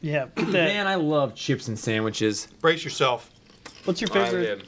Yeah, 0.00 0.26
get 0.36 0.46
that. 0.46 0.52
Man, 0.52 0.86
I 0.86 0.94
love 0.94 1.34
chips 1.34 1.68
and 1.68 1.78
sandwiches. 1.78 2.46
Brace 2.60 2.84
yourself. 2.84 3.30
What's 3.84 4.00
your 4.00 4.08
favorite 4.08 4.64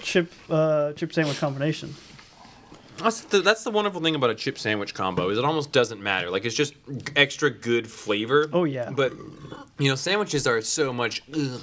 chip 0.00 0.32
uh, 0.48 0.92
chip 0.92 1.12
sandwich 1.12 1.38
combination? 1.38 1.94
That's 2.98 3.22
the, 3.22 3.40
that's 3.40 3.64
the 3.64 3.70
wonderful 3.70 4.00
thing 4.00 4.14
about 4.14 4.30
a 4.30 4.34
chip 4.36 4.56
sandwich 4.56 4.94
combo 4.94 5.28
is 5.30 5.36
it 5.38 5.44
almost 5.44 5.72
doesn't 5.72 6.00
matter. 6.00 6.30
Like 6.30 6.44
it's 6.44 6.54
just 6.54 6.74
extra 7.16 7.50
good 7.50 7.90
flavor. 7.90 8.48
Oh, 8.52 8.64
yeah. 8.64 8.90
But 8.90 9.12
you 9.78 9.88
know, 9.88 9.96
sandwiches 9.96 10.46
are 10.46 10.60
so 10.62 10.92
much. 10.92 11.22
Ugh, 11.34 11.60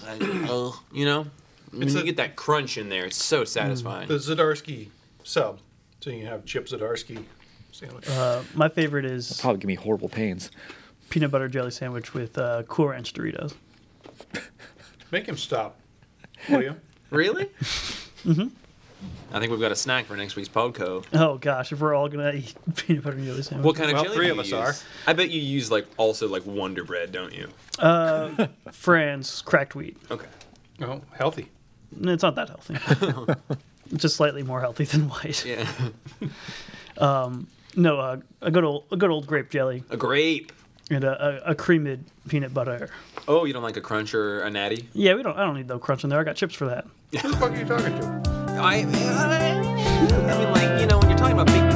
ugh, 0.49 0.75
you 0.91 1.05
know, 1.05 1.25
when 1.71 1.83
It's 1.83 1.93
you 1.93 2.01
a- 2.01 2.03
get 2.03 2.17
that 2.17 2.35
crunch 2.35 2.77
in 2.77 2.89
there, 2.89 3.05
it's 3.05 3.23
so 3.23 3.45
satisfying. 3.45 4.09
The 4.09 4.15
Zdarsky 4.15 4.89
sub. 5.23 5.59
So 6.01 6.09
you 6.09 6.25
have 6.25 6.45
Chip 6.45 6.67
Zdarsky 6.67 7.23
sandwich. 7.71 8.09
Uh, 8.09 8.41
my 8.53 8.67
favorite 8.67 9.05
is 9.05 9.39
Probably 9.39 9.59
give 9.59 9.67
me 9.67 9.75
horrible 9.75 10.09
pains. 10.09 10.51
Peanut 11.11 11.29
butter 11.29 11.49
jelly 11.49 11.71
sandwich 11.71 12.13
with 12.13 12.37
uh, 12.37 12.63
Cool 12.63 12.87
Ranch 12.87 13.13
Doritos. 13.13 13.53
Make 15.11 15.25
him 15.27 15.35
stop. 15.35 15.77
Will 16.49 16.63
you? 16.63 16.75
Really? 17.09 17.45
mm-hmm. 18.23 18.47
I 19.33 19.39
think 19.39 19.51
we've 19.51 19.59
got 19.59 19.73
a 19.73 19.75
snack 19.75 20.05
for 20.05 20.15
next 20.15 20.37
week's 20.37 20.47
Podco. 20.47 21.03
Oh 21.11 21.37
gosh, 21.37 21.73
if 21.73 21.81
we're 21.81 21.93
all 21.93 22.07
gonna 22.07 22.31
eat 22.31 22.55
peanut 22.77 23.03
butter 23.03 23.19
jelly 23.19 23.41
sandwich. 23.41 23.65
What 23.65 23.75
kind 23.75 23.89
of 23.89 23.95
Well, 23.95 24.03
jelly 24.05 24.15
three 24.15 24.25
do 24.27 24.31
of 24.31 24.39
us 24.39 24.51
use? 24.51 24.53
are. 24.53 24.73
I 25.05 25.11
bet 25.11 25.31
you 25.31 25.41
use 25.41 25.69
like 25.69 25.85
also 25.97 26.29
like 26.29 26.45
Wonder 26.45 26.85
Bread, 26.85 27.11
don't 27.11 27.33
you? 27.33 27.49
Franz 28.71 29.41
cracked 29.41 29.75
wheat. 29.75 29.97
Okay. 30.09 30.27
Oh, 30.81 31.01
healthy. 31.11 31.49
It's 32.03 32.23
not 32.23 32.35
that 32.35 32.47
healthy. 32.47 33.35
just 33.97 34.15
slightly 34.15 34.43
more 34.43 34.61
healthy 34.61 34.85
than 34.85 35.09
white. 35.09 35.45
Yeah. 35.45 35.67
No, 37.75 37.99
uh, 37.99 38.17
a 38.41 38.51
good 38.51 38.63
old 38.63 38.85
a 38.91 38.97
good 38.97 39.09
old 39.09 39.27
grape 39.27 39.49
jelly 39.49 39.83
a 39.89 39.97
grape. 39.97 40.53
And 40.89 41.03
a, 41.03 41.45
a, 41.47 41.51
a 41.51 41.55
creamed 41.55 42.05
peanut 42.27 42.53
butter. 42.53 42.89
Oh, 43.27 43.45
you 43.45 43.53
don't 43.53 43.63
like 43.63 43.77
a 43.77 43.81
crunch 43.81 44.13
or 44.13 44.41
a 44.41 44.49
natty? 44.49 44.89
Yeah, 44.93 45.15
we 45.15 45.23
don't. 45.23 45.37
I 45.37 45.45
don't 45.45 45.55
need 45.55 45.67
no 45.67 45.79
crunch 45.79 46.03
in 46.03 46.09
there. 46.09 46.19
I 46.19 46.23
got 46.23 46.35
chips 46.35 46.55
for 46.55 46.65
that. 46.65 46.85
Who 47.21 47.31
the 47.31 47.37
fuck 47.37 47.51
are 47.51 47.55
you 47.55 47.65
talking 47.65 47.97
to? 47.99 48.21
I, 48.59 48.77
I 48.77 48.85
mean, 48.85 50.51
like 50.51 50.81
you 50.81 50.87
know, 50.87 50.99
when 50.99 51.09
you're 51.09 51.17
talking 51.17 51.33
about 51.39 51.47
big. 51.47 51.70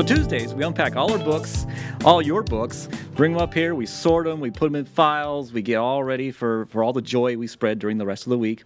So 0.00 0.06
Tuesdays, 0.06 0.54
we 0.54 0.64
unpack 0.64 0.96
all 0.96 1.12
our 1.12 1.18
books, 1.18 1.66
all 2.06 2.22
your 2.22 2.42
books, 2.42 2.88
bring 3.16 3.34
them 3.34 3.42
up 3.42 3.52
here, 3.52 3.74
we 3.74 3.84
sort 3.84 4.24
them, 4.24 4.40
we 4.40 4.50
put 4.50 4.72
them 4.72 4.76
in 4.76 4.86
files, 4.86 5.52
we 5.52 5.60
get 5.60 5.76
all 5.76 6.02
ready 6.02 6.30
for, 6.30 6.64
for 6.70 6.82
all 6.82 6.94
the 6.94 7.02
joy 7.02 7.36
we 7.36 7.46
spread 7.46 7.78
during 7.78 7.98
the 7.98 8.06
rest 8.06 8.24
of 8.24 8.30
the 8.30 8.38
week. 8.38 8.62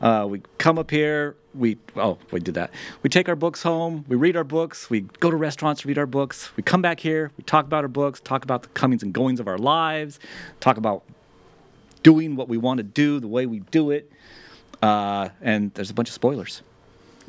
Uh, 0.00 0.28
we 0.30 0.42
come 0.58 0.78
up 0.78 0.92
here, 0.92 1.34
we, 1.54 1.76
oh, 1.96 2.18
we 2.30 2.38
did 2.38 2.54
that. 2.54 2.70
We 3.02 3.10
take 3.10 3.28
our 3.28 3.34
books 3.34 3.64
home, 3.64 4.04
we 4.06 4.14
read 4.14 4.36
our 4.36 4.44
books, 4.44 4.88
we 4.88 5.00
go 5.00 5.28
to 5.28 5.36
restaurants, 5.36 5.84
read 5.84 5.98
our 5.98 6.06
books, 6.06 6.56
we 6.56 6.62
come 6.62 6.80
back 6.80 7.00
here, 7.00 7.32
we 7.36 7.42
talk 7.42 7.64
about 7.64 7.82
our 7.82 7.88
books, 7.88 8.20
talk 8.20 8.44
about 8.44 8.62
the 8.62 8.68
comings 8.68 9.02
and 9.02 9.12
goings 9.12 9.40
of 9.40 9.48
our 9.48 9.58
lives, 9.58 10.20
talk 10.60 10.76
about 10.76 11.02
doing 12.04 12.36
what 12.36 12.48
we 12.48 12.56
want 12.56 12.78
to 12.78 12.84
do, 12.84 13.18
the 13.18 13.26
way 13.26 13.44
we 13.44 13.58
do 13.58 13.90
it, 13.90 14.08
uh, 14.82 15.30
and 15.40 15.74
there's 15.74 15.90
a 15.90 15.94
bunch 15.94 16.10
of 16.10 16.14
spoilers. 16.14 16.62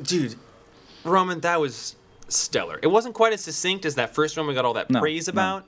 Dude, 0.00 0.36
Roman, 1.02 1.40
that 1.40 1.58
was 1.58 1.96
stellar. 2.32 2.78
It 2.82 2.88
wasn't 2.88 3.14
quite 3.14 3.32
as 3.32 3.40
succinct 3.42 3.84
as 3.84 3.94
that 3.96 4.14
first 4.14 4.36
one 4.36 4.46
we 4.46 4.54
got 4.54 4.64
all 4.64 4.74
that 4.74 4.90
No, 4.90 5.00
praise 5.00 5.28
no. 5.28 5.32
about, 5.32 5.66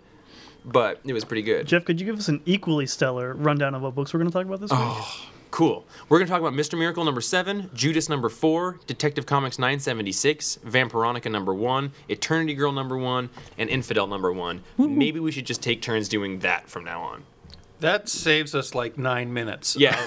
but 0.64 1.00
it 1.04 1.12
was 1.12 1.24
pretty 1.24 1.42
good. 1.42 1.66
Jeff, 1.66 1.84
could 1.84 2.00
you 2.00 2.06
give 2.06 2.18
us 2.18 2.28
an 2.28 2.40
equally 2.46 2.86
stellar 2.86 3.34
rundown 3.34 3.74
of 3.74 3.82
what 3.82 3.94
books 3.94 4.12
we're 4.12 4.18
going 4.20 4.30
to 4.30 4.36
talk 4.36 4.46
about 4.46 4.60
this 4.60 4.70
week? 4.70 4.80
Oh, 4.82 5.26
cool. 5.50 5.84
We're 6.08 6.18
going 6.18 6.26
to 6.26 6.30
talk 6.32 6.40
about 6.40 6.52
Mr. 6.54 6.76
Miracle 6.78 7.04
number 7.04 7.20
7, 7.20 7.70
Judas 7.74 8.08
number 8.08 8.28
4, 8.28 8.80
Detective 8.86 9.26
Comics 9.26 9.58
976, 9.58 10.58
Vampironica 10.66 11.30
number 11.30 11.54
1, 11.54 11.92
Eternity 12.08 12.54
Girl 12.54 12.72
number 12.72 12.96
1, 12.98 13.28
and 13.58 13.70
Infidel 13.70 14.06
number 14.06 14.32
1. 14.32 14.62
Maybe 14.78 15.20
we 15.20 15.30
should 15.30 15.46
just 15.46 15.62
take 15.62 15.80
turns 15.82 16.08
doing 16.08 16.40
that 16.40 16.68
from 16.68 16.84
now 16.84 17.02
on. 17.02 17.24
That 17.80 18.08
saves 18.08 18.54
us 18.54 18.74
like 18.74 18.96
nine 18.96 19.32
minutes. 19.32 19.76
Yeah. 19.76 19.96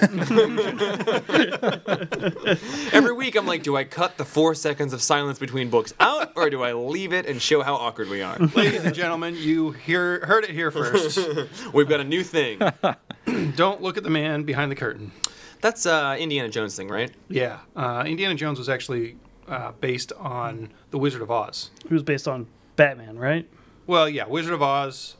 Every 2.92 3.12
week 3.12 3.36
I'm 3.36 3.46
like, 3.46 3.62
do 3.62 3.76
I 3.76 3.84
cut 3.84 4.16
the 4.16 4.24
four 4.24 4.54
seconds 4.54 4.92
of 4.92 5.02
silence 5.02 5.38
between 5.38 5.68
books 5.70 5.92
out, 6.00 6.32
or 6.34 6.50
do 6.50 6.62
I 6.62 6.72
leave 6.72 7.12
it 7.12 7.26
and 7.26 7.40
show 7.40 7.62
how 7.62 7.74
awkward 7.74 8.08
we 8.08 8.22
are? 8.22 8.38
Ladies 8.38 8.84
and 8.84 8.94
gentlemen, 8.94 9.36
you 9.36 9.72
hear 9.72 10.24
heard 10.26 10.44
it 10.44 10.50
here 10.50 10.70
first. 10.70 11.18
We've 11.72 11.88
got 11.88 12.00
a 12.00 12.04
new 12.04 12.24
thing. 12.24 12.58
Don't 13.56 13.82
look 13.82 13.96
at 13.96 14.02
the 14.02 14.10
man 14.10 14.44
behind 14.44 14.72
the 14.72 14.76
curtain. 14.76 15.12
That's 15.60 15.86
uh, 15.86 16.16
Indiana 16.18 16.48
Jones 16.48 16.74
thing, 16.76 16.88
right? 16.88 17.10
Yeah, 17.28 17.58
uh, 17.76 18.04
Indiana 18.06 18.34
Jones 18.34 18.58
was 18.58 18.68
actually 18.68 19.16
uh, 19.46 19.72
based 19.80 20.12
on 20.14 20.70
The 20.90 20.98
Wizard 20.98 21.22
of 21.22 21.30
Oz. 21.30 21.70
It 21.84 21.90
was 21.90 22.02
based 22.02 22.26
on 22.26 22.46
Batman, 22.76 23.18
right? 23.18 23.48
Well, 23.86 24.08
yeah, 24.08 24.26
Wizard 24.26 24.54
of 24.54 24.62
Oz 24.62 25.16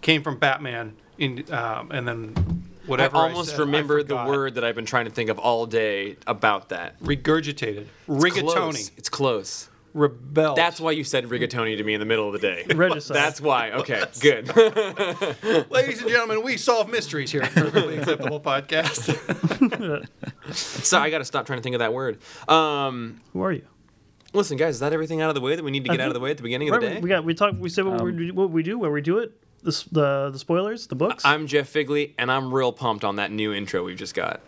came 0.00 0.22
from 0.22 0.38
Batman, 0.38 0.96
in, 1.22 1.52
um, 1.52 1.90
and 1.92 2.06
then 2.06 2.34
whatever. 2.86 3.16
I 3.16 3.20
almost 3.20 3.56
said, 3.56 3.60
I 3.60 4.02
the 4.02 4.24
word 4.26 4.56
that 4.56 4.64
I've 4.64 4.74
been 4.74 4.86
trying 4.86 5.04
to 5.04 5.10
think 5.10 5.30
of 5.30 5.38
all 5.38 5.66
day 5.66 6.16
about 6.26 6.70
that. 6.70 7.00
regurgitated. 7.00 7.86
It's 8.08 8.24
Rigatoni. 8.24 8.52
close. 8.52 8.90
It's 8.96 9.08
close. 9.08 9.68
Rebelled. 9.94 10.56
That's 10.56 10.80
why 10.80 10.92
you 10.92 11.04
said 11.04 11.26
rigatoni 11.26 11.76
to 11.76 11.84
me 11.84 11.92
in 11.92 12.00
the 12.00 12.06
middle 12.06 12.26
of 12.26 12.32
the 12.32 12.38
day. 12.38 12.64
Regicide. 12.74 13.14
That's 13.14 13.42
why. 13.42 13.72
Okay, 13.72 14.02
good. 14.20 14.48
Ladies 15.70 16.00
and 16.00 16.08
gentlemen, 16.08 16.42
we 16.42 16.56
solve 16.56 16.88
mysteries 16.88 17.30
here 17.30 17.42
at 17.42 17.52
Perfectly 17.52 17.98
Acceptable 17.98 18.40
Podcast. 18.40 19.12
so 20.54 20.98
I 20.98 21.10
got 21.10 21.18
to 21.18 21.26
stop 21.26 21.44
trying 21.44 21.58
to 21.58 21.62
think 21.62 21.74
of 21.74 21.80
that 21.80 21.92
word. 21.92 22.20
Um, 22.48 23.20
Who 23.34 23.42
are 23.42 23.52
you? 23.52 23.66
listen, 24.32 24.56
guys, 24.56 24.76
is 24.76 24.80
that 24.80 24.94
everything 24.94 25.20
out 25.20 25.28
of 25.28 25.34
the 25.34 25.42
way 25.42 25.56
that 25.56 25.62
we 25.62 25.70
need 25.70 25.84
to 25.84 25.90
get 25.90 26.00
out 26.00 26.08
of 26.08 26.14
the 26.14 26.20
way 26.20 26.30
at 26.30 26.38
the 26.38 26.42
beginning 26.42 26.70
of 26.70 26.80
the 26.80 26.88
day? 26.88 26.98
we 26.98 27.10
got 27.10 27.22
we 27.22 27.34
talked. 27.34 27.58
We 27.58 27.68
said 27.68 27.84
what, 27.84 28.02
we, 28.02 28.30
what 28.30 28.50
we 28.50 28.62
do, 28.62 28.78
where 28.78 28.90
we 28.90 29.02
do 29.02 29.18
it. 29.18 29.41
The 29.62 29.84
the 29.92 30.30
the 30.32 30.38
spoilers, 30.40 30.88
the 30.88 30.96
books. 30.96 31.24
I'm 31.24 31.46
Jeff 31.46 31.68
Figley, 31.68 32.14
and 32.18 32.32
I'm 32.32 32.52
real 32.52 32.72
pumped 32.72 33.04
on 33.04 33.16
that 33.16 33.30
new 33.30 33.52
intro 33.52 33.84
we've 33.84 33.96
just 33.96 34.14
got. 34.14 34.40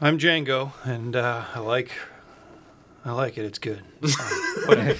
I'm 0.00 0.16
Django, 0.16 0.70
and 0.84 1.16
uh, 1.16 1.44
I 1.54 1.58
like, 1.58 1.90
I 3.04 3.10
like 3.12 3.36
it. 3.36 3.44
It's 3.46 3.58
good. 3.58 3.82
Uh, 4.04 4.08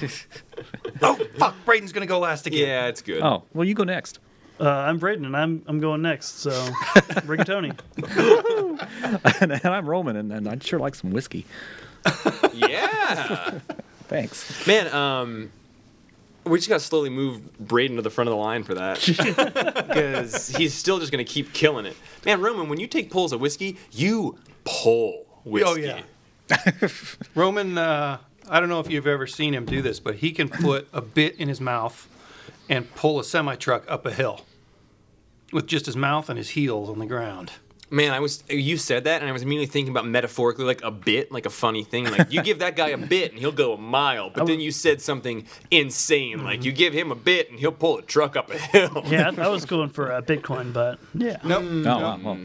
oh 1.03 1.15
fuck! 1.39 1.55
Braden's 1.65 1.93
gonna 1.93 2.07
go 2.07 2.19
last 2.19 2.49
again. 2.49 2.67
Yeah, 2.67 2.87
it's 2.87 3.01
good. 3.01 3.23
Oh, 3.23 3.45
well, 3.53 3.65
you 3.65 3.75
go 3.75 3.85
next. 3.85 4.19
Uh, 4.59 4.69
I'm 4.69 4.99
Braden, 4.99 5.25
and 5.25 5.37
I'm 5.37 5.63
I'm 5.69 5.79
going 5.79 6.03
next. 6.03 6.41
So 6.41 6.51
rigatoni. 7.23 7.79
and, 9.41 9.53
and 9.53 9.67
I'm 9.67 9.89
Roman, 9.89 10.17
and, 10.17 10.33
and 10.33 10.49
I'd 10.49 10.65
sure 10.65 10.81
like 10.81 10.97
some 10.97 11.13
whiskey. 11.13 11.47
Yeah, 12.53 13.61
Thanks. 14.09 14.67
man. 14.67 14.93
Um, 14.93 15.53
we 16.45 16.59
just 16.59 16.69
got 16.69 16.81
to 16.81 16.85
slowly 16.85 17.11
move 17.11 17.59
Braden 17.59 17.97
to 17.97 18.03
the 18.03 18.11
front 18.11 18.29
of 18.29 18.33
the 18.33 18.41
line 18.41 18.65
for 18.65 18.75
that 18.75 19.01
because 19.89 20.49
he's 20.49 20.75
still 20.75 20.99
just 20.99 21.11
gonna 21.11 21.25
keep 21.25 21.53
killing 21.53 21.87
it. 21.87 21.97
Man, 22.25 22.41
Roman, 22.41 22.69
when 22.69 22.81
you 22.81 22.87
take 22.87 23.11
pulls 23.11 23.33
of 23.33 23.41
whiskey, 23.41 23.79
you 23.91 24.39
pull 24.65 25.27
whiskey. 25.45 25.69
Oh 25.69 25.77
yeah. 25.77 26.03
Roman, 27.35 27.79
uh, 27.79 28.19
I 28.49 28.61
don't 28.61 28.69
know 28.69 28.81
if 28.81 28.91
you've 28.91 29.07
ever 29.07 29.27
seen 29.27 29.55
him 29.55 29.65
do 29.65 29.81
this, 29.81 30.01
but 30.01 30.17
he 30.17 30.33
can 30.33 30.49
put 30.49 30.89
a 30.93 31.01
bit 31.01 31.37
in 31.37 31.49
his 31.49 31.61
mouth 31.61 32.09
and 32.69 32.93
pull 32.95 33.19
a 33.19 33.25
semi 33.25 33.57
truck 33.57 33.85
up 33.89 34.05
a 34.07 34.13
hill 34.13 34.45
with 35.53 35.67
just 35.67 35.87
his 35.87 35.97
mouth 35.97 36.29
and 36.29 36.37
his 36.37 36.51
heels 36.51 36.89
on 36.89 36.99
the 36.99 37.07
ground. 37.07 37.53
Man, 37.95 38.13
I 38.13 38.19
was 38.19 38.43
you 38.49 38.77
said 38.77 39.05
that, 39.05 39.21
and 39.21 39.29
I 39.29 39.33
was 39.33 39.43
immediately 39.43 39.73
thinking 39.73 39.93
about 39.93 40.05
metaphorically 40.05 40.65
like 40.65 40.83
a 40.83 40.91
bit, 40.91 41.31
like 41.31 41.47
a 41.47 41.51
funny 41.51 41.85
thing. 41.85 42.11
Like 42.11 42.33
you 42.33 42.43
give 42.43 42.59
that 42.59 42.75
guy 42.75 42.89
a 42.89 42.99
bit, 42.99 43.31
and 43.31 43.39
he'll 43.39 43.53
go 43.53 43.75
a 43.75 43.79
mile. 43.79 44.31
But 44.31 44.47
then 44.47 44.59
you 44.59 44.73
said 44.73 45.01
something 45.01 45.47
insane, 45.71 46.43
like 46.43 46.65
you 46.65 46.73
give 46.73 46.93
him 46.93 47.13
a 47.13 47.15
bit, 47.15 47.51
and 47.51 47.59
he'll 47.61 47.71
pull 47.71 47.99
a 47.99 48.03
truck 48.03 48.35
up 48.35 48.51
a 48.51 48.59
hill. 48.59 49.03
Yeah, 49.07 49.31
I, 49.39 49.43
I 49.43 49.49
was 49.49 49.65
going 49.65 49.91
for 49.91 50.11
uh, 50.11 50.23
Bitcoin, 50.23 50.73
but 50.73 50.99
yeah. 51.15 51.37
Nope. 51.45 51.63
Oh, 51.63 51.83
wow, 51.85 52.21
well, 52.21 52.39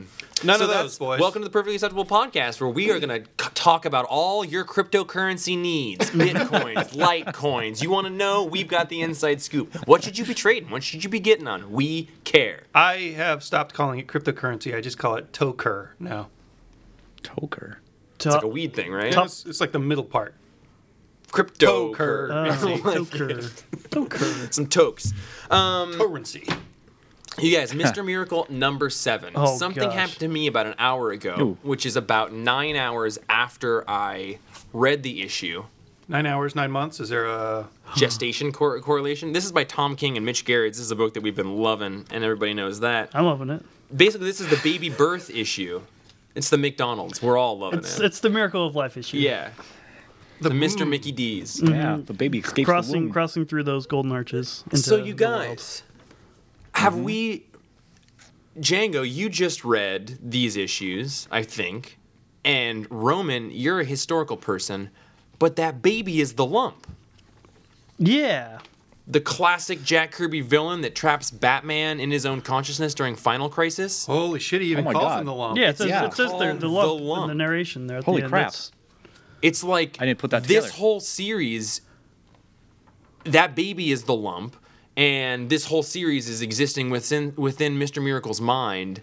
None 0.44 0.60
So 0.60 0.66
of 0.66 0.72
those, 0.72 0.98
boys. 0.98 1.20
Welcome 1.20 1.42
to 1.42 1.48
the 1.48 1.52
Perfectly 1.52 1.76
Acceptable 1.76 2.06
Podcast, 2.06 2.62
where 2.62 2.70
we 2.70 2.90
are 2.92 3.00
going 3.00 3.24
to 3.24 3.30
talk 3.56 3.84
about 3.84 4.06
all 4.06 4.46
your 4.46 4.64
cryptocurrency 4.64 5.58
needs 5.58 6.10
Bitcoins, 6.12 6.94
Litecoins. 6.94 7.84
You 7.84 7.90
want 7.90 8.08
to 8.08 8.14
know? 8.14 8.46
We've 8.46 8.68
got 8.68 8.88
the 8.88 9.02
inside 9.02 9.42
scoop. 9.42 9.76
What 9.86 10.02
should 10.02 10.18
you 10.18 10.24
be 10.24 10.34
trading? 10.34 10.70
What 10.70 10.82
should 10.82 11.04
you 11.04 11.10
be 11.10 11.20
getting 11.20 11.46
on? 11.46 11.72
We 11.74 12.10
care. 12.24 12.64
I 12.74 13.14
have 13.18 13.44
stopped 13.44 13.74
calling 13.74 14.00
it 14.00 14.08
cryptocurrency. 14.08 14.74
I 14.74 14.80
just 14.80 14.98
call 14.98 15.16
it 15.16 15.34
toker 15.34 15.90
now. 16.00 16.30
Toker. 17.22 17.78
It's 18.16 18.26
like 18.26 18.44
a 18.44 18.48
weed 18.48 18.74
thing, 18.74 18.94
right? 18.94 19.14
It's, 19.16 19.46
it's 19.46 19.60
like 19.60 19.74
the 19.74 19.80
middle 19.80 20.06
part. 20.06 20.36
Crypto. 21.32 21.94
Toker. 21.94 22.30
Oh, 22.32 22.78
toker. 22.78 23.64
Toker. 23.90 24.54
Some 24.54 24.68
tokes. 24.68 25.14
Um, 25.52 25.94
Currency. 25.96 26.48
You 27.38 27.56
guys, 27.56 27.72
Mr. 27.74 28.04
Miracle 28.06 28.46
number 28.50 28.90
seven. 28.90 29.34
Oh, 29.36 29.58
Something 29.58 29.84
gosh. 29.84 29.94
happened 29.94 30.20
to 30.20 30.28
me 30.28 30.48
about 30.48 30.66
an 30.66 30.76
hour 30.78 31.12
ago, 31.12 31.36
Ooh. 31.40 31.58
which 31.64 31.86
is 31.86 31.96
about 31.96 32.34
nine 32.34 32.76
hours 32.76 33.18
after 33.30 33.90
I 33.90 34.40
read 34.74 35.04
the 35.04 35.22
issue. 35.22 35.64
Nine 36.08 36.26
hours, 36.26 36.56
nine 36.56 36.72
months. 36.72 37.00
Is 37.00 37.10
there 37.10 37.28
a 37.28 37.68
Gestation 37.96 38.52
cor- 38.52 38.80
correlation. 38.82 39.32
This 39.32 39.46
is 39.46 39.52
by 39.52 39.64
Tom 39.64 39.96
King 39.96 40.18
and 40.18 40.26
Mitch 40.26 40.44
Gerads. 40.44 40.78
This 40.78 40.86
is 40.86 40.92
a 40.92 40.96
book 40.96 41.14
that 41.14 41.22
we've 41.22 41.36
been 41.36 41.56
loving, 41.58 42.06
and 42.12 42.24
everybody 42.24 42.54
knows 42.54 42.80
that. 42.82 43.10
I'm 43.14 43.26
loving 43.26 43.50
it. 43.52 43.64
Basically, 43.96 44.28
this 44.28 44.42
is 44.42 44.48
the 44.50 44.60
baby 44.64 44.90
birth 44.90 45.30
issue. 45.30 45.82
It's 46.36 46.50
the 46.50 46.58
McDonald's. 46.58 47.22
We're 47.22 47.38
all 47.38 47.58
loving 47.58 47.80
It's 47.80 48.00
it. 48.00 48.06
it's 48.06 48.20
the 48.20 48.30
miracle 48.30 48.66
of 48.66 48.76
life 48.76 48.98
issue. 48.98 49.18
yeah. 49.18 49.52
The, 50.42 50.50
Mr. 50.52 50.88
Mickey 50.88 51.12
D's. 51.12 51.60
Mm-hmm. 51.60 51.74
Yeah, 51.74 52.00
the 52.06 52.14
baby 52.14 52.38
escapes 52.40 52.56
the 52.56 52.64
Crossing 52.64 53.02
womb. 53.04 53.12
crossing 53.12 53.46
through 53.46 53.64
those 53.64 53.86
golden 53.86 54.12
arches. 54.14 54.64
Into 54.72 54.78
So 54.78 54.96
you 54.96 55.14
the 55.14 55.26
world. 55.26 55.48
guys, 55.58 55.84
have 56.76 56.94
mm-hmm. 56.94 57.04
we? 57.04 57.46
Django, 58.58 59.10
you 59.10 59.30
just 59.30 59.64
read 59.64 60.18
these 60.22 60.58
issues, 60.58 61.28
I 61.32 61.44
think, 61.44 61.98
and 62.44 62.88
Roman, 62.90 63.52
you're 63.52 63.80
a 63.80 63.86
historical 63.86 64.36
person, 64.38 64.90
but 65.38 65.56
that 65.56 65.82
baby 65.82 66.20
is 66.20 66.34
the 66.34 66.46
lump, 66.46 66.86
Yeah. 67.98 68.60
the 69.08 69.22
classic 69.22 69.82
Jack 69.84 70.12
Kirby 70.12 70.42
villain 70.42 70.82
that 70.82 70.94
traps 70.94 71.32
Batman 71.32 72.02
in 72.02 72.12
his 72.12 72.26
own 72.26 72.42
consciousness 72.42 72.94
during 72.94 73.16
Final 73.16 73.50
Crisis. 73.50 74.06
holy 74.08 74.40
shit? 74.40 74.62
He 74.62 74.72
even 74.72 74.86
Oh 74.88 74.92
calls 74.92 75.06
God. 75.06 75.20
him 75.22 75.26
the 75.28 75.34
lump. 75.34 75.58
Yeah, 75.58 75.70
it 75.70 75.78
says, 75.78 75.88
yeah. 75.88 76.06
it 76.08 76.14
says 76.14 76.32
there, 76.38 76.54
the 76.54 76.68
lump, 76.68 77.00
the 77.02 77.22
in 77.22 77.28
the 77.30 77.36
narration 77.36 77.88
there. 77.88 78.00
At 78.00 78.04
Holy 78.04 78.18
the 78.18 78.24
end. 78.26 78.32
crap. 78.32 78.48
It's- 78.50 78.72
It's 79.42 79.64
like 79.64 79.96
I 80.02 80.06
didn't 80.06 80.20
put 80.20 80.32
that 80.32 80.44
Together. 80.44 80.62
This 80.68 80.76
whole 80.76 81.00
series, 81.00 81.80
that 83.24 83.56
baby 83.56 83.92
is 83.92 84.04
the 84.04 84.16
lump, 84.16 84.58
and 85.00 85.50
this 85.50 85.64
whole 85.64 85.82
series 85.82 86.28
is 86.28 86.42
existing 86.42 86.90
within 86.90 87.34
within 87.38 87.80
Mr. 87.80 88.04
Miracle's 88.04 88.42
mind. 88.42 89.00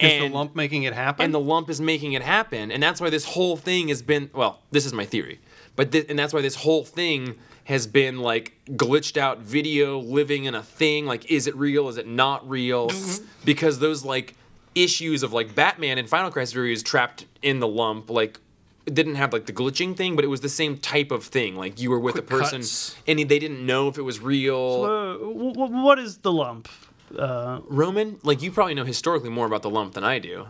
Is 0.00 0.12
and, 0.12 0.32
the 0.32 0.36
lump 0.36 0.56
making 0.56 0.82
it 0.82 0.94
happen? 0.94 1.24
and 1.24 1.32
the 1.32 1.40
lump 1.40 1.70
is 1.70 1.80
making 1.80 2.14
it 2.14 2.22
happen, 2.22 2.72
and 2.72 2.82
that's 2.82 3.00
why 3.00 3.08
this 3.08 3.24
whole 3.24 3.56
thing 3.56 3.86
has 3.86 4.02
been. 4.02 4.30
Well, 4.34 4.60
this 4.72 4.84
is 4.84 4.92
my 4.92 5.04
theory, 5.04 5.38
but 5.76 5.94
and 5.94 6.18
that's 6.18 6.32
why 6.32 6.42
this 6.42 6.56
whole 6.56 6.84
thing 6.84 7.36
has 7.64 7.86
been 7.86 8.18
like 8.18 8.58
glitched 8.70 9.16
out 9.16 9.38
video 9.38 10.00
living 10.00 10.44
in 10.44 10.56
a 10.56 10.62
thing. 10.62 11.06
Like, 11.06 11.30
is 11.30 11.46
it 11.46 11.54
real? 11.54 11.88
Is 11.88 11.96
it 11.96 12.08
not 12.08 12.48
real? 12.48 12.90
Because 13.44 13.78
those 13.78 14.04
like 14.04 14.34
issues 14.74 15.22
of 15.22 15.32
like 15.32 15.54
Batman 15.54 15.96
and 15.96 16.06
Final 16.08 16.30
Crisis 16.30 16.54
was 16.54 16.82
trapped 16.82 17.24
in 17.40 17.60
the 17.60 17.68
lump, 17.68 18.10
like 18.10 18.40
it 18.88 18.94
didn't 18.94 19.14
have 19.16 19.32
like 19.32 19.46
the 19.46 19.52
glitching 19.52 19.96
thing, 19.96 20.16
but 20.16 20.24
it 20.24 20.28
was 20.28 20.40
the 20.40 20.48
same 20.48 20.76
type 20.78 21.10
of 21.10 21.22
thing. 21.24 21.54
Like 21.56 21.80
you 21.80 21.90
were 21.90 22.00
with 22.00 22.14
Quick 22.14 22.24
a 22.24 22.26
person 22.26 22.60
cuts. 22.62 22.96
and 23.06 23.18
they 23.18 23.38
didn't 23.38 23.64
know 23.64 23.88
if 23.88 23.98
it 23.98 24.02
was 24.02 24.18
real. 24.20 24.82
Uh, 24.84 25.12
w- 25.18 25.52
w- 25.52 25.82
what 25.84 25.98
is 25.98 26.18
the 26.18 26.32
lump? 26.32 26.68
Uh, 27.16 27.60
Roman, 27.68 28.18
like 28.22 28.42
you 28.42 28.50
probably 28.50 28.74
know 28.74 28.84
historically 28.84 29.30
more 29.30 29.46
about 29.46 29.62
the 29.62 29.70
lump 29.70 29.94
than 29.94 30.04
I 30.04 30.18
do. 30.18 30.48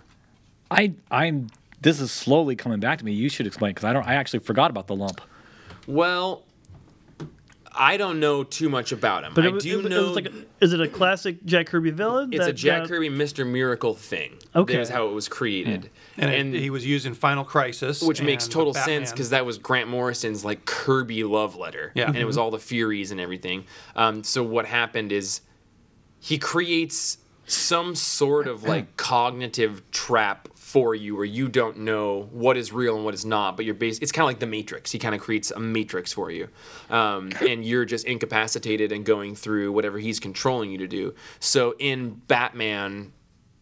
I 0.71 0.95
I'm 1.11 1.49
this 1.81 2.01
is 2.01 2.11
slowly 2.13 2.57
coming 2.57 2.81
back 2.81 2.99
to 2.99 3.05
me. 3.05 3.13
You 3.13 3.29
should 3.29 3.47
explain 3.47 3.71
because 3.71 3.85
I 3.85 3.93
don't. 3.93 4.07
I 4.07 4.15
actually 4.15 4.41
forgot 4.41 4.71
about 4.71 4.87
the 4.87 4.97
lump. 4.97 5.21
Well, 5.87 6.45
I 7.75 7.97
don't 7.97 8.19
know 8.19 8.43
too 8.45 8.69
much 8.69 8.91
about 8.93 9.25
him. 9.25 9.33
but 9.35 9.45
I 9.45 9.49
it, 9.49 9.55
was- 9.55 9.65
do 9.65 9.81
it, 9.81 9.89
know 9.89 10.11
it 10.11 10.15
like, 10.17 10.27
a, 10.27 10.33
is 10.61 10.73
it 10.73 10.81
a 10.81 10.89
classic 10.89 11.45
Jack 11.45 11.67
Kirby 11.67 11.91
villain? 11.93 12.33
it's 12.33 12.47
a 12.47 12.53
Jack 12.53 12.83
got- 12.83 12.89
Kirby 12.89 13.09
Mr. 13.09 13.47
Miracle 13.47 13.95
thing. 13.95 14.35
Okay. 14.55 14.75
That 14.75 14.81
is 14.83 14.89
how 14.89 15.09
it 15.09 15.13
was 15.13 15.29
created. 15.29 15.91
And, 16.21 16.55
it- 16.55 16.61
he 16.61 16.71
was 16.71 16.85
used 16.87 17.07
in 17.07 17.15
Final 17.15 17.45
Crisis, 17.45 18.03
which 18.03 18.23
makes 18.23 18.49
total 18.49 18.75
sense 18.75 19.11
because 19.11 19.31
that 19.31 19.47
was 19.47 19.59
Grant 19.59 19.89
Morrison's 19.89 20.45
like 20.45 20.65
Kirby 20.65 21.25
love 21.25 21.57
letter. 21.57 21.93
Yeah. 21.95 22.07
And 22.07 22.17
it 22.17 22.25
was 22.25 22.37
all 22.39 22.51
the 22.51 22.59
Furies 22.59 23.11
and 23.11 23.21
everything. 23.21 23.65
Um, 23.97 24.23
so 24.25 24.43
what 24.43 24.67
happened 24.67 25.13
is 25.13 25.41
he 26.21 26.39
creates 26.39 27.19
some 27.47 27.95
sort 27.95 28.47
of 28.47 28.65
like 28.65 28.97
cognitive 28.97 29.83
trap 29.91 30.49
for 30.55 30.95
you 30.95 31.17
where 31.17 31.25
you 31.25 31.49
don't 31.49 31.79
know 31.79 32.29
what 32.31 32.59
is 32.59 32.75
real 32.75 32.95
and 32.97 33.03
what 33.03 33.15
is 33.15 33.25
not 33.25 33.57
but 33.57 33.65
you're 33.65 33.75
based 33.75 34.03
it's 34.03 34.13
kind 34.13 34.25
of 34.25 34.27
like 34.27 34.39
the 34.39 34.47
matrix 34.47 34.93
he 34.93 34.99
kind 34.99 35.15
of 35.15 35.21
creates 35.23 35.51
a 35.51 35.59
matrix 35.59 36.13
for 36.13 36.31
you 36.31 36.47
um, 36.91 37.31
and 37.41 37.65
you're 37.65 37.87
just 37.87 38.05
incapacitated 38.05 38.93
and 38.93 39.07
going 39.07 39.35
through 39.35 39.73
whatever 39.73 39.99
he's 39.99 40.21
controlling 40.21 40.71
you 40.71 40.77
to 40.77 40.87
do 40.87 41.15
so 41.41 41.75
in 41.79 42.11
batman 42.29 43.11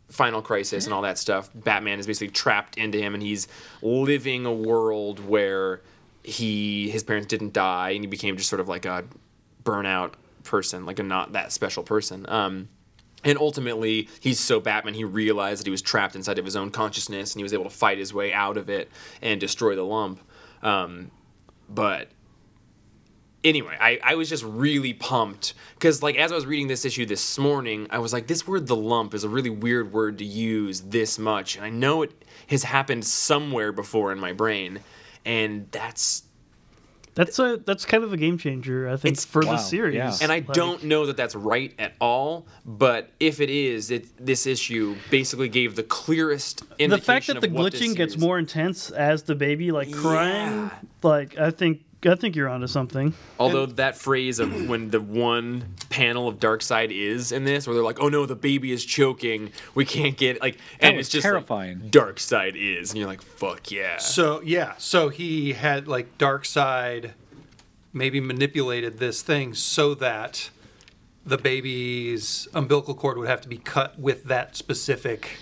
Final 0.09 0.41
Crisis 0.41 0.85
and 0.85 0.95
all 0.95 1.03
that 1.03 1.19
stuff, 1.19 1.51
Batman 1.55 1.99
is 1.99 2.07
basically 2.07 2.29
trapped 2.29 2.79
into 2.79 2.99
him, 2.99 3.15
and 3.15 3.23
he's 3.23 3.49
living 3.83 4.47
a 4.47 4.53
world 4.53 5.21
where 5.21 5.83
he 6.23 6.91
his 6.91 7.03
parents 7.03 7.27
didn't 7.27 7.53
die, 7.53 7.91
and 7.91 8.03
he 8.03 8.07
became 8.07 8.37
just 8.37 8.49
sort 8.49 8.61
of 8.61 8.69
like 8.69 8.85
a 8.85 9.05
burnout 9.65 10.13
person, 10.45 10.87
like 10.87 10.99
a 10.99 11.03
not 11.03 11.33
that 11.33 11.53
special 11.53 11.83
person. 11.83 12.25
Um, 12.29 12.69
and 13.25 13.39
ultimately, 13.39 14.09
he's 14.21 14.39
so 14.39 14.61
Batman, 14.61 14.95
he 14.95 15.03
realized 15.03 15.61
that 15.61 15.67
he 15.67 15.71
was 15.73 15.83
trapped 15.83 16.15
inside 16.15 16.39
of 16.39 16.45
his 16.45 16.55
own 16.55 16.71
consciousness, 16.71 17.35
and 17.35 17.41
he 17.41 17.43
was 17.43 17.53
able 17.53 17.65
to 17.65 17.71
fight 17.71 17.99
his 17.99 18.15
way 18.15 18.33
out 18.33 18.57
of 18.57 18.71
it 18.71 18.91
and 19.21 19.41
destroy 19.41 19.75
the 19.75 19.85
lump. 19.85 20.21
Um, 20.63 21.11
but 21.69 22.09
anyway, 23.47 23.77
I, 23.81 23.99
I 24.03 24.15
was 24.17 24.29
just 24.29 24.45
really 24.45 24.93
pumped 24.93 25.55
because, 25.75 26.03
like, 26.03 26.17
as 26.17 26.33
I 26.33 26.35
was 26.35 26.45
reading 26.47 26.67
this 26.67 26.85
issue 26.85 27.07
this 27.07 27.39
morning, 27.39 27.87
I 27.91 27.99
was 27.99 28.13
like, 28.13 28.27
this 28.27 28.47
word, 28.47 28.67
the 28.67 28.77
lump, 28.77 29.15
is 29.15 29.25
a 29.25 29.29
really 29.29 29.51
weird 29.51 29.93
word 29.93 30.19
to 30.19 30.25
use 30.25 30.81
this 30.83 31.19
much. 31.19 31.57
And 31.57 31.65
I 31.65 31.71
know 31.71 32.03
it 32.03 32.13
has 32.49 32.65
happened 32.65 33.05
somewhere 33.05 33.73
before 33.73 34.13
in 34.13 34.19
my 34.19 34.33
brain. 34.33 34.81
And 35.25 35.67
that's, 35.73 36.23
That's 37.15 37.39
a 37.39 37.57
that's 37.65 37.87
kind 37.87 38.05
of 38.05 38.13
a 38.13 38.17
game 38.19 38.37
changer, 38.37 38.89
I 38.91 38.97
think, 38.97 39.15
It's- 39.15 39.25
for 39.25 39.41
Wow, 39.43 39.53
the 39.53 39.57
series. 39.59 39.95
yeah. 39.95 40.17
and 40.21 40.31
I 40.31 40.37
Like, 40.37 40.53
don't 40.53 40.85
know 40.85 41.07
that 41.07 41.17
that's 41.17 41.35
right 41.35 41.73
at 41.79 41.95
all. 42.01 42.47
But 42.67 43.09
if 43.21 43.41
it 43.41 43.49
is, 43.49 43.91
it, 43.91 44.07
this 44.25 44.47
issue 44.47 44.97
basically 45.11 45.49
gave 45.49 45.77
the 45.77 45.83
clearest 45.83 46.63
indication 46.79 46.91
the 46.91 46.99
fact 46.99 47.27
that 47.29 47.41
the 47.41 47.47
of 47.47 47.53
what 47.55 47.73
glitching 47.73 47.97
gets 47.97 48.19
more 48.19 48.39
intense 48.39 48.91
as 48.91 49.23
the 49.23 49.35
baby 49.35 49.73
like 49.73 49.91
crying, 49.93 50.53
Yeah. 50.53 50.71
like 51.03 51.39
I 51.39 51.51
think 51.51 51.81
I 52.07 52.15
think 52.15 52.37
you're 52.37 52.49
onto 52.49 52.67
something. 52.67 53.15
Although 53.39 53.67
that 53.67 53.97
phrase 53.97 54.39
of 54.39 54.69
when 54.69 54.91
the 54.91 55.01
one 55.01 55.75
panel 55.91 56.29
of 56.29 56.39
Darkseid 56.39 56.91
is 56.91 57.33
in 57.33 57.45
this, 57.45 57.67
where 57.67 57.75
they're 57.75 57.85
like, 57.85 58.01
"Oh 58.01 58.09
no, 58.09 58.27
the 58.27 58.37
baby 58.37 58.73
is 58.73 58.85
choking, 58.85 59.53
we 59.75 59.85
can't 59.85 60.17
get 60.17 60.41
like," 60.41 60.59
and 60.81 60.97
was 60.97 61.07
it's 61.07 61.13
just 61.13 61.25
terrifying. 61.25 61.81
Like, 61.81 61.91
Darkseid 61.91 62.55
is, 62.57 62.91
and 62.91 62.99
you're 62.99 63.09
like, 63.09 63.23
"Fuck 63.23 63.71
yeah!" 63.71 63.99
So 63.99 64.41
yeah, 64.43 64.75
so 64.79 65.09
he 65.09 65.53
had 65.55 65.89
like 65.89 66.19
Darkseid, 66.19 67.13
maybe 67.93 68.21
manipulated 68.21 68.99
this 68.99 69.23
thing 69.23 69.55
so 69.55 69.95
that 69.95 70.51
the 71.25 71.39
baby's 71.39 72.47
umbilical 72.55 72.95
cord 72.95 73.19
would 73.19 73.29
have 73.29 73.41
to 73.41 73.49
be 73.49 73.59
cut 73.59 73.99
with 73.99 74.25
that 74.25 74.57
specific 74.57 75.39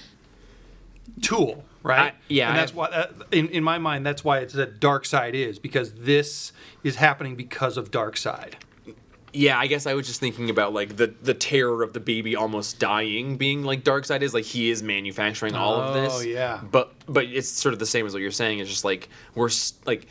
tool, 1.20 1.64
right? 1.84 2.12
I- 2.12 2.16
yeah, 2.28 2.48
and 2.48 2.58
that's 2.58 2.74
why 2.74 2.86
uh, 2.86 3.06
in 3.30 3.48
in 3.50 3.62
my 3.62 3.78
mind 3.78 4.04
that's 4.04 4.24
why 4.24 4.38
it's 4.38 4.56
a 4.56 4.66
Darkseid 4.66 5.34
is 5.34 5.60
because 5.60 5.92
this 5.94 6.52
is 6.82 6.96
happening 6.96 7.36
because 7.36 7.76
of 7.76 7.92
Darkseid. 7.92 8.54
Yeah, 9.36 9.58
I 9.58 9.66
guess 9.66 9.84
I 9.86 9.94
was 9.94 10.06
just 10.06 10.20
thinking 10.20 10.48
about 10.50 10.72
like 10.72 10.96
the 10.96 11.08
the 11.22 11.34
terror 11.34 11.82
of 11.82 11.92
the 11.92 12.00
baby 12.00 12.36
almost 12.36 12.78
dying 12.78 13.36
being 13.36 13.62
like 13.64 13.82
Darkseid 13.84 14.22
is 14.22 14.32
like 14.34 14.44
he 14.44 14.70
is 14.70 14.82
manufacturing 14.82 15.54
all 15.54 15.74
of 15.74 15.94
this. 15.94 16.12
Oh, 16.16 16.20
yeah. 16.20 16.60
But 16.70 16.92
but 17.06 17.24
it's 17.26 17.48
sort 17.48 17.72
of 17.72 17.78
the 17.78 17.86
same 17.86 18.06
as 18.06 18.12
what 18.12 18.22
you're 18.22 18.30
saying. 18.30 18.58
It's 18.60 18.70
just 18.70 18.84
like 18.84 19.08
we're 19.34 19.50
like. 19.86 20.06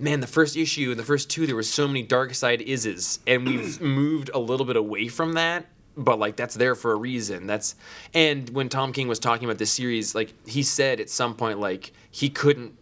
Man, 0.00 0.20
the 0.20 0.28
first 0.28 0.56
issue 0.56 0.90
and 0.92 1.00
the 1.00 1.02
first 1.04 1.28
two, 1.28 1.44
there 1.44 1.56
were 1.56 1.62
so 1.64 1.88
many 1.88 2.06
Darkseid 2.06 2.64
ises, 2.68 3.18
and 3.26 3.44
we've 3.44 3.80
moved 3.80 4.30
a 4.32 4.38
little 4.38 4.64
bit 4.64 4.76
away 4.76 5.08
from 5.08 5.32
that. 5.32 5.66
But 6.00 6.18
like 6.20 6.36
that's 6.36 6.54
there 6.54 6.74
for 6.76 6.92
a 6.92 6.96
reason. 6.96 7.46
That's 7.48 7.74
and 8.14 8.48
when 8.50 8.68
Tom 8.68 8.92
King 8.92 9.08
was 9.08 9.18
talking 9.18 9.44
about 9.46 9.58
this 9.58 9.72
series, 9.72 10.14
like 10.14 10.32
he 10.48 10.62
said 10.62 11.00
at 11.00 11.10
some 11.10 11.34
point, 11.34 11.58
like 11.58 11.92
he 12.10 12.30
couldn't, 12.30 12.74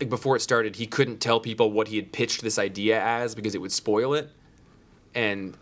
like 0.00 0.08
before 0.08 0.36
it 0.36 0.40
started, 0.40 0.76
he 0.76 0.86
couldn't 0.86 1.18
tell 1.18 1.40
people 1.40 1.72
what 1.72 1.88
he 1.88 1.96
had 1.96 2.12
pitched 2.12 2.42
this 2.42 2.58
idea 2.58 3.02
as 3.02 3.34
because 3.34 3.54
it 3.56 3.60
would 3.60 3.72
spoil 3.72 4.14
it 4.14 4.30
and 5.14 5.56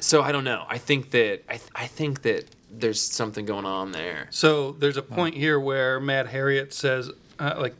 so 0.00 0.22
I 0.22 0.32
don't 0.32 0.44
know. 0.44 0.64
I 0.68 0.78
think 0.78 1.10
that 1.10 1.42
I, 1.48 1.56
th- 1.58 1.70
I 1.74 1.86
think 1.86 2.22
that 2.22 2.46
there's 2.70 3.00
something 3.00 3.44
going 3.44 3.66
on 3.66 3.92
there. 3.92 4.26
So 4.30 4.72
there's 4.72 4.96
a 4.96 5.02
point 5.02 5.34
here 5.36 5.60
where 5.60 6.00
Mad 6.00 6.26
Harriet 6.28 6.72
says, 6.72 7.10
uh, 7.38 7.54
like, 7.58 7.74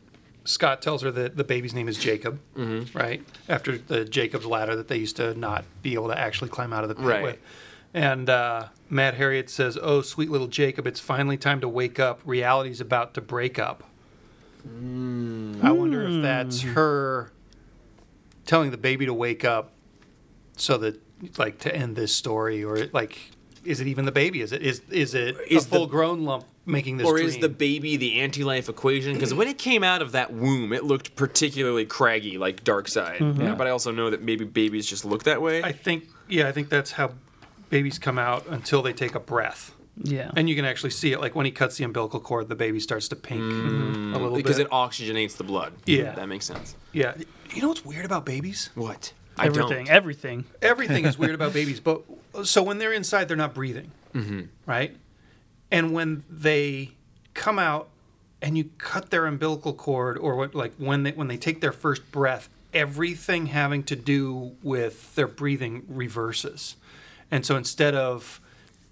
Scott 0.45 0.83
tells 0.83 1.03
her 1.03 1.11
that 1.11 1.37
the 1.37 1.45
baby's 1.45 1.73
name 1.75 1.89
is 1.89 1.97
Jacob, 1.99 2.39
Mm-hmm. 2.57 2.97
right? 2.97 3.25
After 3.49 3.79
the 3.79 4.05
Jacob's 4.05 4.45
ladder 4.47 4.77
that 4.77 4.89
they 4.89 4.99
used 4.99 5.17
to 5.17 5.35
not 5.35 5.65
be 5.83 5.95
able 5.95 6.09
to 6.09 6.19
actually 6.19 6.51
climb 6.51 6.73
out 6.73 6.83
of 6.85 6.89
the 6.91 6.95
pit 6.95 7.05
Right. 7.05 7.23
with. 7.23 7.39
And 7.95 8.31
uh, 8.31 8.69
Mad 8.89 9.15
Harriet 9.15 9.51
says, 9.51 9.79
"Oh, 9.81 10.01
sweet 10.01 10.31
little 10.31 10.47
Jacob, 10.47 10.87
it's 10.87 11.01
finally 11.01 11.37
time 11.37 11.61
to 11.61 11.69
wake 11.69 12.01
up. 12.01 12.21
Reality's 12.25 12.81
about 12.81 13.15
to 13.15 13.21
break 13.21 13.59
up." 13.59 13.85
Hmm. 14.63 15.61
I 15.63 15.73
wonder 15.73 16.03
if 16.07 16.23
that's 16.23 16.63
hmm. 16.63 16.73
her 16.73 17.33
telling 18.47 18.71
the 18.71 18.77
baby 18.77 19.07
to 19.07 19.15
wake 19.15 19.45
up, 19.45 19.73
so 20.57 20.79
that 20.79 21.01
like 21.39 21.59
to 21.61 21.75
end 21.75 21.97
this 21.97 22.15
story, 22.15 22.65
or 22.65 22.87
like, 22.93 23.19
is 23.65 23.81
it 23.81 23.87
even 23.87 24.07
the 24.07 24.13
baby? 24.13 24.41
Is 24.41 24.53
it 24.53 24.63
is 24.63 24.81
is 24.91 25.15
it 25.15 25.37
Is 25.49 25.67
a 25.67 25.71
the- 25.71 25.77
full-grown 25.77 26.25
lump 26.25 26.45
making 26.65 26.97
this 26.97 27.07
Or 27.07 27.17
dream? 27.17 27.27
is 27.27 27.39
the 27.39 27.49
baby 27.49 27.97
the 27.97 28.21
anti-life 28.21 28.69
equation? 28.69 29.15
Because 29.15 29.35
when 29.35 29.49
it 29.49 29.59
came 29.59 29.85
out 29.85 30.01
of 30.01 30.13
that 30.13 30.33
womb, 30.33 30.73
it 30.73 30.85
looked 30.85 31.15
particularly 31.17 31.85
craggy, 31.85 32.39
like 32.39 32.65
Darkseid. 32.65 33.39
Yeah, 33.39 33.55
but 33.55 33.67
I 33.67 33.71
also 33.71 33.91
know 33.91 34.11
that 34.11 34.23
maybe 34.23 34.45
babies 34.45 34.87
just 34.87 35.05
look 35.05 35.25
that 35.25 35.43
way. 35.43 35.63
I 35.63 35.73
think 35.73 36.09
yeah, 36.29 36.49
I 36.49 36.53
think 36.53 36.69
that's 36.69 36.93
how 36.93 37.13
babies 37.73 37.99
come 37.99 38.19
out 38.19 38.47
until 38.49 38.83
they 38.83 38.93
take 38.93 39.15
a 39.15 39.21
breath. 39.21 39.75
Yeah. 39.97 40.31
And 40.37 40.49
you 40.49 40.55
can 40.55 40.67
actually 40.67 40.91
see 40.91 41.13
it, 41.13 41.21
like 41.21 41.35
when 41.35 41.47
he 41.47 41.53
cuts 41.53 41.79
the 41.79 41.85
umbilical 41.85 42.21
cord, 42.21 42.49
the 42.49 42.55
baby 42.55 42.79
starts 42.81 43.09
to 43.09 43.17
pink 43.17 43.41
mm. 43.41 44.15
a 44.15 44.19
little 44.19 44.31
bit. 44.31 44.45
because 44.45 44.59
bit. 44.59 44.67
it 44.67 44.71
oxygenates 44.71 45.39
the 45.39 45.45
blood. 45.45 45.73
Yeah. 45.87 46.13
that 46.13 46.29
makes 46.29 46.45
sense. 46.45 46.77
yeah. 46.93 47.15
You 47.55 47.63
know 47.63 47.69
what's 47.69 47.85
weird 47.85 48.05
about 48.05 48.27
babies? 48.27 48.69
What? 48.75 49.15
I 49.39 49.47
everything. 49.47 49.87
don't. 49.87 49.89
Everything. 49.89 50.45
Everything 50.61 51.07
is 51.07 51.19
weird 51.19 51.35
about 51.41 51.55
babies, 51.55 51.81
but 51.81 52.03
so 52.45 52.63
when 52.63 52.79
they're 52.79 52.93
inside, 52.93 53.29
they're 53.29 53.37
not 53.37 53.55
breathing, 53.55 53.91
mm-hmm. 54.15 54.43
right? 54.67 54.95
And 55.71 55.93
when 55.93 56.25
they 56.31 56.93
come 57.33 57.59
out 57.59 57.89
and 58.43 58.59
you 58.59 58.71
cut 58.77 59.11
their 59.11 59.25
umbilical 59.27 59.73
cord, 59.73 60.19
or 60.19 60.37
what, 60.37 60.55
like 60.55 60.75
when 60.77 61.05
they 61.05 61.13
when 61.13 61.29
they 61.29 61.39
take 61.39 61.63
their 61.63 61.73
first 61.73 62.11
breath, 62.13 62.51
everything 62.75 63.47
having 63.47 63.83
to 63.85 63.97
do 63.97 64.57
with 64.63 65.15
their 65.15 65.29
breathing 65.29 65.85
reverses, 65.89 66.77
and 67.33 67.45
so 67.45 67.57
instead 67.57 67.95
of 67.97 68.41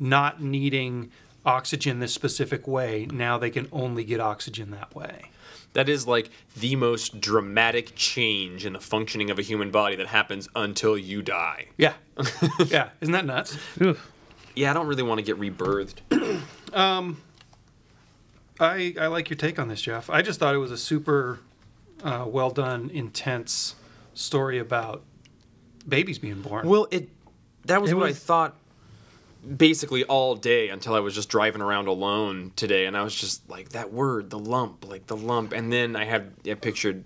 not 0.01 0.43
needing 0.43 1.13
oxygen 1.45 2.01
this 2.01 2.13
specific 2.13 2.67
way, 2.67 3.07
now 3.13 3.39
they 3.39 3.51
can 3.51 3.69
only 3.71 4.03
get 4.03 4.19
oxygen 4.19 4.71
that 4.71 4.95
way. 4.95 5.31
That 5.75 5.89
is 5.89 6.07
like 6.07 6.31
the 6.57 6.75
most 6.75 7.21
dramatic 7.21 7.93
change 7.95 8.67
in 8.67 8.73
the 8.73 8.81
functioning 8.81 9.31
of 9.31 9.39
a 9.39 9.43
human 9.43 9.71
body 9.71 9.95
that 9.97 10.09
happens 10.09 10.49
until 10.57 10.99
you 10.99 11.23
die. 11.23 11.67
Yeah, 11.77 11.93
yeah, 12.67 12.89
isn't 13.01 13.13
that 13.13 13.27
nuts? 13.27 13.57
Oof. 13.81 14.11
Yeah, 14.57 14.71
I 14.71 14.75
don't 14.75 14.89
really 14.89 15.05
want 15.05 15.19
to 15.19 15.23
get 15.23 15.39
rebirthed. 15.39 16.01
um, 16.75 17.23
I, 18.59 18.95
I 18.99 19.07
like 19.07 19.31
your 19.31 19.37
take 19.37 19.59
on 19.59 19.69
this, 19.69 19.81
Jeff. 19.83 20.11
I 20.11 20.23
just 20.23 20.41
thought 20.41 20.55
it 20.55 20.59
was 20.59 20.73
a 20.73 20.79
super 20.79 21.39
uh, 22.03 22.25
well 22.27 22.51
done, 22.51 22.91
intense 22.91 23.77
story 24.15 24.59
about 24.59 25.05
babies 25.87 26.19
being 26.19 26.41
born. 26.43 26.67
Well, 26.67 26.89
it 26.91 27.11
that 27.65 27.81
was 27.83 27.91
It 27.91 27.95
what 27.95 28.09
I 28.09 28.13
thought 28.13 28.57
basically 29.57 30.05
all 30.05 30.35
day 30.37 30.69
until 30.69 30.95
I 30.95 31.01
was 31.01 31.15
just 31.15 31.29
driving 31.29 31.63
around 31.63 31.89
alone 31.89 32.53
today, 32.57 32.87
and 32.87 32.97
I 32.97 33.03
was 33.03 33.15
just 33.15 33.49
like 33.49 33.71
that 33.71 33.93
word, 33.93 34.31
the 34.31 34.39
lump, 34.39 34.89
like 34.89 35.07
the 35.07 35.17
lump, 35.17 35.53
and 35.53 35.73
then 35.73 35.97
I 35.97 36.05
had 36.05 36.33
I 36.49 36.55
pictured 36.55 37.05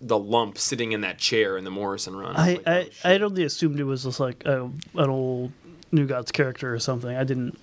the 0.00 0.18
lump 0.18 0.58
sitting 0.58 0.92
in 0.92 1.00
that 1.02 1.18
chair 1.18 1.56
in 1.56 1.64
the 1.64 1.70
Morrison 1.70 2.14
run. 2.16 2.34
was 2.34 2.38
I, 2.38 2.52
like, 2.52 2.62
oh, 2.66 2.72
I. 2.72 2.90
I 3.04 3.12
had 3.12 3.22
only 3.22 3.44
assumed 3.44 3.80
it 3.80 3.84
was 3.84 4.04
just 4.04 4.20
like 4.20 4.44
a, 4.44 4.64
an 4.64 5.10
old 5.10 5.52
New 5.92 6.06
Gods 6.06 6.32
character 6.32 6.72
or 6.74 6.78
something. 6.78 7.16
I 7.16 7.24
didn't 7.24 7.58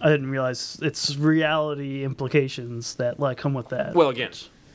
I 0.00 0.08
didn't 0.08 0.30
realize 0.30 0.78
its 0.82 1.16
reality 1.16 2.04
implications 2.04 2.94
that 2.96 3.18
like 3.18 3.38
come 3.38 3.54
with 3.54 3.70
that. 3.70 3.94
well, 3.94 4.08
again, 4.10 4.30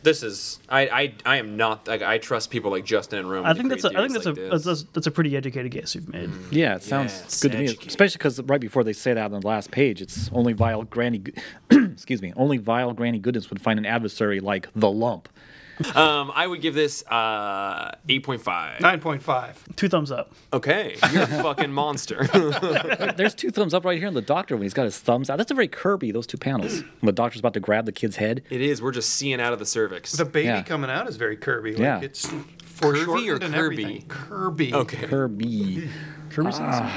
this 0.05 0.23
is 0.23 0.59
I 0.69 0.87
I, 0.87 1.13
I 1.25 1.37
am 1.37 1.57
not 1.57 1.87
like 1.89 2.01
I 2.01 2.17
trust 2.17 2.49
people 2.49 2.71
like 2.71 2.85
Justin 2.85 3.19
and 3.19 3.29
Roman. 3.29 3.51
I 3.51 3.53
to 3.53 3.57
think 3.57 3.69
that's 3.69 3.83
a, 3.83 3.89
I 3.89 4.07
think 4.07 4.13
that's 4.13 4.23
theories 4.23 4.65
a 4.65 4.69
that's, 4.69 4.83
a 4.83 4.85
that's 4.93 5.07
a 5.07 5.11
pretty 5.11 5.35
educated 5.35 5.71
guess 5.71 5.93
you've 5.95 6.07
made. 6.07 6.29
Mm. 6.29 6.47
Yeah, 6.51 6.75
it 6.75 6.83
sounds 6.83 7.11
Yes, 7.11 7.41
good 7.41 7.51
to 7.51 7.57
me, 7.57 7.65
especially 7.85 8.17
because 8.17 8.41
right 8.43 8.61
before 8.61 8.85
they 8.85 8.93
say 8.93 9.13
that 9.13 9.25
on 9.33 9.41
the 9.41 9.45
last 9.45 9.71
page, 9.71 10.01
it's 10.01 10.29
only 10.31 10.53
vile 10.53 10.83
granny, 10.83 11.23
excuse 11.71 12.21
me, 12.21 12.31
only 12.37 12.57
vile 12.57 12.93
granny 12.93 13.19
goodness 13.19 13.49
would 13.49 13.61
find 13.61 13.77
an 13.77 13.85
adversary 13.85 14.39
like 14.39 14.69
the 14.75 14.89
lump. 14.89 15.27
Um, 15.95 16.31
I 16.33 16.47
would 16.47 16.61
give 16.61 16.73
this 16.73 17.05
uh, 17.07 17.95
eight 18.07 18.23
point 18.23 18.41
five. 18.41 18.79
9.5. 18.79 19.75
Two 19.75 19.89
thumbs 19.89 20.11
up. 20.11 20.33
Okay, 20.53 20.95
you're 21.11 21.23
a 21.23 21.27
fucking 21.27 21.71
monster. 21.81 22.25
There's 23.17 23.35
two 23.35 23.51
thumbs 23.51 23.73
up 23.73 23.83
right 23.85 23.97
here 23.97 24.07
in 24.07 24.13
the 24.13 24.21
doctor 24.21 24.55
when 24.55 24.63
he's 24.63 24.73
got 24.73 24.83
his 24.85 24.97
thumbs 24.99 25.29
out. 25.29 25.37
That's 25.37 25.51
a 25.51 25.53
very 25.55 25.67
Kirby. 25.67 26.11
Those 26.11 26.27
two 26.27 26.37
panels. 26.37 26.81
When 26.99 27.07
the 27.07 27.11
doctor's 27.11 27.39
about 27.39 27.53
to 27.55 27.59
grab 27.59 27.85
the 27.85 27.91
kid's 27.91 28.15
head. 28.15 28.43
it 28.49 28.61
is. 28.61 28.81
We're 28.81 28.91
just 28.91 29.09
seeing 29.11 29.39
out 29.41 29.53
of 29.53 29.59
the 29.59 29.65
cervix. 29.65 30.13
The 30.13 30.25
baby 30.25 30.47
Yeah. 30.47 30.63
coming 30.63 30.89
out 30.89 31.07
is 31.09 31.17
very 31.17 31.37
curvy. 31.37 31.71
Like 31.71 31.79
Yeah. 31.79 31.99
it's 32.01 32.25
foreshortened 32.63 33.29
or 33.29 33.33
and 33.35 33.53
Kirby? 33.53 33.83
everything. 33.83 34.05
Kirby. 34.07 34.73
okay. 34.73 35.07
Kirby. 35.07 35.89
Kirby 36.29 36.51
Sense. 36.51 36.93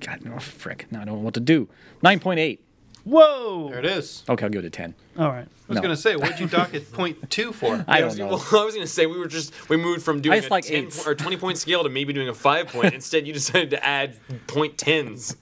God, 0.00 0.24
no, 0.24 0.38
frick. 0.38 0.86
Now 0.90 1.02
I 1.02 1.04
don't 1.04 1.16
know 1.18 1.24
what 1.24 1.34
to 1.34 1.40
do. 1.40 1.68
9.8. 2.02 2.58
Whoa! 3.04 3.68
There 3.70 3.78
it 3.80 3.84
is. 3.86 4.22
Okay, 4.28 4.44
I'll 4.44 4.50
give 4.50 4.64
it 4.64 4.66
a 4.66 4.70
10. 4.70 4.94
All 5.18 5.28
right. 5.28 5.48
I 5.72 5.80
was 5.80 5.82
No. 5.82 5.82
going 5.82 5.96
to 5.96 6.00
say, 6.02 6.16
what'd 6.16 6.40
you 6.40 6.46
dock 6.46 6.74
at 6.74 6.92
point 6.92 7.30
two 7.30 7.52
for? 7.52 7.84
I 7.88 7.96
I 7.96 7.98
don't 8.00 8.08
was, 8.10 8.18
know. 8.18 8.26
well, 8.28 8.44
I 8.62 8.64
was 8.64 8.74
gonna 8.74 8.86
say 8.86 9.06
we 9.06 9.18
were 9.18 9.26
just 9.26 9.68
we 9.68 9.76
moved 9.76 10.02
from 10.02 10.20
doing 10.20 10.44
a 10.44 10.48
like 10.48 10.64
10 10.64 10.90
po- 10.90 11.10
or 11.10 11.14
twenty 11.14 11.36
point 11.36 11.58
scale 11.58 11.82
to 11.82 11.88
maybe 11.88 12.12
doing 12.12 12.28
a 12.28 12.34
five 12.34 12.68
point. 12.68 12.94
Instead, 13.00 13.26
you 13.26 13.32
decided 13.32 13.70
to 13.70 13.84
add 13.84 14.16
point 14.46 14.76
tens. 14.78 15.36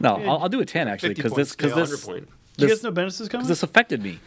No, 0.00 0.16
I'll, 0.16 0.38
I'll 0.42 0.48
do 0.48 0.60
a 0.60 0.64
10 0.64 0.88
actually 0.88 1.14
because 1.14 1.32
this, 1.32 1.54
cause 1.54 1.68
yeah, 1.70 1.74
Hundred 1.74 1.90
this, 1.92 2.04
point. 2.04 2.28
Do 2.56 2.64
you 2.66 2.68
guys 2.70 2.82
know 2.82 2.92
Bendis 2.92 3.20
is 3.20 3.28
coming? 3.28 3.42
Because 3.46 3.48
this 3.48 3.62
affected 3.62 4.02
me. 4.02 4.20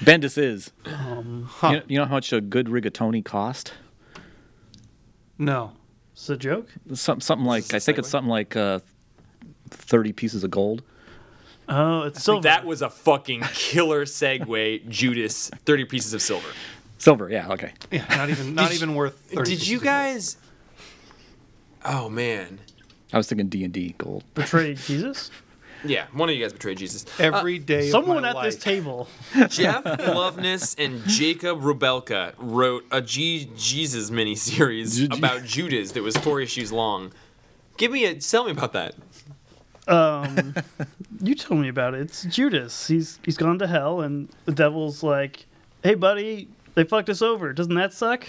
Bendis 0.00 0.36
is. 0.38 0.72
Um, 0.86 1.48
You, 1.62 1.70
know, 1.72 1.82
you 1.88 1.98
know 1.98 2.04
how 2.06 2.14
much 2.14 2.32
a 2.32 2.40
good 2.40 2.66
rigatoni 2.66 3.24
cost? 3.24 3.74
No. 5.38 5.72
It's 6.12 6.28
a 6.28 6.36
joke. 6.36 6.68
Some, 6.94 7.20
something 7.20 7.46
like, 7.46 7.72
I 7.72 7.76
a 7.76 7.76
I 7.76 7.80
think 7.80 7.98
it's 7.98 8.08
something 8.08 8.28
like 8.30 8.56
uh, 8.56 8.80
30 9.70 10.12
pieces 10.12 10.44
of 10.44 10.50
gold. 10.50 10.82
Oh, 11.70 12.02
it's 12.02 12.22
silver. 12.24 12.42
That 12.42 12.66
was 12.66 12.82
a 12.82 12.90
fucking 12.90 13.42
killer 13.54 14.04
segue. 14.04 14.88
Judas, 14.88 15.50
thirty 15.64 15.84
pieces 15.84 16.12
of 16.14 16.20
silver. 16.20 16.48
Silver, 16.98 17.30
yeah, 17.30 17.48
okay. 17.52 17.72
Yeah, 17.90 18.04
not 18.16 18.28
even 18.28 18.54
not 18.54 18.72
even 18.74 18.90
you- 18.90 18.96
worth 18.96 19.16
30 19.32 19.50
Did 19.50 19.50
you 19.50 19.56
pieces 19.56 19.72
of 19.72 19.78
gold. 19.80 19.84
guys? 19.84 20.36
Oh 21.84 22.08
man. 22.08 22.58
I 23.12 23.16
was 23.16 23.26
thinking 23.28 23.48
D&D 23.48 23.94
gold. 23.98 24.22
betrayed 24.34 24.76
Jesus. 24.78 25.30
Yeah, 25.82 26.06
one 26.12 26.28
of 26.28 26.34
you 26.36 26.42
guys 26.44 26.52
betrayed 26.52 26.76
Jesus. 26.78 27.06
Uh, 27.18 27.22
Every 27.24 27.58
day 27.58 27.86
of 27.86 27.90
Someone 27.90 28.22
my 28.22 28.28
at 28.30 28.42
this 28.44 28.54
life. 28.56 28.62
table. 28.62 29.08
Jeff 29.48 29.82
Loveness 29.84 30.76
and 30.78 31.00
Jakub 31.04 31.62
Rebelka 31.62 32.34
wrote 32.38 32.84
a 32.92 33.00
G- 33.00 33.50
Jesus 33.56 34.10
miniseries 34.10 34.96
G- 34.96 35.08
G- 35.08 35.18
about 35.18 35.42
Judas 35.44 35.92
that 35.92 36.02
was 36.02 36.16
four 36.18 36.40
issues 36.42 36.70
long. 36.70 37.12
Give 37.78 37.90
me 37.90 38.04
a 38.04 38.14
tell 38.16 38.44
me 38.44 38.50
about 38.50 38.74
that. 38.74 38.94
Um, 39.90 40.54
you 41.22 41.34
told 41.34 41.60
me 41.60 41.68
about 41.68 41.94
it. 41.94 42.00
It's 42.00 42.24
Judas. 42.24 42.86
He's 42.86 43.18
he's 43.24 43.36
gone 43.36 43.58
to 43.58 43.66
hell, 43.66 44.00
and 44.00 44.28
the 44.44 44.52
devil's 44.52 45.02
like, 45.02 45.46
"Hey, 45.82 45.94
buddy, 45.94 46.48
they 46.74 46.84
fucked 46.84 47.08
us 47.08 47.22
over. 47.22 47.52
Doesn't 47.52 47.74
that 47.74 47.92
suck?" 47.92 48.26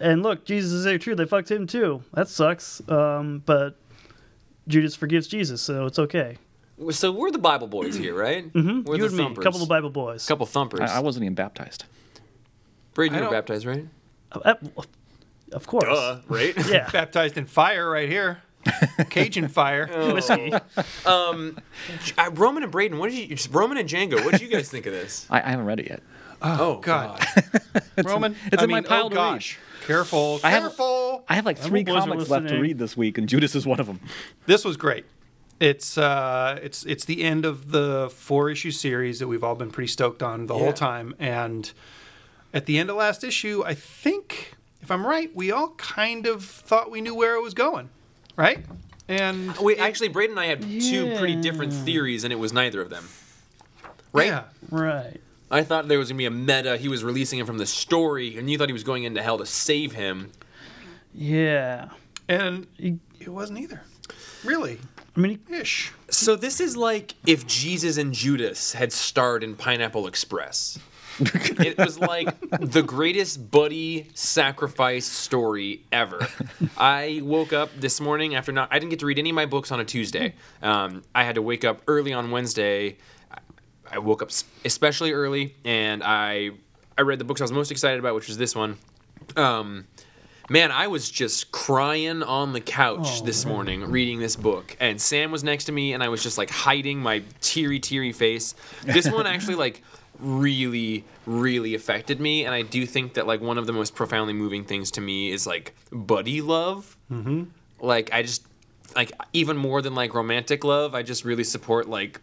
And 0.00 0.22
look, 0.22 0.44
Jesus 0.44 0.72
is 0.72 0.84
there 0.84 0.98
too. 0.98 1.14
They 1.14 1.26
fucked 1.26 1.50
him 1.50 1.66
too. 1.66 2.02
That 2.14 2.28
sucks. 2.28 2.82
Um, 2.88 3.42
but 3.46 3.76
Judas 4.68 4.94
forgives 4.94 5.26
Jesus, 5.28 5.62
so 5.62 5.86
it's 5.86 5.98
okay. 5.98 6.38
So 6.90 7.12
we're 7.12 7.30
the 7.30 7.38
Bible 7.38 7.68
boys 7.68 7.96
here, 7.96 8.14
right? 8.14 8.52
Mm-hmm. 8.52 8.82
We're 8.82 8.96
you 8.96 9.08
the 9.08 9.22
and 9.24 9.34
me, 9.36 9.40
a 9.40 9.42
couple 9.42 9.62
of 9.62 9.68
Bible 9.68 9.90
boys. 9.90 10.26
couple 10.26 10.46
thumpers. 10.46 10.90
I, 10.90 10.96
I 10.96 11.00
wasn't 11.00 11.24
even 11.24 11.34
baptized. 11.34 11.84
Braden, 12.94 13.16
you 13.18 13.24
were 13.24 13.30
baptized, 13.30 13.66
right? 13.66 13.86
Uh, 14.32 14.54
of 15.52 15.66
course. 15.66 15.84
Uh, 15.84 16.20
right? 16.28 16.54
Yeah. 16.68 16.90
Baptized 16.92 17.36
in 17.36 17.46
fire 17.46 17.88
right 17.90 18.08
here. 18.08 18.42
Cajun 19.10 19.48
fire. 19.48 19.86
Whiskey. 20.12 20.52
Uh, 21.04 22.30
Roman 22.32 22.62
and 22.62 22.72
Braden, 22.72 22.98
what 22.98 23.10
did 23.10 23.30
you? 23.30 23.36
Roman 23.50 23.78
and 23.78 23.88
Django, 23.88 24.24
what 24.24 24.32
did 24.32 24.40
you 24.40 24.48
guys 24.48 24.68
think 24.70 24.86
of 24.86 24.92
this? 24.92 25.26
I, 25.30 25.38
I 25.40 25.50
haven't 25.50 25.66
read 25.66 25.80
it 25.80 25.88
yet. 25.90 26.02
Oh 26.40 26.78
God. 26.80 27.24
Roman, 28.04 28.36
it's 28.46 28.60
I 28.60 28.64
in 28.64 28.70
my 28.70 28.80
mean, 28.80 28.84
pile 28.84 29.06
oh 29.06 29.08
to 29.08 29.14
read. 29.14 29.20
gosh. 29.20 29.58
Careful. 29.86 30.40
I 30.44 30.50
have- 30.50 30.62
Careful. 30.62 31.24
I 31.28 31.34
have 31.34 31.46
like 31.46 31.58
three 31.58 31.84
boys 31.84 31.96
are 31.96 32.00
comics 32.08 32.28
left 32.30 32.42
to 32.42 32.48
listening. 32.48 32.62
read 32.62 32.78
this 32.78 32.96
week, 32.96 33.18
and 33.18 33.28
Judas 33.28 33.54
is 33.54 33.66
one 33.66 33.80
of 33.80 33.86
them. 33.86 34.00
This 34.46 34.64
was 34.64 34.76
great. 34.76 35.04
It's 35.60 35.96
uh, 35.96 36.58
it's 36.62 36.84
it's 36.84 37.04
the 37.04 37.22
end 37.22 37.44
of 37.44 37.70
the 37.70 38.10
four 38.12 38.50
issue 38.50 38.72
series 38.72 39.20
that 39.20 39.28
we've 39.28 39.44
all 39.44 39.54
been 39.54 39.70
pretty 39.70 39.86
stoked 39.88 40.22
on 40.22 40.46
the 40.46 40.54
Yeah. 40.54 40.60
whole 40.60 40.72
time, 40.72 41.14
and 41.20 41.70
at 42.52 42.66
the 42.66 42.78
end 42.78 42.90
of 42.90 42.96
last 42.96 43.22
issue, 43.22 43.62
I 43.64 43.74
think 43.74 44.54
if 44.80 44.90
I'm 44.90 45.06
right, 45.06 45.32
we 45.34 45.52
all 45.52 45.70
kind 45.76 46.26
of 46.26 46.44
thought 46.44 46.90
we 46.90 47.00
knew 47.00 47.14
where 47.14 47.36
it 47.36 47.42
was 47.42 47.54
going, 47.54 47.90
right? 48.36 48.64
And 49.08 49.56
Wait, 49.58 49.78
actually, 49.78 50.08
Braden 50.08 50.32
and 50.32 50.40
I 50.40 50.46
had 50.46 50.62
two 50.62 51.16
pretty 51.18 51.36
different 51.36 51.72
theories, 51.72 52.24
and 52.24 52.32
it 52.32 52.36
was 52.36 52.52
neither 52.52 52.80
of 52.80 52.88
them. 52.90 53.08
Right? 54.12 54.26
yeah, 54.28 54.44
right. 54.70 55.20
I 55.50 55.62
thought 55.64 55.88
there 55.88 55.98
was 55.98 56.08
gonna 56.08 56.18
be 56.18 56.24
a 56.26 56.30
meta. 56.30 56.76
He 56.76 56.88
was 56.88 57.02
releasing 57.04 57.38
him 57.38 57.46
from 57.46 57.58
the 57.58 57.66
story, 57.66 58.36
and 58.38 58.50
you 58.50 58.56
thought 58.58 58.68
he 58.68 58.72
was 58.72 58.84
going 58.84 59.04
into 59.04 59.22
hell 59.22 59.38
to 59.38 59.46
save 59.46 59.92
him. 59.92 60.30
Yeah. 61.14 61.90
and 62.28 62.66
He- 62.78 62.98
it 63.20 63.28
wasn't 63.28 63.58
either, 63.58 63.82
really 64.44 64.78
I 65.16 65.20
mean, 65.20 65.38
he- 65.48 65.54
ish. 65.56 65.92
So 66.10 66.36
this 66.36 66.60
is 66.60 66.76
like 66.76 67.14
if 67.26 67.46
Jesus 67.46 67.96
and 67.98 68.12
Judas 68.14 68.72
had 68.72 68.92
starred 68.92 69.44
in 69.44 69.56
Pineapple 69.56 70.06
Express. 70.06 70.78
it 71.20 71.76
was 71.78 71.98
like 71.98 72.28
the 72.60 72.82
greatest 72.82 73.50
buddy 73.50 74.08
sacrifice 74.14 75.06
story 75.06 75.82
ever. 75.92 76.26
I 76.76 77.20
woke 77.22 77.52
up 77.52 77.70
this 77.78 78.00
morning 78.00 78.34
after 78.34 78.52
not. 78.52 78.68
I 78.70 78.78
didn't 78.78 78.90
get 78.90 79.00
to 79.00 79.06
read 79.06 79.18
any 79.18 79.30
of 79.30 79.36
my 79.36 79.46
books 79.46 79.70
on 79.70 79.80
a 79.80 79.84
Tuesday. 79.84 80.34
Um, 80.62 81.02
I 81.14 81.24
had 81.24 81.34
to 81.34 81.42
wake 81.42 81.64
up 81.64 81.82
early 81.86 82.12
on 82.12 82.30
Wednesday. 82.30 82.96
I 83.90 83.98
woke 83.98 84.22
up 84.22 84.30
especially 84.64 85.12
early, 85.12 85.54
and 85.64 86.02
I 86.02 86.52
I 86.96 87.02
read 87.02 87.18
the 87.18 87.24
books 87.24 87.40
I 87.40 87.44
was 87.44 87.52
most 87.52 87.70
excited 87.70 87.98
about, 87.98 88.14
which 88.14 88.28
was 88.28 88.38
this 88.38 88.56
one. 88.56 88.78
Um, 89.36 89.86
man, 90.48 90.70
I 90.70 90.86
was 90.86 91.10
just 91.10 91.52
crying 91.52 92.22
on 92.22 92.52
the 92.52 92.60
couch 92.60 93.22
this 93.22 93.44
morning 93.44 93.90
reading 93.90 94.18
this 94.18 94.36
book, 94.36 94.76
and 94.80 95.00
Sam 95.00 95.30
was 95.30 95.44
next 95.44 95.64
to 95.64 95.72
me, 95.72 95.92
and 95.92 96.02
I 96.02 96.08
was 96.08 96.22
just 96.22 96.38
like 96.38 96.50
hiding 96.50 97.00
my 97.00 97.22
teary, 97.40 97.80
teary 97.80 98.12
face. 98.12 98.54
This 98.82 99.10
one 99.10 99.26
actually 99.26 99.56
like 99.56 99.82
really, 100.22 101.04
really 101.26 101.74
affected 101.74 102.20
me, 102.20 102.44
and 102.44 102.54
I 102.54 102.62
do 102.62 102.86
think 102.86 103.14
that 103.14 103.26
like 103.26 103.40
one 103.40 103.58
of 103.58 103.66
the 103.66 103.72
most 103.72 103.94
profoundly 103.94 104.32
moving 104.32 104.64
things 104.64 104.90
to 104.92 105.00
me 105.00 105.30
is 105.30 105.46
like 105.46 105.74
buddy 105.90 106.40
love. 106.40 106.96
Mm-hmm. 107.10 107.44
Like 107.80 108.10
I 108.12 108.22
just 108.22 108.46
like 108.96 109.12
even 109.32 109.56
more 109.56 109.82
than 109.82 109.94
like 109.94 110.14
romantic 110.14 110.64
love. 110.64 110.94
I 110.94 111.02
just 111.02 111.24
really 111.24 111.44
support 111.44 111.88
like 111.88 112.20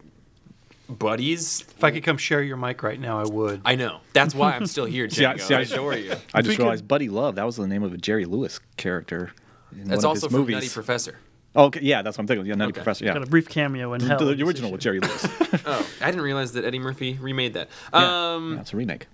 buddies. 0.87 1.61
If 1.61 1.83
I 1.83 1.91
could 1.91 2.03
come 2.03 2.17
share 2.17 2.41
your 2.41 2.57
mic 2.57 2.81
right 2.83 2.99
now, 2.99 3.19
I 3.19 3.23
would. 3.25 3.61
I 3.65 3.75
know. 3.75 3.99
That's 4.13 4.33
why 4.33 4.53
I'm 4.53 4.65
still 4.65 4.85
here, 4.85 5.09
See, 5.11 5.25
I- 5.25 5.35
Django. 5.35 5.41
see, 5.41 5.53
I 5.55 5.59
I- 5.59 5.61
adore 5.61 5.95
you. 5.95 6.13
I 6.33 6.41
just 6.41 6.57
realized 6.57 6.87
Buddy 6.87 7.09
Love. 7.09 7.35
That 7.35 7.45
was 7.45 7.57
the 7.57 7.67
name 7.67 7.83
of 7.83 7.93
a 7.93 7.97
Jerry 7.97 8.25
Lewis 8.25 8.59
character. 8.77 9.31
In 9.71 9.87
That's 9.87 9.97
one 10.03 10.05
also 10.09 10.09
of 10.09 10.13
his 10.15 10.23
from 10.31 10.39
movies. 10.41 10.55
Nutty 10.55 10.69
Professor. 10.69 11.17
Oh, 11.55 11.65
okay, 11.65 11.79
yeah, 11.81 12.01
that's 12.01 12.17
what 12.17 12.23
I'm 12.23 12.27
thinking. 12.27 12.45
Yeah, 12.45 12.55
Nutty 12.55 12.69
Okay. 12.69 12.77
Professor. 12.77 13.05
Yeah, 13.05 13.13
Got 13.13 13.23
a 13.23 13.27
brief 13.27 13.49
cameo 13.49 13.93
in 13.93 14.01
the, 14.01 14.07
hell. 14.07 14.19
the 14.19 14.43
original 14.43 14.71
with 14.71 14.81
Jerry 14.81 14.99
Lewis. 14.99 15.25
Oh, 15.65 15.87
I 16.01 16.05
didn't 16.11 16.21
realize 16.21 16.51
that 16.53 16.63
Eddie 16.65 16.79
Murphy 16.79 17.17
remade 17.19 17.53
that. 17.55 17.69
yeah, 17.93 18.33
Um, 18.35 18.53
yeah, 18.55 18.61
it's 18.61 18.73
a 18.73 18.77
remake. 18.77 19.07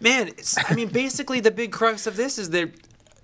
Man, 0.00 0.28
it's, 0.28 0.56
I 0.70 0.74
mean, 0.74 0.88
basically, 0.88 1.40
the 1.40 1.50
big 1.50 1.72
crux 1.72 2.06
of 2.06 2.16
this 2.16 2.38
is 2.38 2.50
that 2.50 2.70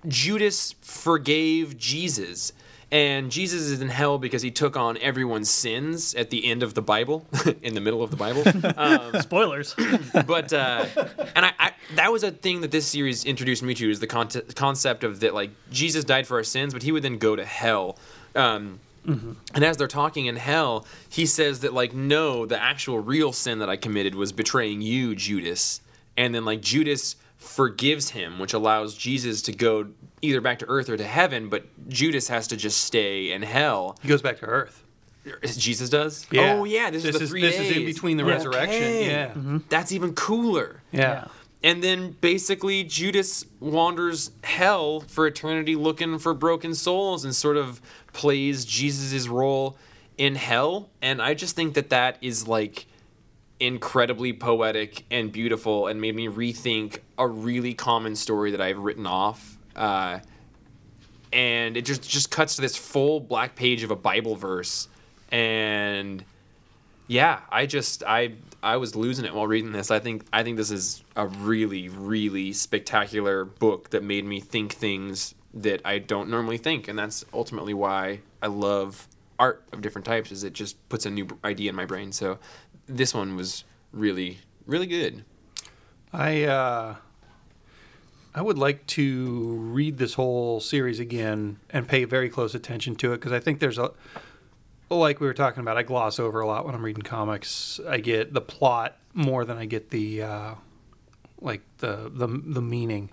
Judas 0.07 0.73
forgave 0.81 1.77
Jesus. 1.77 2.53
And 2.91 3.31
Jesus 3.31 3.61
is 3.61 3.81
in 3.81 3.89
hell 3.89 4.17
because 4.17 4.41
he 4.41 4.49
took 4.49 4.75
on 4.75 4.97
everyone's 4.97 5.49
sins 5.49 6.15
at 6.15 6.31
the 6.31 6.45
end 6.49 6.63
of 6.63 6.73
the 6.73 6.81
Bible, 6.81 7.27
in 7.61 7.75
the 7.75 7.81
middle 7.81 8.01
of 8.01 8.09
the 8.09 8.17
Bible. 8.17 8.43
Um, 8.77 9.21
Spoilers. 9.21 9.75
but 10.25 10.51
uh, 10.53 10.85
and 11.35 11.45
I, 11.45 11.53
I 11.59 11.71
that 11.95 12.11
was 12.11 12.23
a 12.23 12.31
thing 12.31 12.61
that 12.61 12.71
this 12.71 12.87
series 12.87 13.25
introduced 13.25 13.61
me 13.61 13.73
to 13.75 13.89
is 13.89 13.99
the 13.99 14.07
con- 14.07 14.29
concept 14.55 15.03
of 15.03 15.19
that 15.19 15.33
like 15.33 15.51
Jesus 15.71 16.03
died 16.03 16.25
for 16.27 16.37
our 16.37 16.43
sins, 16.43 16.73
but 16.73 16.81
he 16.83 16.91
would 16.91 17.03
then 17.03 17.17
go 17.17 17.35
to 17.35 17.45
hell. 17.45 17.97
Um, 18.35 18.79
And 19.05 19.63
as 19.63 19.77
they're 19.77 19.87
talking 19.87 20.27
in 20.27 20.35
hell, 20.35 20.85
he 21.09 21.25
says 21.25 21.61
that 21.61 21.73
like 21.73 21.93
no, 21.93 22.45
the 22.45 22.61
actual 22.61 22.99
real 22.99 23.33
sin 23.33 23.59
that 23.59 23.69
I 23.69 23.75
committed 23.75 24.15
was 24.15 24.31
betraying 24.31 24.81
you, 24.81 25.15
Judas. 25.15 25.81
And 26.17 26.33
then 26.35 26.45
like 26.45 26.61
Judas 26.61 27.15
forgives 27.39 28.11
him, 28.11 28.37
which 28.37 28.53
allows 28.53 28.93
Jesus 28.93 29.41
to 29.43 29.51
go 29.51 29.87
either 30.21 30.41
back 30.41 30.59
to 30.59 30.65
earth 30.67 30.89
or 30.89 30.97
to 30.97 31.03
heaven, 31.05 31.49
but 31.49 31.65
Judas 31.89 32.27
has 32.27 32.47
to 32.49 32.57
just 32.57 32.81
stay 32.81 33.31
in 33.31 33.41
hell. 33.41 33.97
He 34.01 34.07
goes 34.07 34.21
back 34.21 34.37
to 34.39 34.45
Earth. 34.45 34.83
Jesus 35.57 35.89
does. 35.89 36.25
Yeah. 36.31 36.55
Oh 36.59 36.63
yeah, 36.65 36.89
this, 36.91 37.03
This 37.03 37.15
is 37.15 37.19
the 37.19 37.23
is- 37.25 37.29
three 37.29 37.41
this 37.41 37.59
is 37.59 37.75
in 37.77 37.85
between 37.85 38.17
the 38.17 38.23
Yeah. 38.25 38.31
resurrection. 38.33 38.83
Okay. 38.83 39.07
Yeah. 39.07 39.59
That's 39.69 39.91
even 39.91 40.13
cooler. 40.13 40.81
yeah. 40.91 41.25
And 41.61 41.83
then 41.83 42.11
basically 42.21 42.83
Judas 42.85 43.45
wanders 43.59 44.31
hell 44.45 45.01
for 45.01 45.27
eternity 45.27 45.75
looking 45.75 46.17
for 46.17 46.33
broken 46.33 46.73
souls 46.73 47.25
and 47.25 47.35
sort 47.35 47.57
of 47.57 47.81
plays 48.13 48.63
Jesus' 48.63 49.27
role 49.27 49.77
in 50.17 50.35
hell. 50.35 50.89
And 51.01 51.21
I 51.21 51.33
just 51.33 51.55
think 51.57 51.73
that 51.73 51.89
that 51.89 52.17
is 52.21 52.47
like 52.47 52.85
incredibly 53.59 54.31
poetic 54.31 55.03
and 55.11 55.31
beautiful 55.33 55.87
and 55.87 55.99
made 55.99 56.15
me 56.15 56.27
rethink 56.27 56.99
a 57.19 57.27
really 57.27 57.75
common 57.75 58.15
story 58.15 58.51
that 58.51 58.61
I've 58.61 58.79
written 58.79 59.05
off. 59.05 59.57
Uh, 59.75 60.19
and 61.31 61.77
it 61.77 61.85
just 61.85 62.09
just 62.09 62.31
cuts 62.31 62.55
to 62.55 62.61
this 62.61 62.75
full 62.75 63.19
black 63.19 63.55
page 63.55 63.83
of 63.83 63.91
a 63.91 63.95
Bible 63.95 64.35
verse 64.35 64.87
and 65.31 66.23
yeah, 67.07 67.41
I 67.49 67.65
just 67.65 68.03
I 68.03 68.33
I 68.61 68.77
was 68.77 68.95
losing 68.95 69.25
it 69.25 69.33
while 69.33 69.47
reading 69.47 69.71
this. 69.71 69.91
I 69.91 69.99
think 69.99 70.25
I 70.31 70.43
think 70.43 70.57
this 70.57 70.71
is 70.71 71.03
a 71.15 71.27
really 71.27 71.89
really 71.89 72.53
spectacular 72.53 73.45
book 73.45 73.89
that 73.91 74.03
made 74.03 74.25
me 74.25 74.39
think 74.39 74.73
things 74.73 75.35
that 75.53 75.81
I 75.83 75.99
don't 75.99 76.29
normally 76.29 76.57
think, 76.57 76.87
and 76.87 76.97
that's 76.97 77.25
ultimately 77.33 77.73
why 77.73 78.19
I 78.41 78.47
love 78.47 79.07
art 79.39 79.63
of 79.71 79.81
different 79.81 80.05
types. 80.05 80.31
Is 80.31 80.43
it 80.43 80.53
just 80.53 80.87
puts 80.89 81.05
a 81.05 81.09
new 81.09 81.27
idea 81.43 81.69
in 81.69 81.75
my 81.75 81.85
brain. 81.85 82.11
So 82.11 82.37
this 82.87 83.13
one 83.13 83.35
was 83.35 83.63
really 83.91 84.39
really 84.65 84.87
good. 84.87 85.25
I 86.13 86.43
uh, 86.43 86.95
I 88.33 88.41
would 88.41 88.57
like 88.57 88.85
to 88.87 89.55
read 89.55 89.97
this 89.97 90.13
whole 90.13 90.59
series 90.59 90.99
again 90.99 91.59
and 91.69 91.87
pay 91.87 92.05
very 92.05 92.29
close 92.29 92.53
attention 92.53 92.95
to 92.97 93.13
it 93.13 93.17
because 93.17 93.31
I 93.31 93.39
think 93.39 93.59
there's 93.59 93.77
a 93.77 93.91
like 94.89 95.19
we 95.19 95.27
were 95.27 95.33
talking 95.33 95.61
about. 95.61 95.77
I 95.77 95.83
gloss 95.83 96.19
over 96.19 96.39
a 96.39 96.47
lot 96.47 96.65
when 96.65 96.75
I'm 96.75 96.83
reading 96.83 97.03
comics. 97.03 97.79
I 97.87 97.99
get 97.99 98.33
the 98.33 98.41
plot 98.41 98.97
more 99.13 99.45
than 99.45 99.57
I 99.57 99.65
get 99.65 99.89
the 99.89 100.21
uh, 100.23 100.55
like 101.41 101.61
the 101.79 102.11
the 102.13 102.27
the 102.27 102.61
meaning. 102.61 103.09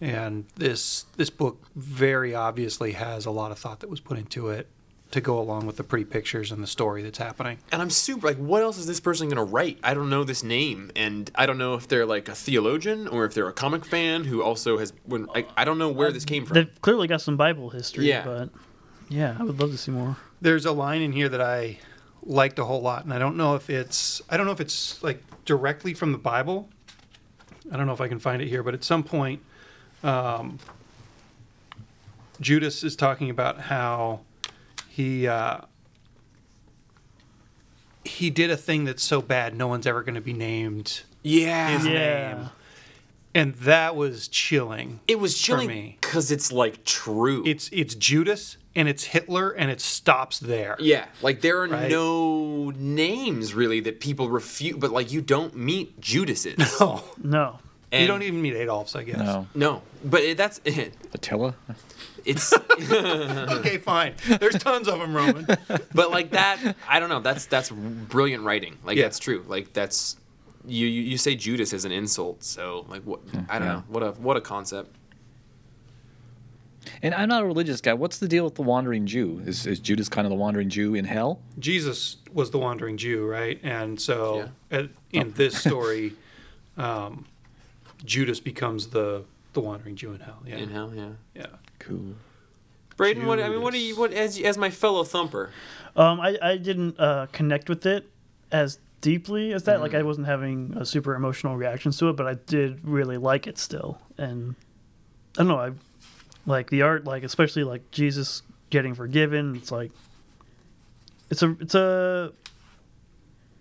And 0.00 0.46
this 0.56 1.04
this 1.16 1.30
book 1.30 1.64
very 1.74 2.34
obviously 2.34 2.92
has 2.92 3.26
a 3.26 3.30
lot 3.30 3.50
of 3.50 3.58
thought 3.58 3.80
that 3.80 3.90
was 3.90 4.00
put 4.00 4.18
into 4.18 4.48
it 4.48 4.68
to 5.10 5.20
go 5.22 5.38
along 5.38 5.64
with 5.66 5.76
the 5.78 5.84
pretty 5.84 6.04
pictures 6.04 6.52
and 6.52 6.62
the 6.62 6.66
story 6.66 7.02
that's 7.02 7.16
happening. 7.18 7.58
And 7.72 7.80
I'm 7.80 7.88
super 7.88 8.26
like, 8.26 8.36
what 8.36 8.62
else 8.62 8.76
is 8.76 8.86
this 8.86 9.00
person 9.00 9.28
gonna 9.28 9.42
write? 9.44 9.78
I 9.82 9.94
don't 9.94 10.10
know 10.10 10.22
this 10.22 10.42
name, 10.42 10.90
and 10.94 11.30
I 11.34 11.46
don't 11.46 11.56
know 11.58 11.74
if 11.74 11.88
they're 11.88 12.04
like 12.06 12.28
a 12.28 12.34
theologian 12.34 13.08
or 13.08 13.24
if 13.24 13.32
they're 13.32 13.48
a 13.48 13.52
comic 13.54 13.84
fan 13.86 14.24
who 14.24 14.42
also 14.42 14.76
has. 14.78 14.92
When 15.06 15.26
I, 15.34 15.46
I 15.56 15.64
don't 15.64 15.78
know 15.78 15.88
where 15.88 16.12
this 16.12 16.24
came 16.26 16.44
from. 16.44 16.54
They've 16.54 16.80
clearly 16.82 17.08
got 17.08 17.20
some 17.22 17.36
Bible 17.38 17.70
history, 17.70 18.06
Yeah. 18.08 18.22
but 18.24 18.50
yeah, 19.08 19.36
I 19.38 19.44
would 19.44 19.58
love 19.58 19.70
to 19.70 19.78
see 19.78 19.90
more. 19.92 20.16
There's 20.42 20.66
a 20.66 20.72
line 20.72 21.00
in 21.00 21.12
here 21.12 21.30
that 21.30 21.40
I 21.40 21.78
liked 22.22 22.58
a 22.58 22.64
whole 22.66 22.82
lot, 22.82 23.04
and 23.04 23.14
I 23.14 23.18
don't 23.18 23.36
know 23.38 23.54
if 23.54 23.70
it's 23.70 24.20
I 24.28 24.36
don't 24.36 24.44
know 24.44 24.52
if 24.52 24.60
it's 24.60 25.02
like 25.02 25.22
directly 25.46 25.94
from 25.94 26.12
the 26.12 26.18
Bible. 26.18 26.68
I 27.72 27.76
don't 27.78 27.86
know 27.86 27.94
if 27.94 28.00
I 28.02 28.08
can 28.08 28.18
find 28.18 28.42
it 28.42 28.48
here, 28.48 28.62
but 28.62 28.74
at 28.74 28.84
some 28.84 29.02
point, 29.02 29.40
um, 30.02 30.58
Judas 32.40 32.84
is 32.84 32.94
talking 32.94 33.30
about 33.30 33.60
how 33.62 34.20
he 34.98 35.28
uh, 35.28 35.58
he 38.04 38.30
did 38.30 38.50
a 38.50 38.56
thing 38.56 38.84
that's 38.84 39.02
so 39.02 39.22
bad 39.22 39.54
no 39.56 39.68
one's 39.68 39.86
ever 39.86 40.02
going 40.02 40.14
to 40.16 40.20
be 40.20 40.32
named, 40.32 41.02
yeah, 41.22 41.76
His 41.78 41.86
Yeah. 41.86 42.34
name. 42.34 42.50
and 43.34 43.54
that 43.56 43.94
was 43.94 44.26
chilling. 44.28 44.98
it 45.06 45.20
was 45.20 45.38
chilling 45.38 45.68
me. 45.68 45.98
because 46.00 46.30
it's 46.32 46.50
like 46.50 46.84
true. 46.84 47.44
It's 47.46 47.68
it's 47.72 47.94
Judas 47.94 48.56
and 48.74 48.88
it's 48.88 49.04
Hitler, 49.04 49.50
and 49.50 49.70
it 49.70 49.80
stops 49.80 50.38
there. 50.40 50.76
yeah, 50.80 51.06
like 51.22 51.42
there 51.42 51.60
are 51.62 51.68
Right. 51.68 51.90
no 51.90 52.70
names 52.70 53.54
really 53.54 53.80
that 53.80 54.00
people 54.00 54.28
refute, 54.30 54.80
but 54.80 54.90
like 54.90 55.12
you 55.12 55.20
don't 55.20 55.54
meet 55.56 56.00
Judas's. 56.00 56.56
Oh, 56.80 57.04
No. 57.22 57.58
And- 57.90 58.02
you 58.02 58.06
don't 58.06 58.22
even 58.22 58.42
meet 58.42 58.54
Adolf's, 58.54 58.94
I 58.94 59.02
guess. 59.02 59.18
No, 59.18 59.46
No, 59.54 59.82
but 60.04 60.20
it, 60.22 60.36
that's 60.36 60.60
it. 60.64 60.94
Attila. 61.14 61.54
it's. 62.24 62.52
okay, 62.92 63.78
fine. 63.78 64.14
There's 64.40 64.56
tons 64.58 64.88
of 64.88 64.98
them, 64.98 65.14
Roman. 65.14 65.46
but 65.94 66.10
like 66.10 66.30
that 66.32 66.76
i 66.88 67.00
don't 67.00 67.08
know 67.08 67.20
that's 67.20 67.46
that's 67.46 67.70
brilliant 67.70 68.44
writing 68.44 68.76
like 68.84 68.96
Yeah. 68.96 69.04
that's 69.04 69.18
true 69.18 69.44
like 69.48 69.72
that's 69.72 70.16
you, 70.66 70.86
you 70.86 71.02
you 71.02 71.18
say 71.18 71.34
judas 71.34 71.72
is 71.72 71.84
an 71.84 71.92
insult 71.92 72.44
so 72.44 72.84
like 72.88 73.02
what 73.02 73.20
i 73.48 73.58
don't 73.58 73.68
yeah. 73.68 73.74
know 73.74 73.84
what 73.88 74.02
a 74.02 74.10
what 74.12 74.36
a 74.36 74.40
concept 74.40 74.94
And 77.02 77.14
I'm 77.14 77.28
not 77.28 77.42
a 77.42 77.46
religious 77.46 77.80
guy. 77.80 77.92
What's 77.94 78.18
the 78.18 78.28
deal 78.28 78.44
with 78.44 78.54
the 78.54 78.62
wandering 78.62 79.06
Jew? 79.06 79.42
Is, 79.44 79.66
is 79.66 79.78
Judas 79.78 80.08
kind 80.08 80.26
of 80.26 80.30
the 80.30 80.36
wandering 80.36 80.68
Jew 80.70 80.94
in 80.94 81.04
hell? 81.04 81.40
Jesus 81.58 82.16
was 82.32 82.50
the 82.50 82.58
wandering 82.58 82.96
Jew, 82.96 83.26
right? 83.26 83.60
And 83.62 84.00
so 84.00 84.48
at, 84.70 84.84
Oh. 84.86 84.88
in 85.12 85.32
this 85.32 85.58
story, 85.66 86.14
um, 86.76 87.26
Judas 88.04 88.40
becomes 88.40 88.88
the 88.88 89.24
the 89.52 89.60
wandering 89.60 89.96
Jew 89.96 90.12
in 90.12 90.20
hell. 90.20 90.42
Yeah, 90.46 90.56
in 90.56 90.70
hell 90.70 90.92
yeah 90.94 91.10
yeah. 91.34 91.46
Cool. 91.78 92.14
Braden, 92.96 93.26
what 93.26 93.40
I 93.40 93.48
mean, 93.48 93.62
what 93.62 93.72
do 93.72 93.78
you, 93.78 93.96
what 93.96 94.12
as 94.12 94.38
as 94.40 94.58
my 94.58 94.70
fellow 94.70 95.04
thumper? 95.04 95.50
Um, 95.94 96.20
I, 96.20 96.36
I 96.42 96.56
didn't 96.56 96.98
uh, 96.98 97.26
connect 97.32 97.68
with 97.68 97.86
it 97.86 98.10
as 98.50 98.78
deeply 99.00 99.52
as 99.52 99.64
that. 99.64 99.74
Mm-hmm. 99.74 99.82
Like 99.82 99.94
I 99.94 100.02
wasn't 100.02 100.26
having 100.26 100.74
a 100.76 100.84
super 100.84 101.14
emotional 101.14 101.56
reactions 101.56 101.96
to 101.98 102.08
it, 102.08 102.16
but 102.16 102.26
I 102.26 102.34
did 102.34 102.80
really 102.84 103.16
like 103.16 103.46
it 103.46 103.56
still. 103.56 104.00
And 104.16 104.56
I 105.36 105.42
don't 105.42 105.48
know, 105.48 105.60
I 105.60 105.70
like 106.44 106.70
the 106.70 106.82
art, 106.82 107.04
like 107.04 107.22
especially 107.22 107.62
like 107.62 107.88
Jesus 107.92 108.42
getting 108.70 108.94
forgiven. 108.94 109.54
It's 109.54 109.70
like 109.70 109.92
it's 111.30 111.42
a 111.42 111.56
it's 111.60 111.74
a 111.76 112.32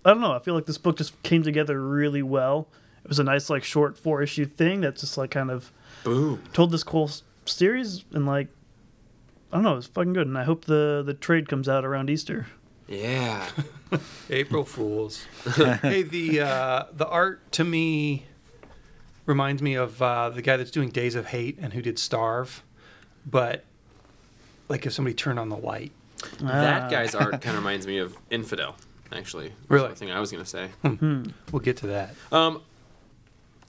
I 0.04 0.10
don't 0.12 0.21
know. 0.21 0.34
I 0.34 0.39
feel 0.39 0.56
like 0.56 0.65
this 0.65 0.78
book 0.78 0.97
just 0.97 1.21
came 1.21 1.43
together 1.43 1.80
really 1.82 2.23
well. 2.23 2.67
It 3.08 3.10
was 3.12 3.20
a 3.20 3.24
nice 3.24 3.50
like 3.50 3.63
short 3.63 3.98
four 3.98 4.22
issue 4.22 4.43
thing 4.46 4.82
that 4.82 4.98
just 4.98 5.17
like 5.17 5.32
kind 5.32 5.50
of 5.50 5.72
Boom. 6.04 6.43
told 6.52 6.72
this 6.72 6.84
cool 6.84 7.06
s- 7.06 7.24
series 7.46 8.04
and 8.12 8.26
like 8.26 8.50
I 9.50 9.56
don't 9.56 9.63
know, 9.63 9.78
it's 9.78 9.88
fucking 9.88 10.12
good. 10.12 10.28
And 10.28 10.38
I 10.38 10.43
hope 10.43 10.65
the 10.65 11.04
the 11.06 11.13
trade 11.13 11.48
comes 11.48 11.70
out 11.70 11.86
around 11.86 12.10
Easter. 12.10 12.48
Yeah. 12.86 13.48
April 14.30 14.65
Fools. 14.65 15.26
hey, 15.82 16.04
the 16.04 16.41
uh, 16.41 16.84
the 16.91 17.08
art 17.08 17.50
to 17.54 17.63
me 17.63 18.26
reminds 19.26 19.62
me 19.62 19.76
of 19.76 20.02
uh, 20.02 20.30
the 20.30 20.41
guy 20.41 20.58
that's 20.58 20.72
doing 20.72 20.89
Days 20.89 21.15
of 21.15 21.28
Hate 21.28 21.58
and 21.62 21.72
who 21.72 21.82
did 21.82 21.98
Starve, 21.98 22.62
but 23.26 23.63
like 24.67 24.86
if 24.86 24.91
somebody 24.91 25.13
turned 25.13 25.39
on 25.39 25.48
the 25.48 25.56
light. 25.58 25.93
that 26.41 26.84
Ah. 26.84 26.89
guy's 26.89 27.15
art 27.15 27.32
kind 27.41 27.56
of 27.56 27.63
reminds 27.63 27.88
me 27.88 28.00
of 28.00 28.17
Infidel, 28.30 28.76
actually. 29.13 29.48
That's 29.48 29.70
Really? 29.70 29.89
the 29.89 29.96
thing 29.96 30.12
I 30.12 30.20
was 30.20 30.30
gonna 30.32 30.43
say. 30.46 30.70
We'll 30.84 31.62
get 31.63 31.78
to 31.78 31.88
that. 31.88 32.13
Um, 32.34 32.62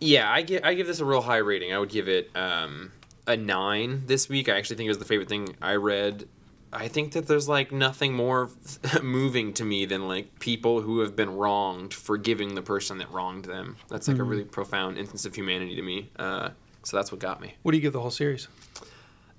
yeah, 0.00 0.30
I 0.30 0.42
give 0.42 0.64
I 0.64 0.74
give 0.74 0.86
this 0.86 1.00
a 1.00 1.04
real 1.04 1.22
high 1.22 1.38
rating. 1.38 1.72
I 1.72 1.78
would 1.78 1.88
give 1.88 2.08
it 2.08 2.30
um, 2.34 2.92
a 3.26 3.36
nine 3.36 4.04
this 4.06 4.28
week. 4.28 4.48
I 4.48 4.56
actually 4.56 4.76
think 4.76 4.86
it 4.86 4.90
was 4.90 4.98
the 4.98 5.04
favorite 5.04 5.28
thing 5.28 5.56
I 5.60 5.74
read. 5.74 6.28
I 6.72 6.88
think 6.88 7.12
that 7.12 7.26
there's 7.26 7.48
like 7.48 7.72
nothing 7.72 8.12
more 8.12 8.50
moving 9.02 9.54
to 9.54 9.64
me 9.64 9.86
than 9.86 10.06
like 10.06 10.38
people 10.38 10.82
who 10.82 11.00
have 11.00 11.16
been 11.16 11.30
wronged 11.30 11.94
forgiving 11.94 12.54
the 12.54 12.62
person 12.62 12.98
that 12.98 13.10
wronged 13.10 13.46
them. 13.46 13.76
That's 13.88 14.06
like 14.08 14.18
a 14.18 14.22
really 14.22 14.44
profound 14.44 14.98
instance 14.98 15.24
of 15.24 15.34
humanity 15.34 15.76
to 15.76 15.82
me. 15.82 16.10
Uh, 16.18 16.50
so 16.82 16.96
that's 16.96 17.10
what 17.10 17.20
got 17.20 17.40
me. 17.40 17.54
What 17.62 17.72
do 17.72 17.78
you 17.78 17.82
give 17.82 17.94
the 17.94 18.00
whole 18.00 18.10
series? 18.10 18.48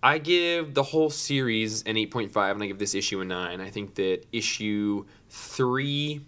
I 0.02 0.17
give 0.17 0.74
the 0.74 0.84
whole 0.84 1.10
series 1.10 1.84
an 1.84 1.95
8.5, 1.95 2.52
and 2.52 2.63
I 2.63 2.67
give 2.67 2.80
this 2.80 2.95
issue 2.95 3.19
a 3.22 3.26
9. 3.26 3.60
I 3.60 3.69
think 3.69 3.95
that 3.95 4.26
issue 4.32 5.06
3 5.30 6.22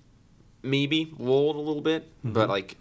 maybe 0.61 1.13
lulled 1.17 1.55
a 1.55 1.59
little 1.59 1.81
bit, 1.81 2.09
but 2.23 2.49
like 2.49 2.77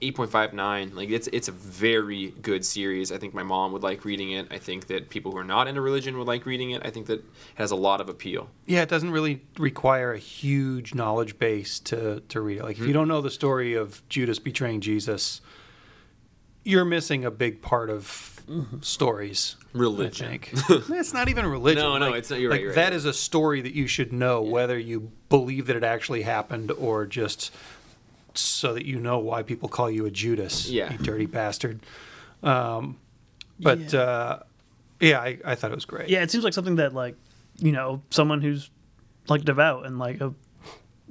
8.59 0.00 0.94
like 0.94 1.10
it's 1.10 1.26
it's 1.28 1.48
a 1.48 1.52
very 1.52 2.32
good 2.42 2.64
series 2.64 3.10
i 3.10 3.18
think 3.18 3.32
my 3.32 3.42
mom 3.42 3.72
would 3.72 3.82
like 3.82 4.04
reading 4.04 4.32
it 4.32 4.46
i 4.50 4.58
think 4.58 4.88
that 4.88 5.08
people 5.08 5.32
who 5.32 5.38
are 5.38 5.44
not 5.44 5.68
into 5.68 5.80
religion 5.80 6.18
would 6.18 6.26
like 6.26 6.44
reading 6.44 6.70
it 6.72 6.82
i 6.84 6.90
think 6.90 7.06
that 7.06 7.20
it 7.20 7.24
has 7.54 7.70
a 7.70 7.76
lot 7.76 8.00
of 8.00 8.08
appeal 8.08 8.48
Yeah, 8.66 8.82
it 8.82 8.88
doesn't 8.88 9.10
really 9.10 9.42
require 9.58 10.12
a 10.12 10.18
huge 10.18 10.94
knowledge 10.94 11.38
base 11.38 11.78
to 11.80 12.20
to 12.28 12.40
read 12.40 12.58
it. 12.58 12.64
Like 12.64 12.72
if 12.72 12.78
you 12.78 12.86
mm-hmm. 12.86 12.94
don't 12.94 13.08
know 13.08 13.20
the 13.20 13.30
story 13.30 13.74
of 13.74 14.06
Judas 14.08 14.38
betraying 14.38 14.80
Jesus, 14.80 15.40
you're 16.64 16.84
missing 16.84 17.24
a 17.24 17.30
big 17.30 17.62
part 17.62 17.90
of 17.90 18.42
mm-hmm. 18.48 18.80
stories. 18.80 19.56
Religion. 19.72 20.26
I 20.26 20.38
think 20.38 20.50
it's 20.90 21.12
not 21.12 21.28
even 21.28 21.46
religion. 21.46 21.82
No, 21.82 21.98
no, 21.98 22.10
Like- 22.10 22.18
it's 22.18 22.30
not- 22.30 22.40
you're 22.40 22.50
right, 22.50 22.56
like 22.56 22.62
you're 22.62 22.74
that 22.74 22.90
you're 22.90 22.96
is 22.96 23.04
a 23.04 23.12
story 23.12 23.60
that 23.60 23.74
you 23.74 23.86
should 23.86 24.12
know, 24.12 24.42
whether 24.42 24.78
you 24.78 25.12
believe 25.28 25.66
that 25.66 25.76
it 25.76 25.84
actually 25.84 26.22
happened 26.22 26.70
or 26.72 27.06
just 27.06 27.52
so 28.42 28.74
that 28.74 28.84
you 28.86 28.98
know 28.98 29.18
why 29.18 29.42
people 29.42 29.68
call 29.68 29.90
you 29.90 30.06
a 30.06 30.10
Judas. 30.10 30.68
Yeah. 30.68 30.92
you 30.92 30.98
dirty 30.98 31.26
bastard. 31.26 31.80
Um, 32.42 32.98
but 33.60 33.92
Yeah. 33.92 34.00
uh, 34.00 34.42
yeah, 35.00 35.20
I, 35.20 35.38
I 35.44 35.54
thought 35.54 35.70
it 35.72 35.74
was 35.74 35.84
great. 35.84 36.08
Yeah, 36.08 36.22
it 36.22 36.30
seems 36.30 36.44
like 36.44 36.52
something 36.54 36.76
that 36.76 36.94
like 36.94 37.16
you 37.58 37.72
know 37.72 38.02
someone 38.10 38.40
who's 38.42 38.70
like 39.28 39.44
devout 39.44 39.86
and 39.86 39.98
like 39.98 40.20
a 40.20 40.34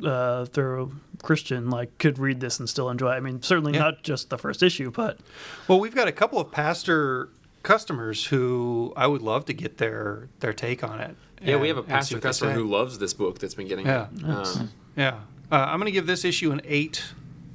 uh, 0.04 0.46
thorough 0.46 0.92
Christian 1.24 1.70
like 1.70 1.98
could 2.00 2.20
read 2.20 2.40
this 2.40 2.60
and 2.60 2.68
still 2.70 2.90
enjoy. 2.90 3.12
it. 3.14 3.16
I 3.16 3.20
mean, 3.22 3.42
certainly 3.42 3.74
Yeah. 3.74 3.80
not 3.80 4.04
just 4.04 4.30
the 4.30 4.38
first 4.38 4.62
issue, 4.62 4.92
but 4.92 5.20
Well, 5.68 5.80
we've 5.80 5.96
got 5.96 6.08
a 6.08 6.12
couple 6.12 6.40
of 6.40 6.52
pastor 6.52 7.30
customers 7.64 8.26
who 8.26 8.94
I 8.96 9.08
would 9.08 9.22
love 9.22 9.46
to 9.46 9.54
get 9.54 9.78
their 9.78 10.28
their 10.40 10.54
take 10.54 10.84
on 10.84 11.00
it. 11.00 11.16
yeah 11.42 11.56
we 11.58 11.68
have 11.68 11.78
a 11.78 11.84
pastor 11.84 12.20
customer 12.20 12.52
who 12.52 12.66
loves 12.66 13.00
this 13.00 13.14
book 13.14 13.40
that's 13.40 13.56
been 13.56 13.68
getting 13.68 13.86
Yeah. 13.88 14.08
it 14.16 14.24
um, 14.24 14.70
Yeah, 14.96 15.20
uh, 15.52 15.56
I'm 15.56 15.80
going 15.80 15.86
to 15.86 15.92
give 15.92 16.08
this 16.08 16.26
issue 16.26 16.52
an 16.52 16.62
eight, 16.66 17.04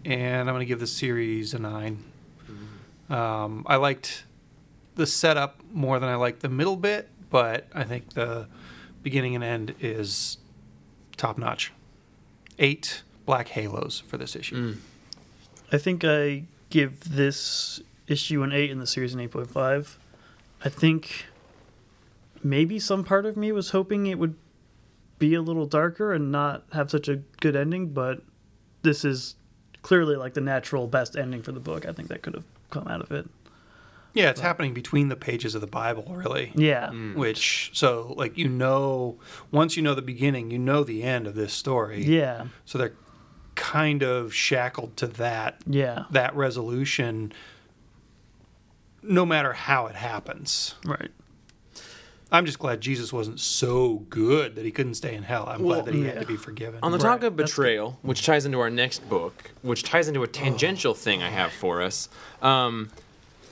and 0.04 0.48
I'm 0.48 0.54
going 0.54 0.60
to 0.60 0.66
give 0.66 0.80
this 0.80 0.92
series 0.92 1.54
a 1.54 1.58
9 1.58 2.04
Mm-hmm. 2.50 3.12
Um, 3.12 3.64
I 3.66 3.76
liked 3.76 4.24
the 4.96 5.06
setup 5.06 5.62
more 5.72 5.98
than 5.98 6.08
I 6.08 6.16
liked 6.16 6.40
the 6.40 6.48
middle 6.48 6.76
bit, 6.76 7.08
but 7.30 7.66
I 7.74 7.84
think 7.84 8.14
the 8.14 8.48
beginning 9.02 9.34
and 9.34 9.44
end 9.44 9.74
is 9.80 10.38
top 11.16 11.38
notch. 11.38 11.72
Eight 12.58 13.02
black 13.24 13.48
halos 13.48 14.00
for 14.00 14.16
this 14.18 14.36
issue. 14.36 14.74
Mm. 14.74 14.76
I 15.72 15.78
think 15.78 16.04
I 16.04 16.44
give 16.68 17.14
this 17.14 17.80
issue 18.06 18.42
an 18.42 18.52
eight 18.52 18.70
and 18.70 18.80
the 18.80 18.86
series 18.86 19.14
an 19.14 19.20
eight 19.20 19.30
point 19.30 19.50
five. 19.50 19.98
I 20.64 20.68
think 20.68 21.26
maybe 22.42 22.78
some 22.78 23.04
part 23.04 23.24
of 23.24 23.36
me 23.36 23.52
was 23.52 23.70
hoping 23.70 24.06
it 24.06 24.18
would 24.18 24.34
be 25.20 25.34
a 25.34 25.42
little 25.42 25.66
darker 25.66 26.12
and 26.12 26.32
not 26.32 26.64
have 26.72 26.90
such 26.90 27.06
a 27.08 27.16
good 27.40 27.54
ending, 27.54 27.90
but 27.92 28.22
this 28.82 29.04
is 29.04 29.36
clearly 29.82 30.16
like 30.16 30.34
the 30.34 30.40
natural 30.40 30.88
best 30.88 31.16
ending 31.16 31.42
for 31.42 31.52
the 31.52 31.60
book. 31.60 31.86
I 31.86 31.92
think 31.92 32.08
that 32.08 32.22
could 32.22 32.34
have 32.34 32.44
come 32.70 32.88
out 32.88 33.00
of 33.02 33.12
it. 33.12 33.28
Yeah, 34.12 34.30
it's 34.30 34.40
happening 34.40 34.74
between 34.74 35.08
the 35.08 35.14
pages 35.14 35.54
of 35.54 35.60
the 35.60 35.68
Bible, 35.68 36.02
really. 36.16 36.50
Yeah. 36.56 36.88
Mm. 36.88 37.14
Which 37.14 37.70
so 37.74 38.12
like 38.16 38.36
you 38.36 38.48
know 38.48 39.20
once 39.52 39.76
you 39.76 39.84
know 39.84 39.94
the 39.94 40.02
beginning, 40.02 40.50
you 40.50 40.58
know 40.58 40.82
the 40.82 41.04
end 41.04 41.28
of 41.28 41.36
this 41.36 41.52
story. 41.52 42.02
Yeah. 42.02 42.46
So 42.64 42.76
they're 42.78 42.94
kind 43.54 44.02
of 44.02 44.34
shackled 44.34 44.96
to 44.96 45.06
that 45.06 45.60
Yeah. 45.66 46.06
that 46.10 46.34
resolution 46.34 47.32
no 49.02 49.24
matter 49.24 49.52
how 49.52 49.86
it 49.86 49.94
happens. 49.96 50.74
Right. 50.84 51.10
I'm 52.32 52.46
just 52.46 52.58
glad 52.58 52.80
Jesus 52.80 53.12
wasn't 53.12 53.40
so 53.40 54.04
good 54.08 54.54
that 54.56 54.64
he 54.64 54.70
couldn't 54.70 54.94
stay 54.94 55.14
in 55.14 55.22
hell. 55.24 55.46
I'm 55.48 55.62
Well, 55.62 55.76
glad 55.82 55.86
that 55.86 55.94
he 55.94 56.02
yeah. 56.04 56.12
had 56.12 56.20
to 56.20 56.26
be 56.26 56.36
forgiven. 56.36 56.78
On 56.82 56.92
the 56.92 56.98
Right, 56.98 57.04
topic 57.04 57.24
of 57.24 57.36
betrayal, 57.36 57.98
which 58.02 58.24
ties 58.24 58.46
into 58.46 58.60
our 58.60 58.70
next 58.70 59.08
book, 59.08 59.50
which 59.62 59.82
ties 59.82 60.06
into 60.08 60.22
a 60.22 60.28
tangential 60.28 60.94
thing 60.94 61.22
I 61.22 61.30
have 61.30 61.50
for 61.52 61.82
us, 61.82 62.08
um, 62.40 62.90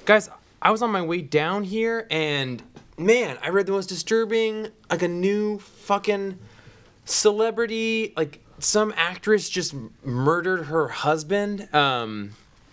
guys, 0.05 0.31
I 0.63 0.71
was 0.71 0.83
on 0.83 0.91
my 0.91 1.03
way 1.03 1.23
down 1.23 1.65
here, 1.65 2.07
and 2.11 2.63
man, 2.97 3.37
I 3.43 3.49
read 3.49 3.67
the 3.67 3.73
most 3.73 3.89
disturbing, 3.89 4.69
like 4.91 5.03
a 5.03 5.09
new 5.09 5.59
fucking 5.59 6.39
celebrity, 7.05 8.13
like 8.17 8.41
some 8.61 8.93
actress 8.97 9.49
just 9.49 9.75
murdered 10.05 10.65
her 10.67 10.89
husband, 10.89 11.73
um, 11.75 12.31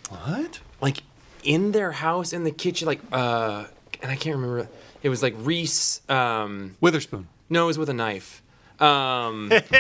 what? 0.10 0.60
like 0.82 1.02
in 1.44 1.72
their 1.72 1.92
house 1.92 2.34
in 2.34 2.44
the 2.44 2.52
kitchen, 2.52 2.86
like, 2.88 3.00
uh, 3.12 3.66
and 4.02 4.12
I 4.12 4.16
can't 4.16 4.36
remember. 4.36 4.68
It 5.04 5.10
was 5.10 5.22
like 5.22 5.34
Reese. 5.38 6.02
Um, 6.10 6.76
Witherspoon. 6.82 7.28
no, 7.50 7.66
it 7.66 7.68
was 7.68 7.78
with 7.78 7.90
a 7.90 7.94
knife. 7.94 8.42
Um, 8.80 9.52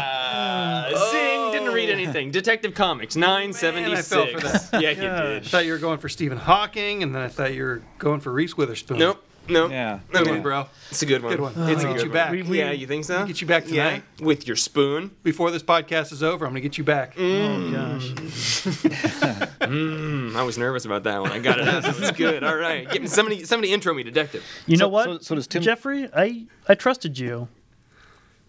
yeah. 0.00 0.90
Zing! 1.10 1.52
Didn't 1.52 1.72
read 1.72 1.90
anything. 1.90 2.30
Detective 2.30 2.74
Comics, 2.74 3.16
nine 3.16 3.52
seventy 3.52 3.92
I 3.92 4.02
fell 4.02 4.26
for 4.26 4.40
six. 4.40 4.68
Yeah, 4.72 4.90
you 4.90 5.08
I 5.08 5.22
did. 5.22 5.46
thought 5.46 5.64
you 5.66 5.72
were 5.72 5.78
going 5.78 5.98
for 5.98 6.08
Stephen 6.08 6.38
Hawking, 6.38 7.02
and 7.02 7.14
then 7.14 7.22
I 7.22 7.28
thought 7.28 7.54
you 7.54 7.62
were 7.64 7.82
going 7.98 8.20
for 8.20 8.32
Reese 8.32 8.56
Witherspoon. 8.56 8.98
Nope. 8.98 9.22
Nope. 9.54 9.70
Yeah. 9.70 10.00
Good 10.10 10.18
Good 10.18 10.26
one, 10.26 10.34
one, 10.36 10.42
bro. 10.42 10.66
It's 10.90 11.02
a 11.02 11.06
good 11.06 11.22
one. 11.22 11.32
Good 11.32 11.40
one. 11.40 11.52
It's 11.70 11.84
I'll 11.84 11.90
a 11.92 11.94
get 11.96 12.04
you 12.04 12.10
back. 12.10 12.30
We- 12.32 12.42
we- 12.42 12.58
yeah, 12.58 12.70
you 12.72 12.86
think 12.86 13.04
so? 13.04 13.24
Get 13.26 13.40
you 13.40 13.46
back 13.46 13.64
tonight. 13.64 14.02
Yeah, 14.18 14.24
with 14.26 14.46
your 14.46 14.56
spoon. 14.56 15.10
Before 15.22 15.50
this 15.50 15.62
podcast 15.62 16.12
is 16.12 16.22
over, 16.22 16.44
I'm 16.46 16.52
going 16.52 16.62
to 16.62 16.68
get 16.68 16.78
you 16.78 16.84
back. 16.84 17.14
Mm. 17.16 17.68
Oh 17.68 17.70
gosh. 17.72 19.46
Mm, 19.60 20.34
I 20.34 20.42
was 20.42 20.58
nervous 20.58 20.84
about 20.84 21.04
that 21.04 21.20
one. 21.20 21.30
I 21.32 21.38
got 21.38 21.60
it. 21.60 21.68
out. 21.68 21.82
That 21.84 22.00
was 22.00 22.10
good. 22.12 22.42
All 22.42 22.56
right. 22.56 22.90
Get 22.90 23.02
me, 23.02 23.08
somebody, 23.08 23.44
somebody 23.44 23.72
intro 23.72 23.94
me, 23.94 24.02
detective. 24.02 24.42
You 24.66 24.76
So- 24.76 24.84
know 24.84 24.88
what? 24.88 25.04
so- 25.04 25.18
so 25.18 25.34
does 25.36 25.46
Tim- 25.46 25.62
Jeffrey, 25.62 26.08
I 26.14 26.46
I 26.68 26.74
trusted 26.74 27.18
you, 27.18 27.46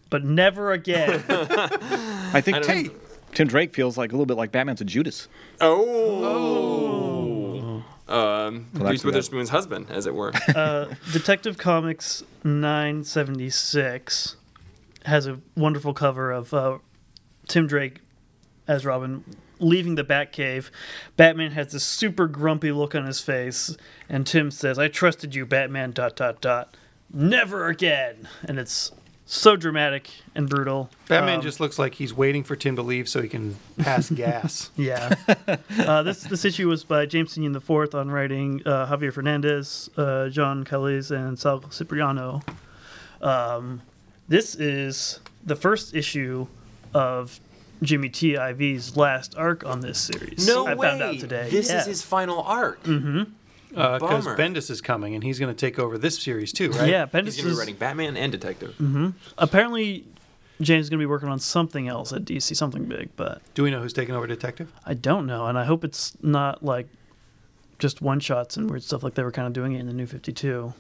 but 0.10 0.24
never 0.24 0.72
again. 0.72 1.24
I 1.30 2.42
think 2.42 2.58
I 2.58 2.62
Tim. 2.62 2.92
Tim 3.34 3.48
Drake 3.48 3.74
feels 3.74 3.98
like 3.98 4.12
a 4.12 4.14
little 4.16 4.26
bit 4.26 4.36
like 4.38 4.52
Batman's 4.52 4.82
a 4.82 4.86
Judas. 4.86 5.28
Oh. 5.60 6.81
Um, 8.48 8.66
Reese 8.74 8.84
actually, 9.00 9.08
Witherspoon's 9.10 9.50
husband, 9.50 9.88
as 9.90 10.06
it 10.08 10.16
were. 10.16 10.32
uh, 10.56 10.94
Detective 11.14 11.58
Comics 11.58 12.24
976 12.44 14.36
has 15.06 15.28
a 15.28 15.40
wonderful 15.56 15.94
cover 15.94 16.32
of 16.32 16.54
uh, 16.54 16.78
Tim 17.48 17.68
Drake 17.68 18.00
as 18.68 18.86
Robin 18.86 19.24
leaving 19.60 19.96
the 19.96 20.04
Batcave. 20.04 20.70
Batman 21.18 21.52
has 21.52 21.72
this 21.72 21.84
super 21.84 22.28
grumpy 22.28 22.72
look 22.72 22.96
on 22.96 23.06
his 23.06 23.20
face, 23.20 23.76
and 24.10 24.26
Tim 24.26 24.52
says, 24.52 24.78
"I 24.80 24.88
trusted 24.88 25.36
you, 25.36 25.46
Batman." 25.46 25.92
Dot 25.92 26.16
dot 26.16 26.42
dot. 26.42 26.76
Never 27.14 27.68
again. 27.68 28.28
And 28.44 28.58
it's 28.60 28.92
so 29.34 29.56
dramatic 29.56 30.10
and 30.36 30.50
brutal. 30.50 30.90
Batman 31.08 31.38
Um, 31.38 31.42
just 31.42 31.60
looks 31.62 31.80
like 31.80 31.96
he's 31.96 32.14
waiting 32.14 32.44
for 32.44 32.56
Tim 32.58 32.76
to 32.76 32.82
leave 32.82 33.08
so 33.08 33.22
he 33.22 33.30
can 33.30 33.56
pass 33.78 34.10
gas. 34.26 34.72
Yeah. 34.76 35.16
uh, 35.80 36.04
this 36.04 36.24
this 36.24 36.44
issue 36.44 36.68
was 36.68 36.84
by 36.84 37.06
James 37.06 37.34
Tynion 37.36 37.54
the 37.54 37.62
fourth 37.62 37.96
on 37.96 38.12
writing 38.12 38.62
uh, 38.66 38.88
Javier 38.88 39.14
Fernandez, 39.14 39.90
uh, 39.96 40.28
John 40.30 40.66
Kalisz, 40.66 41.12
and 41.12 41.40
Sal 41.40 41.60
Cipriano. 41.62 42.42
Um, 43.22 43.82
this 44.28 44.56
is 44.56 45.20
the 45.46 45.56
first 45.56 45.96
issue 45.96 46.48
of 46.94 47.40
Jimmy 47.82 48.10
TIV's 48.10 48.98
last 48.98 49.36
arc 49.38 49.66
on 49.66 49.80
this 49.80 49.98
series. 49.98 50.46
No 50.46 50.68
I 50.68 50.74
way. 50.76 50.88
found 50.90 51.02
out 51.02 51.20
today. 51.20 51.50
This 51.50 51.70
Yeah. 51.70 51.80
is 51.80 51.86
his 51.86 52.02
final 52.04 52.42
arc. 52.42 52.80
Because 53.72 54.28
Uh, 54.28 54.36
Bendis 54.36 54.70
is 54.70 54.82
coming 54.82 55.16
and 55.16 55.24
he's 55.24 55.40
going 55.40 55.54
to 55.54 55.58
take 55.60 55.80
over 55.80 55.98
this 55.98 56.20
series 56.22 56.52
too, 56.54 56.72
right? 56.72 56.90
Yeah, 56.90 57.06
He's 57.06 57.12
Bendis 57.14 57.14
going 57.14 57.26
to 57.38 57.44
be 57.44 57.50
is 57.52 57.58
writing 57.58 57.76
Batman 57.76 58.18
and 58.18 58.32
Detective. 58.32 58.76
apparently 59.38 60.06
James 60.62 60.86
is 60.86 60.90
going 60.90 61.00
to 61.00 61.02
be 61.04 61.08
working 61.10 61.30
on 61.30 61.40
something 61.40 61.88
else 61.88 62.14
at 62.14 62.24
DC, 62.26 62.56
something 62.56 62.86
big, 62.86 63.10
but 63.16 63.42
Do 63.56 63.64
we 63.64 63.72
know 63.72 63.82
who's 63.82 63.94
taking 63.94 64.14
over 64.16 64.28
Detective? 64.28 64.72
I 64.86 64.94
don't 64.94 65.26
know, 65.26 65.48
and 65.48 65.58
I 65.58 65.66
hope 65.66 65.84
it's 65.84 66.16
not 66.22 66.64
like 66.64 66.88
just 67.80 68.02
one 68.02 68.20
shots 68.20 68.58
and 68.58 68.70
weird 68.70 68.84
stuff 68.84 69.02
like 69.04 69.16
they 69.16 69.24
were 69.24 69.32
kind 69.32 69.48
of 69.48 69.54
doing 69.54 69.74
it 69.74 69.80
in 69.80 69.88
the 69.88 69.94
New 69.94 70.06
Fifty 70.06 70.32
Two. 70.32 70.74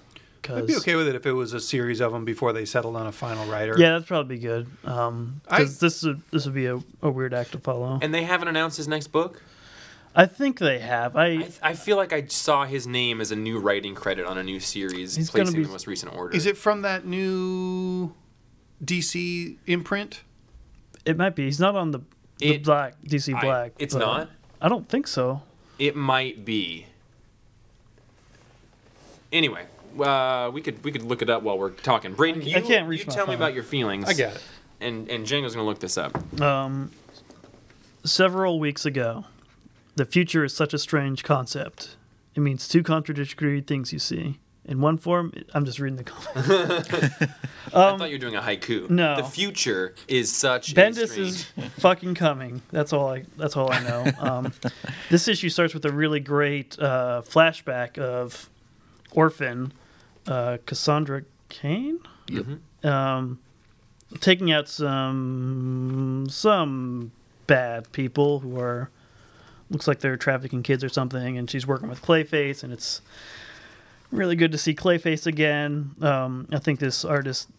I'd 0.50 0.66
be 0.68 0.76
okay 0.78 0.96
with 0.96 1.08
it 1.08 1.14
if 1.16 1.26
it 1.28 1.34
was 1.34 1.54
a 1.54 1.60
series 1.60 2.00
of 2.02 2.12
them 2.14 2.26
before 2.26 2.52
they 2.52 2.66
settled 2.66 2.96
on 2.96 3.06
a 3.06 3.12
final 3.12 3.46
writer. 3.46 3.76
Yeah, 3.78 3.92
that'd 3.92 4.08
probably 4.08 4.38
be 4.38 4.42
good. 4.42 4.68
Um, 4.86 5.42
I- 5.48 5.64
this 5.64 6.04
would 6.04 6.22
this 6.32 6.46
would 6.46 6.56
be 6.56 6.66
a, 6.66 6.80
a 7.02 7.10
weird 7.12 7.34
act 7.34 7.52
to 7.54 7.60
follow. 7.60 8.00
And 8.02 8.14
they 8.14 8.24
haven't 8.24 8.48
announced 8.48 8.78
his 8.78 8.88
next 8.88 9.08
book. 9.08 9.42
I 10.14 10.26
think 10.26 10.60
they 10.60 10.80
have. 10.80 11.16
I, 11.16 11.26
I, 11.28 11.50
I 11.64 11.74
feel 11.74 11.96
like 11.98 12.12
I 12.12 12.26
saw 12.28 12.66
his 12.66 12.86
name 12.86 13.22
as 13.22 13.32
a 13.32 13.36
new 13.36 13.60
writing 13.60 13.96
credit 13.96 14.26
on 14.26 14.38
a 14.38 14.44
new 14.44 14.60
series, 14.60 15.16
He's 15.16 15.30
gonna 15.30 15.46
placing 15.46 15.62
be- 15.62 15.66
the 15.66 15.72
most 15.72 15.88
recent 15.88 16.14
order. 16.16 16.36
Is 16.36 16.46
it 16.46 16.58
from 16.58 16.82
that 16.82 17.06
new 17.06 18.14
DC 18.84 19.58
imprint? 19.68 20.24
it 21.06 21.18
might 21.18 21.36
be. 21.36 21.46
He's 21.46 21.60
not 21.60 21.76
on 21.76 21.92
the, 21.92 22.00
the 22.40 22.56
It- 22.56 22.64
black 22.64 23.02
DC 23.04 23.34
I- 23.36 23.42
Black. 23.42 23.72
it's 23.80 23.96
not? 23.96 24.30
I 24.62 24.70
don't 24.70 24.88
think 24.88 25.08
so. 25.08 25.42
It 25.80 25.96
might 25.96 26.46
be. 26.46 26.86
Anyway, 29.32 29.66
uh, 30.00 30.52
we 30.54 30.62
could 30.62 30.84
we 30.84 30.92
could 30.92 31.04
look 31.04 31.22
it 31.22 31.30
up 31.30 31.42
while 31.42 31.58
we're 31.58 31.70
talking. 31.72 32.14
Braden, 32.14 32.42
you, 32.42 32.58
I 32.58 32.62
can't 32.62 32.88
reach 32.88 33.02
you 33.02 33.06
my 33.08 33.14
tell 33.14 33.28
me 33.28 33.34
about 33.34 33.54
your 33.54 33.64
feelings. 33.64 34.06
I 34.08 34.14
get 34.14 34.36
it. 34.36 34.44
And 34.82 35.10
and 35.10 35.26
Django's 35.26 35.56
gonna 35.56 35.66
look 35.66 35.80
this 35.80 35.98
up. 35.98 36.40
Um, 36.42 36.92
several 38.04 38.60
weeks 38.60 38.86
ago, 38.86 39.26
the 39.96 40.06
future 40.06 40.44
is 40.44 40.56
such 40.56 40.74
a 40.74 40.80
strange 40.80 41.24
concept. 41.24 41.98
It 42.36 42.40
means 42.40 42.68
two 42.68 42.84
contradictory 42.84 43.62
things 43.62 43.92
you 43.92 44.00
see. 44.00 44.40
In 44.64 44.80
one 44.80 44.98
form, 44.98 45.34
I'm 45.54 45.66
just 45.66 45.80
reading 45.80 45.98
the 45.98 46.04
comment. 46.04 46.48
I 47.74 47.98
thought 47.98 48.10
you 48.10 48.16
were 48.16 48.20
doing 48.20 48.36
a 48.36 48.42
haiku. 48.42 48.90
Um, 48.90 48.96
no. 48.96 49.16
The 49.16 49.24
future 49.24 49.96
is 50.08 50.32
such 50.32 50.72
a 50.72 50.76
Bendis 50.76 51.10
strange... 51.10 51.18
is 51.20 51.46
fucking 51.80 52.14
coming. 52.14 52.62
That's 52.72 52.94
all 52.94 53.10
I. 53.10 53.24
That's 53.38 53.58
all 53.58 53.72
I 53.72 53.80
know. 53.82 54.12
Um, 54.20 54.54
this 55.10 55.28
issue 55.28 55.50
starts 55.50 55.74
with 55.74 55.84
a 55.86 55.92
really 55.92 56.20
great 56.20 56.78
uh, 56.80 57.24
flashback 57.26 57.98
of 57.98 58.50
Orphan, 59.12 59.74
uh, 60.28 60.60
Cassandra 60.68 61.24
Cain, 61.50 62.00
um, 62.84 63.40
taking 64.20 64.52
out 64.52 64.70
some 64.70 66.28
some 66.30 67.12
bad 67.48 67.92
people 67.92 68.40
who 68.40 68.60
are 68.60 68.92
looks 69.72 69.88
like 69.88 70.00
they're 70.00 70.18
trafficking 70.18 70.64
kids 70.64 70.84
or 70.84 70.90
something, 70.90 71.38
and 71.38 71.50
she's 71.50 71.66
working 71.66 71.90
with 71.90 72.02
Clayface, 72.02 72.64
and 72.64 72.72
it's 72.72 73.02
really 74.12 74.36
good 74.36 74.52
to 74.52 74.58
see 74.58 74.76
Clayface 74.76 75.26
again. 75.26 75.92
Um, 76.02 76.48
I 76.52 76.60
think 76.60 76.80
this 76.80 77.06
artist 77.06 77.50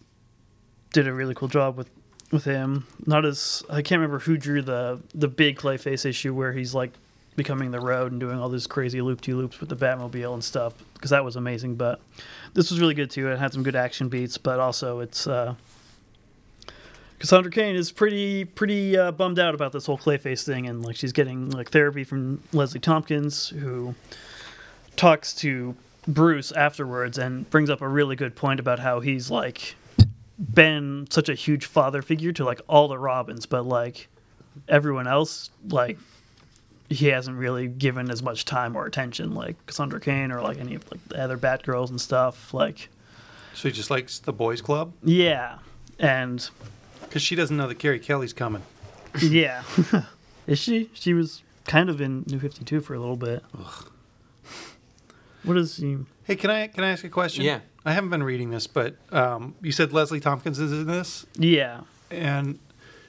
did 0.93 1.07
a 1.07 1.13
really 1.13 1.33
cool 1.33 1.47
job 1.47 1.75
with 1.75 1.89
with 2.31 2.45
him. 2.45 2.87
Not 3.05 3.25
as 3.25 3.63
I 3.69 3.81
can't 3.81 3.99
remember 3.99 4.19
who 4.19 4.37
drew 4.37 4.61
the 4.61 5.01
the 5.13 5.27
big 5.27 5.57
Clayface 5.57 6.05
issue 6.05 6.33
where 6.33 6.53
he's 6.53 6.73
like 6.73 6.91
becoming 7.35 7.71
the 7.71 7.79
road 7.79 8.11
and 8.11 8.21
doing 8.21 8.39
all 8.39 8.49
these 8.49 8.67
crazy 8.67 9.01
loop 9.01 9.21
de 9.21 9.33
loops 9.33 9.59
with 9.59 9.69
the 9.69 9.75
Batmobile 9.75 10.35
and 10.35 10.43
stuff 10.43 10.73
because 10.93 11.09
that 11.09 11.25
was 11.25 11.35
amazing. 11.35 11.75
But 11.75 11.99
this 12.53 12.69
was 12.69 12.79
really 12.79 12.93
good 12.93 13.09
too. 13.09 13.29
It 13.29 13.39
had 13.39 13.53
some 13.53 13.63
good 13.63 13.75
action 13.75 14.07
beats, 14.09 14.37
but 14.37 14.59
also 14.59 14.99
it's. 14.99 15.27
Uh, 15.27 15.55
Cassandra 17.23 17.53
Cain 17.53 17.77
is 17.77 17.89
pretty 17.89 18.43
pretty 18.43 18.97
uh, 18.97 19.09
bummed 19.13 19.39
out 19.39 19.55
about 19.55 19.71
this 19.71 19.85
whole 19.85 19.97
Clayface 19.97 20.43
thing, 20.43 20.67
and 20.67 20.83
like 20.83 20.97
she's 20.97 21.13
getting 21.13 21.51
like 21.51 21.71
therapy 21.71 22.03
from 22.03 22.43
Leslie 22.51 22.81
Thompkins, 22.81 23.47
who 23.47 23.95
talks 24.97 25.33
to 25.35 25.73
Bruce 26.05 26.51
afterwards 26.51 27.17
and 27.17 27.49
brings 27.49 27.69
up 27.69 27.79
a 27.79 27.87
really 27.87 28.17
good 28.17 28.35
point 28.35 28.59
about 28.59 28.79
how 28.79 28.99
he's 28.99 29.31
like 29.31 29.75
been 30.37 31.07
such 31.11 31.29
a 31.29 31.33
huge 31.33 31.65
father 31.65 32.01
figure 32.01 32.33
to 32.33 32.43
like 32.43 32.59
all 32.67 32.89
the 32.89 32.99
Robins, 32.99 33.45
but 33.45 33.65
like 33.65 34.09
everyone 34.67 35.07
else, 35.07 35.49
like 35.69 35.97
he 36.89 37.07
hasn't 37.07 37.37
really 37.37 37.69
given 37.69 38.11
as 38.11 38.21
much 38.21 38.43
time 38.43 38.75
or 38.75 38.85
attention, 38.85 39.33
like 39.33 39.55
Cassandra 39.65 40.01
Cain 40.01 40.29
or 40.29 40.41
like 40.41 40.57
any 40.57 40.75
of 40.75 40.91
like 40.91 40.99
the 41.07 41.23
other 41.23 41.37
Batgirls 41.37 41.89
and 41.89 42.01
stuff. 42.01 42.53
Like, 42.53 42.89
So 43.53 43.69
he 43.69 43.73
just 43.73 43.89
likes 43.89 44.19
the 44.19 44.33
boys' 44.33 44.61
club 44.61 44.91
yeah, 45.05 45.59
and 45.99 46.49
because 47.13 47.21
she 47.21 47.35
doesn't 47.35 47.55
know 47.55 47.67
that 47.67 47.77
Carrie 47.77 47.99
Kelly's 47.99 48.33
coming. 48.33 48.63
yeah, 49.21 49.61
is 50.47 50.57
she? 50.57 50.89
She 50.93 51.13
was 51.13 51.43
kind 51.67 51.87
of 51.87 52.01
in 52.01 52.23
New 52.25 52.39
Fifty 52.39 52.65
Two 52.65 52.81
for 52.81 52.95
a 52.95 52.99
little 52.99 53.15
bit. 53.15 53.43
Ugh. 53.55 53.89
What 55.43 55.55
What 55.55 55.57
is 55.57 55.77
he? 55.77 55.97
Hey, 56.23 56.35
can 56.35 56.49
I 56.49 56.65
can 56.67 56.83
I 56.83 56.89
ask 56.89 57.03
a 57.03 57.09
question? 57.09 57.43
Yeah. 57.45 57.59
I 57.85 57.91
haven't 57.91 58.09
been 58.09 58.23
reading 58.23 58.49
this, 58.49 58.65
but 58.65 58.95
um, 59.11 59.53
you 59.61 59.71
said 59.71 59.93
Leslie 59.93 60.19
Thompkins 60.21 60.57
is 60.57 60.71
in 60.71 60.87
this, 60.87 61.25
Yeah, 61.35 61.81
and 62.09 62.57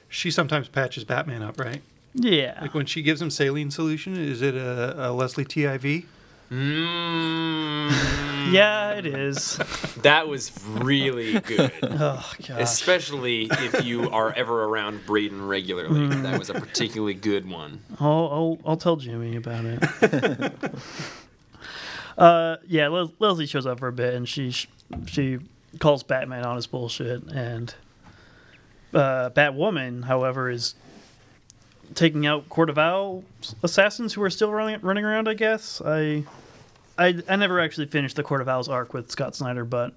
she 0.09 0.29
sometimes 0.29 0.67
patches 0.67 1.03
Batman 1.05 1.41
up, 1.41 1.59
right? 1.59 1.81
yeah. 2.13 2.59
Like 2.61 2.73
when 2.75 2.85
she 2.85 3.01
gives 3.01 3.19
him 3.21 3.31
saline 3.31 3.71
solution, 3.71 4.15
is 4.17 4.41
it 4.43 4.53
a, 4.53 5.09
a 5.09 5.13
Leslie 5.13 5.45
TIV? 5.45 6.05
Mm, 6.51 7.91
Yeah, 8.53 8.91
it 8.93 9.05
is. 9.07 9.57
That 10.03 10.27
was 10.27 10.51
really 10.67 11.39
good. 11.39 11.71
Oh. 11.97 12.31
Especially 12.49 13.47
if 13.49 13.85
you 13.85 14.09
are 14.11 14.31
ever 14.33 14.65
around 14.65 15.05
Braden 15.05 15.47
regularly. 15.47 16.07
That 16.07 16.37
was 16.37 16.49
a 16.49 16.53
particularly 16.53 17.13
good 17.13 17.49
one. 17.49 17.79
I'll, 17.99 18.29
I'll 18.31 18.57
I'll 18.65 18.77
tell 18.77 18.97
Jimmy 18.97 19.37
about 19.37 19.63
it. 19.65 20.53
uh, 22.17 22.57
yeah, 22.67 22.87
Les- 22.89 23.11
Leslie 23.19 23.45
shows 23.45 23.65
up 23.65 23.79
for 23.79 23.87
a 23.87 23.93
bit, 23.93 24.13
and 24.13 24.27
she 24.27 24.51
sh- 24.51 24.67
she 25.05 25.39
calls 25.79 26.03
Batman 26.03 26.45
on 26.45 26.55
his 26.57 26.67
bullshit, 26.67 27.23
and 27.31 27.73
uh, 28.93 29.29
Batwoman, 29.31 30.03
however, 30.05 30.49
is 30.49 30.75
taking 31.93 32.25
out 32.25 32.49
Court 32.49 32.69
of 32.69 32.77
Owl 32.77 33.23
assassins 33.63 34.13
who 34.13 34.21
are 34.23 34.29
still 34.29 34.51
running 34.51 34.79
running 34.81 35.05
around. 35.05 35.27
I 35.27 35.33
guess 35.33 35.81
I. 35.85 36.23
I, 36.97 37.21
I 37.27 37.35
never 37.35 37.59
actually 37.59 37.87
finished 37.87 38.15
the 38.15 38.23
Court 38.23 38.39
of 38.39 38.47
Owls 38.47 38.69
arc 38.69 38.93
with 38.93 39.11
Scott 39.11 39.35
Snyder, 39.35 39.65
but 39.65 39.93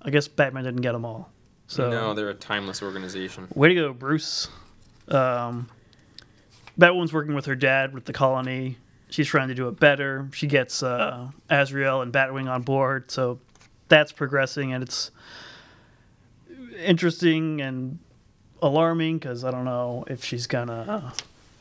I 0.00 0.08
guess 0.08 0.28
Batman 0.28 0.64
didn't 0.64 0.80
get 0.80 0.92
them 0.92 1.04
all. 1.04 1.30
So 1.66 1.90
no, 1.90 2.14
they're 2.14 2.30
a 2.30 2.34
timeless 2.34 2.82
organization. 2.82 3.48
Way 3.54 3.68
to 3.68 3.74
go, 3.74 3.92
Bruce. 3.92 4.48
Um, 5.08 5.68
Batwoman's 6.78 7.12
working 7.12 7.34
with 7.34 7.44
her 7.44 7.54
dad 7.54 7.92
with 7.92 8.06
the 8.06 8.14
colony. 8.14 8.78
She's 9.10 9.26
trying 9.26 9.48
to 9.48 9.54
do 9.54 9.68
it 9.68 9.78
better. 9.78 10.30
She 10.32 10.46
gets 10.46 10.82
uh, 10.82 11.28
Azrael 11.50 12.00
and 12.00 12.12
Batwing 12.12 12.48
on 12.48 12.62
board, 12.62 13.10
so 13.10 13.40
that's 13.88 14.12
progressing, 14.12 14.72
and 14.72 14.82
it's 14.82 15.10
interesting 16.82 17.60
and 17.60 17.98
alarming 18.62 19.18
because 19.18 19.44
I 19.44 19.50
don't 19.50 19.64
know 19.64 20.04
if 20.08 20.24
she's 20.24 20.46
gonna 20.46 21.12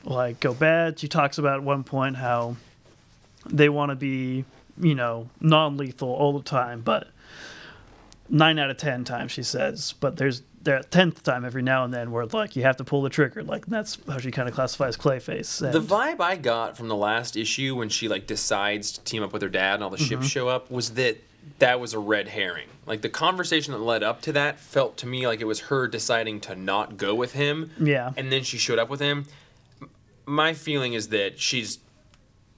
like 0.03 0.39
go 0.39 0.53
bad. 0.53 0.99
She 0.99 1.07
talks 1.07 1.37
about 1.37 1.57
at 1.57 1.63
one 1.63 1.83
point 1.83 2.17
how 2.17 2.57
they 3.49 3.69
want 3.69 3.91
to 3.91 3.95
be, 3.95 4.45
you 4.79 4.95
know, 4.95 5.29
non-lethal 5.39 6.09
all 6.09 6.37
the 6.37 6.43
time, 6.43 6.81
but 6.81 7.07
nine 8.29 8.59
out 8.59 8.69
of 8.69 8.77
ten 8.77 9.03
times 9.03 9.31
she 9.31 9.43
says, 9.43 9.93
but 9.99 10.17
there's 10.17 10.41
there 10.67 10.81
tenth 10.81 11.23
time 11.23 11.45
every 11.45 11.61
now 11.61 11.85
and 11.85 11.93
then 11.93 12.11
where 12.11 12.25
like 12.25 12.55
you 12.55 12.63
have 12.63 12.77
to 12.77 12.83
pull 12.83 13.01
the 13.01 13.09
trigger. 13.09 13.41
Like 13.41 13.65
that's 13.65 13.97
how 14.07 14.17
she 14.17 14.31
kind 14.31 14.49
of 14.49 14.53
classifies 14.53 14.97
Clayface. 14.97 15.61
And, 15.61 15.73
The 15.73 15.81
vibe 15.81 16.19
I 16.19 16.35
got 16.35 16.75
from 16.75 16.89
the 16.89 16.95
last 16.95 17.37
issue 17.37 17.75
when 17.75 17.89
she 17.89 18.07
like 18.07 18.27
decides 18.27 18.91
to 18.93 19.01
team 19.01 19.23
up 19.23 19.31
with 19.31 19.41
her 19.41 19.49
dad 19.49 19.75
and 19.75 19.83
all 19.83 19.89
the 19.89 19.97
ships 19.97 20.11
mm-hmm. 20.11 20.23
show 20.23 20.49
up 20.49 20.69
was 20.69 20.91
that 20.91 21.23
that 21.59 21.79
was 21.79 21.93
a 21.93 21.99
red 21.99 22.29
herring. 22.29 22.67
Like 22.85 23.01
the 23.01 23.09
conversation 23.09 23.73
that 23.73 23.79
led 23.79 24.03
up 24.03 24.21
to 24.23 24.31
that 24.33 24.59
felt 24.59 24.97
to 24.97 25.07
me 25.07 25.27
like 25.27 25.41
it 25.41 25.45
was 25.45 25.61
her 25.61 25.87
deciding 25.87 26.39
to 26.41 26.55
not 26.55 26.97
go 26.97 27.13
with 27.15 27.33
him. 27.33 27.71
Yeah. 27.79 28.11
And 28.15 28.31
then 28.31 28.43
she 28.43 28.57
showed 28.57 28.79
up 28.79 28.89
with 28.89 28.99
him. 28.99 29.25
My 30.25 30.53
feeling 30.53 30.93
is 30.93 31.09
that 31.09 31.39
she's 31.39 31.79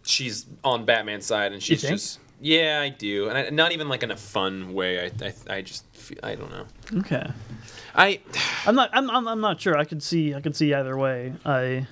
she's 0.03 0.45
on 0.63 0.85
Batman's 0.85 1.25
side 1.25 1.51
and 1.51 1.61
she's 1.61 1.81
just 1.81 2.19
yeah, 2.41 2.79
I 2.81 2.89
do, 2.89 3.27
and 3.27 3.37
I, 3.37 3.49
not 3.49 3.73
even 3.73 3.89
like 3.89 4.01
in 4.01 4.11
a 4.11 4.17
fun 4.17 4.73
way. 4.73 5.05
I 5.05 5.25
I, 5.25 5.57
I 5.57 5.61
just 5.61 5.85
feel, 5.93 6.17
I 6.23 6.35
don't 6.35 6.49
know. 6.49 6.65
okay, 6.99 7.29
I 7.95 8.21
I'm 8.65 8.75
not 8.75 8.89
I'm, 8.93 9.09
I'm 9.09 9.27
I'm 9.27 9.41
not 9.41 9.59
sure. 9.59 9.77
I 9.77 9.85
could 9.85 10.01
see 10.01 10.33
I 10.33 10.41
could 10.41 10.55
see 10.55 10.73
either 10.73 10.97
way. 10.97 11.33
I 11.45 11.87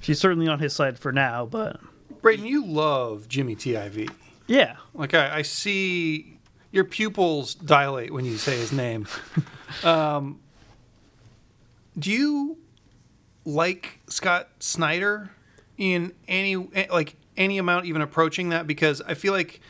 she's 0.00 0.18
certainly 0.18 0.48
on 0.48 0.58
his 0.58 0.74
side 0.74 0.98
for 0.98 1.12
now, 1.12 1.46
but 1.46 1.80
Braden, 2.20 2.46
you 2.46 2.64
love 2.64 3.28
Jimmy 3.28 3.56
TIV. 3.56 4.10
Yeah, 4.46 4.76
Like 4.92 5.14
I, 5.14 5.38
I 5.38 5.42
see 5.42 6.38
your 6.70 6.84
pupils 6.84 7.54
dilate 7.54 8.12
when 8.12 8.24
you 8.24 8.36
say 8.36 8.56
his 8.58 8.72
name. 8.72 9.06
um, 9.84 10.40
do 11.98 12.10
you 12.10 12.58
like 13.44 14.00
Scott 14.08 14.48
Snyder 14.58 15.30
in 15.78 16.12
any 16.28 16.56
like 16.56 17.16
any 17.36 17.58
amount, 17.58 17.86
even 17.86 18.02
approaching 18.02 18.50
that? 18.50 18.66
Because 18.66 19.00
I 19.02 19.14
feel 19.14 19.32
like 19.32 19.60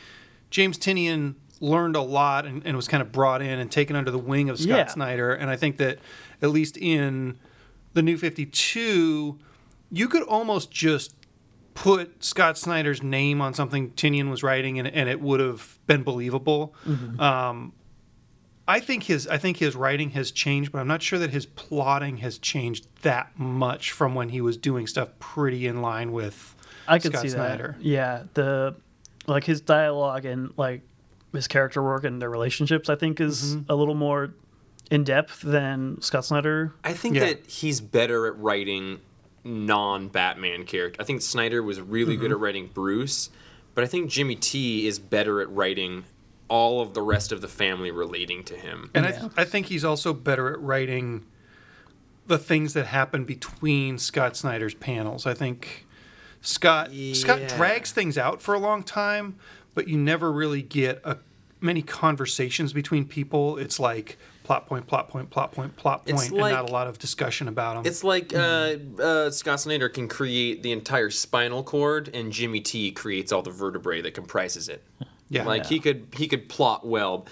James 0.49 0.77
Tynion 0.77 1.35
learned 1.61 1.95
a 1.95 2.01
lot 2.01 2.45
and, 2.45 2.61
and 2.65 2.75
was 2.75 2.87
kind 2.87 3.01
of 3.01 3.11
brought 3.11 3.41
in 3.41 3.59
and 3.59 3.71
taken 3.71 3.95
under 3.95 4.11
the 4.11 4.19
wing 4.19 4.49
of 4.49 4.57
Scott 4.59 4.77
Yeah. 4.77 4.87
Snyder, 4.87 5.31
and 5.33 5.49
I 5.49 5.55
think 5.55 5.77
that 5.77 5.99
at 6.41 6.49
least 6.49 6.77
in 6.77 7.37
the 7.93 8.01
New 8.01 8.17
Fifty 8.17 8.45
Two, 8.45 9.37
you 9.91 10.07
could 10.09 10.23
almost 10.23 10.69
just 10.71 11.13
put 11.75 12.23
Scott 12.23 12.57
Snyder's 12.57 13.03
name 13.03 13.39
on 13.41 13.53
something 13.53 13.91
Tynion 13.91 14.31
was 14.31 14.41
writing, 14.41 14.79
and, 14.79 14.87
and 14.87 15.07
it 15.07 15.21
would 15.21 15.39
have 15.39 15.77
been 15.85 16.01
believable. 16.01 16.73
Um, 17.19 17.73
I 18.67 18.79
think 18.79 19.03
his 19.03 19.27
I 19.27 19.37
think 19.37 19.57
his 19.57 19.75
writing 19.75 20.09
has 20.11 20.31
changed, 20.31 20.71
but 20.71 20.79
I'm 20.79 20.87
not 20.87 21.03
sure 21.03 21.19
that 21.19 21.29
his 21.29 21.45
plotting 21.45 22.17
has 22.17 22.39
changed 22.39 22.87
that 23.03 23.37
much 23.39 23.91
from 23.91 24.15
when 24.15 24.29
he 24.29 24.41
was 24.41 24.57
doing 24.57 24.87
stuff 24.87 25.09
pretty 25.19 25.67
in 25.67 25.83
line 25.83 26.11
with 26.11 26.55
I 26.87 26.97
could 26.97 27.11
Scott 27.11 27.21
see 27.21 27.29
Snyder. 27.29 27.75
that. 27.77 27.85
Yeah, 27.85 28.23
the 28.33 28.75
like 29.27 29.43
his 29.43 29.61
dialogue 29.61 30.25
and 30.25 30.51
like 30.57 30.81
his 31.31 31.47
character 31.47 31.83
work 31.83 32.05
and 32.05 32.19
their 32.21 32.29
relationships, 32.29 32.89
I 32.89 32.95
think, 32.95 33.19
is 33.21 33.55
Mm-hmm. 33.55 33.71
a 33.71 33.75
little 33.75 33.93
more 33.95 34.33
in 34.89 35.03
depth 35.03 35.41
than 35.41 36.01
Scott 36.01 36.25
Snyder. 36.25 36.73
I 36.83 36.93
think 36.93 37.15
Yeah. 37.17 37.25
that 37.25 37.45
he's 37.47 37.81
better 37.81 38.25
at 38.27 38.37
writing 38.39 38.99
non-Batman 39.45 40.65
character. 40.65 41.01
I 41.01 41.05
think 41.05 41.21
Snyder 41.21 41.63
was 41.63 41.79
really 41.79 42.17
good 42.17 42.25
mm-hmm. 42.25 42.33
at 42.33 42.39
writing 42.39 42.69
Bruce, 42.73 43.29
but 43.73 43.83
I 43.83 43.87
think 43.87 44.09
Jimmy 44.09 44.35
T 44.35 44.87
is 44.87 44.99
better 44.99 45.39
at 45.39 45.49
writing 45.49 46.03
all 46.47 46.81
of 46.81 46.93
the 46.93 47.01
rest 47.01 47.31
of 47.31 47.41
the 47.41 47.47
family 47.47 47.91
relating 47.91 48.43
to 48.45 48.55
him. 48.55 48.89
And 48.93 49.05
Yeah. 49.05 49.29
I, 49.37 49.41
I 49.41 49.45
think 49.45 49.67
he's 49.67 49.85
also 49.85 50.13
better 50.13 50.51
at 50.51 50.59
writing 50.59 51.25
the 52.27 52.37
things 52.37 52.73
that 52.73 52.87
happen 52.87 53.23
between 53.23 53.97
Scott 53.97 54.35
Snyder's 54.35 54.73
panels. 54.73 55.25
I 55.25 55.33
think 55.33 55.85
Scott 56.41 56.91
Scott 57.13 57.47
drags 57.49 57.91
things 57.91 58.17
out 58.17 58.41
for 58.41 58.53
a 58.55 58.59
long 58.59 58.83
time, 58.83 59.35
but 59.73 59.87
you 59.87 59.97
never 59.97 60.31
really 60.31 60.61
get 60.61 61.01
a, 61.03 61.17
many 61.61 61.81
conversations 61.81 62.73
between 62.73 63.05
people. 63.05 63.57
It's 63.57 63.79
like 63.79 64.17
plot 64.45 64.67
point, 64.67 64.87
plot 64.87 65.09
point, 65.09 65.29
plot 65.29 65.51
point, 65.51 65.75
plot 65.75 66.03
It's 66.05 66.29
point, 66.29 66.43
and 66.43 66.51
not 66.51 66.69
a 66.69 66.71
lot 66.71 66.87
of 66.87 66.99
discussion 66.99 67.47
about 67.47 67.75
them. 67.75 67.85
It's 67.85 68.03
like 68.03 68.33
uh, 68.33 68.75
uh, 68.99 69.31
Scott 69.31 69.59
Snyder 69.59 69.89
can 69.89 70.07
create 70.07 70.63
the 70.63 70.71
entire 70.71 71.09
spinal 71.09 71.63
cord, 71.63 72.09
and 72.13 72.31
Jimmy 72.31 72.61
T 72.61 72.91
creates 72.91 73.31
all 73.31 73.41
the 73.41 73.51
vertebrae 73.51 74.01
that 74.01 74.13
comprises 74.13 74.69
it. 74.69 74.83
yeah, 75.29 75.45
like 75.45 75.65
he 75.65 75.79
could 75.79 76.07
he 76.15 76.27
could 76.27 76.47
plot 76.47 76.85
well. 76.87 77.25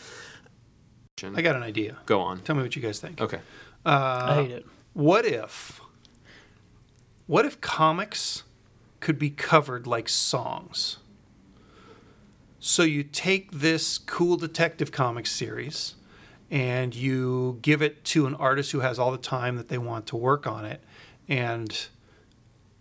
I 1.24 1.42
got 1.42 1.56
an 1.56 1.64
idea. 1.64 1.98
Go 2.06 2.20
on. 2.20 2.40
Tell 2.40 2.56
me 2.56 2.64
what 2.64 2.76
you 2.76 2.82
guys 2.82 3.00
think. 3.00 3.22
Okay. 3.22 3.40
I 3.86 4.36
hate 4.36 4.52
it. 4.52 4.66
What 4.94 5.26
if 5.26 5.80
what 7.28 7.46
if 7.46 7.62
comics 7.62 8.44
could 9.00 9.20
be 9.20 9.30
covered 9.30 9.86
like 9.88 10.10
songs? 10.10 10.98
So 12.60 12.84
you 12.84 13.04
take 13.04 13.52
this 13.52 13.98
cool 13.98 14.38
detective 14.38 14.92
comics 14.92 15.32
series 15.32 15.96
and 16.54 16.94
you 16.94 17.58
give 17.64 17.82
it 17.82 18.04
to 18.04 18.28
an 18.28 18.36
artist 18.36 18.72
who 18.74 18.82
has 18.82 19.00
all 19.00 19.12
the 19.12 19.18
time 19.18 19.58
that 19.58 19.70
they 19.70 19.78
want 19.80 20.06
to 20.06 20.16
work 20.16 20.46
on 20.46 20.66
it 20.66 20.84
and 21.28 21.88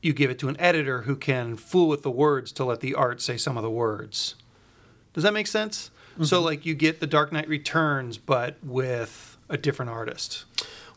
you 0.03 0.13
give 0.13 0.31
it 0.31 0.39
to 0.39 0.51
an 0.51 0.61
editor 0.61 1.03
who 1.03 1.17
can 1.17 1.57
fool 1.57 1.89
with 1.89 2.03
the 2.03 2.11
words 2.11 2.53
to 2.53 2.65
let 2.67 2.81
the 2.81 2.95
art 2.95 3.23
say 3.23 3.39
some 3.39 3.57
of 3.57 3.63
the 3.63 3.71
words. 3.71 4.35
Does 5.15 5.25
that 5.25 5.33
make 5.33 5.47
sense? 5.47 5.91
So 6.21 6.37
mm-hmm. 6.37 6.45
like 6.45 6.67
you 6.67 6.75
get 6.75 7.01
the 7.01 7.07
Dark 7.07 7.33
Knight 7.33 7.49
Returns 7.49 8.19
but 8.19 8.63
with 8.63 9.39
a 9.49 9.57
different 9.57 9.91
artist. 9.91 10.45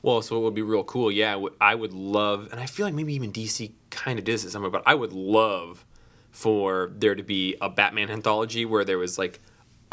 Well, 0.02 0.22
so 0.22 0.38
it 0.38 0.42
would 0.42 0.54
be 0.54 0.62
real 0.62 0.84
cool. 0.84 1.10
Yeah, 1.10 1.40
I 1.62 1.76
would- 1.76 1.94
love, 1.94 2.50
and 2.52 2.60
I 2.60 2.66
feel 2.66 2.86
like 2.86 2.94
maybe 2.94 3.14
even 3.14 3.32
DC 3.32 3.72
kind 3.90 4.20
of 4.20 4.26
does 4.26 4.44
this 4.44 4.52
somewhere, 4.52 4.70
but 4.70 4.84
I 4.86 4.96
would 4.96 5.14
love 5.14 5.86
for 6.30 6.92
there 6.94 7.16
to 7.16 7.24
be 7.24 7.56
a 7.62 7.70
Batman 7.70 8.10
anthology 8.10 8.66
where 8.66 8.84
there 8.84 8.98
was 8.98 9.18
like 9.18 9.40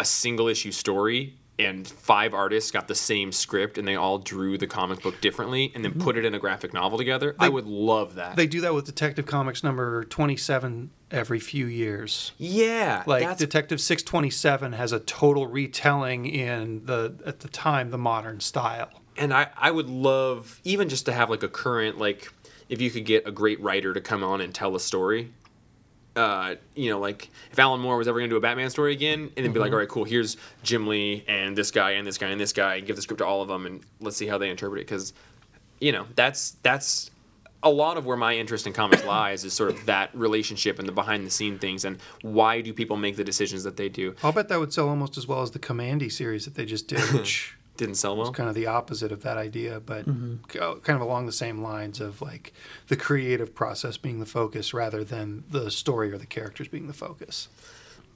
a 0.00 0.04
single 0.04 0.48
issue 0.48 0.72
story 0.72 1.38
and 1.58 1.86
five 1.86 2.34
artists 2.34 2.70
got 2.70 2.88
the 2.88 2.94
same 2.94 3.30
script 3.30 3.78
and 3.78 3.86
they 3.86 3.94
all 3.94 4.18
drew 4.18 4.56
the 4.56 4.66
comic 4.66 5.02
book 5.02 5.20
differently 5.20 5.70
and 5.74 5.84
then 5.84 5.92
mm-hmm. 5.92 6.02
put 6.02 6.16
it 6.16 6.24
in 6.24 6.34
a 6.34 6.38
graphic 6.38 6.72
novel 6.72 6.98
together. 6.98 7.36
I 7.38 7.48
would 7.48 7.66
love 7.66 8.14
that. 8.14 8.36
They 8.36 8.46
do 8.46 8.60
that 8.62 8.74
with 8.74 8.86
Detective 8.86 9.26
Comics 9.26 9.62
number 9.62 10.04
27 10.04 10.90
every 11.10 11.38
few 11.38 11.66
years. 11.66 12.32
yeah, 12.38 13.02
Like 13.06 13.24
that's 13.24 13.38
Detective 13.38 13.80
627 13.80 14.72
has 14.72 14.92
a 14.92 15.00
total 15.00 15.46
retelling 15.46 16.26
in 16.26 16.86
the 16.86 17.16
at 17.26 17.40
the 17.40 17.48
time 17.48 17.90
the 17.90 17.98
modern 17.98 18.40
style. 18.40 18.88
and 19.16 19.32
I, 19.32 19.48
I 19.56 19.70
would 19.70 19.90
love 19.90 20.60
even 20.64 20.88
just 20.88 21.04
to 21.06 21.12
have 21.12 21.28
like 21.28 21.42
a 21.42 21.48
current 21.48 21.98
like 21.98 22.32
if 22.68 22.80
you 22.80 22.90
could 22.90 23.04
get 23.04 23.28
a 23.28 23.30
great 23.30 23.60
writer 23.60 23.92
to 23.92 24.00
come 24.00 24.24
on 24.24 24.40
and 24.40 24.54
tell 24.54 24.74
a 24.74 24.80
story 24.80 25.32
uh, 26.14 26.54
you 26.74 26.90
know 26.90 26.98
like 26.98 27.30
if 27.50 27.58
alan 27.58 27.80
moore 27.80 27.96
was 27.96 28.06
ever 28.06 28.18
going 28.18 28.28
to 28.28 28.34
do 28.34 28.38
a 28.38 28.40
batman 28.40 28.68
story 28.68 28.92
again 28.92 29.30
and 29.36 29.46
then 29.46 29.52
be 29.52 29.58
like 29.58 29.72
all 29.72 29.78
right 29.78 29.88
cool 29.88 30.04
here's 30.04 30.36
jim 30.62 30.86
lee 30.86 31.24
and 31.26 31.56
this 31.56 31.70
guy 31.70 31.92
and 31.92 32.06
this 32.06 32.18
guy 32.18 32.28
and 32.28 32.40
this 32.40 32.52
guy 32.52 32.76
and 32.76 32.86
give 32.86 32.96
the 32.96 33.02
script 33.02 33.18
to 33.18 33.26
all 33.26 33.42
of 33.42 33.48
them 33.48 33.66
and 33.66 33.80
let's 34.00 34.16
see 34.16 34.26
how 34.26 34.38
they 34.38 34.50
interpret 34.50 34.80
it. 34.80 34.86
Because 34.86 35.12
you 35.80 35.92
know 35.92 36.06
that's 36.14 36.52
that's 36.62 37.10
a 37.64 37.70
lot 37.70 37.96
of 37.96 38.04
where 38.06 38.16
my 38.16 38.34
interest 38.34 38.66
in 38.66 38.72
comics 38.72 39.04
lies 39.04 39.44
is 39.44 39.52
sort 39.52 39.70
of 39.70 39.86
that 39.86 40.10
relationship 40.14 40.80
and 40.80 40.88
the 40.88 40.92
behind 40.92 41.24
the 41.24 41.30
scene 41.30 41.60
things 41.60 41.84
and 41.84 41.96
why 42.22 42.60
do 42.60 42.72
people 42.72 42.96
make 42.96 43.14
the 43.14 43.22
decisions 43.22 43.62
that 43.62 43.76
they 43.76 43.88
do. 43.88 44.16
I'll 44.24 44.32
bet 44.32 44.48
that 44.48 44.58
would 44.58 44.72
sell 44.72 44.88
almost 44.88 45.16
as 45.16 45.28
well 45.28 45.42
as 45.42 45.52
the 45.52 45.60
Kamandi 45.60 46.10
series 46.10 46.44
that 46.44 46.56
they 46.56 46.64
just 46.64 46.88
did, 46.88 47.00
which 47.12 47.56
didn't 47.82 47.96
sell 47.96 48.16
well 48.16 48.30
is 48.30 48.34
kind 48.36 48.48
of 48.48 48.54
the 48.54 48.66
opposite 48.66 49.12
of 49.12 49.22
that 49.22 49.36
idea, 49.36 49.80
but 49.80 50.06
Mm-hmm. 50.06 50.78
kind 50.80 50.96
of 50.96 51.00
along 51.00 51.26
the 51.26 51.32
same 51.32 51.62
lines 51.62 52.00
of 52.00 52.22
like 52.22 52.52
the 52.88 52.96
creative 52.96 53.54
process 53.54 53.96
being 53.96 54.20
the 54.20 54.26
focus 54.26 54.72
rather 54.72 55.04
than 55.04 55.44
the 55.50 55.70
story 55.70 56.12
or 56.12 56.18
the 56.18 56.26
characters 56.26 56.68
being 56.68 56.86
the 56.86 56.92
focus. 56.94 57.48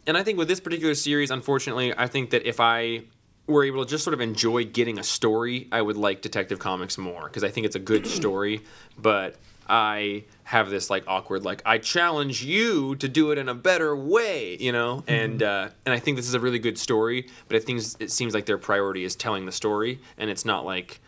and 0.07 0.17
I 0.17 0.23
think 0.23 0.39
with 0.39 0.49
this 0.49 0.61
particular 0.61 0.95
series, 0.95 1.31
unfortunately, 1.31 1.93
I 1.97 2.07
think 2.07 2.31
that 2.31 2.47
if 2.47 2.61
I 2.61 3.03
were 3.49 3.65
able 3.65 3.85
to 3.85 3.89
just 3.91 4.03
sort 4.05 4.15
of 4.15 4.21
enjoy 4.21 4.65
getting 4.65 4.99
a 4.99 5.03
story, 5.05 5.69
I 5.71 5.81
would 5.83 5.97
like 5.97 6.21
Detective 6.23 6.59
Comics 6.59 6.97
more 6.99 7.25
because 7.25 7.45
I 7.45 7.49
think 7.51 7.67
it's 7.67 7.77
a 7.77 7.81
good 7.93 8.07
story. 8.07 8.63
But 8.99 9.37
I 9.69 10.25
have 10.45 10.71
this 10.71 10.91
like 10.91 11.05
awkward 11.09 11.45
like 11.45 11.61
I 11.67 11.79
challenge 11.79 12.45
you 12.45 12.95
to 12.97 13.09
do 13.09 13.33
it 13.33 13.39
in 13.39 13.49
a 13.49 13.55
better 13.55 13.97
way, 13.97 14.57
you 14.61 14.73
know, 14.73 15.03
and 15.07 15.43
uh, 15.43 15.69
and 15.85 15.93
I 15.93 15.99
think 15.99 16.17
this 16.17 16.29
is 16.29 16.35
a 16.35 16.41
really 16.41 16.59
good 16.59 16.79
story. 16.79 17.29
But 17.49 17.57
I 17.57 17.61
think 17.61 17.83
it 17.99 18.11
seems 18.11 18.35
like 18.35 18.47
their 18.47 18.59
priority 18.59 19.05
is 19.05 19.17
telling 19.17 19.47
the 19.47 19.53
story, 19.53 20.01
and 20.19 20.31
it's 20.31 20.45
not 20.45 20.65
like 20.65 21.01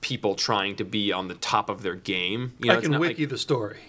people 0.00 0.34
trying 0.34 0.76
to 0.76 0.84
be 0.84 1.12
on 1.12 1.28
the 1.28 1.34
top 1.34 1.68
of 1.68 1.82
their 1.82 1.94
game. 1.94 2.54
You 2.60 2.68
know, 2.68 2.78
I 2.78 2.80
can 2.80 2.92
not 2.92 3.00
wiki 3.00 3.22
like, 3.22 3.30
the 3.30 3.38
story. 3.38 3.80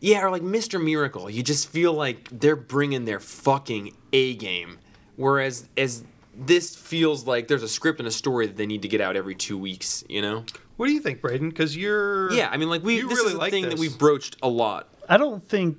yeah, 0.00 0.22
or 0.22 0.30
like 0.30 0.42
Mr. 0.42 0.82
Miracle. 0.82 1.30
You 1.30 1.42
just 1.42 1.68
feel 1.68 1.92
like 1.92 2.28
they're 2.30 2.56
bringing 2.56 3.04
their 3.04 3.20
fucking 3.20 3.94
A 4.12 4.34
game. 4.34 4.78
Whereas 5.16 5.68
as 5.76 6.04
this 6.34 6.74
feels 6.74 7.26
like 7.26 7.48
there's 7.48 7.62
a 7.62 7.68
script 7.68 7.98
and 7.98 8.08
a 8.08 8.10
story 8.10 8.46
that 8.46 8.56
they 8.56 8.66
need 8.66 8.82
to 8.82 8.88
get 8.88 9.00
out 9.00 9.16
every 9.16 9.34
two 9.34 9.58
weeks, 9.58 10.02
you 10.08 10.22
know? 10.22 10.44
What 10.80 10.86
do 10.86 10.94
you 10.94 11.00
think, 11.00 11.20
Braden? 11.20 11.50
Because 11.50 11.76
you're 11.76 12.32
Yeah, 12.32 12.48
I 12.50 12.56
mean, 12.56 12.70
like 12.70 12.82
we 12.82 12.96
You 12.96 13.08
this 13.10 13.18
really 13.18 13.32
is 13.32 13.34
a 13.34 13.38
like 13.38 13.50
thing 13.50 13.68
that 13.68 13.78
we've 13.78 13.98
broached 13.98 14.38
a 14.42 14.48
lot. 14.48 14.88
I 15.10 15.18
don't 15.18 15.46
think 15.46 15.76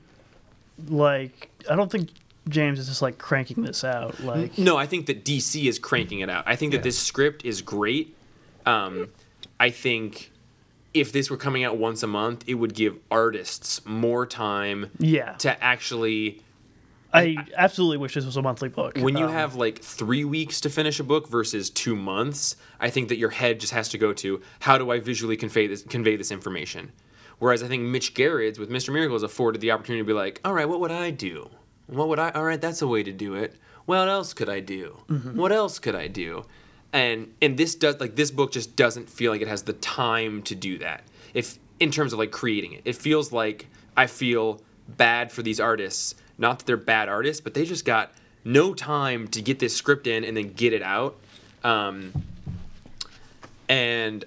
like 0.89 1.49
I 1.67 1.75
don't 1.75 1.91
think 1.91 2.11
James 2.47 2.77
is 2.77 2.87
just 2.87 3.01
like 3.01 3.17
cranking 3.17 3.63
this 3.63 3.83
out. 3.83 4.19
Like 4.19 4.59
No, 4.59 4.77
I 4.77 4.85
think 4.85 5.07
that 5.07 5.25
DC 5.25 5.67
is 5.67 5.79
cranking 5.79 6.19
it 6.19 6.29
out. 6.29 6.43
I 6.45 6.55
think 6.55 6.71
that 6.73 6.77
Yeah. 6.77 6.83
this 6.83 6.99
script 6.99 7.43
is 7.43 7.63
great. 7.63 8.15
Um, 8.67 9.07
I 9.59 9.71
think 9.71 10.31
if 10.93 11.11
this 11.11 11.31
were 11.31 11.37
coming 11.37 11.63
out 11.63 11.77
once 11.77 12.03
a 12.03 12.07
month, 12.07 12.43
it 12.45 12.53
would 12.53 12.75
give 12.75 12.99
artists 13.09 13.83
more 13.87 14.27
time 14.27 14.91
yeah, 14.99 15.31
to 15.37 15.63
actually 15.63 16.43
I 17.13 17.45
absolutely 17.57 17.97
wish 17.97 18.13
this 18.13 18.25
was 18.25 18.37
a 18.37 18.41
monthly 18.41 18.69
book. 18.69 18.97
when 18.97 19.17
you 19.17 19.25
Um, 19.25 19.31
have 19.31 19.55
like 19.55 19.79
three 19.81 20.23
weeks 20.23 20.61
to 20.61 20.69
finish 20.69 20.99
a 20.99 21.03
book 21.03 21.27
versus 21.27 21.69
two 21.69 21.95
months, 21.95 22.55
I 22.79 22.89
think 22.89 23.09
that 23.09 23.17
your 23.17 23.31
head 23.31 23.59
just 23.59 23.73
has 23.73 23.89
to 23.89 23.97
go 23.97 24.13
to 24.13 24.41
how 24.61 24.77
do 24.77 24.91
I 24.91 24.99
visually 24.99 25.35
convey 25.37 25.67
this 25.67 25.81
convey 25.83 26.15
this 26.15 26.31
information. 26.31 26.91
Whereas 27.39 27.63
I 27.63 27.67
think 27.67 27.83
Mitch 27.83 28.13
Gerads 28.13 28.59
with 28.59 28.69
Mr. 28.69 28.93
Miracle 28.93 29.15
is 29.15 29.23
afforded 29.23 29.61
the 29.61 29.71
opportunity 29.71 30.01
to 30.03 30.07
be 30.07 30.13
like, 30.13 30.39
all 30.45 30.53
right, 30.53 30.69
what 30.69 30.79
would 30.79 30.91
I 30.91 31.09
do? 31.09 31.49
What 31.87 32.07
would 32.07 32.19
I? 32.19 32.29
All 32.31 32.43
right, 32.45 32.61
that's 32.61 32.81
a 32.81 32.87
way 32.87 33.01
to 33.03 33.11
do 33.11 33.33
it. 33.35 33.55
What 33.85 34.07
else 34.07 34.33
could 34.33 34.47
I 34.47 34.59
do? 34.59 34.97
What 35.33 35.51
else 35.51 35.79
could 35.79 35.95
I 35.95 36.07
do? 36.07 36.45
And 36.93 37.33
and 37.41 37.57
this 37.57 37.75
does 37.75 37.99
like 37.99 38.15
this 38.15 38.31
book 38.31 38.51
just 38.51 38.75
doesn't 38.75 39.09
feel 39.09 39.31
like 39.31 39.41
it 39.41 39.47
has 39.47 39.63
the 39.63 39.73
time 39.73 40.43
to 40.43 40.55
do 40.55 40.77
that. 40.77 41.03
If 41.33 41.57
in 41.79 41.89
terms 41.91 42.13
of 42.13 42.19
like 42.19 42.31
creating 42.31 42.73
it, 42.73 42.81
it 42.85 42.95
feels 42.95 43.31
like 43.31 43.67
I 43.97 44.07
feel 44.07 44.61
bad 44.87 45.31
for 45.31 45.41
these 45.41 45.59
artists. 45.59 46.15
Not 46.41 46.59
that 46.59 46.65
they're 46.65 46.75
bad 46.75 47.07
artists, 47.07 47.39
but 47.39 47.53
they 47.53 47.63
just 47.63 47.85
got 47.85 48.11
no 48.43 48.73
time 48.73 49.27
to 49.29 49.41
get 49.41 49.59
this 49.59 49.75
script 49.75 50.07
in 50.07 50.25
and 50.25 50.35
then 50.35 50.51
get 50.53 50.73
it 50.73 50.81
out. 50.81 51.15
Um, 51.63 52.11
and 53.69 54.25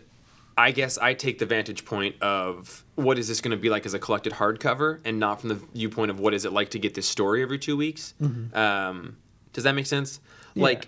I 0.56 0.70
guess 0.70 0.96
I 0.96 1.14
take 1.14 1.40
the 1.40 1.46
vantage 1.46 1.84
point 1.84 2.22
of 2.22 2.84
what 2.94 3.18
is 3.18 3.26
this 3.26 3.40
going 3.40 3.50
to 3.50 3.56
be 3.56 3.68
like 3.68 3.84
as 3.84 3.92
a 3.92 3.98
collected 3.98 4.34
hardcover, 4.34 5.00
and 5.04 5.18
not 5.18 5.40
from 5.40 5.48
the 5.48 5.56
viewpoint 5.74 6.12
of 6.12 6.20
what 6.20 6.32
is 6.32 6.44
it 6.44 6.52
like 6.52 6.70
to 6.70 6.78
get 6.78 6.94
this 6.94 7.08
story 7.08 7.42
every 7.42 7.58
two 7.58 7.76
weeks. 7.76 8.14
Um, 8.54 9.16
does 9.52 9.64
that 9.64 9.74
make 9.74 9.86
sense? 9.86 10.20
Like, 10.54 10.86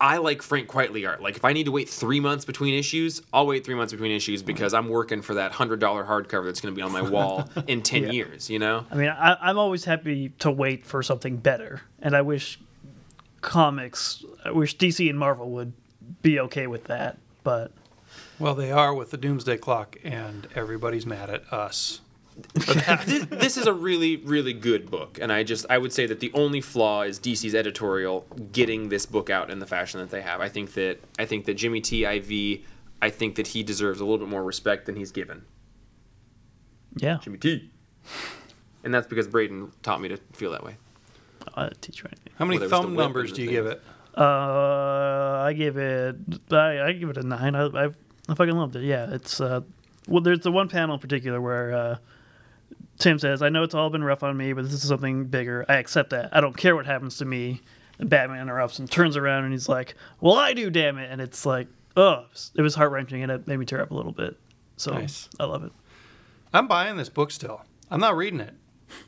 I 0.00 0.18
like 0.18 0.42
Frank 0.42 0.68
Quitely 0.68 1.08
art. 1.08 1.22
Like, 1.22 1.36
if 1.36 1.44
I 1.44 1.54
need 1.54 1.64
to 1.64 1.72
wait 1.72 1.88
three 1.88 2.20
months 2.20 2.44
between 2.44 2.74
issues, 2.74 3.22
I'll 3.32 3.46
wait 3.46 3.64
three 3.64 3.74
months 3.74 3.92
between 3.94 4.12
issues 4.12 4.42
because 4.42 4.74
I'm 4.74 4.88
working 4.88 5.22
for 5.22 5.34
that 5.34 5.52
hundred 5.52 5.80
dollar 5.80 6.04
hardcover 6.04 6.44
that's 6.44 6.60
going 6.60 6.74
to 6.74 6.76
be 6.76 6.82
on 6.82 6.92
my 6.92 7.00
wall 7.02 7.48
in 7.66 7.82
ten 7.82 8.02
Yeah. 8.04 8.10
years. 8.10 8.50
You 8.50 8.58
know? 8.58 8.84
I 8.90 8.94
mean, 8.94 9.08
I, 9.08 9.36
I'm 9.40 9.58
always 9.58 9.84
happy 9.86 10.30
to 10.40 10.50
wait 10.50 10.84
for 10.84 11.02
something 11.02 11.38
better, 11.38 11.80
and 12.00 12.14
I 12.14 12.20
wish 12.22 12.60
comics, 13.40 14.24
I 14.44 14.50
wish 14.50 14.76
DC 14.76 15.08
and 15.08 15.18
Marvel 15.18 15.50
would 15.50 15.72
be 16.22 16.40
okay 16.40 16.66
with 16.66 16.84
that. 16.84 17.18
But 17.42 17.72
well, 18.38 18.54
they 18.54 18.72
are 18.72 18.92
with 18.94 19.10
the 19.12 19.16
Doomsday 19.16 19.56
Clock, 19.58 19.96
and 20.04 20.46
everybody's 20.54 21.06
mad 21.06 21.30
at 21.30 21.50
us. 21.52 22.00
this, 22.54 23.24
this 23.26 23.56
is 23.56 23.66
a 23.66 23.72
really 23.72 24.16
really 24.16 24.52
good 24.52 24.90
book 24.90 25.18
and 25.20 25.32
i 25.32 25.42
just 25.42 25.64
i 25.70 25.78
would 25.78 25.92
say 25.92 26.06
that 26.06 26.20
the 26.20 26.30
only 26.34 26.60
flaw 26.60 27.02
is 27.02 27.18
dc's 27.18 27.54
editorial 27.54 28.26
getting 28.52 28.90
this 28.90 29.06
book 29.06 29.30
out 29.30 29.50
in 29.50 29.58
the 29.58 29.66
fashion 29.66 30.00
that 30.00 30.10
they 30.10 30.20
have 30.20 30.40
i 30.40 30.48
think 30.48 30.74
that 30.74 30.98
i 31.18 31.24
think 31.24 31.46
that 31.46 31.54
jimmy 31.54 31.80
t 31.80 32.04
iv 32.04 32.60
i 33.00 33.08
think 33.08 33.36
that 33.36 33.48
he 33.48 33.62
deserves 33.62 34.00
a 34.00 34.04
little 34.04 34.18
bit 34.18 34.28
more 34.28 34.44
respect 34.44 34.84
than 34.86 34.96
he's 34.96 35.10
given 35.10 35.44
yeah, 36.96 37.18
jimmy 37.22 37.38
t 37.38 37.70
and 38.84 38.92
that's 38.92 39.06
because 39.06 39.26
braden 39.26 39.72
taught 39.82 40.00
me 40.00 40.08
to 40.08 40.18
feel 40.34 40.50
that 40.50 40.64
way 40.64 40.76
I 41.54 41.70
teach 41.80 42.00
you 42.00 42.08
anything. 42.08 42.32
How 42.38 42.44
many 42.44 42.58
Well, 42.58 42.68
there 42.68 42.78
was 42.78 42.84
the 42.84 42.88
thumb 42.88 42.96
numbers 42.96 43.32
do 43.32 43.42
you 43.42 43.48
thing. 43.48 43.56
give 43.56 43.66
it? 43.66 43.82
Uh, 44.16 45.42
I 45.44 45.52
give 45.56 45.76
it, 45.76 46.16
I, 46.50 46.80
I 46.80 46.92
give 46.92 47.10
it 47.10 47.16
a 47.18 47.22
nine. 47.22 47.54
I, 47.54 47.66
I, 47.66 47.86
I 48.28 48.34
fucking 48.34 48.56
loved 48.56 48.76
it. 48.76 48.84
Yeah, 48.84 49.08
it's 49.10 49.40
uh, 49.40 49.60
well, 50.08 50.22
there's 50.22 50.40
the 50.40 50.52
one 50.52 50.68
panel 50.68 50.94
in 50.94 51.00
particular 51.00 51.40
where 51.40 51.72
uh, 51.74 51.96
Tim 52.98 53.18
says, 53.18 53.42
"I 53.42 53.48
know 53.48 53.62
it's 53.62 53.74
all 53.74 53.90
been 53.90 54.04
rough 54.04 54.22
on 54.22 54.36
me, 54.36 54.52
but 54.52 54.64
this 54.64 54.72
is 54.72 54.88
something 54.88 55.26
bigger. 55.26 55.64
I 55.68 55.76
accept 55.76 56.10
that. 56.10 56.30
I 56.34 56.40
don't 56.40 56.56
care 56.56 56.74
what 56.76 56.86
happens 56.86 57.18
to 57.18 57.24
me." 57.24 57.60
And 57.98 58.10
Batman 58.10 58.40
interrupts 58.42 58.78
and 58.78 58.90
turns 58.90 59.16
around 59.16 59.44
and 59.44 59.52
he's 59.52 59.68
like, 59.68 59.94
"Well, 60.20 60.34
I 60.34 60.52
do, 60.52 60.70
damn 60.70 60.98
it!" 60.98 61.10
And 61.10 61.20
it's 61.20 61.46
like, 61.46 61.66
oh, 61.96 62.26
it 62.54 62.60
was 62.60 62.74
heart 62.74 62.92
wrenching 62.92 63.22
and 63.22 63.32
it 63.32 63.46
made 63.46 63.56
me 63.56 63.64
tear 63.64 63.80
up 63.80 63.90
a 63.90 63.94
little 63.94 64.12
bit. 64.12 64.36
So 64.76 64.92
Nice. 64.92 65.30
I 65.40 65.44
love 65.44 65.64
it. 65.64 65.72
I'm 66.52 66.68
buying 66.68 66.98
this 66.98 67.08
book 67.08 67.30
still. 67.30 67.62
I'm 67.90 68.00
not 68.00 68.16
reading 68.16 68.40
it, 68.40 68.52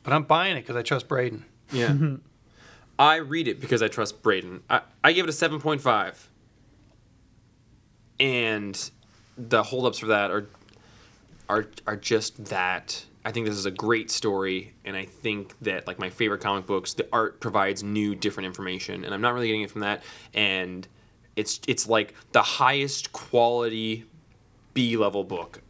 but 0.03 0.11
I'm 0.11 0.23
buying 0.23 0.57
it 0.57 0.61
because 0.61 0.75
I 0.75 0.81
trust 0.81 1.07
Braden. 1.07 1.45
yeah 1.71 1.95
i 2.99 3.15
read 3.15 3.47
it 3.47 3.61
because 3.61 3.81
i 3.83 3.87
trust 3.87 4.21
braden 4.23 4.61
i, 4.69 4.81
I 5.03 5.13
give 5.13 5.25
it 5.25 5.29
a 5.29 5.31
7.5 5.49 6.15
and 8.19 8.89
the 9.37 9.63
holdups 9.63 9.99
for 9.99 10.07
that 10.07 10.31
are 10.31 10.47
are 11.47 11.67
are 11.87 11.95
just 11.95 12.45
that. 12.45 13.05
I 13.25 13.31
think 13.31 13.45
this 13.45 13.55
is 13.55 13.65
a 13.65 13.71
great 13.71 14.09
story, 14.09 14.73
and 14.85 14.95
I 14.95 15.05
think 15.05 15.53
that 15.61 15.87
like 15.87 15.99
my 15.99 16.09
favorite 16.09 16.41
comic 16.41 16.65
books, 16.65 16.93
the 16.93 17.07
art 17.11 17.41
provides 17.41 17.83
new, 17.83 18.15
different 18.15 18.47
information, 18.47 19.03
and 19.03 19.13
I'm 19.13 19.21
not 19.21 19.33
really 19.33 19.47
getting 19.47 19.61
it 19.61 19.71
from 19.71 19.81
that. 19.81 20.03
And 20.33 20.87
it's 21.35 21.59
it's 21.67 21.87
like 21.87 22.13
the 22.31 22.41
highest 22.41 23.11
quality 23.11 24.05
B 24.73 24.95
level 24.97 25.23
book 25.23 25.61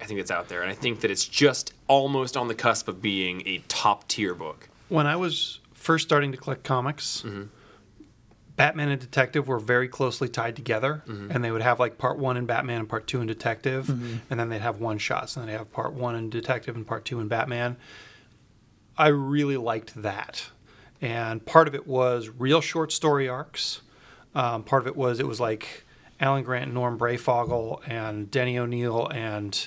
I 0.00 0.06
think 0.06 0.20
that's 0.20 0.30
out 0.30 0.48
there, 0.48 0.60
and 0.60 0.70
I 0.70 0.74
think 0.74 1.00
that 1.00 1.10
it's 1.10 1.24
just 1.24 1.72
almost 1.88 2.36
on 2.36 2.48
the 2.48 2.54
cusp 2.54 2.88
of 2.88 3.00
being 3.00 3.42
a 3.46 3.58
top 3.68 4.06
tier 4.06 4.34
book. 4.34 4.68
When 4.88 5.06
I 5.06 5.16
was 5.16 5.60
first 5.72 6.06
starting 6.06 6.30
to 6.32 6.38
collect 6.38 6.62
comics, 6.62 7.22
mm-hmm. 7.26 7.44
Batman 8.56 8.90
and 8.90 9.00
Detective 9.00 9.48
were 9.48 9.58
very 9.58 9.88
closely 9.88 10.28
tied 10.28 10.54
together, 10.54 11.02
mm-hmm. 11.06 11.30
and 11.30 11.42
they 11.44 11.50
would 11.50 11.62
have 11.62 11.80
like 11.80 11.98
part 11.98 12.18
one 12.18 12.36
in 12.36 12.46
Batman 12.46 12.80
and 12.80 12.88
part 12.88 13.06
two 13.06 13.20
in 13.20 13.26
Detective, 13.26 13.86
mm-hmm. 13.86 14.16
and 14.30 14.38
then 14.38 14.48
they'd 14.48 14.60
have 14.60 14.80
one 14.80 14.98
shots, 14.98 15.36
and 15.36 15.42
then 15.42 15.52
they 15.52 15.58
have 15.58 15.72
part 15.72 15.92
one 15.92 16.14
in 16.14 16.30
Detective 16.30 16.76
and 16.76 16.86
part 16.86 17.04
two 17.04 17.20
in 17.20 17.26
Batman. 17.26 17.76
I 18.96 19.08
really 19.08 19.56
liked 19.56 20.00
that, 20.02 20.50
and 21.00 21.44
part 21.44 21.66
of 21.66 21.74
it 21.74 21.86
was 21.86 22.28
real 22.28 22.60
short 22.60 22.92
story 22.92 23.28
arcs. 23.28 23.80
Um, 24.36 24.62
part 24.62 24.82
of 24.82 24.86
it 24.86 24.96
was 24.96 25.18
it 25.18 25.26
was 25.26 25.40
like 25.40 25.84
Alan 26.20 26.44
Grant, 26.44 26.66
and 26.66 26.74
Norm 26.74 26.96
Breyfogle, 26.96 27.80
and 27.88 28.30
Denny 28.30 28.56
O'Neil, 28.56 29.08
and 29.08 29.66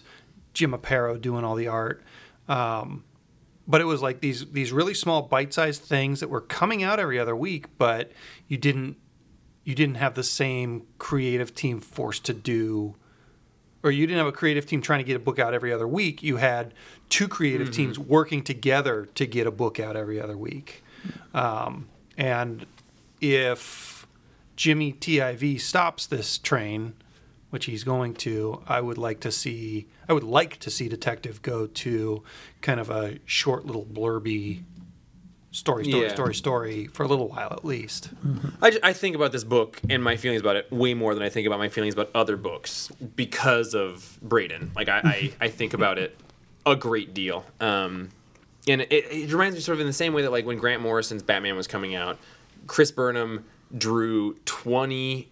Jim 0.54 0.72
Aparo 0.72 1.20
doing 1.20 1.44
all 1.44 1.56
the 1.56 1.68
art 1.68 2.02
um, 2.48 3.04
but 3.68 3.82
it 3.82 3.86
was 3.86 4.02
like 4.02 4.22
these 4.22 4.50
these 4.52 4.72
really 4.72 4.94
small 4.94 5.22
bite-sized 5.24 5.82
things 5.82 6.20
that 6.20 6.30
were 6.30 6.42
coming 6.42 6.84
out 6.84 7.00
every 7.00 7.20
other 7.20 7.36
week 7.36 7.78
but 7.78 8.12
you 8.48 8.58
didn't 8.58 8.98
you 9.64 9.76
didn't 9.76 9.96
have 9.96 10.16
the 10.16 10.24
same 10.24 10.86
creative 10.98 11.54
team 11.54 11.80
forced 11.80 12.24
to 12.26 12.34
do 12.34 12.96
or 13.84 13.92
you 13.92 14.06
didn't 14.06 14.18
have 14.18 14.28
a 14.28 14.32
creative 14.32 14.66
team 14.66 14.82
trying 14.82 15.00
to 15.00 15.04
get 15.04 15.16
a 15.16 15.20
book 15.20 15.40
out 15.40 15.54
every 15.54 15.72
other 15.72 15.88
week. 15.88 16.22
You 16.24 16.38
had 16.38 16.74
two 17.10 17.28
creative 17.28 17.72
teams 17.72 17.98
working 17.98 18.44
together 18.44 19.08
to 19.16 19.26
get 19.26 19.48
a 19.48 19.52
book 19.52 19.80
out 19.80 19.96
every 19.96 20.20
other 20.20 20.38
week. 20.38 20.84
Um, 21.34 21.88
and 22.18 22.66
if 23.22 24.08
jimmy 24.56 24.92
tiv 24.92 25.62
stops 25.62 26.08
this 26.08 26.38
train 26.38 26.94
which 27.50 27.66
he's 27.66 27.84
going 27.84 28.14
to, 28.16 28.62
I 28.68 28.82
would 28.82 28.98
like 28.98 29.20
to 29.22 29.32
see. 29.32 29.88
I 30.10 30.14
would 30.14 30.24
like 30.24 30.58
to 30.60 30.70
see 30.70 30.88
Detective 30.90 31.42
go 31.42 31.68
to 31.68 32.24
kind 32.62 32.80
of 32.80 32.90
a 32.90 33.20
short 33.26 33.66
little 33.66 33.86
blurby 33.86 34.64
story, 35.52 35.86
story, 35.86 36.04
Yeah. 36.08 36.14
story, 36.14 36.36
story 36.36 36.88
for 36.88 37.04
a 37.04 37.08
little 37.08 37.30
while 37.30 37.50
at 37.52 37.64
least. 37.66 38.10
I, 38.62 38.78
I 38.84 38.94
think 38.94 39.16
about 39.16 39.32
this 39.32 39.44
book 39.44 39.80
and 39.90 40.04
my 40.04 40.16
feelings 40.18 40.42
about 40.42 40.56
it 40.56 40.72
way 40.72 40.94
more 40.94 41.14
than 41.14 41.24
I 41.24 41.30
think 41.30 41.48
about 41.48 41.58
my 41.60 41.70
feelings 41.70 41.94
about 41.94 42.10
other 42.14 42.38
books 42.38 42.92
because 43.16 43.74
of 43.74 44.20
Braden. 44.22 44.72
Like 44.76 44.90
I, 44.90 45.00
I, 45.04 45.34
I 45.42 45.48
think 45.50 45.74
about 45.74 45.98
it 45.98 46.16
a 46.66 46.76
great 46.76 47.14
deal. 47.14 47.46
Um, 47.62 48.10
and 48.68 48.82
it, 48.82 48.92
it 48.92 49.32
reminds 49.32 49.56
me 49.56 49.62
sort 49.62 49.76
of 49.78 49.80
in 49.82 49.88
the 49.88 49.94
same 49.94 50.14
way 50.14 50.22
that 50.24 50.32
like 50.32 50.46
when 50.46 50.58
Grant 50.58 50.82
Morrison's 50.82 51.24
Batman 51.24 51.56
was 51.56 51.66
coming 51.68 51.96
out, 51.96 52.20
Chris 52.68 52.92
Burnham 52.92 53.46
drew 53.76 54.34
20 54.46 55.30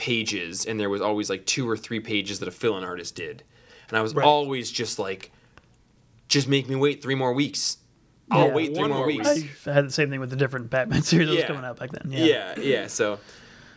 pages 0.00 0.64
and 0.64 0.80
there 0.80 0.88
was 0.88 1.02
always 1.02 1.28
like 1.28 1.44
two 1.44 1.68
or 1.68 1.76
three 1.76 2.00
pages 2.00 2.38
that 2.40 2.48
a 2.48 2.50
fill-in 2.50 2.82
artist 2.84 3.14
did. 3.14 3.42
And 3.90 3.98
I 3.98 4.00
was 4.00 4.14
Right. 4.14 4.24
always 4.24 4.70
just 4.70 4.98
like, 4.98 5.30
just 6.26 6.48
make 6.48 6.68
me 6.70 6.74
wait 6.76 7.02
three 7.02 7.14
more 7.14 7.34
weeks. 7.34 7.76
I'll 8.30 8.46
Yeah. 8.46 8.54
wait 8.54 8.66
three 8.74 8.88
more 8.88 8.98
more 8.98 9.06
weeks. 9.06 9.28
I 9.66 9.72
had 9.72 9.86
the 9.86 9.90
same 9.92 10.08
thing 10.08 10.18
with 10.20 10.30
the 10.30 10.36
different 10.36 10.70
Batman 10.70 11.02
series 11.10 11.28
that 11.28 11.34
was 11.36 11.44
coming 11.44 11.64
out 11.64 11.78
back 11.78 11.90
then. 11.90 12.10
Yeah, 12.10 12.58
yeah. 12.58 12.86
so, 12.86 13.18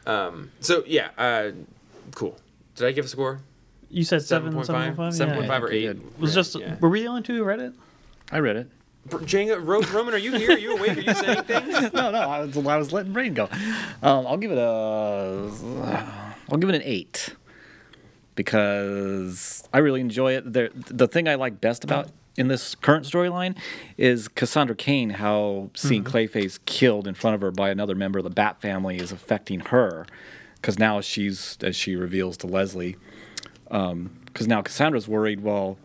um, 0.06 0.50
so 0.62 0.84
yeah, 0.88 1.10
uh, 1.18 1.52
cool. 2.16 2.38
Did 2.76 2.88
I 2.88 2.92
give 2.94 3.04
a 3.06 3.08
score? 3.10 3.42
You 3.90 4.04
said 4.06 4.22
Seven 4.22 4.52
seven, 4.52 4.54
point 4.54 4.66
seven 4.68 4.82
five, 4.82 4.96
point 4.96 5.08
five. 5.12 5.16
seven 5.18 5.34
Yeah. 5.34 5.40
point 5.40 5.48
five 5.50 5.64
or 5.64 5.74
you 5.74 5.90
eight. 5.90 5.94
did. 5.94 5.98
It 6.04 6.20
was 6.20 6.30
Right, 6.32 6.36
just. 6.36 6.56
yeah. 6.60 6.76
Were 6.80 6.90
we 6.90 7.02
the 7.02 7.08
only 7.08 7.22
two 7.22 7.36
who 7.36 7.44
read 7.44 7.60
it? 7.60 7.74
I 8.32 8.40
read 8.40 8.56
it. 8.56 8.68
Jenga, 9.10 9.66
Ro- 9.66 9.82
Roman, 9.82 10.14
are 10.14 10.18
you 10.18 10.34
here? 10.38 10.52
Are 10.52 10.58
you 10.58 10.78
awake? 10.78 10.98
Are 10.98 11.02
you 11.02 11.14
saying 11.14 11.44
things? 11.44 11.74
no, 11.94 12.12
no, 12.12 12.20
I 12.20 12.40
was, 12.46 12.58
I 12.58 12.78
was 12.78 12.94
letting 12.94 13.12
Brain 13.14 13.34
go. 13.34 13.50
Um, 14.02 14.26
I'll 14.26 14.38
give 14.38 14.52
it 14.52 14.58
a, 14.58 15.52
I'll 16.50 16.58
give 16.58 16.70
it 16.70 16.76
an 16.76 16.82
eight 16.86 17.36
because 18.36 19.64
I 19.74 19.80
really 19.80 20.02
enjoy 20.02 20.34
it. 20.36 20.52
The 20.54 20.72
the 20.76 21.08
thing 21.08 21.28
I 21.28 21.36
like 21.36 21.60
best 21.62 21.84
about 21.84 22.10
in 22.38 22.48
this 22.48 22.76
current 22.76 23.06
storyline 23.06 23.58
is 23.98 24.28
Cassandra 24.28 24.76
Cain. 24.76 25.12
How 25.12 25.70
seeing 25.76 26.04
Clayface 26.04 26.60
killed 26.66 27.08
in 27.08 27.14
front 27.14 27.36
of 27.36 27.42
her 27.42 27.52
by 27.52 27.70
another 27.70 27.96
member 27.96 28.20
of 28.20 28.24
the 28.24 28.30
Bat 28.32 28.62
family 28.62 28.98
is 28.98 29.12
affecting 29.12 29.60
her, 29.60 30.06
because 30.56 30.80
now 30.80 31.02
she's 31.02 31.58
as 31.62 31.76
she 31.76 31.96
reveals 31.96 32.38
to 32.38 32.48
Leslie, 32.48 32.96
because 33.66 34.48
now 34.48 34.62
Cassandra's 34.62 35.08
worried. 35.08 35.42
Well, 35.42 35.78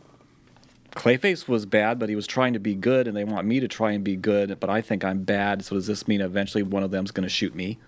Clayface 0.93 1.47
was 1.47 1.67
bad, 1.67 1.99
but 1.99 2.09
he 2.09 2.17
was 2.17 2.27
trying 2.27 2.53
to 2.55 2.59
be 2.59 2.75
good, 2.75 3.07
and 3.07 3.17
they 3.17 3.25
want 3.25 3.47
me 3.47 3.61
to 3.61 3.69
try 3.69 3.93
and 3.93 4.03
be 4.03 4.17
good, 4.17 4.59
but 4.59 4.71
I 4.71 4.81
think 4.81 5.05
I'm 5.05 5.23
bad. 5.23 5.65
So 5.65 5.77
does 5.77 5.87
this 5.87 6.09
mean 6.09 6.21
eventually 6.21 6.63
one 6.63 6.83
of 6.83 6.91
them's 6.91 7.11
going 7.11 7.29
to 7.29 7.35
shoot 7.35 7.55
me? 7.55 7.79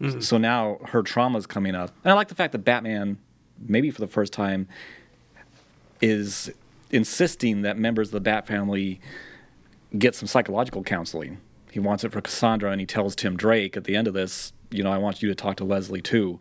Mm-hmm. 0.00 0.20
So 0.20 0.38
now 0.38 0.78
her 0.86 1.02
trauma's 1.02 1.46
coming 1.46 1.74
up, 1.74 1.92
and 2.04 2.12
I 2.12 2.14
like 2.14 2.28
the 2.28 2.34
fact 2.34 2.52
that 2.52 2.60
Batman, 2.60 3.18
maybe 3.58 3.90
for 3.90 4.00
the 4.00 4.06
first 4.06 4.32
time, 4.32 4.68
is 6.00 6.50
insisting 6.90 7.62
that 7.62 7.76
members 7.76 8.08
of 8.08 8.12
the 8.12 8.20
Bat 8.20 8.46
family 8.46 9.00
get 9.96 10.14
some 10.14 10.26
psychological 10.26 10.82
counseling. 10.82 11.38
He 11.70 11.80
wants 11.80 12.04
it 12.04 12.12
for 12.12 12.20
Cassandra, 12.20 12.70
and 12.70 12.80
he 12.80 12.86
tells 12.86 13.14
Tim 13.14 13.36
Drake 13.36 13.76
at 13.76 13.84
the 13.84 13.96
end 13.96 14.06
of 14.06 14.14
this, 14.14 14.52
you 14.70 14.82
know, 14.82 14.92
I 14.92 14.98
want 14.98 15.22
you 15.22 15.28
to 15.28 15.34
talk 15.34 15.56
to 15.56 15.64
Leslie 15.64 16.00
too, 16.00 16.40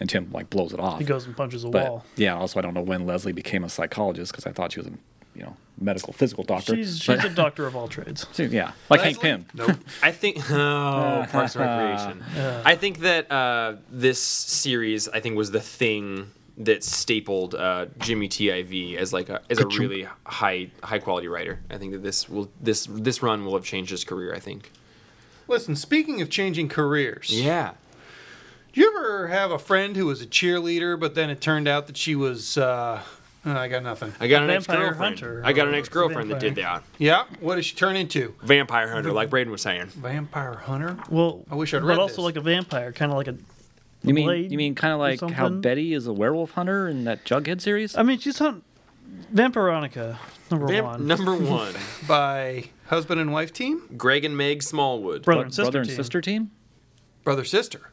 and 0.00 0.08
Tim 0.08 0.30
like 0.32 0.50
blows 0.50 0.72
it 0.72 0.80
off. 0.80 0.98
He 0.98 1.04
goes 1.04 1.26
and 1.26 1.36
punches 1.36 1.62
a 1.64 1.68
But 1.68 1.88
wall. 1.90 2.04
yeah, 2.16 2.34
also 2.36 2.58
I 2.58 2.62
don't 2.62 2.74
know 2.74 2.82
when 2.82 3.06
Leslie 3.06 3.32
became 3.32 3.62
a 3.64 3.68
psychologist 3.68 4.32
because 4.32 4.46
I 4.46 4.52
thought 4.52 4.72
she 4.72 4.80
was 4.80 4.86
a 4.88 4.92
you 5.34 5.42
know 5.42 5.56
medical 5.80 6.12
physical 6.12 6.42
doctor. 6.44 6.74
She's 6.74 6.98
she's 6.98 7.16
But- 7.16 7.24
a 7.24 7.28
doctor 7.30 7.66
of 7.66 7.76
all 7.76 7.86
trades. 7.88 8.26
so, 8.32 8.42
yeah, 8.44 8.72
like 8.88 9.00
Hank 9.02 9.20
Pym. 9.20 9.46
Nope. 9.54 9.76
I 10.02 10.10
think 10.12 10.38
oh, 10.50 11.26
Parks 11.30 11.54
and 11.56 11.64
Recreation. 11.64 12.24
I 12.64 12.74
think 12.76 13.00
that 13.00 13.30
uh, 13.30 13.76
this 13.90 14.20
series, 14.20 15.08
I 15.08 15.20
think, 15.20 15.36
was 15.36 15.50
the 15.52 15.60
thing 15.60 16.30
that 16.58 16.84
stapled 16.84 17.54
uh, 17.54 17.86
Jimmy 18.00 18.28
Tiv 18.28 18.70
as 18.98 19.12
like 19.14 19.30
a, 19.30 19.40
as 19.48 19.58
a 19.60 19.66
really 19.66 20.06
high 20.26 20.70
high 20.82 20.98
quality 20.98 21.26
writer. 21.28 21.60
I 21.70 21.78
think 21.78 21.92
that 21.92 22.02
this 22.02 22.28
will 22.28 22.50
this 22.60 22.86
this 22.90 23.22
run 23.22 23.44
will 23.46 23.54
have 23.54 23.64
changed 23.64 23.90
his 23.90 24.04
career. 24.04 24.34
I 24.34 24.40
think. 24.40 24.70
Listen, 25.48 25.74
speaking 25.74 26.20
of 26.20 26.28
changing 26.30 26.68
careers, 26.68 27.30
Yeah. 27.32 27.72
Do 28.72 28.80
you 28.80 28.96
ever 28.96 29.28
have 29.28 29.50
a 29.50 29.58
friend 29.58 29.96
who 29.96 30.06
was 30.06 30.20
a 30.22 30.26
cheerleader, 30.26 30.98
but 30.98 31.14
then 31.14 31.30
it 31.30 31.40
turned 31.40 31.66
out 31.68 31.86
that 31.86 31.96
she 31.96 32.14
was? 32.14 32.56
Uh, 32.58 33.02
uh, 33.44 33.50
I 33.52 33.68
got 33.68 33.82
nothing. 33.82 34.12
I 34.20 34.28
got 34.28 34.42
an 34.42 34.50
ex 34.50 34.66
Vampire 34.66 34.88
girlfriend. 34.90 35.18
hunter 35.20 35.42
I 35.44 35.52
got 35.52 35.66
an 35.68 35.74
or 35.74 35.78
ex 35.78 35.88
girlfriend 35.88 36.30
that 36.30 36.40
did 36.40 36.56
that. 36.56 36.82
Yeah, 36.98 37.24
what 37.40 37.54
did 37.56 37.64
she 37.64 37.74
turn 37.74 37.96
into? 37.96 38.34
Vampire 38.42 38.88
hunter, 38.92 39.12
like 39.12 39.30
Braden 39.30 39.50
was 39.50 39.62
saying. 39.62 39.86
Vampire 39.86 40.54
hunter. 40.54 40.98
Well, 41.08 41.44
I 41.50 41.54
wish 41.54 41.72
I'd 41.72 41.82
read 41.82 41.96
but 41.96 42.02
also 42.02 42.16
this. 42.16 42.24
like 42.24 42.36
a 42.36 42.40
vampire, 42.42 42.92
kind 42.92 43.10
of 43.10 43.16
like 43.16 43.28
a. 43.28 43.36
You 44.02 44.14
mean 44.14 44.24
Blade 44.26 44.50
you 44.52 44.56
mean 44.58 44.74
kind 44.74 44.92
of 44.94 44.98
like 45.00 45.20
how 45.20 45.28
something? 45.28 45.60
Betty 45.60 45.92
is 45.94 46.06
a 46.06 46.12
werewolf 46.12 46.52
hunter 46.52 46.88
in 46.88 47.04
that 47.04 47.24
Jughead 47.24 47.60
series? 47.60 47.96
I 47.96 48.02
mean, 48.02 48.18
she's 48.18 48.40
on 48.40 48.62
Vampironica 49.34 50.16
number 50.50 50.66
Vamp- 50.68 50.86
one. 50.86 51.06
number 51.06 51.34
one, 51.36 51.74
By 52.08 52.64
husband 52.86 53.20
and 53.20 53.32
wife 53.32 53.52
team, 53.52 53.82
Greg 53.96 54.24
and 54.24 54.36
Meg 54.36 54.62
Smallwood. 54.62 55.24
Brother 55.24 55.40
Bro- 55.40 55.44
and 55.44 55.54
sister 55.54 55.62
brother 55.64 55.78
and 55.80 55.88
team. 55.88 55.96
sister 55.96 56.20
team. 56.20 56.50
brother 57.24 57.44
sister. 57.44 57.90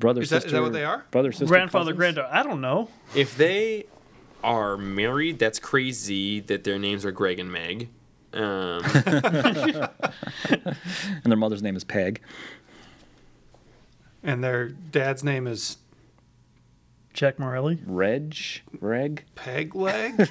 Brother 0.00 0.22
Is 0.22 0.30
that- 0.30 0.38
is 0.38 0.42
sister. 0.44 0.56
that 0.56 0.62
what 0.62 0.72
they 0.72 0.84
are? 0.84 1.04
Brother 1.12 1.30
sister. 1.30 1.46
grandfather, 1.46 1.92
cousins? 1.92 1.96
granddaughter. 1.98 2.28
I 2.34 2.42
don't 2.42 2.60
know. 2.60 2.88
If 3.14 3.36
they 3.36 3.86
are 4.42 4.76
married, 4.76 5.38
that's 5.38 5.58
crazy 5.60 6.40
that 6.40 6.64
their 6.64 6.78
names 6.78 7.04
are 7.04 7.12
Greg 7.12 7.38
and 7.38 7.52
Meg. 7.52 7.88
Um, 8.32 8.82
And 11.22 11.26
their 11.26 11.36
mother's 11.36 11.62
name 11.62 11.76
is 11.76 11.84
Peg. 11.84 12.20
And 14.22 14.42
their 14.44 14.68
dad's 14.68 15.22
name 15.24 15.46
is 15.46 15.78
Jack 17.12 17.38
Morelli. 17.38 17.80
Reg. 17.86 18.36
Reg. 18.80 19.24
Peg 19.34 19.74
Leg? 19.74 20.28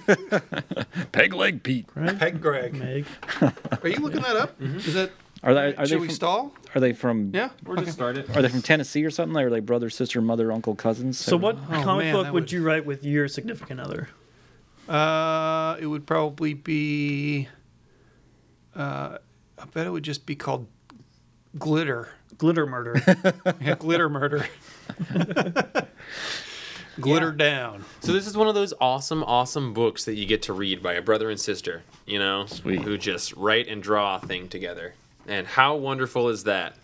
Peg 1.11 1.33
leg 1.33 1.63
Pete. 1.63 1.87
Peg 1.93 2.41
Greg. 2.41 2.73
Meg. 2.73 3.05
Are 3.41 3.87
you 3.87 3.97
looking 3.99 4.21
that 4.21 4.35
up? 4.35 4.61
Is 4.61 4.93
that. 4.93 5.11
Are 5.43 5.53
they? 5.53 5.75
Are 5.75 5.85
should 5.85 5.97
they 5.97 6.01
we 6.01 6.07
from, 6.07 6.15
stall? 6.15 6.53
Are 6.75 6.81
they 6.81 6.91
from? 6.93 7.31
Yeah. 7.33 7.49
we're 7.65 7.77
just 7.77 7.93
started. 7.93 8.29
Are 8.35 8.41
they 8.41 8.49
from 8.49 8.61
Tennessee 8.61 9.03
or 9.05 9.09
something? 9.09 9.37
Are 9.37 9.49
they 9.49 9.61
brother, 9.61 9.89
sister, 9.89 10.21
mother, 10.21 10.51
uncle, 10.51 10.75
cousins? 10.75 11.17
So 11.17 11.37
what 11.37 11.55
Oh, 11.57 11.81
comic 11.83 12.05
man, 12.05 12.13
book 12.15 12.25
would 12.25 12.33
would- 12.33 12.51
you 12.51 12.61
write 12.63 12.85
with 12.85 13.03
your 13.05 13.27
significant 13.27 13.79
other? 13.79 14.09
Uh, 14.87 15.77
it 15.79 15.85
would 15.85 16.05
probably 16.05 16.53
be. 16.53 17.47
Uh, 18.75 19.17
I 19.57 19.65
bet 19.73 19.87
it 19.87 19.91
would 19.91 20.03
just 20.03 20.25
be 20.25 20.35
called 20.35 20.67
Glitter. 21.57 22.09
Glitter 22.37 22.65
murder. 22.65 22.95
Yeah, 23.61 23.75
Glitter 23.75 24.09
Murder. 24.09 24.47
Glitter 26.99 27.31
Down. 27.31 27.85
So 28.01 28.11
this 28.11 28.27
is 28.27 28.35
one 28.35 28.47
of 28.47 28.55
those 28.55 28.73
awesome, 28.81 29.23
awesome 29.23 29.73
books 29.73 30.03
that 30.05 30.15
you 30.15 30.25
get 30.25 30.41
to 30.43 30.53
read 30.53 30.83
by 30.83 30.93
a 30.93 31.01
brother 31.01 31.29
and 31.29 31.39
sister, 31.39 31.83
you 32.05 32.19
know, 32.19 32.45
Sweet. 32.45 32.81
who 32.81 32.97
just 32.97 33.33
write 33.33 33.67
and 33.67 33.81
draw 33.81 34.17
a 34.17 34.19
thing 34.19 34.49
together. 34.49 34.95
And 35.27 35.45
how 35.47 35.75
wonderful 35.75 36.29
is 36.29 36.43
that? 36.45 36.75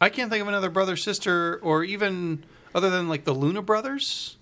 I 0.00 0.08
can't 0.08 0.30
think 0.30 0.40
of 0.42 0.48
another 0.48 0.70
brother 0.70 0.96
sister 0.96 1.58
or 1.62 1.84
even 1.84 2.44
other 2.74 2.90
than 2.90 3.08
like 3.08 3.24
the 3.24 3.34
Luna 3.34 3.62
brothers 3.62 4.36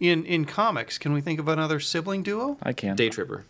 in 0.00 0.24
in 0.24 0.44
comics? 0.44 0.98
Can 0.98 1.12
we 1.12 1.20
think 1.20 1.40
of 1.40 1.48
another 1.48 1.80
sibling 1.80 2.22
duo? 2.22 2.58
I 2.62 2.72
can. 2.72 2.96
Daytripper. 2.96 3.44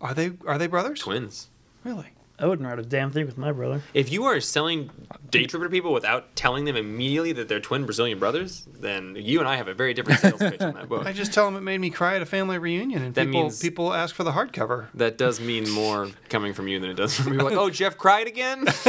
Are 0.00 0.14
they 0.14 0.32
are 0.46 0.58
they 0.58 0.66
brothers? 0.66 1.00
Twins. 1.00 1.48
Really? 1.84 2.08
I 2.40 2.46
wouldn't 2.46 2.66
write 2.66 2.78
a 2.78 2.82
damn 2.82 3.10
thing 3.10 3.26
with 3.26 3.36
my 3.36 3.52
brother. 3.52 3.82
If 3.92 4.10
you 4.10 4.24
are 4.24 4.40
selling 4.40 4.90
Daytripper 5.30 5.64
to 5.64 5.68
people 5.68 5.92
without 5.92 6.34
telling 6.34 6.64
them 6.64 6.74
immediately 6.74 7.32
that 7.34 7.48
they're 7.48 7.60
twin 7.60 7.84
Brazilian 7.84 8.18
brothers, 8.18 8.66
then 8.80 9.14
you 9.14 9.40
and 9.40 9.48
I 9.48 9.56
have 9.56 9.68
a 9.68 9.74
very 9.74 9.92
different 9.94 10.20
sales 10.20 10.40
pitch 10.40 10.60
on 10.62 10.72
that 10.74 10.88
book. 10.88 11.06
I 11.06 11.12
just 11.12 11.32
tell 11.34 11.44
them 11.44 11.56
it 11.56 11.60
made 11.60 11.78
me 11.78 11.90
cry 11.90 12.16
at 12.16 12.22
a 12.22 12.26
family 12.26 12.56
reunion, 12.58 13.02
and 13.02 13.14
That 13.14 13.26
people 13.26 13.42
means- 13.42 13.60
people 13.60 13.92
ask 13.92 14.14
for 14.14 14.24
the 14.24 14.32
hardcover. 14.32 14.86
That 14.94 15.18
does 15.18 15.38
mean 15.40 15.68
more 15.70 16.08
coming 16.30 16.54
from 16.54 16.66
you 16.66 16.80
than 16.80 16.88
it 16.90 16.94
does 16.94 17.14
from 17.14 17.36
me. 17.36 17.42
Like, 17.42 17.54
oh, 17.56 17.68
Jeff 17.70 17.98
cried 17.98 18.26
again. 18.26 18.66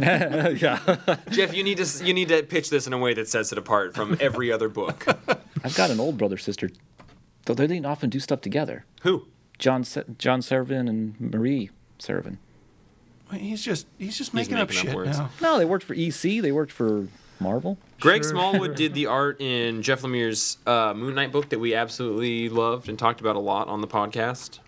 yeah. 0.00 0.96
Jeff, 1.30 1.54
you 1.54 1.62
need 1.62 1.78
to 1.78 2.04
you 2.04 2.14
need 2.14 2.28
to 2.28 2.42
pitch 2.42 2.70
this 2.70 2.86
in 2.86 2.92
a 2.92 2.98
way 2.98 3.14
that 3.14 3.28
sets 3.28 3.52
it 3.52 3.58
apart 3.58 3.94
from 3.94 4.16
every 4.20 4.50
other 4.52 4.68
book. 4.68 5.06
I've 5.64 5.76
got 5.76 5.90
an 5.90 6.00
old 6.00 6.16
brother 6.18 6.38
sister. 6.38 6.70
Though 7.46 7.54
they 7.54 7.66
didn't 7.66 7.86
often 7.86 8.10
do 8.10 8.20
stuff 8.20 8.40
together. 8.40 8.84
Who? 9.02 9.26
John 9.58 9.82
Se- 9.84 10.04
John 10.18 10.40
Severin 10.42 10.88
and 10.88 11.20
Marie 11.20 11.70
Severin. 11.98 12.38
He's 13.32 13.62
just 13.64 13.86
he's 13.98 14.16
just 14.16 14.32
making, 14.34 14.54
up 14.54 14.68
making 14.68 14.80
up 14.80 14.86
shit 14.86 14.96
words. 14.96 15.18
now. 15.18 15.30
No, 15.40 15.58
they 15.58 15.64
worked 15.64 15.84
for 15.84 15.94
EC. 15.94 16.40
They 16.42 16.52
worked 16.52 16.72
for 16.72 17.08
Marvel. 17.40 17.78
Greg 18.00 18.22
Sure. 18.22 18.30
Smallwood 18.30 18.74
did 18.76 18.94
the 18.94 19.06
art 19.06 19.40
in 19.40 19.82
Jeff 19.82 20.02
Lemire's 20.02 20.58
uh, 20.66 20.94
Moon 20.94 21.14
Knight 21.14 21.30
book 21.32 21.48
that 21.50 21.58
we 21.58 21.74
absolutely 21.74 22.48
loved 22.48 22.88
and 22.88 22.98
talked 22.98 23.20
about 23.20 23.36
a 23.36 23.40
lot 23.40 23.68
on 23.68 23.80
the 23.80 23.86
podcast. 23.86 24.60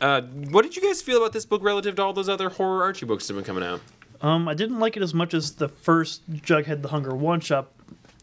Uh, 0.00 0.22
what 0.50 0.62
did 0.62 0.76
you 0.76 0.82
guys 0.82 1.00
feel 1.02 1.18
about 1.18 1.32
this 1.32 1.46
book 1.46 1.62
relative 1.62 1.94
to 1.96 2.02
all 2.02 2.12
those 2.12 2.28
other 2.28 2.48
horror 2.50 2.82
Archie 2.82 3.06
books 3.06 3.26
that 3.26 3.34
have 3.34 3.44
been 3.44 3.54
coming 3.54 3.66
out? 3.68 3.80
Um, 4.20 4.48
I 4.48 4.54
didn't 4.54 4.78
like 4.78 4.96
it 4.96 5.02
as 5.02 5.14
much 5.14 5.34
as 5.34 5.52
the 5.54 5.68
first 5.68 6.28
Jughead 6.30 6.82
the 6.82 6.88
Hunger 6.88 7.14
one 7.14 7.40
shot, 7.40 7.70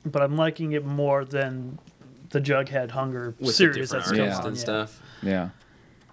but 0.05 0.21
I'm 0.21 0.35
liking 0.35 0.71
it 0.73 0.85
more 0.85 1.23
than 1.25 1.77
the 2.29 2.41
Jughead 2.41 2.91
Hunger 2.91 3.35
With 3.39 3.55
series 3.55 3.89
the 3.89 3.97
that's 3.97 4.09
different 4.11 4.17
come 4.17 4.21
artists 4.21 4.39
on. 4.41 4.47
and 4.47 4.57
yeah. 4.57 4.61
stuff. 4.85 5.01
Yeah. 5.21 5.49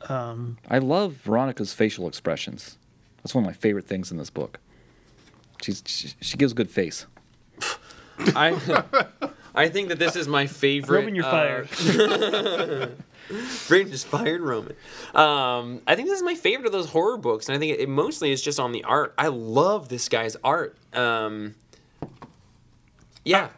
Um, 0.08 0.58
I 0.68 0.78
love 0.78 1.14
Veronica's 1.14 1.72
facial 1.72 2.08
expressions. 2.08 2.78
That's 3.22 3.34
one 3.34 3.44
of 3.44 3.48
my 3.48 3.54
favorite 3.54 3.86
things 3.86 4.10
in 4.10 4.16
this 4.16 4.30
book. 4.30 4.58
She's 5.62 5.82
she, 5.86 6.12
she 6.20 6.36
gives 6.36 6.52
a 6.52 6.54
good 6.54 6.70
face. 6.70 7.06
I 8.18 8.84
I 9.54 9.68
think 9.68 9.88
that 9.88 9.98
this 9.98 10.16
is 10.16 10.28
my 10.28 10.46
favorite. 10.46 10.98
Roman, 10.98 11.14
you're 11.14 11.24
uh, 11.24 11.66
fired. 11.66 12.90
Braden 13.68 13.92
just 13.92 14.06
fired 14.06 14.40
Roman. 14.40 14.74
Um, 15.14 15.82
I 15.86 15.94
think 15.94 16.08
this 16.08 16.18
is 16.18 16.24
my 16.24 16.34
favorite 16.34 16.66
of 16.66 16.72
those 16.72 16.90
horror 16.90 17.16
books, 17.16 17.48
and 17.48 17.56
I 17.56 17.58
think 17.58 17.72
it, 17.72 17.80
it 17.80 17.88
mostly 17.88 18.32
is 18.32 18.42
just 18.42 18.58
on 18.58 18.72
the 18.72 18.82
art. 18.84 19.14
I 19.16 19.28
love 19.28 19.88
this 19.88 20.08
guy's 20.08 20.36
art. 20.42 20.76
Um, 20.92 21.54
yeah, 23.24 23.50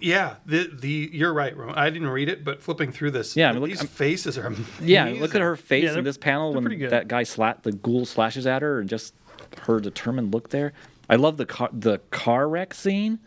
Yeah, 0.00 0.34
the 0.46 0.70
the 0.72 1.10
you're 1.12 1.32
right, 1.32 1.56
Ron. 1.56 1.74
I 1.74 1.90
didn't 1.90 2.08
read 2.08 2.28
it, 2.28 2.44
but 2.44 2.62
flipping 2.62 2.92
through 2.92 3.12
this, 3.12 3.36
Yeah, 3.36 3.48
I 3.48 3.52
mean, 3.52 3.60
look- 3.62 3.70
these 3.70 3.80
I'm- 3.80 3.88
faces 3.88 4.36
are 4.38 4.52
Yeah, 4.80 5.06
look 5.18 5.34
at 5.34 5.40
her 5.40 5.56
face 5.56 5.84
Yeah, 5.84 5.98
in 5.98 6.04
this 6.04 6.16
panel 6.18 6.52
when 6.54 6.64
that 6.88 7.08
guy 7.08 7.22
slat 7.22 7.62
the 7.62 7.72
ghoul 7.72 8.04
slashes 8.06 8.46
at 8.46 8.62
her 8.62 8.80
and 8.80 8.88
just 8.88 9.14
her 9.62 9.80
determined 9.80 10.32
look 10.32 10.50
there. 10.50 10.72
I 11.08 11.16
love 11.16 11.36
the 11.36 11.46
car 11.46 11.68
the 11.72 11.98
car 12.10 12.48
wreck 12.48 12.74
scene. 12.74 13.18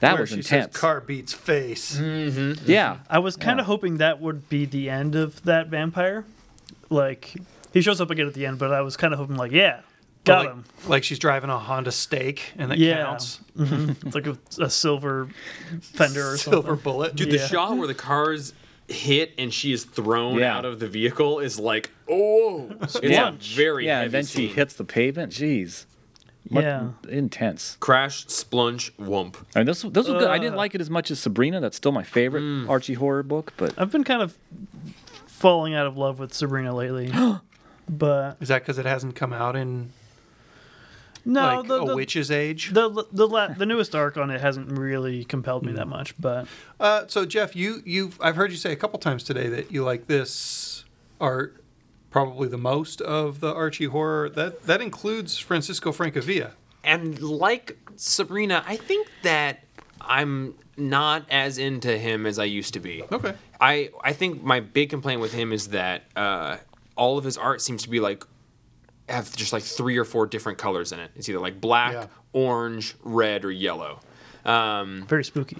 That 0.00 0.14
Where 0.14 0.22
was 0.22 0.30
she 0.30 0.36
intense. 0.36 0.72
says 0.72 0.80
car 0.80 1.00
beats 1.00 1.32
face. 1.32 1.96
Mm-hmm. 1.96 2.68
yeah. 2.70 2.98
I 3.08 3.20
was 3.20 3.36
kind 3.36 3.60
of 3.60 3.64
Yeah. 3.64 3.68
hoping 3.68 3.98
that 3.98 4.20
would 4.20 4.48
be 4.48 4.64
the 4.64 4.90
end 4.90 5.14
of 5.14 5.42
that 5.44 5.68
vampire. 5.68 6.24
Like 6.90 7.34
he 7.72 7.80
shows 7.80 8.00
up 8.00 8.10
again 8.10 8.26
at 8.26 8.34
the 8.34 8.44
end, 8.46 8.58
but 8.58 8.72
I 8.72 8.80
was 8.80 8.96
kind 8.96 9.12
of 9.14 9.18
hoping 9.20 9.36
like, 9.36 9.52
yeah, 9.52 9.80
got 10.24 10.44
like, 10.44 10.48
him. 10.54 10.64
Like 10.86 11.04
she's 11.04 11.18
driving 11.18 11.50
a 11.50 11.58
Honda 11.58 11.92
Stake, 11.92 12.52
and 12.58 12.72
it 12.72 12.78
Yeah. 12.78 13.04
counts. 13.04 13.40
It's 13.58 14.14
like 14.14 14.26
a, 14.26 14.36
a 14.60 14.70
silver 14.70 15.28
fender 15.80 16.32
or 16.32 16.36
Silver 16.36 16.68
something. 16.68 16.82
bullet. 16.82 17.14
dude, 17.14 17.30
the 17.30 17.36
Yeah. 17.38 17.46
shot 17.46 17.76
where 17.76 17.86
the 17.88 17.94
cars 17.94 18.52
hit 18.88 19.32
and 19.38 19.52
she 19.54 19.72
is 19.72 19.84
thrown 19.84 20.38
Yeah. 20.38 20.56
out 20.56 20.64
of 20.64 20.78
the 20.80 20.88
vehicle 20.88 21.38
is 21.38 21.58
like, 21.58 21.90
oh, 22.08 22.70
it's 22.82 22.98
Yeah. 23.02 23.28
a 23.28 23.32
very 23.32 23.86
Yeah, 23.86 23.96
heavy 24.00 24.04
and 24.06 24.14
then 24.14 24.26
she 24.26 24.48
hits 24.48 24.74
the 24.74 24.84
pavement. 24.84 25.32
Jeez. 25.32 25.86
Much- 26.50 26.64
Yeah. 26.64 26.88
Intense. 27.08 27.76
crash, 27.80 28.26
splunge, 28.26 28.90
whump. 28.98 29.36
I 29.54 29.60
mean, 29.60 29.66
this 29.66 29.82
this 29.82 30.08
was 30.08 30.18
good. 30.22 30.28
I 30.28 30.38
didn't 30.38 30.54
Uh. 30.54 30.58
like 30.58 30.74
it 30.74 30.80
as 30.80 30.90
much 30.90 31.10
as 31.10 31.20
Sabrina. 31.20 31.60
That's 31.60 31.76
still 31.76 31.92
my 31.92 32.02
favorite 32.02 32.42
Mm. 32.42 32.68
Archie 32.68 32.94
horror 32.94 33.22
book, 33.22 33.52
but 33.56 33.72
I've 33.78 33.90
been 33.92 34.04
kind 34.04 34.20
of 34.20 34.36
falling 35.26 35.74
out 35.74 35.86
of 35.86 35.96
love 35.96 36.18
with 36.18 36.34
Sabrina 36.34 36.74
lately. 36.74 37.12
but 37.88 38.36
Is 38.40 38.48
that 38.48 38.62
because 38.62 38.78
it 38.78 38.86
hasn't 38.86 39.14
come 39.14 39.32
out 39.32 39.56
in 39.56 39.90
no, 41.24 41.58
like 41.60 41.68
the, 41.68 41.74
a 41.80 41.94
witch's 41.94 42.30
age? 42.30 42.70
the 42.72 43.06
the 43.12 43.26
la- 43.28 43.48
the 43.48 43.66
newest 43.66 43.94
arc 43.94 44.16
on 44.16 44.30
it 44.30 44.40
hasn't 44.40 44.70
really 44.78 45.24
compelled 45.24 45.62
Hmm. 45.62 45.68
me 45.68 45.72
that 45.74 45.88
much. 45.88 46.14
But 46.20 46.46
Uh, 46.80 47.04
so 47.08 47.24
Jeff, 47.24 47.54
you 47.56 47.82
you've 47.84 48.18
I've 48.20 48.36
heard 48.36 48.50
you 48.50 48.56
say 48.56 48.72
a 48.72 48.76
couple 48.76 48.98
times 48.98 49.22
today 49.24 49.48
that 49.48 49.70
you 49.72 49.84
like 49.84 50.06
this 50.06 50.84
art 51.20 51.56
probably 52.10 52.48
the 52.48 52.58
most 52.58 53.00
of 53.00 53.40
the 53.40 53.52
Archie 53.54 53.86
horror. 53.86 54.28
That 54.28 54.64
that 54.64 54.80
includes 54.82 55.38
Francisco 55.38 55.92
Francavilla. 55.92 56.50
And 56.84 57.20
like 57.22 57.78
Sabrina, 57.96 58.64
I 58.66 58.76
think 58.76 59.06
that 59.22 59.60
I'm 60.00 60.54
not 60.76 61.24
as 61.30 61.58
into 61.58 61.96
him 61.96 62.26
as 62.26 62.38
I 62.38 62.44
used 62.44 62.74
to 62.74 62.80
be. 62.80 63.04
Okay. 63.12 63.34
I 63.60 63.90
I 64.02 64.12
think 64.12 64.42
my 64.42 64.58
big 64.60 64.90
complaint 64.90 65.20
with 65.20 65.32
him 65.32 65.52
is 65.52 65.68
that 65.68 66.04
uh, 66.16 66.56
all 66.96 67.18
of 67.18 67.24
his 67.24 67.38
art 67.38 67.60
seems 67.62 67.82
to 67.84 67.88
be 67.88 68.00
like 68.00 68.24
have 69.12 69.34
just 69.36 69.52
like 69.52 69.62
three 69.62 69.96
or 69.98 70.04
four 70.04 70.26
different 70.26 70.58
colors 70.58 70.92
in 70.92 70.98
it. 71.00 71.10
It's 71.16 71.28
either 71.28 71.38
like 71.38 71.60
black, 71.60 71.92
Yeah. 71.92 72.06
orange, 72.32 72.94
red, 73.02 73.44
or 73.44 73.50
yellow. 73.50 74.00
Um, 74.44 75.06
very 75.08 75.24
spooky. 75.24 75.58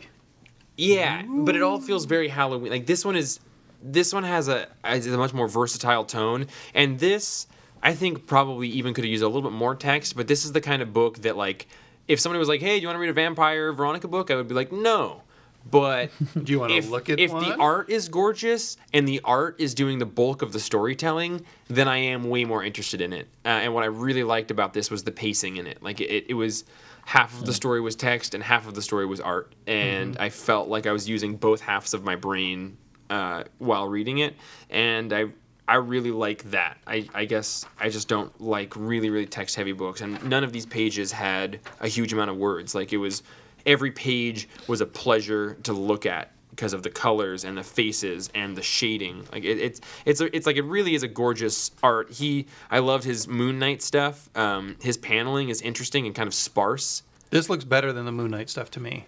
yeah, 0.77 1.23
but 1.29 1.55
it 1.55 1.63
all 1.63 1.81
feels 1.81 2.05
very 2.07 2.29
Halloween. 2.29 2.71
Like 2.73 2.87
this 2.87 3.05
one 3.05 3.17
is, 3.17 3.41
this 3.83 4.13
one 4.13 4.25
has 4.25 4.49
a 4.49 4.69
has 4.85 5.07
a 5.07 5.17
much 5.19 5.33
more 5.35 5.49
versatile 5.49 6.05
tone, 6.05 6.47
and 6.75 6.99
this 6.99 7.47
I 7.83 7.95
think 7.95 8.27
probably 8.27 8.69
even 8.69 8.95
could 8.95 9.05
have 9.05 9.11
used 9.11 9.23
a 9.23 9.29
little 9.29 9.43
bit 9.43 9.53
more 9.57 9.75
text. 9.75 10.17
But 10.17 10.29
this 10.29 10.45
is 10.45 10.53
the 10.53 10.61
kind 10.61 10.83
of 10.83 10.93
book 10.93 11.19
that 11.23 11.37
like, 11.37 11.67
if 12.09 12.21
somebody 12.21 12.39
was 12.39 12.49
like, 12.49 12.61
"Hey, 12.61 12.77
do 12.77 12.83
you 12.83 12.89
want 12.89 12.97
to 12.97 13.01
read 13.01 13.11
a 13.11 13.13
vampire 13.13 13.73
Veronica 13.73 14.09
book?" 14.09 14.31
I 14.31 14.37
would 14.37 14.49
be 14.49 14.55
like, 14.55 14.73
"No." 14.73 15.23
But 15.71 16.11
Do 16.45 16.53
you 16.53 16.61
want 16.61 16.73
to 16.73 16.91
look 16.91 17.09
at 17.09 17.19
if 17.19 17.33
one? 17.33 17.45
the 17.45 17.57
art 17.57 17.91
is 17.91 18.09
gorgeous 18.09 18.77
and 18.93 19.07
the 19.07 19.21
art 19.25 19.57
is 19.59 19.75
doing 19.75 19.99
the 19.99 20.07
bulk 20.07 20.43
of 20.43 20.53
the 20.53 20.61
storytelling, 20.61 21.45
then 21.69 21.89
I 21.89 21.99
am 21.99 22.25
way 22.25 22.45
more 22.45 22.63
interested 22.65 23.01
in 23.01 23.13
it. 23.13 23.29
Uh, 23.45 23.49
and 23.49 23.75
what 23.75 23.83
I 23.85 23.87
really 23.87 24.25
liked 24.25 24.51
about 24.51 24.75
this 24.75 24.91
was 24.91 25.05
the 25.05 25.13
pacing 25.13 25.57
in 25.57 25.67
it. 25.67 25.83
Like 25.83 26.01
it, 26.01 26.27
it 26.29 26.35
was 26.35 26.65
half 27.05 27.39
of 27.39 27.47
the 27.47 27.53
story 27.53 27.81
was 27.81 27.97
text 27.97 28.35
and 28.35 28.43
half 28.43 28.67
of 28.67 28.75
the 28.75 28.83
story 28.83 29.07
was 29.07 29.21
art, 29.21 29.55
and 29.67 30.17
I 30.19 30.29
felt 30.29 30.69
like 30.69 30.87
I 30.87 30.93
was 30.93 31.09
using 31.09 31.37
both 31.37 31.61
halves 31.61 31.95
of 31.95 32.05
my 32.05 32.17
brain 32.17 32.77
uh, 33.11 33.45
while 33.59 33.89
reading 33.89 34.19
it, 34.19 34.35
and 34.71 35.13
I. 35.13 35.27
I 35.69 35.77
really 35.77 36.11
like 36.11 36.43
that. 36.51 36.77
I, 36.89 37.09
I 37.15 37.25
guess 37.25 37.65
I 37.79 37.89
just 37.89 38.09
don't 38.09 38.39
like 38.41 38.75
really, 38.77 39.11
really 39.11 39.27
text 39.27 39.55
heavy 39.55 39.71
books. 39.71 40.01
And 40.01 40.23
none 40.29 40.43
of 40.43 40.53
these 40.53 40.67
pages 40.67 41.13
had 41.13 41.61
a 41.81 41.87
huge 41.87 42.13
amount 42.13 42.31
of 42.31 42.37
words. 42.37 42.75
Like 42.75 42.93
it 42.93 42.97
was 42.97 43.23
every 43.67 43.91
page 43.91 44.49
was 44.67 44.81
a 44.81 44.87
pleasure 44.87 45.55
to 45.63 45.73
look 45.73 46.07
at 46.07 46.33
because 46.51 46.75
of 46.75 46.83
the 46.83 46.91
colors 46.91 47.45
and 47.45 47.57
the 47.57 47.63
faces 47.63 48.31
and 48.35 48.57
the 48.57 48.63
shading. 48.63 49.27
Like 49.33 49.45
it, 49.45 49.59
it's 49.59 49.81
it's 50.05 50.21
a, 50.21 50.35
it's 50.37 50.47
like 50.47 50.57
it 50.57 50.63
really 50.63 50.95
is 50.95 51.03
a 51.03 51.09
gorgeous 51.09 51.71
art. 51.83 52.11
He 52.11 52.47
I 52.71 52.79
loved 52.81 53.05
his 53.05 53.27
Moon 53.27 53.59
Knight 53.59 53.83
stuff. 53.83 54.29
Um, 54.37 54.77
his 54.83 54.97
paneling 54.97 55.49
is 55.49 55.63
interesting 55.63 56.07
and 56.07 56.15
kind 56.15 56.27
of 56.27 56.35
sparse. 56.35 57.03
This 57.31 57.49
looks 57.49 57.65
better 57.65 57.93
than 57.93 58.05
the 58.05 58.13
Moon 58.13 58.31
Knight 58.31 58.51
stuff 58.51 58.71
to 58.73 58.81
me. 58.81 59.07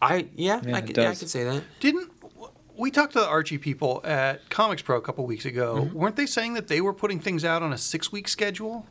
I 0.00 0.28
yeah, 0.34 0.60
Yeah, 0.64 0.76
I, 0.76 0.80
could, 0.80 0.96
yeah 0.96 1.10
I 1.10 1.14
could 1.14 1.28
say 1.28 1.44
that. 1.44 1.64
Didn't 1.80 2.12
we 2.76 2.90
talked 2.90 3.14
to 3.14 3.20
the 3.20 3.26
Archie 3.26 3.58
people 3.58 4.00
at 4.04 4.48
Comics 4.50 4.82
Pro 4.82 4.96
a 4.96 5.00
couple 5.00 5.26
weeks 5.26 5.44
ago? 5.44 5.82
Mm-hmm. 5.82 5.98
Weren't 5.98 6.16
they 6.16 6.26
saying 6.26 6.54
that 6.54 6.68
they 6.68 6.80
were 6.80 6.92
putting 6.92 7.18
things 7.18 7.44
out 7.44 7.62
on 7.62 7.72
a 7.72 7.78
six 7.78 8.12
week 8.12 8.28
schedule? 8.28 8.86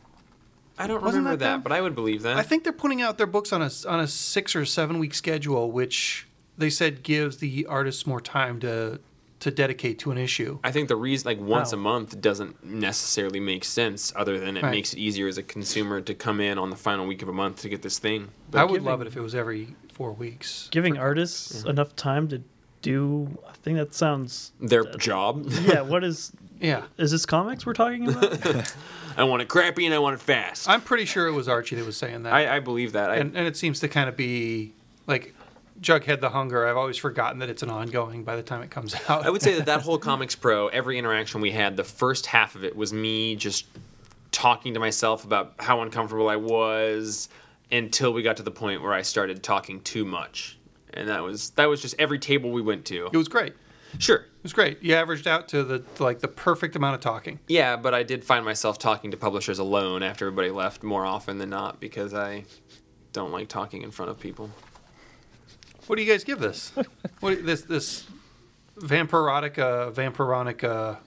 I 0.77 0.87
don't 0.87 1.01
Wasn't 1.01 1.23
remember 1.23 1.37
that 1.37 1.45
that, 1.57 1.63
but 1.63 1.71
I 1.71 1.81
would 1.81 1.95
believe 1.95 2.21
that. 2.23 2.37
I 2.37 2.43
think 2.43 2.63
they're 2.63 2.73
putting 2.73 3.01
out 3.01 3.17
their 3.17 3.27
books 3.27 3.53
on 3.53 3.61
a 3.61 3.69
on 3.87 3.99
a 3.99 4.07
six 4.07 4.55
or 4.55 4.65
seven 4.65 4.99
week 4.99 5.13
schedule, 5.13 5.71
which 5.71 6.27
they 6.57 6.69
said 6.69 7.03
gives 7.03 7.37
the 7.37 7.65
artists 7.67 8.05
more 8.05 8.19
time 8.21 8.59
to 8.61 8.99
to 9.41 9.51
dedicate 9.51 9.99
to 9.99 10.11
an 10.11 10.17
issue. 10.17 10.59
I 10.63 10.71
think 10.71 10.87
the 10.87 10.95
reason, 10.95 11.25
like 11.27 11.39
once 11.39 11.71
Wow. 11.71 11.77
a 11.79 11.81
month, 11.81 12.19
doesn't 12.21 12.63
necessarily 12.63 13.39
make 13.39 13.63
sense. 13.65 14.11
Other 14.15 14.39
than 14.39 14.57
it 14.57 14.63
Right. 14.63 14.71
makes 14.71 14.93
it 14.93 14.97
easier 14.99 15.27
as 15.27 15.37
a 15.37 15.43
consumer 15.43 16.01
to 16.01 16.13
come 16.13 16.39
in 16.39 16.57
on 16.57 16.69
the 16.69 16.75
final 16.77 17.05
week 17.05 17.21
of 17.21 17.27
a 17.29 17.33
month 17.33 17.61
to 17.61 17.69
get 17.69 17.81
this 17.81 17.99
thing. 17.99 18.29
But 18.49 18.59
I 18.59 18.63
would 18.63 18.71
giving- 18.73 18.85
love 18.85 19.01
it 19.01 19.07
if 19.07 19.15
it 19.15 19.21
was 19.21 19.35
every 19.35 19.75
four 19.93 20.13
weeks. 20.13 20.67
Giving 20.71 20.97
artists 20.97 21.63
enough 21.63 21.95
time 21.95 22.27
to 22.29 22.41
do. 22.81 23.37
I 23.47 23.53
think 23.61 23.77
that 23.77 23.93
sounds. 23.93 24.51
Their 24.59 24.83
job. 24.97 25.45
Yeah. 25.65 25.81
What 25.91 26.03
is? 26.03 26.31
Yeah, 26.59 26.83
Is 26.97 27.11
this 27.11 27.25
comics 27.25 27.65
we're 27.65 27.73
talking 27.73 28.07
about? 28.09 28.73
I 29.17 29.23
want 29.23 29.41
it 29.41 29.47
crappy 29.47 29.85
and 29.85 29.93
I 29.93 29.99
want 29.99 30.15
it 30.15 30.21
fast. 30.21 30.69
I'm 30.69 30.81
pretty 30.81 31.05
sure 31.05 31.27
it 31.27 31.31
was 31.33 31.47
Archie 31.47 31.75
that 31.75 31.85
was 31.85 31.97
saying 31.97 32.23
that, 32.23 32.33
I, 32.33 32.57
I 32.57 32.59
believe 32.59 32.93
that. 32.93 33.09
I, 33.11 33.15
and 33.17 33.35
and 33.35 33.47
it 33.47 33.55
seems 33.57 33.79
to 33.81 33.87
kind 33.87 34.09
of 34.09 34.15
be 34.17 34.73
like 35.07 35.33
Jughead 35.81 36.21
the 36.21 36.29
Hunger. 36.29 36.65
I've 36.67 36.77
always 36.77 36.97
forgotten 36.97 37.39
that 37.39 37.49
it's 37.49 37.61
an 37.63 37.69
ongoing 37.69 38.23
by 38.23 38.35
the 38.35 38.43
time 38.43 38.61
it 38.61 38.71
comes 38.71 38.95
out. 39.09 39.25
I 39.25 39.29
would 39.29 39.41
say 39.41 39.55
that 39.55 39.65
that 39.67 39.81
whole 39.81 39.97
Comics 40.09 40.35
Pro, 40.35 40.67
every 40.69 40.97
interaction 40.97 41.41
we 41.41 41.51
had, 41.51 41.75
the 41.77 41.83
first 41.83 42.25
half 42.27 42.55
of 42.55 42.63
it 42.63 42.75
was 42.75 42.91
me 42.93 43.35
just 43.35 43.65
talking 44.31 44.73
to 44.73 44.79
myself 44.79 45.23
about 45.23 45.53
how 45.59 45.81
uncomfortable 45.81 46.27
I 46.29 46.35
was 46.37 47.29
until 47.71 48.13
we 48.13 48.21
got 48.21 48.37
to 48.37 48.43
the 48.43 48.51
point 48.51 48.81
where 48.81 48.93
I 48.93 49.01
started 49.01 49.43
talking 49.43 49.81
too 49.81 50.05
much. 50.05 50.57
and 50.93 51.09
that 51.09 51.23
was 51.23 51.49
that 51.51 51.65
was 51.67 51.81
just 51.81 51.95
every 51.99 52.19
table 52.19 52.51
we 52.51 52.61
went 52.61 52.85
to. 52.85 53.07
It 53.11 53.17
was 53.17 53.27
great. 53.27 53.53
It 54.25 54.43
was 54.43 54.53
great. 54.53 54.83
You 54.83 54.93
averaged 54.95 55.27
out 55.27 55.47
to 55.49 55.63
the 55.63 55.83
like 55.99 56.19
the 56.19 56.27
perfect 56.27 56.75
amount 56.75 56.95
of 56.95 57.01
talking. 57.01 57.39
Yeah, 57.47 57.75
but 57.75 57.93
I 57.93 58.03
did 58.03 58.23
find 58.23 58.45
myself 58.45 58.77
talking 58.77 59.11
to 59.11 59.17
publishers 59.17 59.59
alone 59.59 60.03
after 60.03 60.27
everybody 60.27 60.51
left 60.51 60.83
more 60.83 61.05
often 61.05 61.39
than 61.39 61.49
not 61.49 61.79
because 61.79 62.13
I 62.13 62.45
don't 63.11 63.31
like 63.31 63.47
talking 63.47 63.81
in 63.81 63.91
front 63.91 64.11
of 64.11 64.19
people. 64.19 64.51
What 65.87 65.95
do 65.95 66.03
you 66.03 66.11
guys 66.11 66.23
give 66.23 66.39
this? 66.39 66.71
what 67.21 67.45
this 67.45 67.61
this 67.61 68.05
vampirotica 68.77 69.93
vampironica 69.93 70.97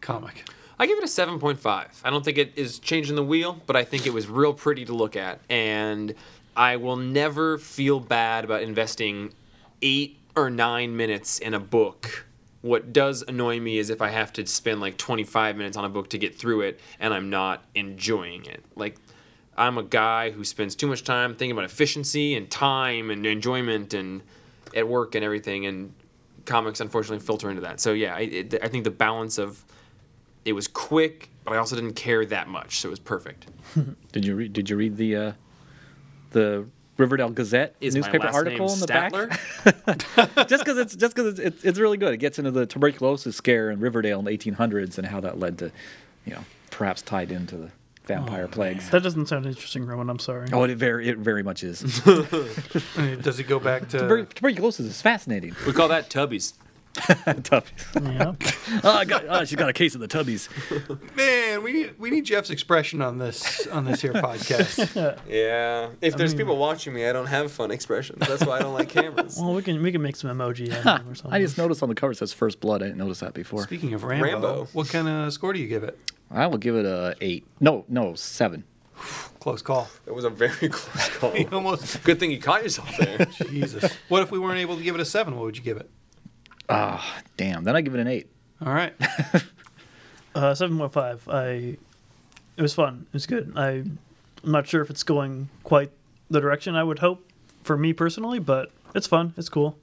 comic? 0.00 0.44
I 0.78 0.86
give 0.86 0.96
it 0.96 1.04
a 1.04 1.08
7.5. 1.08 1.88
I 2.04 2.08
don't 2.08 2.24
think 2.24 2.38
it 2.38 2.54
is 2.56 2.78
changing 2.78 3.14
the 3.14 3.22
wheel, 3.22 3.60
but 3.66 3.76
I 3.76 3.84
think 3.84 4.06
it 4.06 4.14
was 4.14 4.28
real 4.28 4.54
pretty 4.54 4.86
to 4.86 4.94
look 4.94 5.14
at. 5.14 5.40
And 5.50 6.14
I 6.56 6.76
will 6.76 6.96
never 6.96 7.58
feel 7.58 8.00
bad 8.00 8.44
about 8.46 8.62
investing 8.62 9.34
eight 9.82 10.19
or 10.34 10.50
nine 10.50 10.96
minutes 10.96 11.38
in 11.38 11.54
a 11.54 11.60
book. 11.60 12.26
What 12.62 12.92
does 12.92 13.22
annoy 13.26 13.58
me 13.58 13.78
is 13.78 13.88
if 13.90 14.02
I 14.02 14.08
have 14.10 14.32
to 14.34 14.46
spend 14.46 14.80
like 14.80 14.98
25 14.98 15.56
minutes 15.56 15.76
on 15.76 15.84
a 15.84 15.88
book 15.88 16.10
to 16.10 16.18
get 16.18 16.34
through 16.36 16.62
it 16.62 16.80
and 16.98 17.14
I'm 17.14 17.30
not 17.30 17.64
enjoying 17.74 18.44
it. 18.46 18.62
Like, 18.76 18.96
I'm 19.56 19.78
a 19.78 19.82
guy 19.82 20.30
who 20.30 20.44
spends 20.44 20.74
too 20.74 20.86
much 20.86 21.04
time 21.04 21.34
thinking 21.34 21.52
about 21.52 21.64
efficiency 21.64 22.34
and 22.34 22.50
time 22.50 23.10
and 23.10 23.24
enjoyment 23.26 23.94
and 23.94 24.22
at 24.74 24.86
work 24.88 25.14
and 25.14 25.24
everything. 25.24 25.66
And 25.66 25.94
comics, 26.44 26.80
unfortunately, 26.80 27.24
filter 27.24 27.48
into 27.48 27.62
that. 27.62 27.80
So, 27.80 27.92
yeah, 27.92 28.14
I, 28.14 28.20
it, 28.20 28.54
I 28.62 28.68
think 28.68 28.84
the 28.84 28.90
balance 28.90 29.38
of 29.38 29.64
it 30.44 30.52
was 30.52 30.68
quick, 30.68 31.30
but 31.44 31.54
I 31.54 31.56
also 31.58 31.76
didn't 31.76 31.94
care 31.94 32.24
that 32.26 32.48
much, 32.48 32.80
so 32.80 32.88
it 32.88 32.90
was 32.90 32.98
perfect. 32.98 33.46
Did 34.12 34.24
you 34.24 34.34
read? 34.34 34.52
Did 34.52 34.70
you 34.70 34.76
read 34.76 34.96
the 34.96 35.16
uh, 35.16 35.32
the 36.30 36.66
Riverdale 37.00 37.30
Gazette 37.30 37.74
Is 37.80 37.94
newspaper 37.94 38.28
article 38.28 38.72
in 38.72 38.78
the 38.78 38.86
Statler? 38.86 39.28
back? 40.24 40.48
just 40.48 40.64
because 40.64 40.78
it's 40.78 40.94
just 40.94 41.16
because 41.16 41.38
it's, 41.38 41.40
it's 41.40 41.64
it's 41.64 41.78
really 41.78 41.96
good. 41.96 42.12
It 42.12 42.18
gets 42.18 42.38
into 42.38 42.50
the 42.50 42.66
tuberculosis 42.66 43.34
scare 43.34 43.70
in 43.70 43.80
Riverdale 43.80 44.18
in 44.18 44.26
the 44.26 44.36
1800s 44.36 44.98
and 44.98 45.06
how 45.06 45.20
that 45.20 45.38
led 45.38 45.58
to, 45.58 45.72
you 46.26 46.34
know, 46.34 46.44
perhaps 46.70 47.02
tied 47.02 47.32
into 47.32 47.56
the 47.56 47.70
vampire 48.04 48.44
oh, 48.44 48.48
plagues. 48.48 48.90
That 48.90 49.02
doesn't 49.02 49.26
sound 49.26 49.46
interesting, 49.46 49.86
Roman. 49.86 50.10
I'm 50.10 50.18
sorry. 50.18 50.48
Oh, 50.52 50.62
it 50.64 50.76
very 50.76 51.08
it 51.08 51.18
very 51.18 51.42
much 51.42 51.64
is. 51.64 51.80
Does 52.04 53.40
it 53.40 53.48
go 53.48 53.58
back 53.58 53.88
Tuber- 53.88 54.24
to? 54.24 54.34
tuberculosis 54.34 54.86
is 54.86 55.00
fascinating. 55.00 55.56
we 55.66 55.72
call 55.72 55.88
that 55.88 56.10
Tubbies. 56.10 56.52
Tubbies. 56.94 57.70
Yeah. 57.94 58.80
oh, 58.82 58.90
I 58.90 59.04
got, 59.04 59.24
oh, 59.28 59.44
she 59.44 59.54
got 59.54 59.68
a 59.68 59.72
case 59.72 59.94
of 59.94 60.00
the 60.00 60.08
tubbies. 60.08 60.48
Man, 61.16 61.62
we 61.62 61.72
need 61.72 61.94
we 61.98 62.10
need 62.10 62.24
Jeff's 62.24 62.50
expression 62.50 63.00
on 63.00 63.18
this 63.18 63.66
on 63.68 63.84
this 63.84 64.02
here 64.02 64.12
podcast. 64.12 65.18
Yeah. 65.28 65.90
If 66.00 66.16
there's 66.16 66.32
mean- 66.32 66.38
people 66.38 66.56
watching 66.56 66.92
me, 66.92 67.06
I 67.06 67.12
don't 67.12 67.26
have 67.26 67.52
fun 67.52 67.70
expressions. 67.70 68.26
That's 68.26 68.44
why 68.44 68.58
I 68.58 68.62
don't 68.62 68.74
like 68.74 68.88
cameras. 69.00 69.38
Well, 69.40 69.54
we 69.54 69.62
can 69.62 69.80
we 69.82 69.92
can 69.92 70.02
make 70.02 70.16
some 70.16 70.36
emoji 70.36 70.70
out 70.72 70.78
of 70.78 70.84
them 70.84 71.08
or 71.10 71.14
something. 71.14 71.32
I 71.32 71.40
just 71.40 71.56
noticed 71.56 71.82
on 71.82 71.88
the 71.88 71.94
cover 71.94 72.12
it 72.12 72.16
says 72.18 72.32
First 72.32 72.60
Blood. 72.60 72.82
I 72.82 72.86
didn't 72.86 72.98
notice 72.98 73.20
that 73.20 73.34
before. 73.34 73.62
Speaking 73.62 73.94
of 73.94 74.02
Rambo, 74.02 74.24
Rambo. 74.26 74.68
what 74.72 74.88
kind 74.88 75.08
of 75.08 75.32
score 75.32 75.52
do 75.52 75.60
you 75.60 75.68
give 75.68 75.84
it? 75.84 75.96
I 76.30 76.46
will 76.48 76.58
give 76.58 76.74
it 76.74 76.86
a 76.86 77.14
eight. 77.20 77.46
No, 77.60 77.84
no, 77.88 78.14
seven. 78.14 78.64
Close 79.40 79.62
call. 79.62 79.88
It 80.06 80.14
was 80.14 80.24
a 80.24 80.30
very 80.30 80.68
close 80.68 81.08
call. 81.16 81.32
Almost 81.52 82.02
Good 82.04 82.18
thing 82.20 82.30
you 82.30 82.40
caught 82.40 82.62
yourself 82.62 82.94
there. 82.98 83.26
Jesus. 83.48 83.96
What 84.08 84.22
if 84.22 84.30
we 84.30 84.38
weren't 84.38 84.58
able 84.58 84.76
to 84.76 84.82
give 84.82 84.94
it 84.96 85.00
a 85.00 85.04
seven? 85.04 85.36
What 85.36 85.44
would 85.44 85.56
you 85.56 85.62
give 85.62 85.76
it? 85.78 85.88
Ah, 86.70 87.22
damn. 87.36 87.64
Then 87.64 87.74
I 87.76 87.80
give 87.80 87.94
it 87.94 88.00
an 88.00 88.06
eight. 88.08 88.28
All 88.64 88.72
right. 88.72 88.94
Uh, 90.32 90.54
seven 90.54 90.78
point 90.78 90.92
five. 90.92 91.28
I. 91.28 91.76
It 92.56 92.62
was 92.62 92.72
fun. 92.72 93.04
It 93.08 93.12
was 93.14 93.26
good. 93.26 93.52
I, 93.56 93.68
I'm 93.70 93.98
not 94.44 94.64
sure 94.68 94.80
if 94.80 94.88
it's 94.88 95.02
going 95.02 95.48
quite 95.64 95.90
the 96.30 96.40
direction 96.40 96.76
I 96.76 96.84
would 96.84 97.00
hope 97.00 97.28
for 97.64 97.76
me 97.76 97.92
personally, 97.92 98.38
but 98.38 98.70
it's 98.94 99.08
fun. 99.08 99.34
It's 99.36 99.48
cool. 99.48 99.76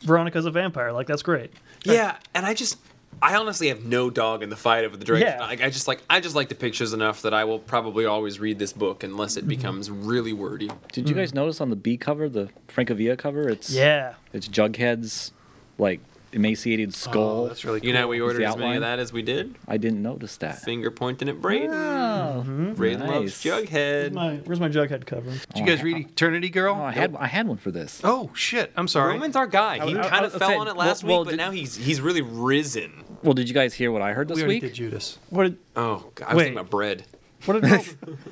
Veronica's 0.00 0.44
a 0.44 0.50
vampire. 0.50 0.92
Like 0.92 1.06
that's 1.06 1.22
great. 1.22 1.52
yeah, 1.84 2.16
and 2.34 2.44
I 2.44 2.52
just 2.52 2.76
I 3.22 3.34
honestly 3.36 3.68
have 3.68 3.84
no 3.84 4.10
dog 4.10 4.42
in 4.42 4.50
the 4.50 4.56
fight 4.56 4.84
over 4.84 4.96
the 4.96 5.04
direction. 5.06 5.28
Yeah. 5.28 5.40
Like 5.46 5.62
I 5.62 5.70
just 5.70 5.88
like 5.88 6.02
I 6.10 6.20
just 6.20 6.36
like 6.36 6.48
the 6.50 6.54
pictures 6.54 6.92
enough 6.92 7.22
that 7.22 7.32
I 7.32 7.44
will 7.44 7.58
probably 7.58 8.04
always 8.04 8.38
read 8.38 8.58
this 8.58 8.72
book 8.74 9.02
unless 9.02 9.36
it 9.36 9.48
becomes 9.48 9.90
really 9.90 10.32
wordy. 10.34 10.70
Did 10.92 11.08
you 11.08 11.14
guys 11.14 11.32
notice 11.34 11.60
on 11.62 11.70
the 11.70 11.76
B 11.76 11.96
cover, 11.96 12.28
the 12.28 12.50
Francavilla 12.68 13.18
cover? 13.18 13.48
It's 13.48 13.70
Yeah. 13.70 14.14
It's 14.32 14.48
Jughead's 14.48 15.32
like 15.78 16.00
emaciated 16.32 16.90
oh, 16.90 16.92
skull. 16.92 17.44
Oh, 17.44 17.48
that's 17.48 17.64
really 17.64 17.80
cool. 17.80 17.86
You 17.86 17.92
know, 17.94 18.06
we 18.08 18.20
ordered 18.20 18.42
as 18.42 18.56
many 18.56 18.76
of 18.76 18.82
that 18.82 18.98
as 18.98 19.12
we 19.12 19.22
did. 19.22 19.54
I 19.66 19.78
didn't 19.78 20.02
notice 20.02 20.36
that. 20.38 20.60
Finger 20.60 20.90
pointing 20.90 21.28
at 21.28 21.40
Braden. 21.40 21.70
Oh, 21.70 22.44
mm-hmm. 22.46 22.72
Braden 22.74 23.00
loves 23.06 23.44
nice. 23.44 23.44
Where's 23.44 23.68
Jughead. 23.68 24.12
my 24.12 24.36
Where's 24.44 24.60
my 24.60 24.68
Jughead 24.68 25.06
cover? 25.06 25.30
Oh, 25.30 25.38
did 25.54 25.58
you 25.58 25.66
guys 25.66 25.82
read 25.82 25.96
Eternity 25.96 26.50
Girl? 26.50 26.74
Oh, 26.78 26.82
I 26.84 26.92
had 26.92 27.16
I 27.16 27.26
had 27.26 27.48
one 27.48 27.56
for 27.56 27.70
this. 27.70 28.00
Oh 28.04 28.30
shit! 28.34 28.72
I'm 28.76 28.88
sorry. 28.88 29.14
Roman's 29.14 29.36
our 29.36 29.46
guy. 29.46 29.78
Oh, 29.80 29.86
he 29.86 29.96
I- 29.96 30.02
I- 30.04 30.08
kind 30.08 30.26
of 30.26 30.32
I'll 30.34 30.38
fell 30.38 30.48
say- 30.48 30.56
on 30.56 30.68
it 30.68 30.76
last 30.76 31.02
well- 31.04 31.10
well, 31.10 31.20
week, 31.20 31.24
but 31.26 31.30
did- 31.32 31.36
now 31.38 31.50
he's 31.50 31.76
he's 31.76 32.00
really 32.00 32.22
risen. 32.22 33.04
Well, 33.22 33.34
did 33.34 33.48
you 33.48 33.54
guys 33.54 33.74
hear 33.74 33.90
what 33.90 34.02
I 34.02 34.12
heard 34.12 34.28
we 34.28 34.34
this 34.34 34.42
already 34.42 34.56
week? 34.56 34.62
did 34.62 34.74
Judas. 34.74 35.18
What 35.30 35.44
did 35.44 35.58
Oh, 35.74 36.10
God, 36.14 36.26
I 36.28 36.34
was 36.34 36.36
Wait. 36.36 36.44
thinking 36.44 36.58
about 36.58 36.70
bread. 36.70 37.04
What 37.46 37.62
did 37.62 37.86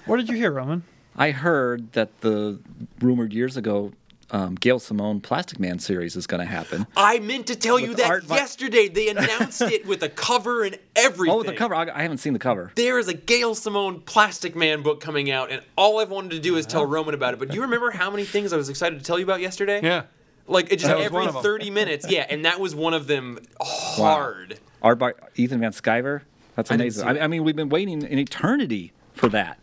What 0.05 0.17
did 0.19 0.29
you 0.29 0.37
hear, 0.37 0.51
Roman? 0.53 0.83
I 1.17 1.31
heard 1.31 1.93
that 1.93 2.21
the 2.21 2.61
rumored 3.01 3.33
years 3.33 3.57
ago 3.57 3.93
um, 4.31 4.55
Gail 4.57 4.79
Simone 4.79 5.21
Plastic 5.21 5.59
Man 5.61 5.79
series 5.79 6.17
is 6.17 6.27
going 6.27 6.41
to 6.41 6.47
happen. 6.47 6.87
I 6.97 7.19
meant 7.21 7.47
to 7.49 7.57
tell 7.57 7.79
you 7.79 7.95
that 7.95 8.11
art 8.11 8.29
by- 8.29 8.37
yesterday. 8.37 8.89
They 8.89 9.09
announced 9.09 9.63
it 9.63 9.87
with 9.87 10.03
a 10.03 10.09
cover 10.09 10.65
and 10.65 10.79
everything. 10.97 11.35
Oh, 11.35 11.39
with 11.39 11.47
the 11.47 11.53
cover! 11.55 11.75
I, 11.75 11.89
I 11.93 12.03
haven't 12.03 12.19
seen 12.19 12.33
the 12.33 12.39
cover. 12.39 12.73
There 12.75 12.99
is 12.99 13.09
a 13.09 13.15
Gail 13.15 13.55
Simone 13.55 14.01
Plastic 14.01 14.57
Man 14.57 14.83
book 14.83 15.01
coming 15.01 15.31
out, 15.31 15.51
and 15.51 15.63
all 15.77 16.01
I've 16.01 16.11
wanted 16.11 16.33
to 16.33 16.41
do 16.41 16.57
is 16.57 16.67
tell 16.67 16.85
Roman 16.87 17.15
about 17.15 17.35
it. 17.35 17.39
But 17.39 17.49
do 17.51 17.55
you 17.55 17.63
remember 17.63 17.91
how 17.91 18.11
many 18.11 18.25
things 18.25 18.53
I 18.53 18.57
was 18.57 18.69
excited 18.69 18.99
to 18.99 19.05
tell 19.05 19.19
you 19.19 19.25
about 19.25 19.41
yesterday? 19.41 19.81
Yeah. 19.83 20.05
Like 20.49 20.67
it 20.73 20.77
just 20.77 20.87
That 20.87 20.99
every 21.01 21.19
one 21.21 21.29
of 21.29 21.37
'em. 21.37 21.43
30 21.43 21.71
minutes. 21.71 22.07
Yeah, 22.09 22.25
and 22.29 22.45
that 22.45 22.61
was 22.61 22.75
one 22.75 22.95
of 22.95 23.07
them 23.07 23.39
hard. 23.61 24.59
Art 24.83 24.99
by 24.99 25.15
Ethan 25.35 25.61
Van 25.61 25.73
Sciver. 25.73 26.23
That's 26.55 26.71
amazing. 26.71 27.03
see 27.03 27.19
I. 27.21 27.25
I 27.25 27.27
mean, 27.27 27.43
we've 27.45 27.57
been 27.57 27.69
waiting 27.69 28.05
an 28.05 28.19
eternity 28.19 28.93
for 29.15 29.29
that. 29.31 29.59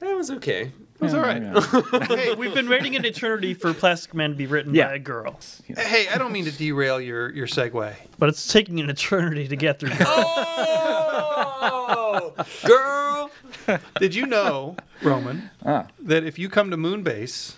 That 0.00 0.16
was 0.16 0.30
okay. 0.30 0.72
That's 1.00 1.14
all 1.14 1.20
right. 1.20 1.42
hey, 2.08 2.34
We've 2.34 2.52
been 2.54 2.68
waiting 2.68 2.96
an 2.96 3.04
eternity 3.04 3.54
for 3.54 3.72
Plastic 3.72 4.14
Man 4.14 4.30
to 4.30 4.36
be 4.36 4.46
written 4.46 4.74
Yeah. 4.74 4.88
by 4.88 4.94
a 4.94 4.98
girl, 4.98 5.38
hey, 5.76 6.08
I 6.08 6.18
don't 6.18 6.32
mean 6.32 6.44
to 6.46 6.50
derail 6.52 7.00
your 7.00 7.30
your 7.32 7.46
segue. 7.46 7.94
but 8.18 8.28
it's 8.28 8.52
taking 8.52 8.80
an 8.80 8.90
eternity 8.90 9.46
to 9.48 9.56
get 9.56 9.78
through. 9.78 9.90
Oh, 11.60 12.32
girl. 12.64 13.30
Did 14.00 14.14
you 14.14 14.26
know, 14.26 14.76
Roman, 15.02 15.50
Ah. 15.64 15.86
that 16.00 16.24
if 16.24 16.38
you 16.38 16.48
come 16.48 16.70
to 16.70 16.76
Moonbase 16.76 17.54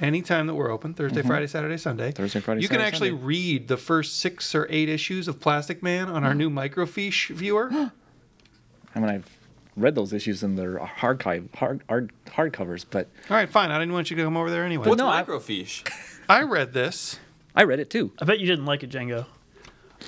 anytime 0.00 0.46
that 0.46 0.54
we're 0.54 0.70
open, 0.70 0.94
Thursday, 0.94 1.22
Friday, 1.22 1.46
Saturday, 1.46 1.76
Sunday, 1.76 2.08
Mm-hmm. 2.08 2.22
Thursday, 2.22 2.40
Friday, 2.40 2.60
you 2.62 2.68
can 2.68 2.76
Saturday, 2.78 2.88
actually 2.88 3.10
Sunday. 3.10 3.24
read 3.24 3.68
the 3.68 3.76
first 3.76 4.18
six 4.18 4.54
or 4.54 4.66
eight 4.70 4.88
issues 4.88 5.28
of 5.28 5.40
Plastic 5.40 5.82
Man 5.82 6.08
on 6.08 6.24
our 6.24 6.34
new 6.34 6.50
microfiche 6.50 7.28
viewer. 7.30 7.68
I 8.94 9.00
mean, 9.00 9.10
I've 9.10 9.33
read 9.76 9.94
those 9.94 10.12
issues 10.12 10.42
in 10.42 10.56
their 10.56 10.80
archive 10.80 11.48
hard 11.54 11.82
hard 11.88 12.12
hardcovers, 12.26 12.84
but 12.88 13.08
All 13.30 13.36
right, 13.36 13.48
fine. 13.48 13.70
I 13.70 13.78
didn't 13.78 13.94
want 13.94 14.10
you 14.10 14.16
to 14.16 14.22
come 14.22 14.36
over 14.36 14.50
there 14.50 14.64
anyway. 14.64 14.88
What's 14.88 14.98
no, 14.98 15.08
I- 15.08 15.22
microfiche? 15.22 15.90
I 16.28 16.42
read 16.42 16.72
this. 16.72 17.18
I 17.54 17.64
read 17.64 17.78
it 17.78 17.90
too. 17.90 18.12
I 18.20 18.24
bet 18.24 18.40
you 18.40 18.46
didn't 18.46 18.66
like 18.66 18.82
it, 18.82 18.90
Django. 18.90 19.26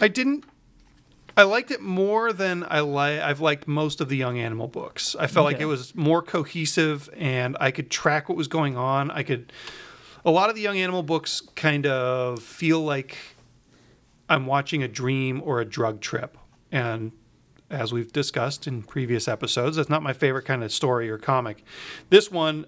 I 0.00 0.08
didn't. 0.08 0.44
I 1.36 1.42
liked 1.42 1.70
it 1.70 1.82
more 1.82 2.32
than 2.32 2.64
I 2.68 2.80
like. 2.80 3.20
I've 3.20 3.40
liked 3.40 3.68
most 3.68 4.00
of 4.00 4.08
the 4.08 4.16
Young 4.16 4.38
Animal 4.38 4.68
books. 4.68 5.14
I 5.18 5.26
felt 5.26 5.44
like 5.44 5.60
it 5.60 5.66
was 5.66 5.94
more 5.94 6.22
cohesive, 6.22 7.10
and 7.14 7.58
I 7.60 7.70
could 7.70 7.90
track 7.90 8.28
what 8.28 8.38
was 8.38 8.48
going 8.48 8.76
on. 8.76 9.10
I 9.10 9.22
could. 9.22 9.52
A 10.24 10.30
lot 10.30 10.48
of 10.48 10.56
the 10.56 10.62
Young 10.62 10.78
Animal 10.78 11.02
books 11.02 11.42
kind 11.54 11.86
of 11.86 12.42
feel 12.42 12.80
like 12.80 13.18
I'm 14.30 14.46
watching 14.46 14.82
a 14.82 14.88
dream 14.88 15.42
or 15.44 15.60
a 15.60 15.64
drug 15.64 16.00
trip, 16.00 16.38
and 16.72 17.12
as 17.70 17.92
we've 17.92 18.12
discussed 18.12 18.66
in 18.66 18.82
previous 18.82 19.26
episodes, 19.28 19.76
that's 19.76 19.88
not 19.88 20.02
my 20.02 20.12
favorite 20.12 20.44
kind 20.44 20.62
of 20.62 20.72
story 20.72 21.10
or 21.10 21.18
comic. 21.18 21.64
This 22.10 22.30
one, 22.30 22.66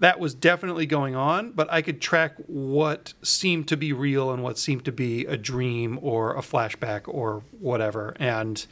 that 0.00 0.18
was 0.18 0.34
definitely 0.34 0.86
going 0.86 1.14
on, 1.14 1.52
but 1.52 1.70
I 1.70 1.82
could 1.82 2.00
track 2.00 2.34
what 2.46 3.12
seemed 3.22 3.68
to 3.68 3.76
be 3.76 3.92
real 3.92 4.30
and 4.30 4.42
what 4.42 4.58
seemed 4.58 4.84
to 4.86 4.92
be 4.92 5.26
a 5.26 5.36
dream 5.36 5.98
or 6.02 6.34
a 6.34 6.40
flashback 6.40 7.02
or 7.06 7.42
whatever. 7.58 8.14
And 8.18 8.66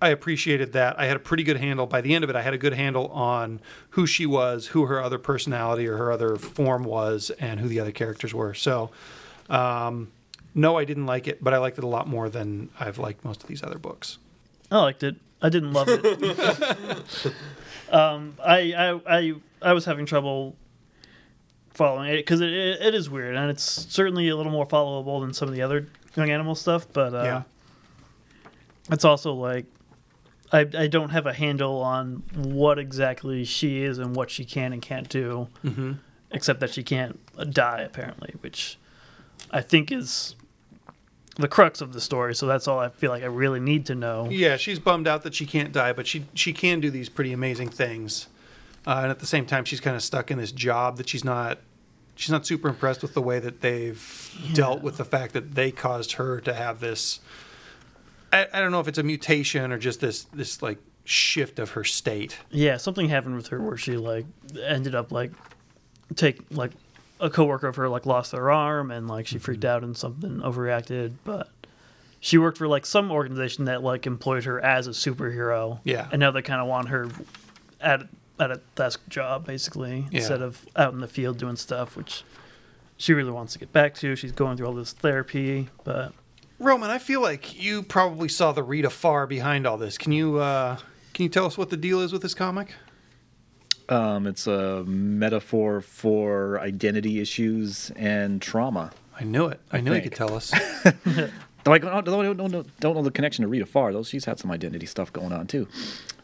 I 0.00 0.10
appreciated 0.10 0.74
that. 0.74 0.98
I 0.98 1.06
had 1.06 1.16
a 1.16 1.20
pretty 1.20 1.42
good 1.42 1.56
handle 1.56 1.86
by 1.86 2.02
the 2.02 2.14
end 2.14 2.24
of 2.24 2.30
it. 2.30 2.36
I 2.36 2.42
had 2.42 2.54
a 2.54 2.58
good 2.58 2.74
handle 2.74 3.08
on 3.08 3.60
who 3.90 4.06
she 4.06 4.26
was, 4.26 4.68
who 4.68 4.84
her 4.84 5.02
other 5.02 5.18
personality 5.18 5.86
or 5.88 5.96
her 5.96 6.12
other 6.12 6.36
form 6.36 6.84
was, 6.84 7.30
and 7.40 7.58
who 7.58 7.68
the 7.68 7.80
other 7.80 7.90
characters 7.90 8.32
were. 8.32 8.54
So, 8.54 8.90
um, 9.48 10.12
no, 10.54 10.76
I 10.76 10.84
didn't 10.84 11.06
like 11.06 11.26
it, 11.26 11.42
but 11.42 11.54
I 11.54 11.58
liked 11.58 11.78
it 11.78 11.84
a 11.84 11.88
lot 11.88 12.06
more 12.06 12.28
than 12.28 12.68
I've 12.78 12.98
liked 12.98 13.24
most 13.24 13.42
of 13.42 13.48
these 13.48 13.62
other 13.62 13.78
books. 13.78 14.18
I 14.70 14.78
liked 14.78 15.02
it. 15.02 15.16
I 15.40 15.48
didn't 15.48 15.72
love 15.72 15.86
it. 15.88 17.32
um, 17.92 18.36
I, 18.44 18.72
I 18.72 19.00
I 19.18 19.32
I 19.62 19.72
was 19.72 19.84
having 19.84 20.04
trouble 20.06 20.56
following 21.70 22.10
it 22.10 22.16
because 22.16 22.40
it, 22.40 22.52
it, 22.52 22.80
it 22.82 22.94
is 22.94 23.08
weird 23.08 23.36
and 23.36 23.50
it's 23.50 23.62
certainly 23.62 24.28
a 24.28 24.36
little 24.36 24.50
more 24.52 24.66
followable 24.66 25.20
than 25.20 25.32
some 25.32 25.48
of 25.48 25.54
the 25.54 25.62
other 25.62 25.86
young 26.16 26.30
animal 26.30 26.54
stuff. 26.54 26.86
But 26.92 27.14
uh, 27.14 27.22
Yeah. 27.24 27.42
it's 28.90 29.04
also 29.04 29.32
like 29.32 29.66
I 30.52 30.60
I 30.76 30.86
don't 30.88 31.10
have 31.10 31.26
a 31.26 31.32
handle 31.32 31.80
on 31.80 32.22
what 32.34 32.78
exactly 32.78 33.44
she 33.44 33.82
is 33.82 33.98
and 33.98 34.16
what 34.16 34.30
she 34.30 34.44
can 34.44 34.72
and 34.72 34.82
can't 34.82 35.08
do. 35.08 35.48
Mm-hmm. 35.64 35.92
except 36.32 36.60
that 36.60 36.70
she 36.74 36.82
can't 36.82 37.18
die 37.54 37.80
apparently, 37.82 38.34
which 38.40 38.76
I 39.50 39.60
think 39.62 39.90
is 39.92 40.34
the 41.38 41.48
crux 41.48 41.80
of 41.80 41.92
the 41.92 42.00
story. 42.00 42.34
So 42.34 42.46
that's 42.46 42.68
all 42.68 42.78
I 42.78 42.88
feel 42.88 43.10
like 43.10 43.22
I 43.22 43.26
really 43.26 43.60
need 43.60 43.86
to 43.86 43.94
know. 43.94 44.28
Yeah, 44.30 44.56
she's 44.56 44.78
bummed 44.78 45.06
out 45.06 45.22
that 45.22 45.34
she 45.34 45.46
can't 45.46 45.72
die, 45.72 45.92
but 45.92 46.06
she 46.06 46.26
she 46.34 46.52
can 46.52 46.80
do 46.80 46.90
these 46.90 47.08
pretty 47.08 47.32
amazing 47.32 47.70
things. 47.70 48.28
Uh, 48.86 49.00
and 49.02 49.10
at 49.10 49.18
the 49.18 49.26
same 49.26 49.46
time, 49.46 49.64
she's 49.64 49.80
kind 49.80 49.96
of 49.96 50.02
stuck 50.02 50.30
in 50.30 50.38
this 50.38 50.52
job 50.52 50.96
that 50.96 51.08
she's 51.08 51.24
not 51.24 51.58
she's 52.16 52.30
not 52.30 52.46
super 52.46 52.68
impressed 52.68 53.02
with 53.02 53.14
the 53.14 53.22
way 53.22 53.38
that 53.38 53.60
they've 53.60 54.50
dealt 54.52 54.82
with 54.82 54.96
the 54.96 55.04
fact 55.04 55.32
that 55.32 55.54
they 55.54 55.70
caused 55.70 56.12
her 56.12 56.40
to 56.40 56.52
have 56.52 56.80
this. 56.80 57.20
I, 58.32 58.46
I 58.52 58.60
don't 58.60 58.72
know 58.72 58.80
if 58.80 58.88
it's 58.88 58.98
a 58.98 59.02
mutation 59.02 59.72
or 59.72 59.78
just 59.78 60.00
this 60.00 60.24
this 60.24 60.60
like 60.60 60.78
shift 61.04 61.58
of 61.58 61.70
her 61.70 61.84
state. 61.84 62.38
Yeah, 62.50 62.76
something 62.76 63.08
happened 63.08 63.36
with 63.36 63.46
her 63.48 63.60
where 63.60 63.76
she 63.76 63.96
like 63.96 64.26
ended 64.62 64.94
up 64.94 65.12
like 65.12 65.32
take 66.16 66.40
like 66.50 66.72
a 67.20 67.28
coworker 67.30 67.66
of 67.68 67.76
her 67.76 67.88
like 67.88 68.06
lost 68.06 68.32
their 68.32 68.50
arm 68.50 68.90
and 68.90 69.08
like 69.08 69.26
she 69.26 69.38
freaked 69.38 69.64
out 69.64 69.82
and 69.82 69.96
something 69.96 70.38
overreacted, 70.40 71.14
but 71.24 71.48
she 72.20 72.38
worked 72.38 72.58
for 72.58 72.68
like 72.68 72.84
some 72.86 73.10
organization 73.10 73.64
that 73.66 73.82
like 73.82 74.06
employed 74.06 74.44
her 74.44 74.60
as 74.60 74.86
a 74.86 74.90
superhero. 74.90 75.80
Yeah. 75.84 76.08
And 76.12 76.20
now 76.20 76.30
they 76.30 76.42
kind 76.42 76.60
of 76.60 76.66
want 76.68 76.88
her 76.88 77.08
at 77.80 78.02
at 78.40 78.50
a 78.52 78.60
desk 78.76 79.00
job 79.08 79.44
basically 79.46 80.06
Yeah. 80.10 80.18
instead 80.20 80.42
of 80.42 80.64
out 80.76 80.92
in 80.92 81.00
the 81.00 81.08
field 81.08 81.38
doing 81.38 81.56
stuff, 81.56 81.96
which 81.96 82.22
she 82.96 83.12
really 83.12 83.30
wants 83.32 83.52
to 83.54 83.58
get 83.58 83.72
back 83.72 83.94
to. 83.96 84.14
She's 84.16 84.32
going 84.32 84.56
through 84.56 84.66
all 84.66 84.74
this 84.74 84.92
therapy, 84.92 85.68
but 85.84 86.12
Roman, 86.60 86.90
I 86.90 86.98
feel 86.98 87.20
like 87.20 87.60
you 87.60 87.82
probably 87.84 88.28
saw 88.28 88.50
the 88.52 88.62
Rita 88.64 88.90
Farr 88.90 89.26
behind 89.28 89.66
all 89.66 89.76
this. 89.76 89.96
Can 89.98 90.12
you 90.12 90.38
uh, 90.38 90.76
can 91.14 91.24
you 91.24 91.28
tell 91.28 91.46
us 91.46 91.56
what 91.58 91.70
the 91.70 91.76
deal 91.76 92.00
is 92.00 92.12
with 92.12 92.22
this 92.22 92.34
comic? 92.34 92.74
Um, 93.88 94.26
it's 94.26 94.46
a 94.46 94.84
metaphor 94.84 95.80
for 95.80 96.60
identity 96.60 97.20
issues 97.20 97.90
and 97.96 98.40
trauma. 98.42 98.92
I 99.18 99.24
knew 99.24 99.46
it. 99.46 99.60
I, 99.72 99.80
knew 99.80 99.92
you 99.92 100.00
think. 100.00 100.12
could 100.12 100.16
tell 100.16 100.34
us. 100.34 100.50
Though 101.64 101.72
I 101.72 101.78
don't, 101.78 102.04
don't, 102.04 102.36
don't, 102.36 102.50
don't, 102.50 102.80
don't 102.80 102.94
know 102.94 103.02
the 103.02 103.10
connection 103.10 103.42
to 103.42 103.48
Rita 103.48 103.66
Farr. 103.66 103.92
Though 103.92 104.02
she's 104.02 104.24
had 104.24 104.38
some 104.38 104.50
identity 104.50 104.86
stuff 104.86 105.12
going 105.12 105.32
on 105.32 105.46
too. 105.46 105.66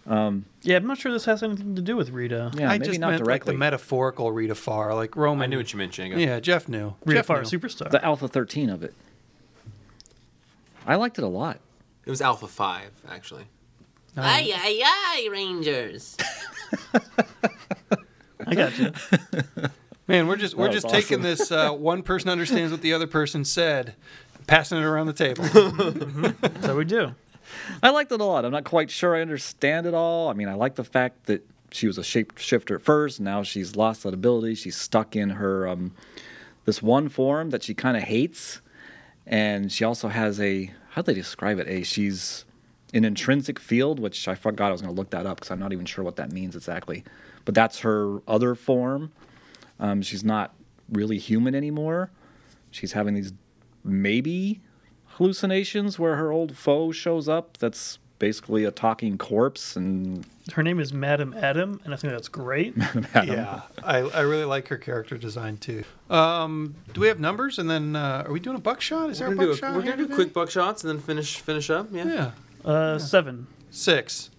yeah, 0.07 0.77
I'm 0.77 0.87
not 0.87 0.99
sure 0.99 1.13
this 1.13 1.25
has 1.25 1.43
anything 1.43 1.75
to 1.75 1.83
do 1.83 1.97
with 1.97 2.11
Rita. 2.11 2.53
Yeah, 2.55 2.69
I 2.69 2.79
maybe 2.79 2.87
just 2.87 3.01
not 3.01 3.11
meant 3.11 3.25
directly. 3.25 3.53
like 3.53 3.55
the 3.55 3.59
metaphorical 3.59 4.31
Rita 4.31 4.55
Farr, 4.55 4.95
like 4.95 5.17
Roman. 5.17 5.43
I 5.43 5.47
knew 5.47 5.57
what 5.57 5.73
you 5.73 5.79
meant, 5.79 5.93
Django. 5.93 6.19
Yeah, 6.19 6.41
Jeff 6.41 6.69
knew. 6.69 6.95
Rita 7.05 7.19
Jeff 7.19 7.27
Farr, 7.27 7.43
knew. 7.43 7.49
superstar. 7.49 7.91
the 7.91 8.05
Alpha 8.05 8.29
13 8.29 8.71
of 8.71 8.83
it. 8.83 8.95
I 10.87 10.97
liked 10.97 11.19
it 11.19 11.25
a 11.25 11.29
lot. 11.29 11.59
It 12.05 12.11
was 12.11 12.21
Alpha 12.21 12.47
5, 12.47 12.91
actually. 13.09 13.45
Aye, 14.17 14.53
aye, 14.55 14.83
aye, 14.85 15.29
Rangers. 15.31 16.17
I 18.47 18.55
got 18.55 18.79
you. 18.79 18.93
Man, 20.07 20.27
we're 20.27 20.37
just 20.37 20.55
we're 20.55 20.67
That 20.67 20.75
was 20.75 20.83
just 20.83 20.95
taking 20.95 21.23
this 21.23 21.51
uh, 21.51 21.71
one 21.71 22.03
person 22.03 22.29
understands 22.29 22.73
what 22.73 22.83
the 22.83 22.93
other 22.93 23.07
person 23.07 23.45
said, 23.45 23.95
passing 24.47 24.79
it 24.79 24.85
around 24.85 25.07
the 25.07 25.13
table. 25.13 25.45
That's 26.41 26.67
how 26.67 26.77
we 26.77 26.85
do. 26.85 27.15
I 27.83 27.91
liked 27.91 28.13
it 28.13 28.21
a 28.21 28.25
lot. 28.25 28.45
I'm 28.45 28.53
not 28.53 28.65
quite 28.65 28.91
sure 28.91 29.17
I 29.17 29.23
understand 29.23 29.87
it 29.87 29.95
all. 29.95 30.29
I 30.29 30.35
mean, 30.35 30.49
I 30.49 30.55
like 30.55 30.75
the 30.75 30.85
fact 30.85 31.27
that 31.27 31.47
she 31.71 31.87
was 31.87 31.99
a 31.99 32.03
shapeshifter 32.03 32.77
at 32.77 32.83
first. 32.83 33.21
Now 33.21 33.43
she's 33.43 33.77
lost 33.77 34.03
that 34.03 34.15
ability. 34.15 34.57
She's 34.57 34.77
stuck 34.77 35.17
in 35.17 35.31
her 35.31 35.67
um, 35.67 35.93
this 36.67 36.83
one 36.83 37.09
form 37.09 37.51
that 37.51 37.63
she 37.63 37.75
kind 37.75 37.97
of 37.97 38.03
hates, 38.03 38.61
and 39.27 39.73
she 39.73 39.85
also 39.85 40.09
has 40.09 40.41
a 40.41 40.71
how 40.91 41.03
do 41.03 41.07
they 41.13 41.19
describe 41.19 41.59
it? 41.59 41.67
A 41.67 41.83
she's 41.83 42.45
an 42.95 43.05
intrinsic 43.05 43.59
field, 43.59 43.99
which 44.01 44.29
I 44.29 44.35
forgot 44.35 44.69
I 44.69 44.73
was 44.73 44.81
going 44.81 44.95
to 44.95 44.99
look 44.99 45.11
that 45.11 45.27
up 45.27 45.39
because 45.39 45.51
I'm 45.51 45.59
not 45.59 45.73
even 45.73 45.85
sure 45.85 46.05
what 46.05 46.17
that 46.17 46.33
means 46.33 46.57
exactly. 46.57 47.05
But 47.45 47.55
that's 47.55 47.81
her 47.81 48.21
other 48.27 48.55
form. 48.55 49.13
Um, 49.79 50.01
she's 50.01 50.25
not 50.25 50.55
really 50.91 51.19
human 51.19 51.55
anymore. 51.55 52.11
She's 52.71 52.93
having 52.93 53.15
these 53.15 53.33
maybe 53.83 54.61
hallucinations 55.07 55.99
where 55.99 56.17
her 56.17 56.31
old 56.33 56.57
foe 56.57 56.93
shows 56.93 57.29
up. 57.29 57.59
That's 57.59 57.99
basically 58.19 58.65
a 58.65 58.71
talking 58.71 59.19
corpse, 59.19 59.77
and 59.77 60.25
Her 60.53 60.63
name 60.63 60.79
is 60.81 60.93
Madam 60.93 61.35
Adam, 61.37 61.81
and 61.85 61.93
I 61.93 61.97
think 61.97 62.13
that's 62.13 62.29
great. 62.29 62.75
yeah, 63.15 63.63
I, 63.83 63.99
I 63.99 64.21
really 64.21 64.45
like 64.45 64.69
her 64.69 64.79
character 64.79 65.19
design 65.19 65.57
too. 65.57 65.85
Um, 66.11 66.75
do 66.93 67.01
we 67.01 67.09
have 67.09 67.21
numbers? 67.21 67.59
And 67.59 67.69
then 67.69 67.97
uh, 67.97 68.25
are 68.27 68.33
we 68.33 68.41
doing 68.41 68.57
a 68.57 68.61
buckshot? 68.61 69.11
Is 69.11 69.19
there 69.19 69.29
We're 69.29 69.45
a 69.45 69.47
buckshot? 69.49 69.75
a, 69.75 69.77
we're 69.77 69.83
gonna 69.83 69.97
do 69.97 70.03
today? 70.05 70.15
quick 70.15 70.33
buckshots 70.33 70.83
and 70.83 70.91
then 70.91 71.01
finish 71.01 71.39
finish 71.39 71.71
up. 71.71 71.89
Yeah. 71.93 72.05
Yeah, 72.07 72.31
Uh, 72.65 72.99
seven. 72.99 73.47
six. 73.71 74.31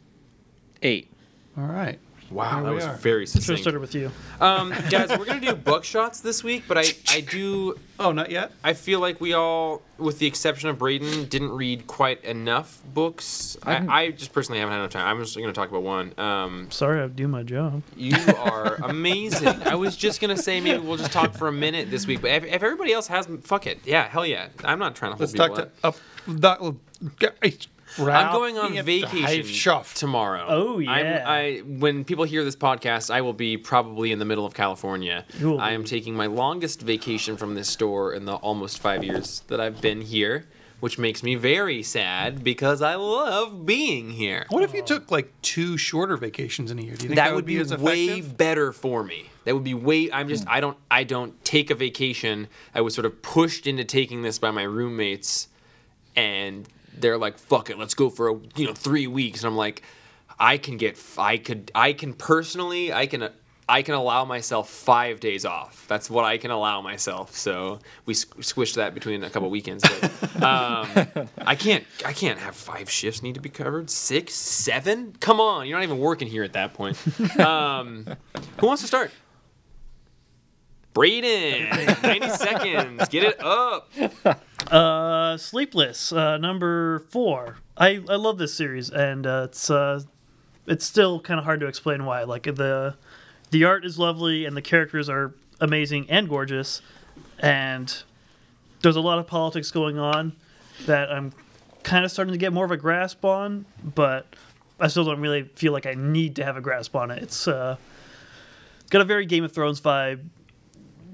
eight. 0.81 1.09
All 1.57 1.65
right. 1.65 1.99
Wow, 2.31 2.55
Here 2.55 2.63
that 2.63 2.69
we 2.69 2.75
was 2.75 2.85
are. 2.85 2.95
very 2.95 3.27
Should 3.27 3.33
have 3.35 3.43
succinct. 3.43 3.61
started 3.61 3.79
with 3.81 3.93
you. 3.93 4.11
Um, 4.41 4.71
guys, 4.89 5.09
we're 5.17 5.25
gonna 5.25 5.39
do 5.39 5.53
buckshots 5.53 6.23
this 6.23 6.43
week, 6.43 6.63
but 6.67 6.75
I 6.77 6.85
I 7.07 7.21
do 7.21 7.77
Oh, 7.99 8.11
not 8.11 8.29
yet. 8.31 8.51
I 8.63 8.73
feel 8.73 8.99
like 8.99 9.21
we 9.21 9.33
all, 9.33 9.81
with 9.97 10.17
the 10.19 10.25
exception 10.25 10.67
of 10.67 10.77
Braden, 10.79 11.25
didn't 11.29 11.51
read 11.51 11.85
quite 11.87 12.21
enough 12.25 12.81
books. 12.93 13.55
I, 13.63 13.73
I'm- 13.75 13.89
I 13.89 14.09
just 14.09 14.33
personally 14.33 14.59
haven't 14.59 14.73
had 14.73 14.79
enough 14.79 14.91
time. 14.91 15.07
I'm 15.07 15.23
just 15.23 15.37
going 15.37 15.47
to 15.47 15.53
talk 15.53 15.69
about 15.69 15.83
one. 15.83 16.11
Um, 16.19 16.67
Sorry, 16.71 16.99
I 17.01 17.07
do 17.07 17.27
my 17.29 17.43
job. 17.43 17.83
you 17.95 18.17
are 18.37 18.75
amazing. 18.83 19.47
I 19.63 19.75
was 19.75 19.95
just 19.95 20.19
going 20.19 20.35
to 20.35 20.41
say 20.41 20.59
maybe 20.59 20.79
we'll 20.79 20.97
just 20.97 21.13
talk 21.13 21.35
for 21.35 21.47
a 21.47 21.53
minute 21.53 21.89
this 21.89 22.05
week, 22.05 22.21
but 22.21 22.31
if, 22.31 22.43
if 22.43 22.63
everybody 22.63 22.91
else 22.91 23.07
has, 23.07 23.27
fuck 23.43 23.65
it. 23.65 23.79
Yeah, 23.85 24.09
hell 24.09 24.25
yeah. 24.25 24.47
I'm 24.65 24.79
not 24.79 24.93
trying 24.95 25.11
to 25.11 25.15
hold 25.15 25.21
Let's 25.21 25.31
people 25.31 25.47
talk 25.47 25.59
up. 25.59 25.81
to 25.81 25.87
up. 25.87 25.95
That, 26.41 26.75
I'm 27.97 28.33
going 28.33 28.57
on 28.57 28.73
vacation 28.83 29.83
tomorrow. 29.95 30.45
Oh, 30.47 30.79
yeah. 30.79 30.91
I'm, 30.91 31.27
I 31.27 31.61
when 31.65 32.03
people 32.03 32.23
hear 32.25 32.43
this 32.43 32.55
podcast, 32.55 33.13
I 33.13 33.21
will 33.21 33.33
be 33.33 33.57
probably 33.57 34.11
in 34.11 34.19
the 34.19 34.25
middle 34.25 34.45
of 34.45 34.53
California. 34.53 35.25
Will 35.41 35.59
I 35.59 35.71
am 35.71 35.83
taking 35.83 36.15
my 36.15 36.25
longest 36.25 36.81
vacation 36.81 37.37
from 37.37 37.55
this 37.55 37.69
store 37.69 38.13
in 38.13 38.25
the 38.25 38.35
almost 38.35 38.79
five 38.79 39.03
years 39.03 39.41
that 39.47 39.59
I've 39.59 39.81
been 39.81 40.01
here, 40.01 40.45
which 40.79 40.97
makes 40.97 41.23
me 41.23 41.35
very 41.35 41.81
sad 41.83 42.43
because 42.43 42.81
I 42.81 42.95
love 42.95 43.65
being 43.65 44.11
here. 44.11 44.45
What 44.49 44.63
if 44.63 44.73
you 44.73 44.83
took 44.83 45.11
like 45.11 45.31
two 45.41 45.77
shorter 45.77 46.17
vacations 46.17 46.71
in 46.71 46.79
a 46.79 46.81
year? 46.81 46.95
Do 46.95 47.03
you 47.03 47.09
think 47.09 47.15
That, 47.15 47.29
that, 47.29 47.35
would 47.35 47.45
be, 47.45 47.57
as 47.57 47.75
way 47.75 48.21
better 48.21 48.71
for 48.71 49.03
me. 49.03 49.29
That 49.45 49.53
would 49.53 49.63
be 49.63 49.73
way. 49.73 50.11
I'm 50.11 50.27
just. 50.27 50.43
Hmm. 50.43 50.49
I 50.49 50.59
don't. 50.59 50.77
I 50.91 51.03
don't 51.03 51.43
take 51.45 51.69
a 51.69 51.75
vacation. 51.75 52.47
I 52.73 52.81
was 52.81 52.93
sort 52.93 53.05
of 53.05 53.21
pushed 53.21 53.67
into 53.67 53.83
taking 53.83 54.23
this 54.23 54.39
by 54.39 54.51
my 54.51 54.63
roommates, 54.63 55.47
and 56.15 56.67
they're 56.99 57.17
like, 57.17 57.37
"Fuck 57.37 57.69
it, 57.69 57.77
let's 57.77 57.93
go 57.93 58.09
for 58.09 58.29
a 58.29 58.39
you 58.55 58.67
know 58.67 58.73
three 58.73 59.07
weeks." 59.07 59.41
And 59.41 59.47
I'm 59.47 59.57
like, 59.57 59.81
I 60.39 60.57
can 60.57 60.77
get. 60.77 61.01
I 61.17 61.37
could. 61.37 61.71
I 61.73 61.93
can 61.93 62.13
personally. 62.13 62.91
I 62.93 63.07
can. 63.07 63.29
I 63.67 63.81
can 63.81 63.95
allow 63.95 64.25
myself 64.25 64.69
five 64.69 65.19
days 65.19 65.43
off. 65.43 65.87
That's 65.87 66.07
what 66.07 66.23
I 66.23 66.37
can 66.37 66.51
allow 66.51 66.81
myself. 66.81 67.35
So 67.35 67.79
we 68.05 68.13
squished 68.13 68.75
that 68.75 68.93
between 68.93 69.23
a 69.23 69.29
couple 69.31 69.49
weekends. 69.49 69.83
But, 69.83 70.43
um, 70.43 70.87
I 71.39 71.55
can't. 71.55 71.83
I 72.05 72.13
can't 72.13 72.37
have 72.37 72.55
five 72.55 72.89
shifts 72.89 73.23
need 73.23 73.35
to 73.35 73.41
be 73.41 73.49
covered. 73.49 73.89
Six, 73.89 74.35
seven. 74.35 75.15
Come 75.19 75.39
on, 75.39 75.67
you're 75.67 75.77
not 75.77 75.83
even 75.83 75.97
working 75.97 76.27
here 76.27 76.43
at 76.43 76.53
that 76.53 76.73
point. 76.73 76.97
Um, 77.39 78.05
who 78.59 78.67
wants 78.67 78.81
to 78.81 78.87
start? 78.87 79.11
Braden, 80.95 81.69
90 82.01 82.29
seconds. 82.29 83.09
Get 83.09 83.23
it 83.23 83.43
up. 83.43 83.91
Uh, 84.71 85.37
Sleepless, 85.37 86.11
uh, 86.11 86.39
number 86.39 86.97
four. 87.09 87.57
I, 87.77 88.01
I 88.09 88.15
love 88.15 88.39
this 88.39 88.51
series, 88.55 88.89
and 88.89 89.27
uh, 89.27 89.45
it's 89.49 89.69
uh, 89.69 90.01
it's 90.65 90.83
still 90.83 91.19
kind 91.19 91.37
of 91.39 91.43
hard 91.43 91.59
to 91.59 91.67
explain 91.67 92.03
why. 92.03 92.23
Like 92.23 92.45
the 92.45 92.95
the 93.51 93.63
art 93.63 93.85
is 93.85 93.99
lovely, 93.99 94.43
and 94.45 94.57
the 94.57 94.63
characters 94.63 95.07
are 95.07 95.35
amazing 95.61 96.09
and 96.09 96.27
gorgeous, 96.27 96.81
and 97.37 97.95
there's 98.81 98.95
a 98.95 99.01
lot 99.01 99.19
of 99.19 99.27
politics 99.27 99.69
going 99.69 99.99
on 99.99 100.33
that 100.87 101.11
I'm 101.11 101.31
kind 101.83 102.03
of 102.03 102.09
starting 102.09 102.31
to 102.31 102.39
get 102.39 102.51
more 102.51 102.65
of 102.65 102.71
a 102.71 102.77
grasp 102.77 103.23
on, 103.23 103.67
but 103.83 104.25
I 104.79 104.87
still 104.87 105.03
don't 105.05 105.21
really 105.21 105.43
feel 105.43 105.73
like 105.73 105.85
I 105.85 105.93
need 105.93 106.37
to 106.37 106.43
have 106.43 106.57
a 106.57 106.61
grasp 106.61 106.95
on 106.95 107.11
it. 107.11 107.21
It's 107.21 107.47
uh, 107.47 107.77
got 108.89 109.03
a 109.03 109.05
very 109.05 109.27
Game 109.27 109.43
of 109.43 109.51
Thrones 109.51 109.79
vibe 109.79 110.21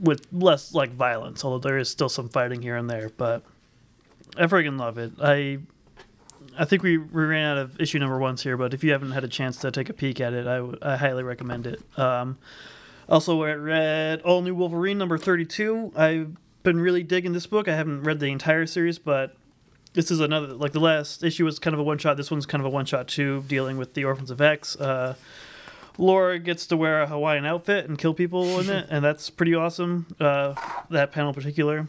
with 0.01 0.27
less 0.33 0.73
like 0.73 0.91
violence, 0.93 1.45
although 1.45 1.69
there 1.69 1.77
is 1.77 1.89
still 1.89 2.09
some 2.09 2.27
fighting 2.27 2.61
here 2.61 2.75
and 2.75 2.89
there. 2.89 3.09
But 3.09 3.43
I 4.35 4.47
freaking 4.47 4.79
love 4.79 4.97
it. 4.97 5.13
I 5.21 5.59
I 6.57 6.65
think 6.65 6.83
we, 6.83 6.97
we 6.97 7.23
ran 7.23 7.45
out 7.45 7.57
of 7.57 7.79
issue 7.79 7.99
number 7.99 8.17
ones 8.17 8.43
here, 8.43 8.57
but 8.57 8.73
if 8.73 8.83
you 8.83 8.91
haven't 8.91 9.11
had 9.11 9.23
a 9.23 9.27
chance 9.27 9.57
to 9.57 9.71
take 9.71 9.89
a 9.89 9.93
peek 9.93 10.19
at 10.19 10.33
it, 10.33 10.47
I, 10.47 10.93
I 10.93 10.97
highly 10.97 11.23
recommend 11.23 11.65
it. 11.67 11.81
Um, 11.97 12.37
also, 13.07 13.41
I 13.43 13.53
read 13.53 14.21
All 14.21 14.41
New 14.41 14.55
Wolverine 14.55 14.97
number 14.97 15.17
32. 15.17 15.93
I've 15.95 16.35
been 16.63 16.79
really 16.79 17.03
digging 17.03 17.33
this 17.33 17.47
book. 17.47 17.67
I 17.67 17.75
haven't 17.75 18.03
read 18.03 18.19
the 18.19 18.27
entire 18.27 18.65
series, 18.65 18.99
but 18.99 19.35
this 19.93 20.11
is 20.11 20.19
another, 20.19 20.47
like 20.47 20.71
the 20.71 20.79
last 20.79 21.23
issue 21.23 21.45
was 21.45 21.59
kind 21.59 21.73
of 21.73 21.79
a 21.79 21.83
one 21.83 21.97
shot. 21.97 22.17
This 22.17 22.31
one's 22.31 22.45
kind 22.45 22.61
of 22.61 22.65
a 22.65 22.69
one 22.69 22.85
shot 22.85 23.07
too, 23.07 23.43
dealing 23.47 23.77
with 23.77 23.93
the 23.93 24.05
Orphans 24.05 24.31
of 24.31 24.41
X. 24.41 24.75
Uh, 24.75 25.15
Laura 26.01 26.39
gets 26.39 26.65
to 26.67 26.75
wear 26.75 27.01
a 27.03 27.07
Hawaiian 27.07 27.45
outfit 27.45 27.87
and 27.87 27.97
kill 27.97 28.13
people 28.13 28.59
in 28.59 28.69
it, 28.69 28.87
and 28.89 29.05
that's 29.05 29.29
pretty 29.29 29.53
awesome. 29.53 30.07
Uh, 30.19 30.55
that 30.89 31.11
panel 31.11 31.29
in 31.29 31.35
particular. 31.35 31.87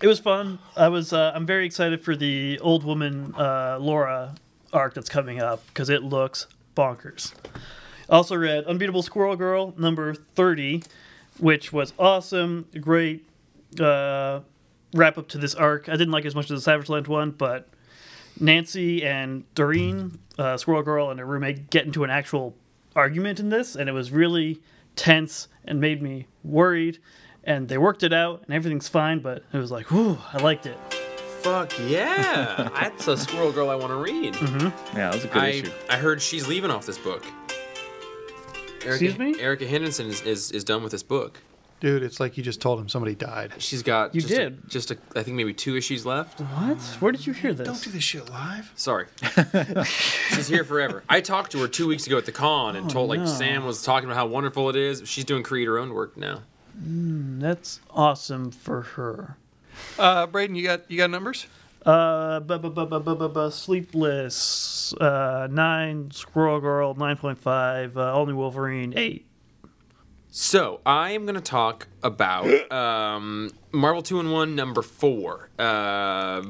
It 0.00 0.06
was 0.06 0.20
fun. 0.20 0.58
I 0.76 0.88
was. 0.88 1.12
Uh, 1.12 1.32
I'm 1.34 1.46
very 1.46 1.66
excited 1.66 2.04
for 2.04 2.14
the 2.14 2.58
old 2.60 2.84
woman 2.84 3.34
uh, 3.36 3.78
Laura 3.80 4.34
arc 4.72 4.94
that's 4.94 5.08
coming 5.08 5.40
up 5.40 5.66
because 5.68 5.88
it 5.90 6.02
looks 6.02 6.46
bonkers. 6.76 7.32
Also 8.08 8.36
read 8.36 8.64
Unbeatable 8.64 9.02
Squirrel 9.02 9.36
Girl 9.36 9.74
number 9.76 10.14
thirty. 10.14 10.82
which 11.38 11.72
was 11.72 11.92
awesome. 11.98 12.66
Great 12.80 13.26
uh, 13.80 14.40
wrap 14.94 15.18
up 15.18 15.28
to 15.28 15.38
this 15.38 15.54
arc. 15.54 15.88
I 15.88 15.92
didn't 15.92 16.10
like 16.12 16.24
it 16.24 16.28
as 16.28 16.34
much 16.34 16.50
as 16.50 16.58
the 16.58 16.60
Savage 16.62 16.88
Land 16.88 17.08
one, 17.08 17.30
but 17.32 17.68
Nancy 18.38 19.04
and 19.04 19.44
Doreen, 19.54 20.18
uh, 20.38 20.56
Squirrel 20.56 20.82
Girl, 20.82 21.10
and 21.10 21.18
her 21.20 21.26
roommate 21.26 21.70
get 21.70 21.86
into 21.86 22.04
an 22.04 22.10
actual 22.10 22.54
argument 22.96 23.38
in 23.38 23.50
this, 23.50 23.76
and 23.76 23.88
it 23.88 23.92
was 23.92 24.10
really 24.10 24.60
tense 24.96 25.48
and 25.64 25.80
made 25.80 26.02
me 26.02 26.26
worried. 26.42 26.98
And 27.44 27.68
they 27.68 27.78
worked 27.78 28.02
it 28.02 28.12
out, 28.12 28.42
and 28.46 28.54
everything's 28.54 28.88
fine. 28.88 29.20
But 29.20 29.44
it 29.52 29.58
was 29.58 29.70
like, 29.70 29.90
whew, 29.90 30.18
I 30.32 30.38
liked 30.38 30.66
it. 30.66 30.76
Fuck 31.42 31.78
yeah! 31.86 32.68
That's 32.74 33.06
a 33.06 33.16
Squirrel 33.16 33.52
Girl 33.52 33.70
I 33.70 33.76
want 33.76 33.90
to 33.90 33.96
read. 33.96 34.34
Mm-hmm. 34.34 34.96
Yeah, 34.96 35.10
that 35.10 35.14
was 35.14 35.24
a 35.24 35.28
good 35.28 35.42
I 35.42 35.48
issue. 35.48 35.70
I 35.88 35.96
heard 35.96 36.20
she's 36.20 36.48
leaving 36.48 36.72
off 36.72 36.86
this 36.86 36.98
book. 36.98 37.24
Erica, 38.84 39.04
Excuse 39.04 39.18
me? 39.18 39.40
Erica 39.40 39.66
Henderson 39.66 40.08
is, 40.08 40.22
is, 40.22 40.50
is 40.50 40.64
done 40.64 40.82
with 40.82 40.92
this 40.92 41.04
book. 41.04 41.40
Dude, 41.78 42.02
it's 42.02 42.18
like 42.20 42.36
you 42.38 42.42
just 42.42 42.60
told 42.62 42.80
him 42.80 42.88
somebody 42.88 43.14
died. 43.14 43.52
She's 43.58 43.82
got 43.82 44.14
You 44.14 44.22
just 44.22 44.32
a- 44.32 44.36
did. 44.36 44.70
just 44.70 44.90
a, 44.92 44.98
I 45.14 45.22
think 45.22 45.36
maybe 45.36 45.52
two 45.52 45.76
issues 45.76 46.06
left. 46.06 46.40
What? 46.40 46.78
Where 47.00 47.12
did 47.12 47.26
you 47.26 47.34
hear 47.34 47.52
this? 47.52 47.66
Don't 47.66 47.82
do 47.82 47.90
this 47.90 48.02
shit 48.02 48.30
live. 48.30 48.72
Sorry. 48.76 49.06
She's 49.84 50.48
here 50.48 50.64
forever. 50.64 51.02
I 51.08 51.20
talked 51.20 51.52
to 51.52 51.58
her 51.58 51.68
two 51.68 51.86
weeks 51.86 52.06
ago 52.06 52.16
at 52.16 52.24
the 52.24 52.32
con 52.32 52.76
and 52.76 52.88
told 52.88 53.10
like 53.10 53.20
no. 53.20 53.26
Sam 53.26 53.64
was 53.66 53.82
talking 53.82 54.08
about 54.08 54.16
how 54.16 54.26
wonderful 54.26 54.70
it 54.70 54.76
is. 54.76 55.02
She's 55.06 55.24
doing 55.24 55.42
create 55.42 55.66
her 55.66 55.78
own 55.78 55.92
work 55.92 56.16
now. 56.16 56.40
That's 56.78 57.80
awesome 57.90 58.50
for 58.50 58.82
her. 58.82 59.36
Uh, 59.98 60.26
Braden, 60.26 60.56
you 60.56 60.64
got 60.64 60.90
you 60.90 60.96
got 60.96 61.10
numbers? 61.10 61.46
Uh, 61.84 62.40
bu- 62.40 62.58
bu- 62.58 62.70
bu- 62.70 62.86
bu- 62.86 63.00
bu- 63.00 63.14
bu- 63.14 63.28
bu- 63.28 63.50
Sleepless, 63.50 64.92
uh, 65.00 65.46
9, 65.50 66.10
Squirrel 66.10 66.60
Girl, 66.60 66.94
9.5, 66.94 67.96
uh, 67.96 68.12
All 68.14 68.26
New 68.26 68.34
Wolverine, 68.36 68.92
8. 68.96 69.25
So 70.38 70.82
I 70.84 71.12
am 71.12 71.24
going 71.24 71.36
to 71.36 71.40
talk 71.40 71.88
about 72.02 72.70
um, 72.70 73.50
Marvel 73.72 74.02
Two 74.02 74.20
in 74.20 74.30
One 74.30 74.54
number 74.54 74.82
four. 74.82 75.48
Uh, 75.58 76.42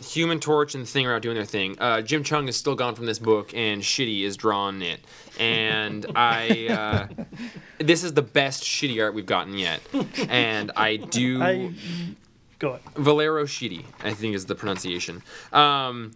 Human 0.00 0.38
Torch 0.38 0.76
and 0.76 0.84
the 0.84 0.88
Thing 0.88 1.04
are 1.08 1.16
out 1.16 1.22
doing 1.22 1.34
their 1.34 1.44
thing. 1.44 1.74
Uh, 1.80 2.02
Jim 2.02 2.22
Cheung 2.22 2.46
is 2.46 2.56
still 2.56 2.76
gone 2.76 2.94
from 2.94 3.06
this 3.06 3.18
book, 3.18 3.52
and 3.52 3.82
Shitty 3.82 4.22
is 4.22 4.36
drawn 4.36 4.80
it. 4.80 5.00
And 5.40 6.06
I, 6.14 7.08
uh, 7.10 7.24
this 7.78 8.04
is 8.04 8.14
the 8.14 8.22
best 8.22 8.62
Shitty 8.62 9.02
art 9.02 9.12
we've 9.12 9.26
gotten 9.26 9.58
yet. 9.58 9.80
And 10.28 10.70
I 10.76 10.98
do. 10.98 11.42
I. 11.42 11.72
Go 12.60 12.74
ahead. 12.74 12.82
Valero 12.94 13.42
Shitty, 13.42 13.86
I 14.04 14.14
think 14.14 14.36
is 14.36 14.46
the 14.46 14.54
pronunciation. 14.54 15.24
Um, 15.52 16.12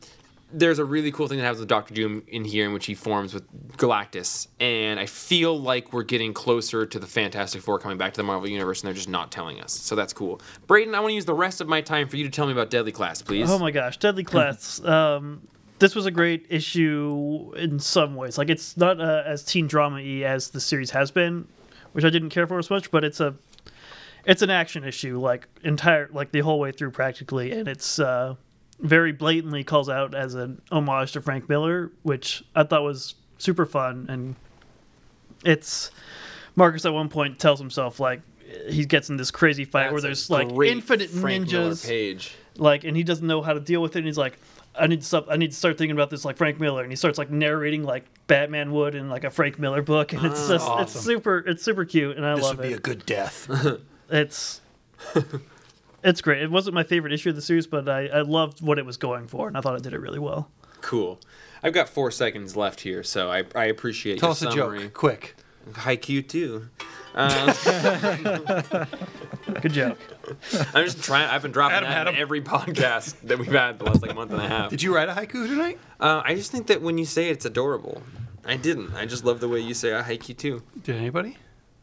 there's 0.52 0.78
a 0.78 0.84
really 0.84 1.10
cool 1.10 1.28
thing 1.28 1.38
that 1.38 1.44
happens 1.44 1.60
with 1.60 1.68
Doctor 1.68 1.94
Doom 1.94 2.22
in 2.28 2.44
here, 2.44 2.66
in 2.66 2.72
which 2.72 2.86
he 2.86 2.94
forms 2.94 3.32
with 3.32 3.50
Galactus, 3.76 4.48
and 4.60 5.00
I 5.00 5.06
feel 5.06 5.58
like 5.58 5.92
we're 5.92 6.02
getting 6.02 6.34
closer 6.34 6.84
to 6.86 6.98
the 6.98 7.06
Fantastic 7.06 7.62
Four 7.62 7.78
coming 7.78 7.98
back 7.98 8.12
to 8.14 8.18
the 8.18 8.24
Marvel 8.24 8.48
Universe, 8.48 8.80
and 8.80 8.86
they're 8.86 8.94
just 8.94 9.08
not 9.08 9.32
telling 9.32 9.60
us. 9.60 9.72
So 9.72 9.96
that's 9.96 10.12
cool. 10.12 10.40
Braden, 10.66 10.94
I 10.94 11.00
want 11.00 11.10
to 11.10 11.14
use 11.14 11.24
the 11.24 11.34
rest 11.34 11.60
of 11.60 11.68
my 11.68 11.80
time 11.80 12.08
for 12.08 12.16
you 12.16 12.24
to 12.24 12.30
tell 12.30 12.46
me 12.46 12.52
about 12.52 12.70
Deadly 12.70 12.92
Class, 12.92 13.22
please. 13.22 13.50
Oh 13.50 13.58
my 13.58 13.70
gosh, 13.70 13.96
Deadly 13.96 14.24
Class. 14.24 14.82
um, 14.84 15.46
this 15.78 15.94
was 15.94 16.06
a 16.06 16.10
great 16.10 16.46
issue 16.48 17.52
in 17.56 17.80
some 17.80 18.14
ways. 18.14 18.38
Like, 18.38 18.50
it's 18.50 18.76
not 18.76 19.00
uh, 19.00 19.22
as 19.26 19.44
teen 19.44 19.66
drama 19.66 19.96
y 19.96 20.22
as 20.24 20.50
the 20.50 20.60
series 20.60 20.90
has 20.90 21.10
been, 21.10 21.48
which 21.92 22.04
I 22.04 22.10
didn't 22.10 22.30
care 22.30 22.46
for 22.46 22.58
as 22.58 22.70
much, 22.70 22.90
but 22.90 23.04
it's 23.04 23.20
a. 23.20 23.34
It's 24.24 24.40
an 24.40 24.50
action 24.50 24.84
issue, 24.84 25.18
like 25.18 25.48
entire, 25.64 26.08
like 26.12 26.30
the 26.30 26.42
whole 26.42 26.60
way 26.60 26.70
through, 26.70 26.92
practically, 26.92 27.50
and 27.50 27.66
it's 27.66 27.98
uh, 27.98 28.36
very 28.82 29.12
blatantly 29.12 29.64
calls 29.64 29.88
out 29.88 30.14
as 30.14 30.34
an 30.34 30.60
homage 30.70 31.12
to 31.12 31.22
Frank 31.22 31.48
Miller, 31.48 31.90
which 32.02 32.42
I 32.54 32.64
thought 32.64 32.82
was 32.82 33.14
super 33.38 33.64
fun. 33.64 34.06
And 34.08 34.34
it's 35.44 35.90
Marcus 36.56 36.84
at 36.84 36.92
one 36.92 37.08
point 37.08 37.38
tells 37.38 37.58
himself 37.58 38.00
like 38.00 38.20
he 38.68 38.84
gets 38.84 39.08
in 39.08 39.16
this 39.16 39.30
crazy 39.30 39.64
fight 39.64 39.84
That's 39.84 39.92
where 39.92 40.02
there's 40.02 40.28
like 40.28 40.50
infinite 40.50 41.10
Frank 41.10 41.48
ninjas, 41.48 41.86
page. 41.86 42.34
like, 42.56 42.84
and 42.84 42.96
he 42.96 43.02
doesn't 43.02 43.26
know 43.26 43.40
how 43.40 43.54
to 43.54 43.60
deal 43.60 43.80
with 43.80 43.96
it. 43.96 44.00
And 44.00 44.06
he's 44.06 44.18
like, 44.18 44.36
I 44.74 44.86
need 44.86 45.00
to 45.00 45.06
stop. 45.06 45.26
I 45.30 45.36
need 45.36 45.50
to 45.50 45.56
start 45.56 45.78
thinking 45.78 45.96
about 45.96 46.10
this 46.10 46.24
like 46.24 46.36
Frank 46.36 46.58
Miller, 46.58 46.82
and 46.82 46.90
he 46.90 46.96
starts 46.96 47.18
like 47.18 47.30
narrating 47.30 47.82
like 47.84 48.04
Batman 48.26 48.72
would 48.72 48.94
in 48.94 49.10
like 49.10 49.24
a 49.24 49.30
Frank 49.30 49.58
Miller 49.58 49.82
book, 49.82 50.12
and 50.12 50.24
it's 50.24 50.48
ah. 50.48 50.48
just 50.48 50.96
it's 50.96 51.04
super 51.04 51.38
it's 51.38 51.62
super 51.62 51.84
cute, 51.84 52.16
and 52.16 52.24
I 52.24 52.34
This 52.34 52.44
love 52.44 52.58
would 52.58 52.66
be 52.66 52.72
it. 52.72 52.78
a 52.78 52.80
good 52.80 53.04
death. 53.04 53.50
it's 54.10 54.60
it's 56.04 56.20
great. 56.20 56.42
It 56.42 56.50
wasn't 56.50 56.74
my 56.74 56.84
favorite 56.84 57.12
issue 57.12 57.30
of 57.30 57.36
the 57.36 57.42
series, 57.42 57.66
but 57.66 57.88
I, 57.88 58.06
I 58.08 58.20
loved 58.22 58.60
what 58.60 58.78
it 58.78 58.86
was 58.86 58.96
going 58.96 59.26
for, 59.28 59.48
and 59.48 59.56
I 59.56 59.60
thought 59.60 59.76
it 59.76 59.82
did 59.82 59.92
it 59.94 60.00
really 60.00 60.18
well. 60.18 60.50
Cool. 60.80 61.20
I've 61.62 61.72
got 61.72 61.88
four 61.88 62.10
seconds 62.10 62.56
left 62.56 62.80
here, 62.80 63.02
so 63.04 63.30
I, 63.30 63.44
I 63.54 63.66
appreciate 63.66 64.18
Tell 64.18 64.28
your 64.30 64.32
us 64.32 64.42
a 64.42 64.50
joke, 64.50 64.92
quick. 64.92 65.36
Haiku 65.72 66.26
too. 66.26 66.68
Um, 67.14 67.52
Good 69.60 69.74
joke. 69.74 69.98
I'm 70.74 70.84
just 70.86 71.02
trying. 71.04 71.28
I've 71.28 71.42
been 71.42 71.52
dropping 71.52 71.76
Adam 71.76 71.88
that 71.90 71.94
had 71.96 72.08
in 72.08 72.14
'em. 72.14 72.20
every 72.22 72.40
podcast 72.40 73.20
that 73.24 73.38
we've 73.38 73.52
had 73.52 73.78
the 73.78 73.84
last 73.84 74.00
like 74.00 74.14
month 74.14 74.30
and 74.32 74.40
a 74.40 74.48
half. 74.48 74.70
Did 74.70 74.82
you 74.82 74.94
write 74.94 75.10
a 75.10 75.12
haiku 75.12 75.46
tonight? 75.46 75.78
Uh, 76.00 76.22
I 76.24 76.34
just 76.34 76.50
think 76.50 76.68
that 76.68 76.80
when 76.80 76.96
you 76.96 77.04
say 77.04 77.28
it, 77.28 77.32
it's 77.32 77.44
adorable. 77.44 78.02
I 78.46 78.56
didn't. 78.56 78.94
I 78.94 79.04
just 79.04 79.26
love 79.26 79.40
the 79.40 79.48
way 79.48 79.60
you 79.60 79.74
say 79.74 79.94
I 79.94 80.00
haiku 80.02 80.34
too. 80.36 80.62
Did 80.82 80.96
anybody? 80.96 81.36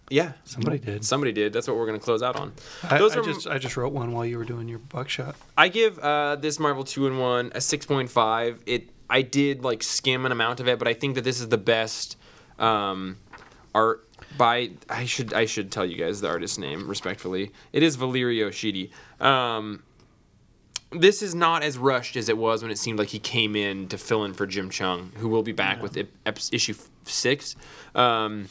Yeah, 0.09 0.31
Somebody 0.43 0.79
did. 0.79 1.05
somebody 1.05 1.31
did. 1.31 1.53
That's 1.53 1.67
what 1.67 1.77
we're 1.77 1.85
gonna 1.85 1.99
close 1.99 2.23
out 2.23 2.35
on. 2.35 2.53
I, 2.83 2.97
Those 2.97 3.15
I 3.15 3.19
are. 3.19 3.23
just 3.23 3.47
I 3.47 3.57
just 3.59 3.77
wrote 3.77 3.93
one 3.93 4.11
while 4.11 4.25
you 4.25 4.37
were 4.37 4.43
doing 4.45 4.67
your 4.67 4.79
buckshot. 4.79 5.35
I 5.57 5.67
give 5.67 5.99
uh, 5.99 6.35
this 6.35 6.59
Marvel 6.59 6.83
two 6.83 7.05
in 7.07 7.17
one 7.17 7.51
a 7.53 7.61
six 7.61 7.85
point 7.85 8.09
five. 8.09 8.59
It. 8.65 8.89
I 9.11 9.21
did 9.23 9.63
like 9.63 9.81
skim 9.83 10.25
an 10.25 10.31
amount 10.31 10.59
of 10.59 10.67
it, 10.67 10.77
but 10.79 10.87
I 10.87 10.93
think 10.93 11.15
that 11.15 11.23
this 11.23 11.39
is 11.41 11.49
the 11.49 11.57
best 11.57 12.15
um, 12.59 13.17
art 13.73 14.07
by. 14.37 14.71
I 14.89 15.05
should 15.05 15.33
I 15.33 15.45
should 15.45 15.71
tell 15.71 15.85
you 15.85 15.97
guys 15.97 16.21
the 16.21 16.27
artist's 16.29 16.57
name 16.57 16.87
respectfully. 16.87 17.51
It 17.73 17.81
is 17.83 17.95
Valerio 17.95 18.49
Schiti. 18.49 18.91
Um, 19.19 19.83
this 20.91 21.21
is 21.21 21.35
not 21.35 21.61
as 21.63 21.77
rushed 21.77 22.15
as 22.15 22.29
it 22.29 22.37
was 22.37 22.63
when 22.63 22.71
it 22.71 22.77
seemed 22.79 22.97
like 22.97 23.09
he 23.09 23.19
came 23.19 23.55
in 23.55 23.87
to 23.89 23.97
fill 23.97 24.23
in 24.25 24.33
for 24.33 24.47
Jim 24.47 24.69
Cheung, 24.71 25.13
who 25.17 25.27
will 25.29 25.43
be 25.43 25.51
back 25.51 25.83
with 25.83 25.95
ep- 25.97 26.07
ep- 26.25 26.39
issue 26.51 26.73
f- 26.73 26.89
six. 27.05 27.55
Um, 27.93 28.47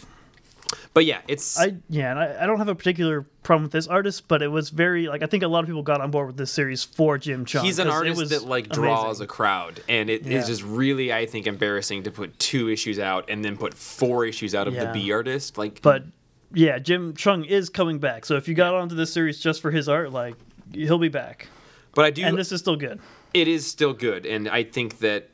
but 0.95 1.05
yeah, 1.05 1.21
it's 1.29 1.59
I 1.59 1.75
yeah, 1.89 2.11
and 2.11 2.19
I, 2.19 2.43
I 2.43 2.47
don't 2.47 2.59
have 2.59 2.69
a 2.69 2.75
particular 2.75 3.23
problem 3.43 3.63
with 3.65 3.73
this 3.73 3.87
artist, 3.87 4.29
but 4.29 4.43
it 4.43 4.49
was 4.49 4.71
very 4.71 5.07
like 5.09 5.23
I 5.23 5.27
think 5.27 5.43
a 5.43 5.49
lot 5.49 5.61
of 5.61 5.67
people 5.67 5.83
got 5.83 6.01
on 6.01 6.11
board 6.11 6.27
with 6.27 6.37
this 6.37 6.51
series 6.51 6.85
for 6.85 7.17
Jim 7.19 7.45
Cheung. 7.47 7.63
he's 7.63 7.79
an 7.79 7.89
artist 7.89 8.29
that 8.31 8.45
like 8.45 8.69
draws 8.69 9.07
amazing. 9.21 9.25
a 9.25 9.27
crowd, 9.27 9.81
and 9.89 10.11
it 10.11 10.23
is 10.23 10.29
Yeah. 10.29 10.43
just 10.47 10.63
really 10.63 11.13
I 11.13 11.27
think 11.27 11.47
embarrassing 11.47 12.03
to 12.05 12.11
put 12.11 12.39
two 12.39 12.69
issues 12.69 12.99
out 12.99 13.29
and 13.31 13.45
then 13.45 13.57
put 13.57 13.75
four 13.75 14.25
issues 14.25 14.55
out 14.55 14.69
of 14.69 14.75
Yeah. 14.75 14.87
the 14.87 14.93
B 14.93 15.11
artist. 15.13 15.57
Like, 15.59 15.81
But 15.83 16.05
yeah, 16.53 16.79
Jim 16.79 17.15
Cheung 17.15 17.47
is 17.47 17.69
coming 17.71 17.99
back. 17.99 18.25
So 18.25 18.37
if 18.37 18.49
you 18.49 18.55
got 18.55 18.75
onto 18.75 18.95
this 18.95 19.13
series 19.13 19.39
just 19.41 19.61
for 19.63 19.71
his 19.71 19.89
art, 19.89 20.13
like 20.13 20.35
he'll 20.73 20.99
be 20.99 21.09
back. 21.09 21.49
but 21.95 22.05
I 22.05 22.11
do. 22.11 22.23
And 22.25 22.37
this 22.39 22.53
is 22.53 22.61
still 22.61 22.77
good. 22.77 23.01
it 23.35 23.49
is 23.49 23.67
still 23.67 23.93
good, 23.93 24.25
and 24.27 24.49
I 24.49 24.63
think 24.65 24.99
that 25.01 25.29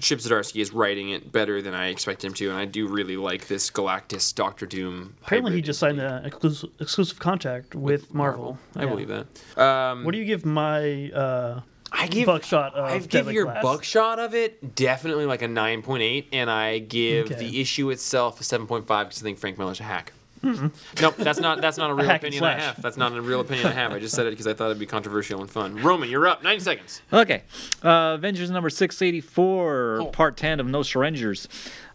Chip 0.00 0.18
Zdarsky 0.20 0.60
is 0.60 0.72
writing 0.72 1.10
it 1.10 1.30
better 1.32 1.60
than 1.62 1.74
I 1.74 1.88
expect 1.88 2.24
him 2.24 2.32
to, 2.34 2.50
and 2.50 2.58
I 2.58 2.64
do 2.64 2.86
really 2.88 3.16
like 3.16 3.46
this 3.48 3.70
Galactus 3.70 4.34
Doctor 4.34 4.66
Doom. 4.66 5.14
Apparently, 5.22 5.52
he 5.52 5.62
just 5.62 5.78
signed 5.78 6.00
an 6.00 6.24
exclusive, 6.24 6.70
exclusive 6.80 7.18
contract 7.18 7.74
with, 7.74 8.12
Marvel. 8.14 8.58
I 8.76 8.82
Yeah. 8.84 8.88
believe 8.90 9.08
that. 9.08 9.26
Um, 9.62 10.04
What 10.04 10.12
do 10.12 10.18
you 10.18 10.24
give 10.24 10.44
my 10.46 11.10
uh, 11.10 11.60
I 11.92 12.06
give 12.06 12.26
buckshot 12.26 12.74
of 12.74 12.84
I 12.84 12.98
give 12.98 13.32
your 13.32 13.46
Class? 13.46 13.62
buckshot 13.64 14.18
of 14.20 14.32
it 14.34 14.74
definitely 14.76 15.26
like 15.26 15.42
a 15.42 15.48
9.8, 15.48 16.26
and 16.32 16.48
I 16.50 16.78
give 16.78 17.26
Okay. 17.32 17.34
the 17.36 17.60
issue 17.60 17.90
itself 17.90 18.40
a 18.40 18.44
7.5 18.44 18.86
because 19.08 19.20
I 19.22 19.24
think 19.24 19.38
Frank 19.38 19.58
Miller's 19.58 19.80
a 19.80 19.84
hack. 19.84 20.12
Nope, 20.42 21.16
that's 21.18 21.38
not 21.38 21.60
that's 21.60 21.76
not 21.76 21.90
a 21.90 21.94
real 21.94 22.06
hack 22.06 22.22
and 22.24 22.34
opinion 22.34 22.44
I 22.44 22.58
have. 22.60 22.80
That's 22.80 22.96
not 22.96 23.12
a 23.12 23.20
real 23.20 23.40
opinion 23.40 23.66
I 23.66 23.72
have. 23.72 23.92
I 23.92 23.98
just 23.98 24.14
said 24.14 24.26
it 24.26 24.30
because 24.30 24.46
I 24.46 24.54
thought 24.54 24.66
it'd 24.66 24.78
be 24.78 24.86
controversial 24.86 25.40
and 25.40 25.50
fun. 25.50 25.76
Roman, 25.76 26.08
you're 26.08 26.26
up. 26.26 26.42
90 26.42 26.60
seconds. 26.60 27.02
Okay. 27.12 27.42
Uh, 27.84 28.14
Avengers 28.16 28.50
number 28.50 28.70
684, 28.70 29.98
Oh. 30.00 30.06
part 30.06 30.36
10 30.36 30.60
of 30.60 30.66
No 30.66 30.82
Surrenders. 30.82 31.46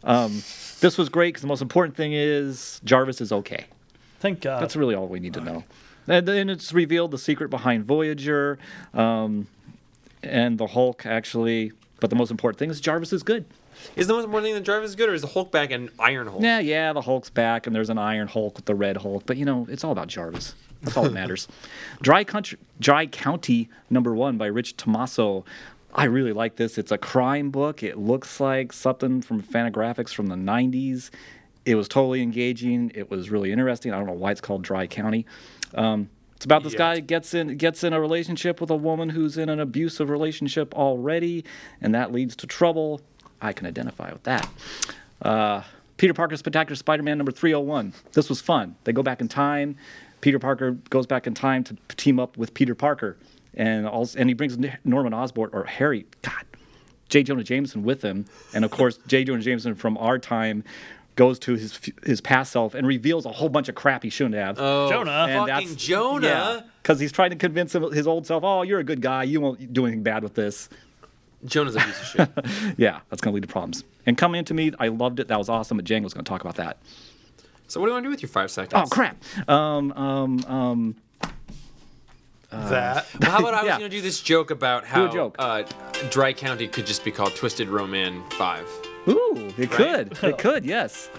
Um, 0.03 0.43
this 0.79 0.97
was 0.97 1.09
great 1.09 1.29
because 1.29 1.41
the 1.41 1.47
most 1.47 1.61
important 1.61 1.95
thing 1.97 2.13
is 2.13 2.79
Jarvis 2.83 3.19
is 3.21 3.31
okay. 3.31 3.65
Thank 4.19 4.41
God. 4.41 4.61
That's 4.61 4.75
really 4.75 4.93
all 4.95 5.07
we 5.07 5.19
need 5.19 5.33
to 5.33 5.41
know. 5.41 5.63
And 6.07 6.27
then 6.27 6.49
it's 6.49 6.71
revealed 6.71 7.11
the 7.11 7.17
secret 7.17 7.49
behind 7.49 7.85
Voyager 7.85 8.59
um, 8.93 9.47
and 10.21 10.57
the 10.59 10.67
Hulk, 10.67 11.05
actually. 11.05 11.71
But 11.99 12.09
the 12.11 12.15
most 12.15 12.29
important 12.29 12.59
thing 12.59 12.69
is 12.69 12.79
Jarvis 12.79 13.11
is 13.11 13.23
good. 13.23 13.45
Is 13.95 14.07
the 14.07 14.13
most 14.13 14.26
important 14.26 14.45
thing 14.47 14.53
that 14.55 14.63
Jarvis 14.63 14.91
is 14.91 14.95
good, 14.95 15.09
or 15.09 15.13
is 15.13 15.21
the 15.21 15.28
Hulk 15.28 15.51
back 15.51 15.71
and 15.71 15.89
Iron 15.99 16.28
Hulk? 16.28 16.41
Yeah, 16.43 16.59
yeah, 16.59 16.93
the 16.93 17.01
Hulk's 17.01 17.30
back, 17.30 17.67
and 17.67 17.76
there's 17.76 17.89
an 17.89 17.97
Iron 17.97 18.28
Hulk 18.28 18.55
with 18.55 18.65
the 18.65 18.76
Red 18.76 18.97
Hulk. 18.97 19.23
But, 19.26 19.38
you 19.38 19.45
know, 19.45 19.65
it's 19.69 19.84
all 19.84 19.91
about 19.91 20.07
Jarvis. 20.07 20.55
That's 20.82 20.97
all 20.97 21.03
that 21.03 21.13
matters. 21.13 21.47
Dry, 22.01 22.23
Country, 22.23 22.57
Dry 22.80 23.05
County, 23.07 23.69
number 23.89 24.13
one, 24.13 24.38
by 24.38 24.47
Rich 24.47 24.78
Tommaso. 24.78 25.45
I 25.93 26.05
really 26.05 26.34
like 26.34 26.57
this. 26.57 26.78
It's 26.78 26.91
a 26.91 26.97
crime 26.97 27.51
book. 27.51 27.82
It 27.82 27.97
looks 27.97 28.39
like 28.39 28.73
something 28.73 29.21
from 29.21 29.41
Fantagraphics 29.41 30.13
from 30.13 30.28
the 30.28 30.36
90s. 30.36 31.09
It 31.65 31.76
was 31.76 31.88
totally 31.88 32.21
engaging. 32.21 32.91
It 32.93 33.09
was 33.09 33.30
really 33.30 33.51
interesting. 33.51 33.93
I 33.93 33.97
don't 33.97 34.05
know 34.05 34.13
why 34.13 34.32
it's 34.32 34.41
called 34.41 34.61
Dry 34.61 34.88
County. 34.88 35.26
Um, 35.73 36.09
it's 36.36 36.43
about 36.45 36.63
this 36.63 36.73
Yeah. 36.73 36.78
guy 36.80 36.99
gets 36.99 37.34
in 37.34 37.55
gets 37.57 37.84
in 37.84 37.93
a 37.93 37.99
relationship 37.99 38.59
with 38.59 38.69
a 38.69 38.76
woman 38.76 39.09
who's 39.09 39.38
in 39.38 39.47
an 39.47 39.59
abusive 39.61 40.09
relationship 40.09 40.76
already, 40.76 41.45
and 41.82 41.95
that 41.95 42.11
leads 42.11 42.36
to 42.36 42.45
trouble. 42.47 43.01
I 43.45 43.53
can 43.53 43.65
identify 43.67 44.11
with 44.11 44.23
that. 44.23 44.49
Uh, 45.21 45.61
Peter 45.97 46.13
Parker 46.13 46.35
Spectacular 46.35 46.75
Spider-Man 46.75 47.17
number 47.17 47.31
301. 47.31 47.93
This 48.13 48.27
was 48.29 48.41
fun. 48.41 48.75
They 48.83 48.91
go 48.91 49.01
back 49.03 49.21
in 49.21 49.27
time. 49.27 49.77
Peter 50.21 50.39
Parker 50.39 50.71
goes 50.89 51.05
back 51.05 51.27
in 51.27 51.33
time 51.33 51.63
to 51.63 51.77
team 51.95 52.19
up 52.19 52.37
with 52.37 52.53
Peter 52.53 52.75
Parker, 52.75 53.15
and 53.53 53.87
also, 53.87 54.19
and 54.19 54.29
he 54.29 54.33
brings 54.33 54.57
Norman 54.83 55.13
Osborn 55.13 55.51
or 55.53 55.63
Harry. 55.65 56.05
God, 56.21 56.43
J. 57.09 57.23
Jonah 57.23 57.43
Jameson 57.43 57.83
with 57.83 58.01
him, 58.01 58.25
and 58.53 58.65
of 58.65 58.71
course 58.71 58.97
J. 59.07 59.23
Jonah 59.23 59.41
Jameson 59.41 59.75
from 59.75 59.97
our 59.99 60.17
time 60.17 60.63
goes 61.15 61.39
to 61.39 61.53
his 61.53 61.79
his 62.03 62.19
past 62.21 62.51
self 62.51 62.73
and 62.73 62.85
reveals 62.87 63.25
a 63.25 63.31
whole 63.31 63.49
bunch 63.49 63.69
of 63.69 63.75
crap 63.75 64.03
he 64.03 64.09
shouldn't 64.09 64.35
have. 64.35 64.57
Oh, 64.59 64.89
Jonah. 64.89 65.27
And 65.29 65.47
fucking 65.47 65.75
Jonah. 65.77 66.65
because 66.81 66.99
he's 66.99 67.11
trying 67.11 67.29
to 67.29 67.35
convince 67.37 67.73
him, 67.73 67.83
his 67.91 68.07
old 68.07 68.25
self, 68.25 68.43
"Oh, 68.43 68.63
you're 68.63 68.79
a 68.79 68.83
good 68.83 69.01
guy. 69.01 69.23
You 69.23 69.39
won't 69.41 69.71
do 69.73 69.85
anything 69.85 70.03
bad 70.03 70.23
with 70.23 70.33
this." 70.33 70.69
Jonah's 71.45 71.75
a 71.75 71.79
piece 71.79 72.01
of 72.01 72.07
shit. 72.07 72.29
Yeah, 72.77 72.99
that's 73.09 73.21
going 73.21 73.31
to 73.31 73.35
lead 73.35 73.41
to 73.43 73.47
problems. 73.47 73.83
And 74.05 74.17
coming 74.17 74.39
into 74.39 74.53
me, 74.53 74.71
I 74.79 74.87
loved 74.89 75.19
it. 75.19 75.27
That 75.27 75.37
was 75.37 75.49
awesome. 75.49 75.77
But 75.77 75.85
Django's 75.85 76.13
going 76.13 76.23
to 76.25 76.29
talk 76.29 76.41
about 76.41 76.55
that. 76.55 76.77
So 77.67 77.79
what 77.79 77.87
do 77.87 77.89
you 77.91 77.93
want 77.95 78.03
to 78.03 78.07
do 78.07 78.11
with 78.11 78.21
your 78.21 78.29
five 78.29 78.51
seconds? 78.51 78.81
Oh 78.85 78.87
crap! 78.93 79.17
Um, 79.49 79.91
um, 79.93 80.45
um, 80.45 80.95
that. 82.51 83.05
Well, 83.21 83.31
how 83.31 83.39
about 83.39 83.53
I 83.55 83.61
was 83.63 83.67
Yeah. 83.69 83.79
going 83.79 83.89
to 83.91 83.97
do 83.97 84.01
this 84.01 84.21
joke 84.21 84.51
about 84.51 84.85
how 84.85 85.07
joke. 85.07 85.35
Uh, 85.39 85.63
Dry 86.11 86.31
County 86.33 86.67
could 86.67 86.85
just 86.85 87.03
be 87.03 87.11
called 87.11 87.35
Twisted 87.35 87.67
Roman 87.69 88.23
5. 88.31 88.67
ooh, 89.07 89.53
it 89.57 89.71
could, 89.71 90.17
it 90.23 90.37
could, 90.37 90.65
yes. 90.65 91.09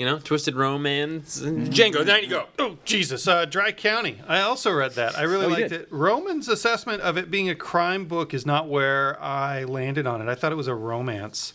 You 0.00 0.06
know, 0.06 0.18
Twisted 0.18 0.56
Romance 0.56 1.42
and 1.42 1.68
Django. 1.68 2.02
There 2.06 2.18
you 2.18 2.28
go. 2.28 2.46
Oh 2.58 2.78
Jesus! 2.86 3.28
Uh, 3.28 3.44
Dry 3.44 3.70
County. 3.70 4.18
I 4.26 4.40
also 4.40 4.72
read 4.72 4.92
that. 4.92 5.18
I 5.18 5.24
really 5.24 5.44
Oh, 5.44 5.48
liked 5.50 5.72
it. 5.72 5.88
Roman's 5.90 6.48
assessment 6.48 7.02
of 7.02 7.18
it 7.18 7.30
being 7.30 7.50
a 7.50 7.54
crime 7.54 8.06
book 8.06 8.32
is 8.32 8.46
not 8.46 8.66
where 8.66 9.22
I 9.22 9.64
landed 9.64 10.06
on 10.06 10.22
it. 10.22 10.28
I 10.28 10.34
thought 10.34 10.52
it 10.52 10.56
was 10.56 10.68
a 10.68 10.74
romance. 10.74 11.52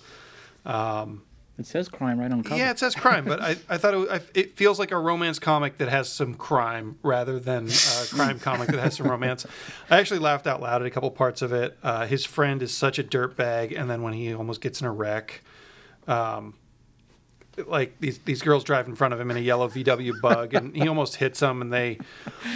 It 1.58 1.66
says 1.66 1.88
crime 1.90 2.20
right 2.20 2.32
on 2.32 2.40
the 2.40 2.44
cover. 2.44 2.60
Yeah, 2.60 2.70
it 2.70 2.78
says 2.78 2.94
crime, 2.94 3.26
but 3.26 3.42
I, 3.42 3.56
I 3.70 3.78
thought 3.78 3.94
it, 3.96 4.10
I, 4.12 4.22
it 4.38 4.58
feels 4.58 4.78
like 4.78 4.92
a 4.92 5.00
romance 5.00 5.40
comic 5.40 5.80
that 5.80 5.88
has 5.90 6.08
some 6.08 6.36
crime 6.36 7.00
rather 7.02 7.40
than 7.40 7.68
a 7.70 8.06
crime 8.12 8.40
comic 8.40 8.68
that 8.68 8.80
has 8.80 8.98
some 8.98 9.08
romance. 9.10 9.46
I 9.90 9.98
actually 9.98 10.20
laughed 10.20 10.46
out 10.46 10.62
loud 10.62 10.82
at 10.84 10.86
a 10.86 10.92
couple 10.92 11.10
parts 11.10 11.42
of 11.42 11.52
it. 11.52 11.78
Uh, 11.82 12.06
his 12.06 12.26
friend 12.26 12.62
is 12.62 12.72
such 12.76 13.00
a 13.00 13.04
dirtbag, 13.04 13.76
and 13.76 13.90
then 13.90 14.04
when 14.04 14.14
he 14.14 14.36
almost 14.36 14.62
gets 14.62 14.82
in 14.82 14.86
a 14.88 14.92
wreck, 14.92 15.42
um, 16.08 16.54
like 17.68 18.00
these 18.00 18.20
these 18.20 18.42
girls 18.42 18.64
drive 18.64 18.88
in 18.88 18.96
front 18.96 19.14
of 19.14 19.20
him 19.20 19.32
in 19.32 19.38
a 19.38 19.42
yellow 19.42 19.68
VW 19.70 20.20
bug, 20.22 20.54
and 20.54 20.76
he 20.76 20.88
almost 20.88 21.16
hits 21.16 21.40
them, 21.40 21.62
and 21.62 21.72
they 21.72 22.00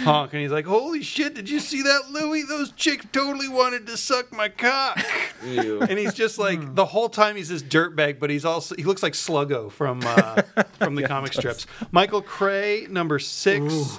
honk, 0.02 0.32
and 0.32 0.42
he's 0.42 0.50
like, 0.52 0.66
"Holy 0.66 1.02
shit! 1.02 1.34
Did 1.34 1.48
you 1.48 1.60
see 1.60 1.82
that, 1.82 2.10
Louis? 2.10 2.42
Those 2.44 2.72
chicks 2.72 3.06
totally 3.12 3.48
wanted 3.48 3.86
to 3.86 3.96
suck 3.96 4.32
my 4.32 4.48
cock." 4.48 5.00
Ew. 5.44 5.80
and 5.80 5.98
he's 5.98 6.14
just 6.14 6.38
like 6.38 6.74
the 6.74 6.86
whole 6.86 7.08
time 7.08 7.36
he's 7.36 7.48
this 7.48 7.62
dirtbag, 7.62 8.18
but 8.18 8.30
he's 8.30 8.44
also 8.44 8.74
he 8.76 8.84
looks 8.84 9.02
like 9.02 9.14
Sluggo 9.14 9.70
from 9.70 10.00
uh, 10.04 10.42
from 10.78 10.94
the 10.94 11.02
comic 11.08 11.32
strips. 11.32 11.66
Michael 11.90 12.22
Cray, 12.22 12.86
number 12.90 13.18
six. 13.18 13.98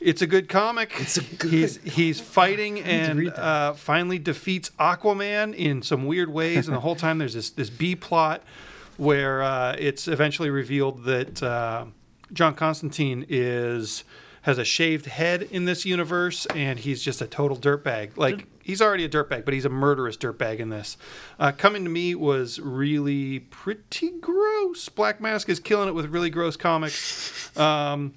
It's 0.00 0.22
a 0.22 0.26
good 0.26 0.48
comic. 0.48 0.92
It's 0.98 1.18
a 1.18 1.22
good. 1.22 1.50
He's 1.50 1.76
he's 1.82 2.20
fighting 2.20 2.80
and 2.80 3.28
uh, 3.28 3.74
finally 3.74 4.18
defeats 4.18 4.70
Aquaman 4.80 5.54
in 5.54 5.82
some 5.82 6.06
weird 6.06 6.30
ways, 6.32 6.68
and 6.68 6.76
the 6.76 6.80
whole 6.80 6.96
time 6.96 7.18
there's 7.18 7.34
this 7.34 7.50
this 7.50 7.68
B 7.68 7.94
plot 7.94 8.42
where 9.00 9.42
uh, 9.42 9.74
it's 9.78 10.06
eventually 10.06 10.50
revealed 10.50 11.04
that 11.04 11.42
uh, 11.42 11.86
John 12.34 12.54
Constantine 12.54 13.24
is 13.30 14.04
has 14.42 14.58
a 14.58 14.64
shaved 14.64 15.06
head 15.06 15.42
in 15.42 15.64
this 15.64 15.84
universe, 15.84 16.46
and 16.46 16.78
he's 16.78 17.02
just 17.02 17.20
a 17.20 17.26
total 17.26 17.56
dirtbag. 17.56 18.16
Like 18.16 18.46
he's 18.62 18.82
already 18.82 19.04
a 19.06 19.08
dirtbag, 19.08 19.46
but 19.46 19.54
he's 19.54 19.64
a 19.64 19.70
murderous 19.70 20.18
dirtbag 20.18 20.58
in 20.58 20.68
this. 20.68 20.98
Uh, 21.38 21.50
Come 21.52 21.76
Into 21.76 21.88
Me 21.88 22.14
was 22.14 22.60
really 22.60 23.40
pretty 23.40 24.10
gross. 24.20 24.90
Black 24.90 25.18
Mask 25.18 25.48
is 25.48 25.60
killing 25.60 25.88
it 25.88 25.94
with 25.94 26.06
really 26.06 26.30
gross 26.30 26.56
comics. 26.56 27.56
Um, 27.56 28.12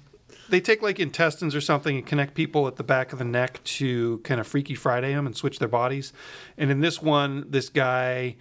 they 0.48 0.60
take 0.60 0.82
like 0.82 1.00
intestines 1.00 1.54
or 1.54 1.60
something 1.60 1.96
and 1.96 2.06
connect 2.06 2.34
people 2.34 2.66
at 2.66 2.76
the 2.76 2.84
back 2.84 3.12
of 3.12 3.18
the 3.18 3.24
neck 3.24 3.62
to 3.64 4.18
kind 4.18 4.40
of 4.40 4.46
Freaky 4.46 4.74
Friday 4.74 5.14
them 5.14 5.26
and 5.26 5.34
switch 5.34 5.58
their 5.58 5.68
bodies. 5.68 6.12
And 6.58 6.70
in 6.70 6.80
this 6.80 7.00
one, 7.00 7.46
this 7.48 7.70
guy, 7.70 8.36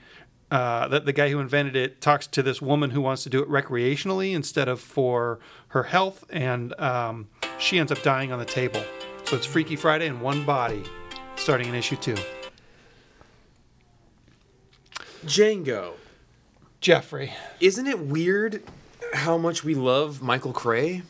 uh, 0.54 0.88
the, 0.88 1.00
the 1.00 1.14
guy 1.14 1.30
who 1.30 1.40
invented 1.40 1.76
it, 1.76 2.00
talks 2.00 2.28
to 2.28 2.44
this 2.44 2.62
woman 2.62 2.92
who 2.92 3.02
wants 3.02 3.24
to 3.24 3.30
do 3.30 3.42
it 3.42 3.50
recreationally 3.50 4.36
instead 4.36 4.68
of 4.68 4.80
for 4.80 5.40
her 5.70 5.84
health, 5.84 6.24
and 6.30 6.80
um, 6.80 7.28
she 7.58 7.80
ends 7.80 7.92
up 7.92 8.04
dying 8.04 8.32
on 8.32 8.38
the 8.38 8.46
table. 8.46 8.84
So 9.26 9.36
it's 9.36 9.48
Freaky 9.48 9.76
Friday 9.76 10.06
in 10.06 10.20
one 10.20 10.46
body, 10.46 10.84
starting 11.38 11.70
in 11.70 11.74
issue 11.74 11.96
two. 11.96 12.16
Django. 15.26 15.94
Jeffrey. 16.82 17.34
Isn't 17.60 17.88
it 17.88 18.00
weird 18.00 18.62
how 19.14 19.40
much 19.40 19.64
we 19.64 19.74
love 19.74 20.22
Michael 20.22 20.54
Cray? 20.54 21.02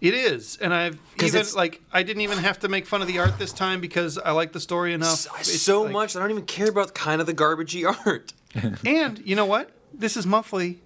It 0.00 0.14
is, 0.14 0.56
and 0.58 0.72
I've 0.72 0.98
even 1.20 1.44
like 1.56 1.80
I 1.92 2.04
didn't 2.04 2.22
even 2.22 2.38
have 2.38 2.60
to 2.60 2.68
make 2.68 2.86
fun 2.86 3.02
of 3.02 3.08
the 3.08 3.18
art 3.18 3.36
this 3.38 3.52
time 3.52 3.80
because 3.80 4.16
I 4.16 4.30
like 4.30 4.52
the 4.52 4.60
story 4.60 4.92
enough. 4.94 5.18
So, 5.18 5.30
It's 5.40 5.60
so 5.60 5.82
like- 5.82 5.92
much. 5.92 6.16
I 6.16 6.20
don't 6.20 6.30
even 6.30 6.46
care 6.46 6.68
about 6.68 6.94
kind 6.94 7.20
of 7.20 7.26
the 7.26 7.34
garbagey 7.34 7.84
art. 8.06 8.32
And 8.86 9.18
you 9.26 9.34
know 9.36 9.44
what? 9.46 9.70
This 9.92 10.16
is 10.16 10.24
monthly. 10.26 10.78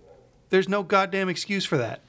There's 0.50 0.68
no 0.68 0.82
goddamn 0.82 1.28
excuse 1.28 1.64
for 1.64 1.76
that. 1.78 2.00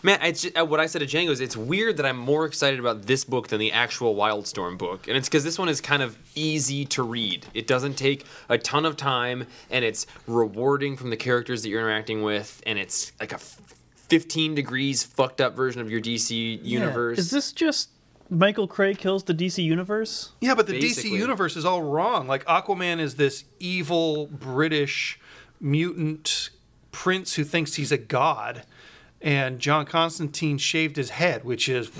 Man, 0.00 0.20
it's 0.22 0.42
just, 0.42 0.56
uh, 0.56 0.64
what 0.64 0.78
I 0.78 0.86
said 0.86 1.00
to 1.00 1.06
Django 1.06 1.30
is 1.30 1.40
it's 1.40 1.56
weird 1.56 1.96
that 1.96 2.06
I'm 2.06 2.16
more 2.16 2.46
excited 2.46 2.78
about 2.78 3.02
this 3.06 3.24
book 3.24 3.48
than 3.48 3.58
the 3.58 3.72
actual 3.72 4.14
Wildstorm 4.14 4.78
book, 4.78 5.08
and 5.08 5.16
it's 5.16 5.28
because 5.28 5.42
this 5.42 5.58
one 5.58 5.68
is 5.68 5.80
kind 5.80 6.02
of 6.02 6.16
easy 6.36 6.84
to 6.86 7.02
read. 7.02 7.46
It 7.52 7.66
doesn't 7.66 7.94
take 7.94 8.24
a 8.48 8.58
ton 8.58 8.86
of 8.86 8.96
time, 8.96 9.46
and 9.70 9.84
it's 9.84 10.06
rewarding 10.28 10.96
from 10.96 11.10
the 11.10 11.16
characters 11.16 11.62
that 11.62 11.68
you're 11.70 11.80
interacting 11.80 12.22
with, 12.22 12.62
and 12.64 12.78
it's 12.78 13.10
like 13.18 13.32
a 13.32 13.38
15 14.08 14.54
degrees 14.54 15.02
fucked 15.02 15.40
up 15.40 15.54
version 15.54 15.80
of 15.80 15.90
your 15.90 16.00
DC 16.00 16.64
universe. 16.64 17.18
Is 17.18 17.30
this 17.30 17.52
just 17.52 17.90
Michael 18.30 18.66
Cray 18.68 18.94
kills 18.94 19.24
the 19.24 19.34
DC 19.34 19.62
universe? 19.62 20.32
Yeah, 20.40 20.54
but 20.54 20.66
the 20.66 20.72
Basically. 20.78 21.10
DC 21.10 21.18
universe 21.20 21.56
is 21.56 21.64
all 21.64 21.82
wrong. 21.82 22.26
Like 22.26 22.44
Aquaman 22.46 23.00
is 23.00 23.16
this 23.16 23.44
evil 23.58 24.26
British 24.26 25.18
mutant 25.60 26.50
prince 26.92 27.34
who 27.34 27.44
thinks 27.44 27.74
he's 27.74 27.92
a 27.92 27.98
god, 27.98 28.64
and 29.20 29.58
John 29.58 29.86
Constantine 29.86 30.58
shaved 30.58 30.96
his 30.96 31.10
head, 31.10 31.44
which 31.44 31.68
is 31.68 31.90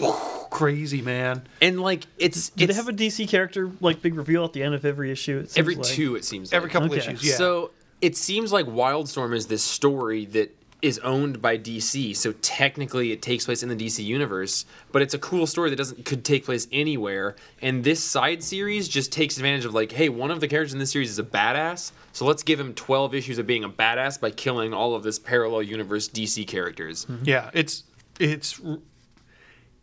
crazy, 0.50 1.02
man. 1.02 1.46
and 1.61 1.80
like 1.80 2.04
it's 2.18 2.50
Do 2.50 2.64
it's 2.64 2.72
they 2.72 2.76
have 2.76 2.88
a 2.88 2.92
DC 2.92 3.28
character 3.28 3.70
like 3.80 4.00
big 4.02 4.14
reveal 4.14 4.44
at 4.44 4.52
the 4.52 4.62
end 4.62 4.74
of 4.74 4.84
every 4.84 5.11
issue? 5.11 5.46
Every 5.56 5.76
like. 5.76 5.84
two 5.84 6.16
it 6.16 6.24
seems 6.24 6.52
Every 6.52 6.68
like. 6.68 6.72
couple 6.72 6.88
Okay. 6.90 6.98
issues, 6.98 7.24
yeah. 7.24 7.34
So 7.34 7.70
it 8.00 8.16
seems 8.16 8.52
like 8.52 8.66
Wildstorm 8.66 9.34
is 9.34 9.46
this 9.48 9.62
story 9.62 10.24
that 10.26 10.54
is 10.81 10.99
owned 11.01 11.43
by 11.43 11.59
DC. 11.59 12.14
So 12.16 12.33
technically, 12.41 13.11
it 13.11 13.20
takes 13.20 13.45
place 13.45 13.62
in 13.62 13.68
the 13.68 13.74
DC 13.76 14.05
universe, 14.05 14.64
but 14.93 15.03
it's 15.03 15.14
a 15.14 15.18
cool 15.18 15.47
story 15.47 15.70
that 15.70 15.76
doesn't 15.76 16.05
could 16.05 16.24
take 16.24 16.45
place 16.45 16.68
anywhere. 16.70 17.35
And 17.61 17.83
this 17.83 18.03
side 18.03 18.43
series 18.43 18.89
just 18.89 19.11
takes 19.11 19.37
advantage 19.37 19.64
of 19.64 19.74
like, 19.74 19.93
hey, 19.93 20.09
one 20.09 20.31
of 20.31 20.41
the 20.41 20.47
characters 20.47 20.72
in 20.72 20.79
this 20.79 20.93
series 20.93 21.11
is 21.11 21.18
a 21.18 21.24
badass, 21.24 21.93
so 22.12 22.24
let's 22.24 22.43
give 22.43 22.61
him 22.61 22.74
twelve 22.74 23.14
issues 23.14 23.39
of 23.39 23.47
being 23.47 23.64
a 23.64 23.68
badass 23.68 24.20
by 24.20 24.31
killing 24.31 24.72
all 24.72 24.95
of 24.95 25.03
this 25.03 25.18
parallel 25.18 25.62
universe 25.62 26.09
DC 26.09 26.47
characters. 26.47 27.07
Mm-hmm. 27.07 27.24
yeah, 27.24 27.51
it's 27.55 27.83
it's 28.20 28.61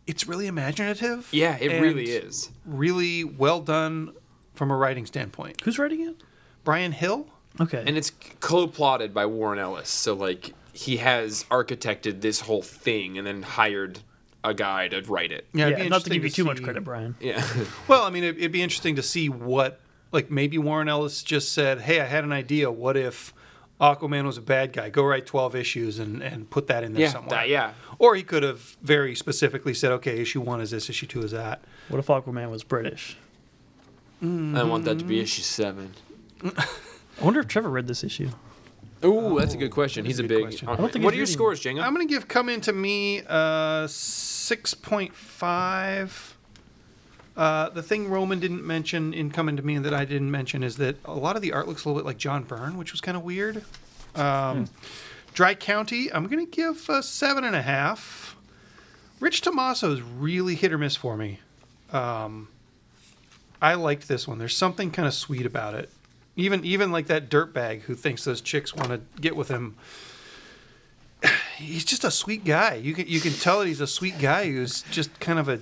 it's 0.06 0.26
really 0.26 0.46
imaginative. 0.46 1.28
Yeah, 1.30 1.58
it 1.60 1.72
and 1.72 1.82
really 1.82 2.04
is. 2.04 2.50
Really 2.64 3.24
well 3.24 3.60
done 3.60 4.12
from 4.54 4.70
a 4.70 4.76
writing 4.76 5.04
standpoint. 5.04 5.60
Who's 5.62 5.78
writing 5.78 6.00
it? 6.00 6.16
Bryan 6.64 6.92
Hill. 6.92 7.28
Okay. 7.60 7.82
And 7.86 7.96
it's 7.96 8.12
co-plotted 8.40 9.14
by 9.14 9.26
Warren 9.26 9.58
Ellis, 9.58 9.88
so 9.88 10.14
like 10.14 10.52
he 10.76 10.98
has 10.98 11.44
architected 11.44 12.20
this 12.20 12.40
whole 12.40 12.60
thing 12.60 13.16
and 13.16 13.26
then 13.26 13.42
hired 13.42 14.00
a 14.44 14.52
guy 14.52 14.88
to 14.88 15.00
write 15.02 15.32
it. 15.32 15.46
Yeah, 15.54 15.68
it'd 15.68 15.78
yeah, 15.78 15.88
not 15.88 16.04
to 16.04 16.12
interesting 16.12 16.12
give 16.12 16.24
you 16.24 16.30
too 16.30 16.44
much 16.44 16.62
credit, 16.62 16.84
Bryan. 16.84 17.16
Yeah. 17.18 17.42
Well, 17.88 18.02
I 18.04 18.10
mean, 18.10 18.24
it, 18.24 18.36
it'd 18.36 18.52
be 18.52 18.62
interesting 18.62 18.96
to 18.96 19.02
see 19.02 19.28
what, 19.28 19.80
like, 20.12 20.30
maybe 20.30 20.58
Warren 20.58 20.88
Ellis 20.88 21.22
just 21.22 21.52
said, 21.52 21.80
"Hey, 21.80 22.00
I 22.00 22.04
had 22.04 22.24
an 22.24 22.32
idea. 22.32 22.70
What 22.70 22.96
if 22.96 23.32
Aquaman 23.80 24.24
was 24.24 24.36
a 24.36 24.42
bad 24.42 24.72
guy? 24.72 24.90
Go 24.90 25.02
write 25.02 25.24
twelve 25.24 25.56
issues 25.56 25.98
and 25.98 26.22
and 26.22 26.48
put 26.50 26.66
that 26.66 26.84
in 26.84 26.92
there 26.92 27.02
Yeah, 27.02 27.12
somewhere." 27.12 27.30
that- 27.30 27.48
yeah. 27.48 27.72
Or 27.98 28.14
he 28.14 28.22
could 28.22 28.42
have 28.42 28.60
very 28.82 29.14
specifically 29.14 29.72
said, 29.72 29.92
"Okay, 29.92 30.20
issue 30.20 30.42
one 30.42 30.60
is 30.60 30.70
this, 30.72 30.90
issue 30.90 31.06
two 31.06 31.22
is 31.22 31.30
that." 31.30 31.62
What 31.88 31.98
if 31.98 32.06
Aquaman 32.06 32.50
was 32.50 32.62
British? 32.62 33.16
I 34.22 34.62
want 34.62 34.84
that 34.84 34.98
to 34.98 35.04
be 35.04 35.18
mm. 35.18 35.22
issue 35.22 35.42
seven. 35.42 35.94
I 36.44 37.24
wonder 37.24 37.40
if 37.40 37.48
Trevor 37.48 37.70
read 37.70 37.86
this 37.86 38.04
issue. 38.04 38.30
Ooh, 39.06 39.38
that's 39.38 39.54
a 39.54 39.56
good 39.56 39.70
question. 39.70 40.04
He's 40.04 40.18
a 40.20 40.24
a 40.24 40.28
big. 40.28 40.42
question. 40.42 40.68
I 40.68 40.76
don't 40.76 40.92
think 40.92 41.04
what 41.04 41.14
are 41.14 41.16
your 41.16 41.22
reading- 41.24 41.32
scores, 41.34 41.60
Django? 41.62 41.82
I'm 41.82 41.92
gonna 41.92 42.06
give 42.06 42.28
"Come 42.28 42.48
Into 42.48 42.72
Me" 42.72 43.22
uh, 43.28 43.86
six 43.86 44.74
point 44.74 45.14
five. 45.14 46.36
Uh, 47.36 47.68
the 47.68 47.82
thing 47.82 48.08
Roman 48.08 48.40
didn't 48.40 48.66
mention 48.66 49.12
in 49.14 49.30
"Come 49.30 49.48
Into 49.48 49.62
Me" 49.62 49.74
and 49.76 49.84
that 49.84 49.94
I 49.94 50.04
didn't 50.04 50.30
mention 50.30 50.62
is 50.62 50.76
that 50.78 50.96
a 51.04 51.14
lot 51.14 51.36
of 51.36 51.42
the 51.42 51.52
art 51.52 51.68
looks 51.68 51.84
a 51.84 51.88
little 51.88 52.00
bit 52.00 52.06
like 52.06 52.18
John 52.18 52.42
Byrne, 52.44 52.76
which 52.78 52.92
was 52.92 53.00
kind 53.00 53.16
of 53.16 53.22
weird. 53.22 53.62
Um, 54.14 54.68
Dry 55.34 55.54
County, 55.54 56.10
I'm 56.12 56.26
gonna 56.28 56.46
give 56.46 56.88
a 56.88 57.02
seven 57.02 57.44
and 57.44 57.54
a 57.54 57.62
half. 57.62 58.36
Rich 59.20 59.42
Tommaso 59.42 59.92
is 59.92 60.00
really 60.02 60.54
hit 60.54 60.72
or 60.72 60.78
miss 60.78 60.96
for 60.96 61.16
me. 61.16 61.40
Um, 61.92 62.48
I 63.60 63.74
liked 63.74 64.08
this 64.08 64.26
one. 64.28 64.38
There's 64.38 64.56
something 64.56 64.90
kind 64.90 65.06
of 65.08 65.14
sweet 65.14 65.46
about 65.46 65.74
it. 65.74 65.90
Even 66.36 66.64
even 66.64 66.92
like 66.92 67.06
that 67.06 67.30
dirtbag 67.30 67.82
who 67.82 67.94
thinks 67.94 68.24
those 68.24 68.40
chicks 68.40 68.74
want 68.74 68.90
to 68.90 69.00
get 69.20 69.34
with 69.36 69.48
him. 69.48 69.76
He's 71.56 71.84
just 71.84 72.04
a 72.04 72.10
sweet 72.10 72.44
guy. 72.44 72.74
You 72.74 72.92
can 72.94 73.08
you 73.08 73.20
can 73.20 73.32
tell 73.32 73.60
that 73.60 73.66
he's 73.66 73.80
a 73.80 73.86
sweet 73.86 74.18
guy 74.18 74.44
who's 74.46 74.82
just 74.82 75.18
kind 75.18 75.38
of 75.38 75.48
a 75.48 75.58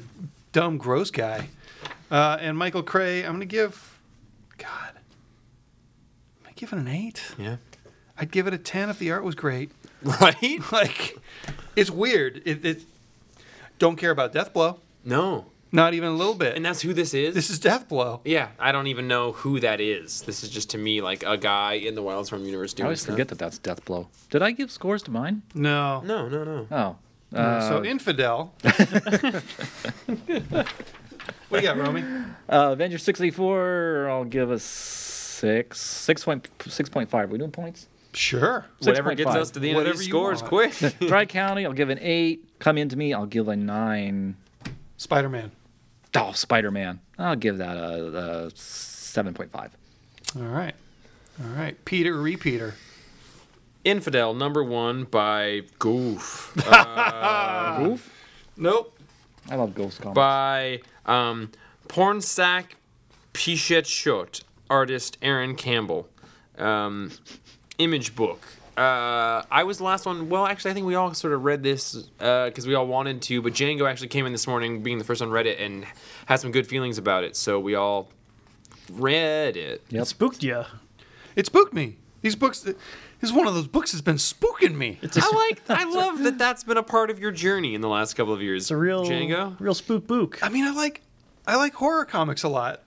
dumb, 0.53 0.77
gross 0.79 1.11
guy. 1.11 1.49
Uh, 2.11 2.37
and 2.41 2.59
Michael 2.59 2.83
Cray, 2.83 3.25
I'm 3.25 3.33
gonna 3.33 3.45
give. 3.45 3.99
God, 4.59 4.91
I'm 4.97 6.43
gonna 6.43 6.55
give 6.57 6.72
an 6.72 6.89
eight. 6.89 7.22
Yeah. 7.39 7.57
I'd 8.18 8.31
give 8.31 8.47
it 8.47 8.55
a 8.55 8.59
ten 8.59 8.91
if 8.91 8.99
the 8.99 9.11
art 9.12 9.25
was 9.25 9.35
great. 9.35 9.70
Right? 10.20 10.61
Like, 10.70 11.16
it's 11.77 11.91
weird. 11.91 12.43
It, 12.45 12.62
it 12.62 12.83
don't 13.79 13.97
care 13.97 14.11
about 14.11 14.35
Deathblow, 14.35 14.79
No. 15.03 15.47
Not 15.75 15.93
even 15.93 16.11
a 16.11 16.14
little 16.14 16.35
bit. 16.35 16.57
And 16.57 16.64
that's 16.64 16.81
who 16.81 16.93
this 16.95 17.12
is? 17.14 17.35
this 17.35 17.51
is 17.51 17.59
Deathblow. 17.59 18.20
yeah, 18.25 18.49
I 18.59 18.72
don't 18.72 18.87
even 18.87 19.09
know 19.09 19.33
who 19.33 19.59
that 19.61 19.81
is. 19.81 20.22
This 20.22 20.45
is 20.45 20.49
just 20.49 20.70
to 20.70 20.79
me 20.79 21.03
like 21.03 21.25
a 21.25 21.37
guy 21.37 21.75
in 21.75 21.95
the 21.97 22.03
Wildstorm 22.03 22.47
universe 22.47 22.72
doing. 22.72 22.85
I 22.85 22.87
doing 22.87 22.87
always 22.87 23.01
stuff. 23.01 23.14
forget 23.14 23.29
that 23.29 23.39
that's 23.39 23.59
Deathblow. 23.59 24.07
Did 24.31 24.43
I 24.43 24.53
give 24.53 24.70
scores 24.70 25.03
to 25.03 25.11
mine? 25.11 25.43
No. 25.55 26.01
No, 26.03 26.29
no, 26.29 26.45
no. 26.45 26.66
Oh. 26.70 26.97
Uh, 27.37 27.61
so 27.68 27.85
infidel. 27.85 28.55
what 28.62 28.85
do 31.51 31.57
you 31.57 31.62
got, 31.62 31.77
Romy? 31.77 32.03
uh, 32.49 32.70
Avenger 32.72 32.99
64, 32.99 34.09
I'll 34.09 34.25
give 34.25 34.53
a 34.53 34.59
6. 34.61 35.79
6.6.5. 35.79 37.14
Are 37.14 37.27
we 37.27 37.39
doing 37.39 37.51
points? 37.51 37.89
Sure. 38.12 38.64
Whatever 38.79 39.12
gets 39.16 39.31
us 39.31 39.51
to 39.51 39.59
the 39.59 39.70
end 39.70 39.89
of 39.89 39.99
these 39.99 40.07
scores, 40.07 40.41
want. 40.43 40.49
quick. 40.49 40.97
Dry 41.01 41.27
County, 41.27 41.66
I'll 41.66 41.72
give 41.72 41.91
an 41.91 41.99
8. 42.01 42.61
Come 42.61 42.79
into 42.79 42.97
me, 42.97 43.12
I'll 43.12 43.27
give 43.27 43.49
a 43.49 43.57
9. 43.57 44.37
Spider 44.97 45.29
Man. 45.29 45.51
Oh, 46.16 46.32
Spider 46.32 46.70
Man. 46.70 47.00
I'll 47.18 47.36
give 47.36 47.58
that 47.58 47.76
a, 47.76 48.06
a 48.46 48.50
7.5. 48.50 49.70
All 50.36 50.42
right. 50.42 50.74
All 51.42 51.50
right. 51.50 51.82
Peter 51.84 52.16
Repeater. 52.16 52.74
Infidel 53.84 54.32
number 54.34 54.62
one 54.64 55.04
by 55.04 55.62
Goof. 55.78 56.52
Oof. 57.82 58.10
Nope. 58.56 58.98
I 59.50 59.56
love 59.56 59.74
Ghost 59.74 60.00
Comics. 60.00 60.14
by 60.14 60.80
um, 61.04 61.50
Pornsack 61.88 62.76
Pichet 63.34 63.86
Shot, 63.86 64.40
artist 64.70 65.18
Aaron 65.20 65.54
Campbell. 65.54 66.08
Um, 66.56 67.10
image 67.78 68.14
book. 68.16 68.40
Uh, 68.77 69.43
I 69.51 69.62
was 69.64 69.79
the 69.79 69.85
last 69.85 70.05
one. 70.05 70.29
Well, 70.29 70.47
actually, 70.47 70.72
I 70.72 70.75
think 70.75 70.87
we 70.87 70.95
all 70.97 71.14
sort 71.14 71.33
of 71.33 71.45
read 71.45 71.62
this 71.62 71.95
because 72.18 72.66
we 72.66 72.75
all 72.75 72.87
wanted 72.87 73.22
to, 73.22 73.41
but 73.41 73.53
Django 73.53 73.89
actually 73.89 74.09
came 74.09 74.27
in 74.27 74.33
this 74.33 74.47
morning, 74.47 74.83
being 74.83 74.99
the 74.99 75.05
first 75.05 75.20
one 75.20 75.31
read 75.31 75.47
it, 75.47 75.61
and 75.61 75.87
had 76.27 76.41
some 76.41 76.51
good 76.51 76.66
feelings 76.66 76.99
about 76.99 77.22
it. 77.25 77.37
So 77.37 77.61
we 77.61 77.75
all 77.75 78.09
read 78.93 79.57
it. 79.57 79.83
Yep. 79.91 80.07
Spooked 80.07 80.43
you. 80.43 80.64
It 81.37 81.47
spooked 81.47 81.72
me. 81.72 81.99
These 82.22 82.37
books. 82.37 82.61
This 82.61 82.75
is 83.22 83.33
one 83.33 83.47
of 83.47 83.55
those 83.55 83.68
books 83.68 83.93
that's 83.93 84.03
been 84.03 84.16
spooking 84.16 84.75
me. 84.75 84.99
It's 85.03 85.16
a, 85.16 85.20
I 85.22 85.31
like. 85.35 85.62
I 85.68 85.85
love 85.85 86.22
that. 86.25 86.39
That's 86.39 86.64
been 86.64 86.77
a 86.77 86.83
part 86.83 87.11
of 87.11 87.18
your 87.18 87.31
journey 87.31 87.75
in 87.75 87.81
the 87.81 87.89
last 87.89 88.14
couple 88.14 88.33
of 88.33 88.43
years. 88.43 88.64
it's 88.64 88.70
a 88.70 88.77
real, 88.77 89.05
Django. 89.05 89.59
real 89.61 89.75
spook 89.75 90.07
book. 90.07 90.39
I 90.43 90.49
mean, 90.49 90.64
I 90.64 90.70
like, 90.70 91.03
I 91.47 91.57
like 91.57 91.75
horror 91.75 92.05
comics 92.05 92.43
a 92.43 92.49
lot, 92.49 92.83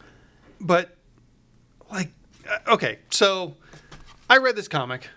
but 0.60 0.96
like, 1.92 2.10
uh, 2.50 2.74
okay, 2.74 3.00
so 3.10 3.56
I 4.30 4.38
read 4.38 4.56
this 4.56 4.68
comic. 4.68 5.08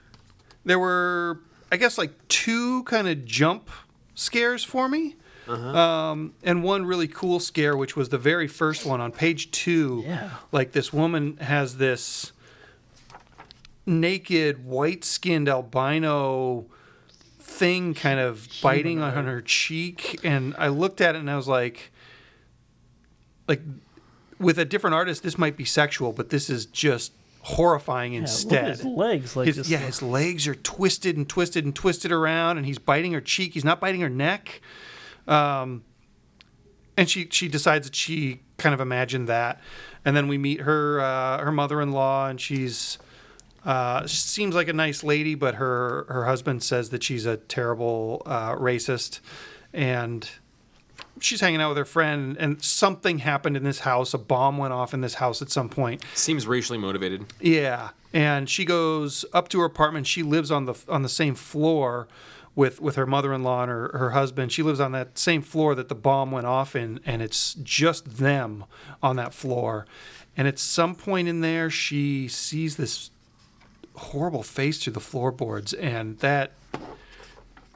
There 0.64 0.78
were, 0.78 1.40
I 1.72 1.76
guess, 1.76 1.98
like 1.98 2.28
two 2.28 2.82
kind 2.84 3.08
of 3.08 3.24
jump 3.24 3.70
scares 4.14 4.64
for 4.64 4.88
me. 4.88 5.16
Um, 5.48 6.34
and 6.44 6.62
one 6.62 6.84
really 6.86 7.08
cool 7.08 7.40
scare, 7.40 7.76
which 7.76 7.96
was 7.96 8.11
the 8.11 8.18
very 8.18 8.46
first 8.46 8.86
one 8.86 9.00
on 9.00 9.11
page 9.11 9.50
two. 9.50 10.04
Yeah. 10.06 10.30
Like 10.52 10.72
this 10.72 10.92
woman 10.92 11.38
has 11.38 11.78
this 11.78 12.30
naked, 13.84 14.64
white 14.64 15.02
skinned 15.02 15.48
albino 15.48 16.66
thing 17.40 17.94
kind 17.94 18.20
of 18.20 18.46
biting 18.62 19.02
on 19.02 19.26
her 19.26 19.40
cheek. 19.40 20.20
And 20.22 20.54
I 20.56 20.68
looked 20.68 21.00
at 21.00 21.16
it 21.16 21.18
and 21.18 21.30
I 21.30 21.36
was 21.36 21.48
like, 21.48 21.90
like 23.48 23.62
with 24.38 24.58
a 24.58 24.64
different 24.64 24.94
artist, 24.94 25.24
this 25.24 25.36
might 25.36 25.56
be 25.56 25.64
sexual, 25.64 26.12
but 26.12 26.30
this 26.30 26.48
is 26.48 26.64
just 26.64 27.12
horrifying 27.43 28.14
instead. 28.14 28.68
His 28.68 28.84
legs, 28.84 29.36
like 29.36 29.47
His- 29.47 29.57
just 29.57 29.70
yeah, 29.70 29.78
his 29.78 30.03
legs 30.03 30.47
are 30.47 30.55
twisted 30.55 31.16
and 31.16 31.28
twisted 31.28 31.64
and 31.64 31.74
twisted 31.74 32.12
around, 32.12 32.59
and 32.59 32.66
he's 32.66 32.78
biting 32.78 33.12
her 33.12 33.20
cheek. 33.20 33.55
He's 33.55 33.64
not 33.64 33.80
biting 33.80 34.01
her 34.01 34.11
neck. 34.11 34.61
Um, 35.26 35.84
and 36.97 37.09
she 37.09 37.28
she 37.30 37.49
decides 37.49 37.86
that 37.86 37.95
she 37.95 38.41
kind 38.59 38.74
of 38.74 38.80
imagined 38.80 39.28
that, 39.28 39.61
and 40.05 40.16
then 40.16 40.28
we 40.28 40.36
meet 40.38 40.61
her 40.61 41.01
uh, 41.01 41.38
her 41.38 41.53
mother 41.53 41.80
in 41.80 41.93
law, 41.93 42.28
and 42.28 42.41
she's 42.41 42.99
uh, 43.64 44.07
she 44.07 44.16
seems 44.16 44.55
like 44.55 44.68
a 44.68 44.72
nice 44.72 45.03
lady, 45.03 45.34
but 45.34 45.55
her 45.57 46.05
her 46.09 46.26
husband 46.26 46.62
says 46.62 46.91
that 46.91 47.03
she's 47.03 47.24
a 47.26 47.36
terrible 47.38 48.22
uh, 48.26 48.55
racist, 48.57 49.20
and 49.72 50.28
she's 51.21 51.41
hanging 51.41 51.61
out 51.61 51.68
with 51.68 51.79
her 51.79 51.85
friend, 51.85 52.37
and 52.39 52.62
something 52.62 53.18
happened 53.18 53.57
in 53.57 53.64
this 53.64 53.81
house. 53.81 54.14
A 54.14 54.18
bomb 54.18 54.59
went 54.59 54.73
off 54.73 54.93
in 54.95 55.01
this 55.01 55.14
house 55.14 55.41
at 55.41 55.51
some 55.51 55.68
point. 55.68 56.05
Seems 56.14 56.47
racially 56.47 56.79
motivated. 56.79 57.27
Yeah, 57.41 57.91
and 58.12 58.49
she 58.49 58.64
goes 58.64 59.25
up 59.33 59.49
to 59.49 59.61
her 59.61 59.66
apartment. 59.66 60.07
She 60.07 60.23
lives 60.23 60.51
on 60.51 60.64
the 60.66 60.75
on 60.89 61.03
the 61.03 61.09
same 61.09 61.35
floor 61.35 62.09
with 62.55 62.81
with 62.81 62.97
her 62.97 63.07
mother-in-law 63.07 63.62
and 63.62 63.71
her, 63.71 63.91
her 63.95 64.11
husband. 64.11 64.53
She 64.53 64.62
lives 64.62 64.81
on 64.81 64.93
that 64.93 65.18
same 65.18 65.43
floor 65.43 65.75
that 65.75 65.89
the 65.89 65.95
bomb 65.95 66.31
went 66.31 66.47
off 66.47 66.75
in, 66.75 67.01
and 67.07 67.23
it's 67.23 67.55
just 67.55 68.18
them 68.18 68.64
on 69.03 69.16
that 69.16 69.35
floor. 69.35 69.87
And 70.37 70.49
at 70.49 70.59
some 70.59 70.95
point 70.95 71.29
in 71.29 71.41
there, 71.41 71.71
she 71.71 72.29
sees 72.29 72.77
this 72.77 73.11
horrible 73.95 74.43
face 74.43 74.83
through 74.83 74.95
the 74.95 75.01
floorboards, 75.01 75.73
and 75.75 76.18
that 76.18 76.53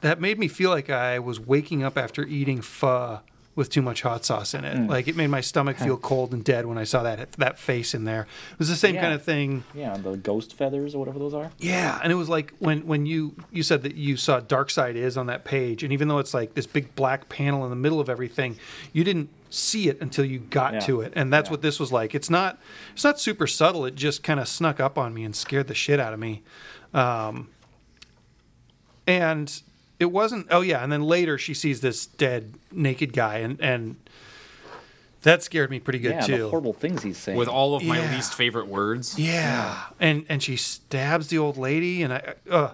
that 0.01 0.19
made 0.19 0.37
me 0.37 0.47
feel 0.47 0.69
like 0.69 0.89
I 0.89 1.19
was 1.19 1.39
waking 1.39 1.83
up 1.83 1.97
after 1.97 2.25
eating 2.25 2.61
pho 2.61 3.21
with 3.55 3.69
too 3.69 3.81
much 3.81 4.01
hot 4.01 4.25
sauce 4.25 4.53
in 4.53 4.65
it. 4.65 4.89
Like 4.89 5.07
it 5.07 5.15
made 5.15 5.27
my 5.27 5.39
stomach 5.41 5.77
feel 5.77 5.95
cold 6.11 6.33
and 6.33 6.43
dead 6.43 6.65
when 6.65 6.77
I 6.77 6.83
saw 6.83 7.03
that 7.03 7.31
that 7.33 7.57
face 7.57 7.93
in 7.93 8.03
there. 8.03 8.27
It 8.51 8.59
was 8.59 8.67
the 8.67 8.75
same 8.75 8.95
Yeah. 8.95 9.01
kind 9.01 9.13
of 9.13 9.23
thing. 9.23 9.63
Yeah, 9.73 9.95
the 9.97 10.17
ghost 10.17 10.53
feathers 10.55 10.93
or 10.93 10.99
whatever 10.99 11.19
those 11.19 11.33
are. 11.33 11.51
Yeah, 11.57 11.99
and 12.03 12.11
it 12.11 12.15
was 12.15 12.27
like 12.27 12.53
when 12.59 12.85
when 12.85 13.05
you 13.05 13.33
you 13.51 13.63
said 13.63 13.83
that 13.83 13.95
you 13.95 14.17
saw 14.17 14.41
Darkseid 14.41 14.95
is 14.95 15.15
on 15.17 15.27
that 15.27 15.45
page, 15.45 15.83
and 15.83 15.93
even 15.93 16.07
though 16.09 16.19
it's 16.19 16.33
like 16.33 16.53
this 16.53 16.67
big 16.67 16.93
black 16.95 17.29
panel 17.29 17.63
in 17.63 17.69
the 17.69 17.75
middle 17.77 17.99
of 18.01 18.09
everything, 18.09 18.57
you 18.91 19.03
didn't 19.05 19.29
see 19.49 19.87
it 19.87 20.01
until 20.01 20.25
you 20.25 20.39
got 20.39 20.73
Yeah. 20.73 20.79
to 20.81 20.99
it, 21.01 21.13
and 21.15 21.31
that's 21.31 21.47
Yeah. 21.47 21.51
what 21.51 21.61
this 21.61 21.79
was 21.79 21.93
like. 21.93 22.13
It's 22.13 22.29
not 22.29 22.59
it's 22.93 23.05
not 23.05 23.21
super 23.21 23.47
subtle. 23.47 23.85
It 23.85 23.95
just 23.95 24.21
kind 24.21 24.39
of 24.41 24.49
snuck 24.49 24.81
up 24.81 24.97
on 24.97 25.13
me 25.13 25.23
and 25.23 25.33
scared 25.33 25.67
the 25.67 25.73
shit 25.75 25.97
out 25.99 26.11
of 26.13 26.19
me. 26.19 26.43
Um, 26.93 27.47
and 29.07 29.61
it 29.99 30.11
wasn't. 30.11 30.47
Oh 30.51 30.61
yeah, 30.61 30.83
and 30.83 30.91
then 30.91 31.03
later 31.03 31.37
she 31.37 31.53
sees 31.53 31.81
this 31.81 32.05
dead 32.05 32.53
naked 32.71 33.13
guy, 33.13 33.37
and 33.39 33.59
and 33.61 33.95
that 35.23 35.41
scared 35.41 35.71
me 35.71 35.79
pretty 35.79 35.97
good 35.97 36.11
yeah, 36.13 36.21
too. 36.21 36.37
the 36.43 36.49
horrible 36.49 36.73
things 36.73 37.01
he's 37.01 37.17
saying. 37.17 37.35
With 37.35 37.47
all 37.47 37.75
of 37.75 37.83
my 37.83 37.97
Yeah. 37.99 38.15
least 38.15 38.35
favorite 38.35 38.67
words. 38.67 39.17
Yeah. 39.17 39.85
and 39.99 40.23
and 40.29 40.43
she 40.43 40.55
stabs 40.55 41.29
the 41.29 41.39
old 41.39 41.57
lady, 41.57 42.03
and 42.03 42.13
I, 42.13 42.35
uh, 42.47 42.71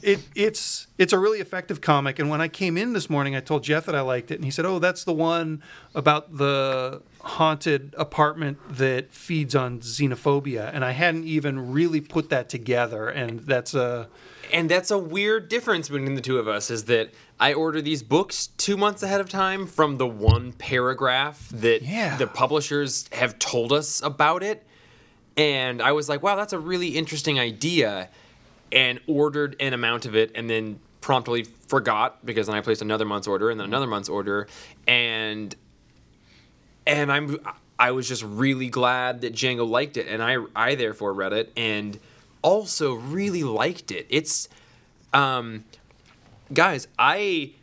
it 0.00 0.20
it's 0.36 0.86
it's 0.96 1.12
a 1.12 1.18
really 1.18 1.40
effective 1.40 1.80
comic. 1.80 2.20
And 2.20 2.30
when 2.30 2.40
I 2.40 2.46
came 2.46 2.76
in 2.78 2.92
this 2.92 3.10
morning, 3.10 3.34
I 3.34 3.40
told 3.40 3.64
Jeff 3.64 3.84
that 3.86 3.96
I 3.96 4.00
liked 4.00 4.30
it, 4.30 4.36
and 4.36 4.44
he 4.44 4.50
said, 4.52 4.64
"Oh, 4.64 4.78
that's 4.78 5.02
the 5.02 5.12
one 5.12 5.60
about 5.92 6.36
the 6.36 7.02
haunted 7.22 7.96
apartment 7.98 8.58
that 8.70 9.10
feeds 9.12 9.56
on 9.56 9.80
xenophobia." 9.80 10.70
And 10.72 10.84
I 10.84 10.92
hadn't 10.92 11.24
even 11.24 11.72
really 11.72 12.00
put 12.00 12.30
that 12.30 12.48
together, 12.48 13.08
and 13.08 13.40
that's 13.40 13.74
a 13.74 14.06
And 14.52 14.70
that's 14.70 14.90
a 14.90 14.98
weird 14.98 15.48
difference 15.48 15.88
between 15.88 16.14
the 16.14 16.20
two 16.20 16.38
of 16.38 16.48
us 16.48 16.70
is 16.70 16.84
that 16.84 17.10
I 17.38 17.52
order 17.54 17.80
these 17.82 18.02
books 18.02 18.48
two 18.58 18.76
months 18.76 19.02
ahead 19.02 19.20
of 19.20 19.28
time 19.28 19.66
from 19.66 19.98
the 19.98 20.06
one 20.06 20.52
paragraph 20.52 21.48
that 21.50 21.82
Yeah. 21.82 22.16
the 22.16 22.26
publishers 22.26 23.08
have 23.12 23.38
told 23.38 23.72
us 23.72 24.02
about 24.02 24.42
it. 24.42 24.66
And 25.36 25.82
I 25.82 25.92
was 25.92 26.08
like, 26.08 26.22
wow, 26.22 26.36
that's 26.36 26.52
a 26.52 26.58
really 26.58 26.88
interesting 26.96 27.38
idea. 27.38 28.08
And 28.72 29.00
ordered 29.06 29.54
an 29.60 29.72
amount 29.72 30.06
of 30.06 30.16
it 30.16 30.32
and 30.34 30.48
then 30.50 30.80
promptly 31.00 31.44
forgot 31.68 32.24
because 32.26 32.46
then 32.48 32.56
I 32.56 32.60
placed 32.60 32.82
another 32.82 33.04
month's 33.04 33.28
order 33.28 33.50
and 33.50 33.60
then 33.60 33.66
another 33.66 33.86
month's 33.86 34.08
order. 34.08 34.48
And 34.88 35.54
and 36.86 37.12
I'm 37.12 37.38
I 37.78 37.90
was 37.90 38.08
just 38.08 38.22
really 38.24 38.68
glad 38.68 39.20
that 39.20 39.34
Django 39.34 39.68
liked 39.68 39.96
it, 39.96 40.06
and 40.08 40.22
I 40.22 40.38
I 40.54 40.74
therefore 40.74 41.12
read 41.12 41.32
it 41.32 41.52
and 41.56 41.98
also 42.46 42.94
really 42.94 43.42
liked 43.42 43.90
it. 43.90 44.06
It's, 44.08 44.48
um, 45.12 45.64
guys, 46.52 46.86
I 46.96 47.54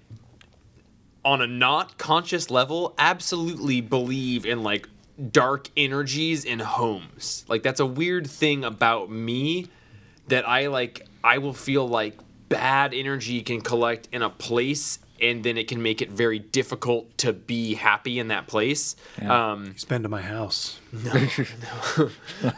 on 1.23 1.41
a 1.41 1.47
not 1.47 1.97
conscious 1.97 2.51
level 2.51 2.93
absolutely 2.97 3.79
believe 3.79 4.45
in 4.45 4.61
like 4.61 4.89
dark 5.31 5.69
energies 5.77 6.43
in 6.43 6.59
homes. 6.59 7.45
Like 7.47 7.63
that's 7.63 7.79
a 7.79 7.85
weird 7.85 8.27
thing 8.27 8.65
about 8.65 9.09
me 9.09 9.67
that 10.27 10.45
I 10.45 10.67
like 10.67 11.07
I 11.23 11.37
will 11.37 11.53
feel 11.53 11.87
like 11.87 12.17
bad 12.49 12.93
energy 12.93 13.41
can 13.41 13.61
collect 13.61 14.09
in 14.11 14.21
a 14.21 14.29
place 14.29 14.99
and 15.21 15.45
then 15.45 15.57
it 15.57 15.69
can 15.69 15.81
make 15.81 16.01
it 16.01 16.11
very 16.11 16.39
difficult 16.39 17.17
to 17.19 17.31
be 17.31 17.75
happy 17.75 18.19
in 18.19 18.27
that 18.27 18.47
place. 18.47 18.97
Um 19.25 19.71
he's 19.71 19.85
been 19.85 20.03
to 20.03 20.09
my 20.09 20.21
house. 20.21 20.81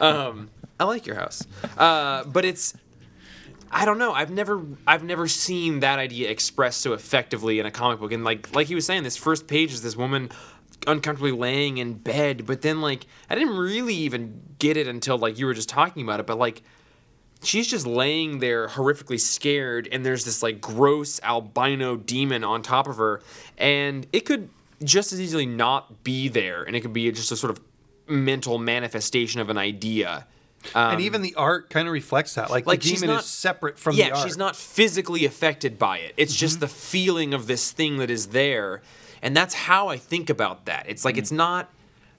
I 0.78 0.84
like 0.84 1.06
your 1.06 1.16
house. 1.16 1.46
Uh, 1.76 2.24
but 2.24 2.44
it's 2.44 2.74
I 3.70 3.84
don't 3.84 3.98
know. 3.98 4.12
I've 4.12 4.30
never 4.30 4.64
I've 4.86 5.04
never 5.04 5.26
seen 5.28 5.80
that 5.80 5.98
idea 5.98 6.30
expressed 6.30 6.80
so 6.80 6.92
effectively 6.92 7.58
in 7.58 7.66
a 7.66 7.70
comic 7.70 8.00
book. 8.00 8.12
And 8.12 8.24
like 8.24 8.54
like 8.54 8.66
he 8.66 8.74
was 8.74 8.86
saying, 8.86 9.02
this 9.02 9.16
first 9.16 9.46
page 9.46 9.72
is 9.72 9.82
this 9.82 9.96
woman 9.96 10.30
uncomfortably 10.86 11.32
laying 11.32 11.78
in 11.78 11.94
bed, 11.94 12.46
but 12.46 12.62
then 12.62 12.80
like 12.80 13.06
I 13.28 13.34
didn't 13.34 13.56
really 13.56 13.94
even 13.94 14.40
get 14.58 14.76
it 14.76 14.86
until 14.86 15.18
like 15.18 15.38
you 15.38 15.46
were 15.46 15.54
just 15.54 15.68
talking 15.68 16.02
about 16.02 16.20
it, 16.20 16.26
but 16.26 16.38
like 16.38 16.62
she's 17.42 17.66
just 17.66 17.86
laying 17.86 18.38
there 18.38 18.68
horrifically 18.68 19.20
scared 19.20 19.88
and 19.90 20.04
there's 20.04 20.24
this 20.24 20.42
like 20.42 20.60
gross 20.60 21.20
albino 21.22 21.96
demon 21.96 22.44
on 22.44 22.62
top 22.62 22.88
of 22.88 22.96
her 22.96 23.20
and 23.58 24.06
it 24.12 24.20
could 24.20 24.48
just 24.82 25.12
as 25.12 25.20
easily 25.20 25.46
not 25.46 26.02
be 26.02 26.28
there 26.28 26.62
and 26.62 26.74
it 26.74 26.80
could 26.80 26.92
be 26.92 27.10
just 27.12 27.30
a 27.30 27.36
sort 27.36 27.50
of 27.50 27.60
mental 28.08 28.58
manifestation 28.58 29.40
of 29.40 29.50
an 29.50 29.58
idea 29.58 30.26
and 30.74 31.00
even 31.00 31.22
the 31.22 31.34
art 31.36 31.70
kind 31.70 31.86
of 31.88 31.92
reflects 31.92 32.34
that. 32.34 32.50
Like, 32.50 32.64
Um, 32.64 32.68
like 32.68 32.80
the 32.82 32.88
she's 32.88 33.00
demon 33.00 33.16
not- 33.16 33.24
is 33.24 33.30
separate 33.30 33.78
from 33.78 33.96
yeah 33.96 34.10
the 34.10 34.14
art. 34.16 34.26
she's 34.26 34.36
not 34.36 34.56
physically 34.56 35.24
affected 35.24 35.78
by 35.78 35.98
it 35.98 36.14
it's 36.16 36.32
Mm-hmm. 36.32 36.38
just 36.40 36.60
the 36.60 36.68
feeling 36.68 37.34
of 37.34 37.46
this 37.46 37.70
thing 37.70 37.98
that 37.98 38.10
is 38.10 38.28
there 38.28 38.82
and 39.22 39.36
that's 39.36 39.54
how 39.54 39.88
i 39.88 39.96
think 39.96 40.28
about 40.30 40.66
that 40.66 40.84
it's 40.88 41.04
like 41.04 41.14
Mm. 41.16 41.18
it's 41.18 41.32
not 41.32 41.70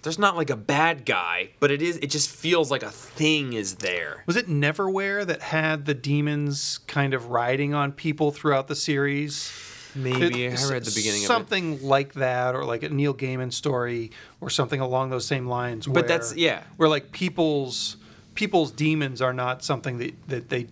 there's 0.04 0.20
not 0.20 0.36
like 0.38 0.50
a 0.50 0.56
bad 0.56 1.06
guy 1.06 1.50
but 1.60 1.70
it 1.72 1.82
is 1.82 1.98
it 1.98 2.10
just 2.10 2.30
feels 2.30 2.72
like 2.72 2.84
a 2.84 2.92
thing 2.92 3.54
is 3.54 3.76
there 3.76 4.24
Was 4.26 4.36
it 4.38 4.48
Neverwhere 4.48 5.26
that 5.26 5.42
had 5.42 5.86
the 5.86 5.94
demons 5.94 6.80
kind 6.88 7.14
of 7.14 7.28
riding 7.30 7.74
on 7.74 7.92
people 7.92 8.32
throughout 8.32 8.68
the 8.68 8.76
series? 8.76 9.52
maybe 9.96 10.46
It- 10.46 10.60
i 10.60 10.70
read 10.70 10.86
the 10.86 10.92
beginning 10.92 11.22
of 11.22 11.26
it 11.26 11.28
something 11.28 11.82
like 11.82 12.14
that, 12.14 12.54
or 12.56 12.64
like 12.66 12.84
a 12.84 12.90
Neil 12.90 13.16
Gaiman 13.16 13.52
story, 13.52 14.12
or 14.40 14.50
something 14.52 14.80
along 14.80 15.10
those 15.10 15.26
same 15.26 15.48
lines. 15.48 15.88
Where, 15.88 15.96
But 15.96 16.08
that's- 16.08 16.36
yeah. 16.36 16.62
where 16.76 16.88
like 16.88 17.12
people's 17.12 17.98
people's 18.38 18.72
demons 18.72 19.22
are 19.22 19.34
not 19.34 19.64
something 19.64 19.98
that 19.98 20.14
that 20.30 20.50
they 20.50 20.68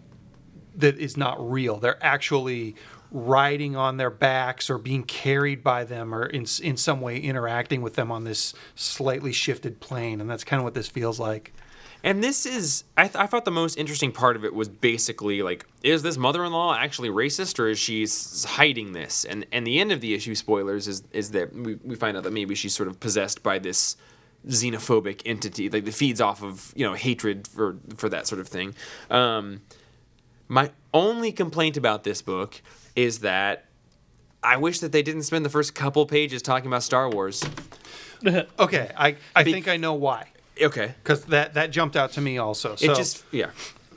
that 0.77 0.97
is 0.97 1.17
not 1.17 1.37
real. 1.51 1.79
They're 1.79 2.03
actually 2.03 2.75
riding 3.11 3.75
on 3.75 3.97
their 3.97 4.09
backs 4.09 4.69
or 4.69 4.77
being 4.77 5.03
carried 5.03 5.63
by 5.63 5.83
them 5.83 6.13
or 6.13 6.25
in 6.25 6.45
in 6.61 6.77
some 6.77 7.01
way 7.01 7.17
interacting 7.17 7.81
with 7.81 7.95
them 7.95 8.11
on 8.11 8.23
this 8.23 8.53
slightly 8.75 9.31
shifted 9.31 9.79
plane 9.79 10.19
and 10.21 10.29
that's 10.29 10.43
kind 10.43 10.59
of 10.59 10.63
what 10.65 10.73
this 10.73 10.87
feels 10.89 11.19
like 11.19 11.53
And 12.03 12.23
this 12.23 12.45
is, 12.45 12.83
I, 12.95 13.07
th- 13.07 13.15
I 13.15 13.25
thought 13.25 13.45
the 13.45 13.51
most 13.51 13.77
interesting 13.77 14.11
part 14.11 14.35
of 14.35 14.45
it 14.45 14.53
was 14.53 14.69
basically 14.69 15.41
like, 15.41 15.65
is 15.81 16.03
this 16.03 16.17
mother-in-law 16.17 16.75
actually 16.75 17.09
racist, 17.09 17.57
or 17.59 17.67
is 17.67 17.79
she 17.79 18.05
hiding 18.47 18.93
this? 18.93 19.25
And 19.25 19.45
and 19.51 19.65
the 19.65 19.79
end 19.79 19.91
of 19.91 20.01
the 20.01 20.13
issue, 20.13 20.35
spoilers, 20.35 20.87
is 20.87 21.01
is 21.11 21.31
that 21.31 21.53
we, 21.53 21.75
we 21.83 21.95
find 21.95 22.15
out 22.17 22.23
that 22.23 22.33
maybe 22.33 22.53
she's 22.53 22.75
sort 22.75 22.89
of 22.89 22.99
possessed 22.99 23.41
by 23.41 23.57
this 23.59 23.97
xenophobic 24.47 25.21
entity, 25.25 25.69
like 25.69 25.85
that 25.85 25.93
feeds 25.93 26.21
off 26.21 26.43
of 26.43 26.73
you 26.75 26.85
know 26.85 26.93
hatred 26.93 27.47
for 27.47 27.77
for 27.95 28.09
that 28.09 28.27
sort 28.27 28.41
of 28.41 28.47
thing. 28.47 28.75
Um, 29.09 29.61
my 30.47 30.71
only 30.93 31.31
complaint 31.31 31.77
about 31.77 32.03
this 32.03 32.21
book 32.21 32.61
is 32.95 33.19
that 33.19 33.65
I 34.43 34.57
wish 34.57 34.79
that 34.79 34.91
they 34.91 35.01
didn't 35.01 35.23
spend 35.23 35.43
the 35.43 35.49
first 35.49 35.73
couple 35.73 36.05
pages 36.05 36.41
talking 36.41 36.67
about 36.67 36.83
Star 36.83 37.09
Wars. 37.09 37.43
okay 38.59 38.89
i 38.95 39.15
i 39.35 39.43
Be- 39.43 39.51
think 39.51 39.67
i 39.67 39.77
know 39.77 39.93
why 39.93 40.25
Okay, 40.61 40.93
because 41.03 41.25
that 41.25 41.55
that 41.55 41.71
jumped 41.71 41.95
out 41.95 42.13
to 42.13 42.21
me 42.21 42.37
also 42.37 42.75
so 42.75 42.91
it 42.91 42.95
just 42.95 43.25
yeah. 43.31 43.49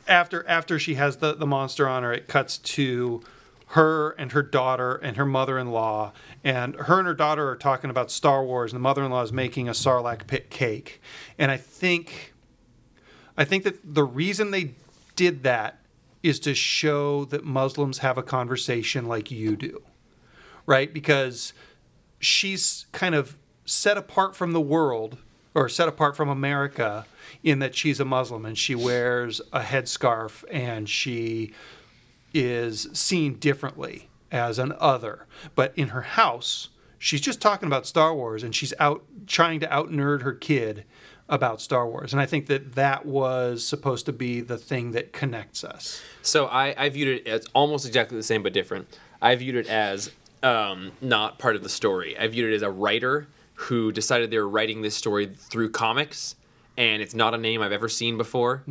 after 0.09 0.47
after 0.49 0.79
she 0.79 0.95
has 0.95 1.19
the 1.19 1.35
the 1.35 1.47
monster 1.47 1.89
on 1.89 2.03
her 2.03 2.12
it 2.12 2.27
cuts 2.27 2.59
to 2.59 3.23
her 3.69 4.11
and 4.12 4.32
her 4.32 4.43
daughter 4.43 4.95
and 4.97 5.16
her 5.16 5.27
mother-in-law 5.27 6.12
and 6.43 6.74
her 6.77 6.99
and 6.99 7.07
her 7.07 7.15
daughter 7.15 7.49
are 7.49 7.57
talking 7.57 7.90
about 7.90 8.11
star 8.11 8.45
wars 8.45 8.73
and 8.73 8.78
the 8.78 8.82
mother-in-law 8.82 9.23
is 9.23 9.32
making 9.32 9.69
a 9.69 9.73
sarlacc 9.73 10.27
pit 10.27 10.51
cake. 10.51 11.01
And 11.39 11.51
i 11.51 11.57
think 11.57 12.35
i 13.36 13.45
think 13.45 13.65
that 13.65 13.78
the 13.85 14.05
reason 14.05 14.51
they 14.51 14.74
did 15.16 15.43
that 15.43 15.81
is 16.23 16.40
to 16.40 16.55
show 16.55 17.24
that 17.27 17.45
muslims 17.45 17.99
have 17.99 18.19
a 18.19 18.23
conversation 18.23 19.07
like 19.07 19.31
you 19.31 19.57
do 19.57 19.82
right? 20.69 20.93
Because 20.93 21.55
she's 22.20 22.85
kind 22.93 23.15
of 23.15 23.39
set 23.65 23.97
apart 23.97 24.36
from 24.36 24.53
the 24.53 24.61
world 24.61 25.16
or 25.55 25.66
set 25.69 25.89
apart 25.89 26.15
from 26.15 26.28
America 26.28 27.07
in 27.43 27.59
that 27.61 27.74
she's 27.74 27.99
a 27.99 28.05
Muslim 28.05 28.45
and 28.45 28.57
she 28.57 28.74
wears 28.74 29.40
a 29.51 29.61
headscarf 29.61 30.45
and 30.53 30.86
she 30.86 31.55
is 32.35 32.89
seen 32.93 33.35
differently 33.35 34.09
as 34.31 34.59
an 34.59 34.75
other. 34.79 35.27
But 35.55 35.73
in 35.77 35.89
her 35.89 36.03
house, 36.03 36.69
she's 36.99 37.21
just 37.21 37.41
talking 37.41 37.67
about 37.67 37.87
Star 37.87 38.15
Wars 38.15 38.43
and 38.43 38.55
she's 38.55 38.75
out 38.79 39.05
trying 39.27 39.61
to 39.61 39.73
out 39.73 39.91
nerd 39.91 40.23
her 40.23 40.33
kid 40.33 40.85
about 41.29 41.61
Star 41.61 41.87
Wars. 41.87 42.13
And 42.13 42.21
I 42.23 42.27
think 42.27 42.47
that 42.47 42.75
that 42.75 43.05
was 43.05 43.65
supposed 43.65 44.07
to 44.07 44.13
be 44.13 44.41
the 44.41 44.57
thing 44.57 44.93
that 44.93 45.13
connects 45.13 45.63
us. 45.63 46.01
So 46.23 46.47
I, 46.47 46.75
I 46.77 46.89
viewed 46.89 47.09
it 47.21 47.27
as 47.27 47.47
almost 47.55 47.87
exactly 47.87 48.17
the 48.17 48.23
same 48.23 48.43
but 48.43 48.53
different. 48.53 48.99
I 49.21 49.35
viewed 49.37 49.57
it 49.57 49.69
as 49.69 50.11
um, 50.43 50.93
not 51.01 51.39
part 51.39 51.57
of 51.57 51.63
the 51.63 51.69
story. 51.69 52.19
I 52.19 52.29
viewed 52.29 52.53
it 52.53 52.57
as 52.57 52.63
a 52.63 52.71
writer 52.71 53.27
who 53.55 53.93
decided 53.93 54.31
they 54.31 54.39
were 54.39 54.49
writing 54.49 54.83
this 54.83 54.95
story 54.95 55.27
through 55.27 55.71
comics, 55.71 56.37
and 56.77 57.03
it's 57.03 57.15
not 57.15 57.35
a 57.35 57.37
name 57.39 57.61
I've 57.61 57.73
ever 57.73 57.89
seen 57.89 58.17
before. 58.17 58.63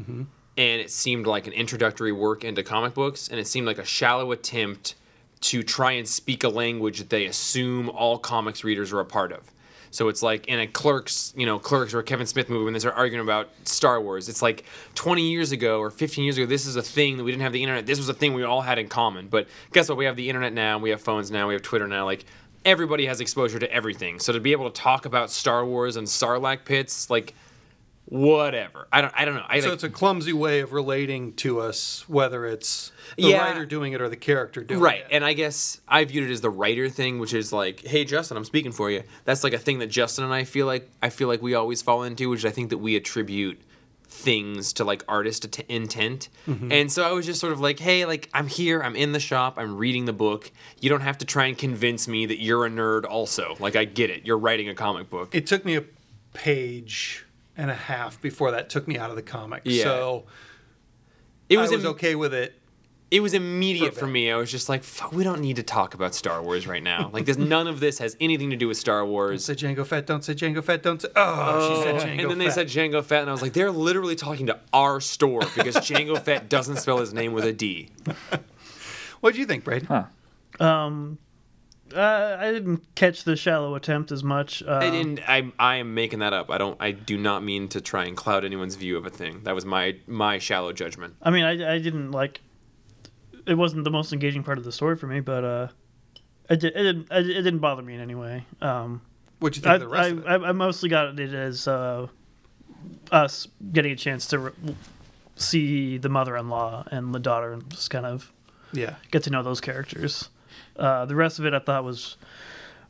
And 0.58 0.82
it 0.82 0.90
seemed 0.90 1.28
like 1.28 1.48
an 1.48 1.54
introductory 1.54 2.12
work 2.12 2.44
into 2.44 2.64
comic 2.64 2.96
books, 2.96 3.28
and 3.28 3.40
it 3.40 3.48
seemed 3.48 3.68
like 3.68 3.78
a 3.78 3.86
shallow 3.86 4.32
attempt 4.32 4.96
to 5.40 5.62
try 5.62 5.92
and 5.92 6.08
speak 6.08 6.44
a 6.44 6.50
language 6.50 6.98
that 6.98 7.10
they 7.10 7.26
assume 7.26 7.90
all 7.90 8.18
comics 8.18 8.64
readers 8.64 8.92
are 8.92 9.00
a 9.00 9.06
part 9.06 9.32
of. 9.32 9.52
So 9.92 10.10
it's 10.10 10.22
like 10.22 10.48
in 10.48 10.60
a 10.60 10.68
Clerks, 10.68 11.34
you 11.36 11.46
know, 11.46 11.60
Clerks 11.60 11.94
or 11.94 12.04
Kevin 12.04 12.28
Smith 12.28 12.50
movie 12.50 12.66
when 12.66 12.74
they 12.74 12.80
start 12.80 12.96
arguing 12.98 13.24
about 13.24 13.50
Star 13.64 14.02
Wars. 14.02 14.30
It's 14.30 14.42
like 14.42 14.66
20 14.96 15.30
years 15.30 15.52
ago 15.52 15.80
or 15.80 15.90
15 15.90 16.24
years 16.24 16.38
ago, 16.38 16.46
this 16.46 16.66
is 16.66 16.76
a 16.76 16.82
thing 16.82 17.18
that 17.18 17.24
we 17.24 17.32
didn't 17.32 17.44
have 17.44 17.54
the 17.54 17.64
internet. 17.64 17.86
This 17.86 17.98
was 17.98 18.10
a 18.10 18.14
thing 18.14 18.34
we 18.34 18.44
all 18.44 18.62
had 18.62 18.80
in 18.80 18.90
common. 18.90 19.28
But 19.28 19.48
guess 19.72 19.90
what? 19.90 19.98
We 19.98 20.06
have 20.06 20.16
the 20.16 20.28
internet 20.28 20.54
now. 20.54 20.78
We 20.78 20.90
have 20.90 21.02
phones 21.02 21.32
now. 21.32 21.48
We 21.48 21.54
have 21.54 21.62
Twitter 21.62 21.88
now. 21.88 22.06
Like 22.06 22.26
everybody 22.66 23.06
has 23.06 23.22
exposure 23.22 23.60
to 23.60 23.72
everything. 23.72 24.20
So 24.20 24.34
to 24.34 24.40
be 24.40 24.52
able 24.52 24.70
to 24.70 24.82
talk 24.82 25.06
about 25.06 25.32
Star 25.32 25.66
Wars 25.66 25.96
and 25.96 26.06
Sarlacc 26.06 26.66
pits, 26.66 27.10
like 27.10 27.34
whatever. 28.10 28.88
I 28.92 29.02
don't. 29.02 29.14
I 29.16 29.26
don't 29.26 29.36
know. 29.36 29.46
I 29.48 29.60
So 29.60 29.68
like, 29.68 29.74
it's 29.76 29.84
a 29.84 29.90
clumsy 29.90 30.34
way 30.34 30.62
of 30.62 30.72
relating 30.74 31.34
to 31.36 31.60
us, 31.60 32.06
whether 32.08 32.46
it's 32.46 32.92
the 33.18 33.24
Yeah. 33.30 33.44
writer 33.46 33.66
doing 33.66 33.94
it 33.94 34.02
or 34.02 34.10
the 34.10 34.16
character 34.16 34.64
doing 34.64 34.80
Right, 34.80 35.00
it. 35.00 35.02
Right. 35.04 35.12
And 35.12 35.26
I 35.26 35.34
guess 35.34 35.82
I 35.88 36.06
viewed 36.06 36.30
it 36.30 36.32
as 36.34 36.42
the 36.42 36.50
writer 36.50 36.90
thing, 36.90 37.20
which 37.20 37.34
is 37.34 37.52
like, 37.52 37.82
hey 37.86 38.06
Justin, 38.06 38.38
I'm 38.38 38.46
speaking 38.46 38.72
for 38.72 38.90
you. 38.90 39.04
That's 39.26 39.44
like 39.44 39.54
a 39.54 39.58
thing 39.58 39.80
that 39.80 39.88
Justin 39.88 40.24
and 40.24 40.34
I 40.34 40.46
feel 40.46 40.66
like 40.66 40.90
I 41.02 41.10
feel 41.10 41.28
like 41.28 41.42
we 41.42 41.54
always 41.54 41.82
fall 41.82 42.04
into, 42.04 42.30
which 42.30 42.46
I 42.46 42.50
think 42.50 42.70
that 42.70 42.78
we 42.78 42.96
attribute 42.96 43.60
things 44.10 44.72
to 44.74 44.86
like 44.86 45.04
artist 45.10 45.44
at- 45.44 45.60
intent. 45.70 46.30
Mm-hmm. 46.48 46.72
And 46.72 46.90
so 46.92 47.04
I 47.04 47.12
was 47.12 47.26
just 47.26 47.42
sort 47.42 47.52
of 47.52 47.60
like, 47.60 47.78
hey, 47.80 48.06
like 48.06 48.30
I'm 48.34 48.48
here, 48.48 48.82
I'm 48.82 48.96
in 48.96 49.12
the 49.12 49.20
shop, 49.20 49.56
I'm 49.58 49.76
reading 49.76 50.06
the 50.06 50.14
book. 50.14 50.50
You 50.80 50.90
don't 50.90 51.02
have 51.02 51.18
to 51.18 51.26
try 51.26 51.46
and 51.48 51.58
convince 51.58 52.08
me 52.08 52.26
that 52.26 52.42
you're 52.42 52.66
a 52.66 52.70
nerd 52.70 53.04
also. 53.06 53.58
Like 53.60 53.76
I 53.76 53.84
get 53.84 54.10
it. 54.10 54.26
You're 54.26 54.38
writing 54.38 54.70
a 54.70 54.74
comic 54.76 55.10
book. 55.10 55.36
It 55.36 55.46
took 55.46 55.66
me 55.66 55.76
a 55.76 55.84
page 56.34 57.26
and 57.58 57.70
a 57.72 57.76
half 57.76 58.22
before 58.22 58.52
that 58.52 58.70
took 58.70 58.88
me 58.88 58.98
out 58.98 59.10
of 59.10 59.16
the 59.16 59.22
comic. 59.24 59.64
Yeah. 59.66 59.84
So 59.84 60.26
It 61.50 61.58
was, 61.58 61.72
I 61.72 61.76
was 61.76 61.86
im- 61.86 61.92
okay 61.92 62.16
with 62.16 62.34
it. 62.34 62.54
it 63.10 63.20
was 63.22 63.34
immediate 63.34 63.94
For 63.94 64.02
for 64.02 64.08
me. 64.08 64.30
I 64.32 64.36
was 64.38 64.52
just 64.52 64.70
like, 64.70 64.84
Fuck, 64.84 65.12
we 65.12 65.24
don't 65.24 65.42
need 65.42 65.56
to 65.56 65.64
talk 65.64 65.94
about 65.94 66.14
Star 66.14 66.44
Wars 66.44 66.68
right 66.68 66.84
now. 66.84 67.10
Like, 67.12 67.26
there's 67.26 67.38
none 67.56 67.68
of 67.68 67.80
this 67.80 67.98
has 68.00 68.16
anything 68.20 68.50
to 68.52 68.56
do 68.56 68.68
with 68.68 68.78
Star 68.78 69.06
Wars. 69.06 69.46
Say 69.46 69.56
Jango 69.56 69.86
Fett, 69.86 70.06
don't 70.06 70.24
say 70.24 70.34
Jango 70.36 70.64
Fett, 70.64 70.84
don't 70.84 71.02
say. 71.02 71.08
Oh, 71.16 71.76
she 71.76 71.82
said 71.84 71.96
Django 71.96 72.22
and 72.22 72.32
then 72.32 72.38
they 72.38 72.50
said 72.50 72.68
Jango 72.68 73.04
Fett, 73.04 73.22
and 73.22 73.30
I 73.30 73.34
was 73.34 73.42
like, 73.42 73.54
they're 73.54 73.72
literally 73.72 74.16
talking 74.16 74.46
to 74.48 74.60
our 74.74 75.00
store 75.02 75.42
because 75.56 75.76
Jango 75.78 76.22
Fett 76.22 76.50
doesn't 76.50 76.76
spell 76.78 76.98
his 77.00 77.14
name 77.14 77.34
with 77.34 77.46
a 77.46 77.54
D. 77.54 77.90
What 79.20 79.34
do 79.34 79.40
you 79.40 79.48
think, 79.48 79.64
Braden? 79.64 79.88
Huh. 79.88 80.64
Um, 80.64 81.18
uh, 81.96 82.38
I 82.40 82.52
didn't 82.52 82.84
catch 82.96 83.24
the 83.24 83.36
shallow 83.36 83.76
attempt 83.76 84.12
as 84.12 84.24
much. 84.24 84.64
Uh, 84.64 84.80
I 84.82 84.90
didn't. 84.90 85.20
I 85.28 85.52
I 85.58 85.76
am 85.76 85.94
making 85.94 86.20
that 86.20 86.34
up. 86.34 86.50
I 86.50 86.58
don't. 86.58 86.78
I 86.80 86.92
do 86.92 87.18
not 87.18 87.44
mean 87.44 87.68
to 87.70 87.82
try 87.82 88.06
and 88.06 88.16
cloud 88.16 88.44
anyone's 88.44 88.76
view 88.76 88.98
of 88.98 89.06
a 89.06 89.10
thing. 89.10 89.44
That 89.44 89.56
was 89.56 89.66
my 89.66 89.98
my 90.08 90.38
shallow 90.38 90.74
judgment. 90.74 91.16
I 91.22 91.32
mean, 91.32 91.44
I, 91.44 91.76
I 91.76 91.80
didn't 91.80 92.12
like. 92.12 92.42
It 93.46 93.56
wasn't 93.56 93.84
the 93.84 93.92
most 93.92 94.12
engaging 94.12 94.44
part 94.44 94.58
of 94.58 94.64
the 94.64 94.72
story 94.72 94.96
for 94.96 95.08
me, 95.08 95.22
but 95.22 95.44
uh, 95.44 95.68
it, 96.50 96.60
did, 96.60 96.76
it 96.76 96.84
didn't 96.84 97.08
it 97.12 97.24
didn't 97.24 97.60
bother 97.60 97.82
me 97.82 97.96
in 97.96 98.02
any 98.02 98.16
way. 98.16 98.46
Um, 98.62 99.02
What'd 99.40 99.56
you 99.56 99.62
think 99.62 99.72
I, 99.72 99.76
of 99.76 99.82
the 99.82 99.88
rest 99.88 100.04
I, 100.04 100.08
of 100.08 100.20
it? 100.20 100.28
I, 100.28 100.50
I 100.50 100.52
mostly 100.52 100.90
got 100.90 101.20
it 101.20 101.34
as 101.34 101.68
uh, 101.68 102.08
us 103.12 103.48
getting 103.72 103.92
a 103.92 103.96
chance 103.96 104.28
to 104.28 104.40
re- 104.40 104.76
see 105.36 105.98
the 105.98 106.10
mother-in-law 106.10 106.88
and 106.92 107.14
the 107.14 107.20
daughter 107.20 107.54
and 107.54 107.70
just 107.70 107.90
kind 107.90 108.06
of 108.06 108.34
yeah. 108.74 108.96
get 109.12 109.24
to 109.24 109.30
know 109.30 109.44
those 109.44 109.62
characters. 109.62 110.30
Uh, 110.78 111.06
the 111.06 111.16
rest 111.16 111.40
of 111.40 111.46
it 111.46 111.54
I 111.54 111.60
thought 111.60 111.84
was 111.84 112.18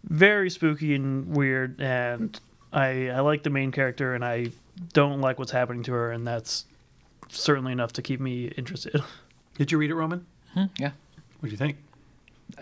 very 0.04 0.50
spooky 0.50 0.96
and 0.96 1.36
weird, 1.36 1.80
and 1.82 2.40
I 2.74 3.10
I 3.10 3.20
like 3.22 3.44
the 3.44 3.50
main 3.50 3.72
character, 3.72 4.14
and 4.14 4.24
I 4.24 4.52
don't 4.94 5.22
like 5.22 5.40
what's 5.40 5.52
happening 5.52 5.84
to 5.84 5.94
her, 5.94 6.12
and 6.12 6.26
that's 6.28 6.66
certainly 7.30 7.72
enough 7.72 7.94
to 7.94 8.02
keep 8.02 8.20
me 8.20 8.48
interested. 8.58 9.02
Did 9.58 9.72
you 9.72 9.78
read 9.78 9.90
it, 9.90 9.96
Roman? 9.96 10.26
Yeah. 10.78 10.92
What 11.40 11.44
do 11.44 11.50
you 11.50 11.58
think? 11.58 11.78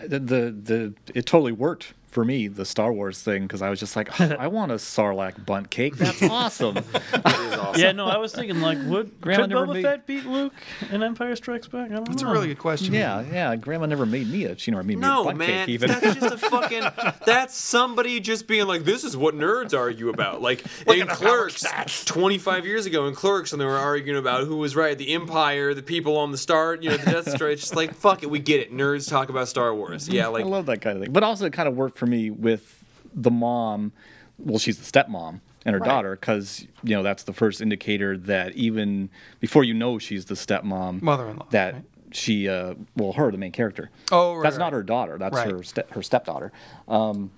The, 0.00 0.18
the 0.18 0.50
the 0.50 0.94
it 1.14 1.26
totally 1.26 1.52
worked 1.52 1.94
for 2.06 2.24
me 2.24 2.48
the 2.48 2.64
Star 2.64 2.92
Wars 2.92 3.20
thing 3.22 3.42
because 3.42 3.60
I 3.62 3.68
was 3.70 3.78
just 3.78 3.94
like, 3.96 4.20
"Oh, 4.20 4.36
I 4.38 4.46
want 4.46 4.72
a 4.72 4.76
Sarlacc 4.76 5.44
Bundt 5.44 5.70
cake. 5.70 5.96
That's 5.96 6.22
awesome. 6.30 6.78
awesome. 7.12 7.80
Yeah, 7.80 7.92
no, 7.92 8.06
I 8.06 8.16
was 8.16 8.32
thinking 8.32 8.60
like, 8.60 8.78
would 8.86 9.20
Grandma 9.20 9.42
could 9.42 9.50
never 9.50 9.66
Boba 9.66 9.72
made- 9.74 9.82
Fett 9.84 10.06
beat 10.06 10.24
Luke 10.26 10.52
in 10.90 11.02
Empire 11.02 11.36
Strikes 11.36 11.68
Back? 11.68 11.90
I 11.90 11.94
don't 11.96 12.08
That's 12.08 12.22
a 12.22 12.26
really 12.26 12.48
good 12.48 12.58
question. 12.58 12.94
yeah, 12.94 13.22
yeah. 13.30 13.54
Grandma 13.56 13.86
never 13.86 14.06
made 14.06 14.28
me 14.28 14.44
a. 14.44 14.56
She 14.56 14.70
never 14.70 14.82
made 14.82 14.98
me 14.98 15.04
a 15.04 15.08
No, 15.08 15.24
Bundt 15.24 15.38
man, 15.38 15.66
cake 15.66 15.68
even. 15.68 15.88
that's 15.90 16.14
just 16.14 16.34
a 16.34 16.38
fucking. 16.38 16.84
That's 17.26 17.56
somebody 17.56 18.20
just 18.20 18.46
being 18.46 18.66
like, 18.66 18.84
"This 18.84 19.02
is 19.04 19.16
what 19.16 19.34
nerds 19.34 19.76
argue 19.76 20.08
about." 20.08 20.40
Like 20.40 20.64
in 20.86 21.06
Clerks, 21.08 21.64
twenty-five 22.04 22.64
years 22.64 22.86
ago 22.86 23.06
in 23.08 23.14
Clerks, 23.14 23.52
and 23.52 23.60
they 23.60 23.64
were 23.66 23.76
arguing 23.76 24.18
about 24.18 24.44
who 24.44 24.56
was 24.56 24.76
right: 24.76 24.96
the 24.96 25.12
Empire, 25.12 25.74
the 25.74 25.82
people 25.82 26.16
on 26.16 26.30
the 26.30 26.38
Star, 26.38 26.74
you 26.76 26.90
know, 26.90 26.96
the 26.96 27.10
Death 27.10 27.30
Star. 27.30 27.50
It's 27.50 27.62
just 27.62 27.76
like, 27.76 27.94
fuck 27.94 28.22
it, 28.22 28.30
we 28.30 28.38
get 28.38 28.60
it. 28.60 28.72
Nerds 28.72 29.08
talk 29.08 29.28
about 29.28 29.48
Star 29.48 29.74
Wars. 29.74 30.08
Yeah, 30.08 30.28
like 30.28 30.44
I 30.44 30.48
love 30.48 30.66
that 30.66 30.80
kind 30.80 30.96
of 30.96 31.02
thing. 31.02 31.12
But 31.12 31.22
also, 31.24 31.46
it 31.46 31.52
kind 31.52 31.68
of 31.68 31.76
worked 31.76 31.95
for 31.96 32.06
me 32.06 32.30
with 32.30 32.84
the 33.14 33.30
mom. 33.30 33.92
Well, 34.38 34.58
she's 34.58 34.78
the 34.78 34.84
stepmom 34.84 35.40
and 35.64 35.72
her 35.74 35.80
Right. 35.80 35.88
daughter, 35.88 36.16
because 36.16 36.66
you 36.82 36.94
know 36.94 37.02
that's 37.02 37.22
the 37.24 37.32
first 37.32 37.60
indicator 37.60 38.16
that 38.18 38.52
even 38.54 39.08
before 39.40 39.64
you 39.64 39.74
know 39.74 39.98
she's 39.98 40.26
the 40.26 40.34
stepmom, 40.34 41.02
Mother-in-law, 41.02 41.46
that 41.50 41.74
right? 41.74 41.82
she, 42.12 42.48
uh, 42.48 42.74
well, 42.96 43.12
her, 43.14 43.30
the 43.30 43.38
main 43.38 43.52
character. 43.52 43.90
Oh, 44.12 44.34
right, 44.34 44.42
That's 44.42 44.58
not 44.58 44.72
her 44.72 44.82
daughter. 44.82 45.16
That's 45.18 45.38
her 45.38 45.62
step, 45.62 45.90
her 45.92 46.02
stepdaughter. 46.02 46.52
Um, 46.86 47.30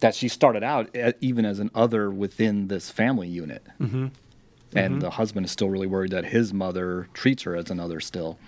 that 0.00 0.14
she 0.14 0.28
started 0.28 0.62
out 0.62 0.94
even 1.22 1.46
as 1.46 1.58
an 1.58 1.70
other 1.74 2.10
within 2.10 2.68
this 2.68 2.90
family 2.90 3.28
unit. 3.28 3.64
Mm-hmm. 3.80 4.08
And 4.74 5.00
the 5.00 5.08
husband 5.10 5.46
is 5.46 5.52
still 5.52 5.70
really 5.70 5.86
worried 5.86 6.10
that 6.10 6.26
his 6.26 6.52
mother 6.52 7.08
treats 7.14 7.44
her 7.44 7.56
as 7.56 7.70
another 7.70 7.98
still. 7.98 8.38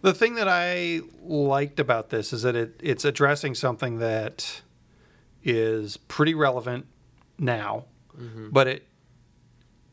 The 0.00 0.14
thing 0.14 0.34
that 0.36 0.48
I 0.48 1.00
liked 1.22 1.80
about 1.80 2.10
this 2.10 2.32
is 2.32 2.42
that 2.42 2.54
it, 2.54 2.80
it's 2.82 3.04
addressing 3.04 3.54
something 3.54 3.98
that 3.98 4.62
is 5.42 5.96
pretty 5.96 6.34
relevant 6.34 6.86
now, 7.38 7.84
mm-hmm. 8.16 8.50
but 8.50 8.66
it 8.66 8.86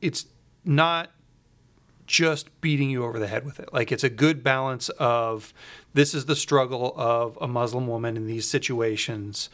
it's 0.01 0.25
not 0.63 1.11
just 2.05 2.61
beating 2.61 2.89
you 2.89 3.03
over 3.03 3.17
the 3.17 3.27
head 3.27 3.45
with 3.45 3.59
it. 3.59 3.73
Like 3.73 3.91
it's 3.91 4.03
a 4.03 4.09
good 4.09 4.43
balance 4.43 4.89
of 4.89 5.53
this 5.93 6.13
is 6.13 6.25
the 6.25 6.35
struggle 6.35 6.93
of 6.95 7.37
a 7.41 7.47
Muslim 7.47 7.87
woman 7.87 8.15
in 8.15 8.27
these 8.27 8.47
situations, 8.47 9.49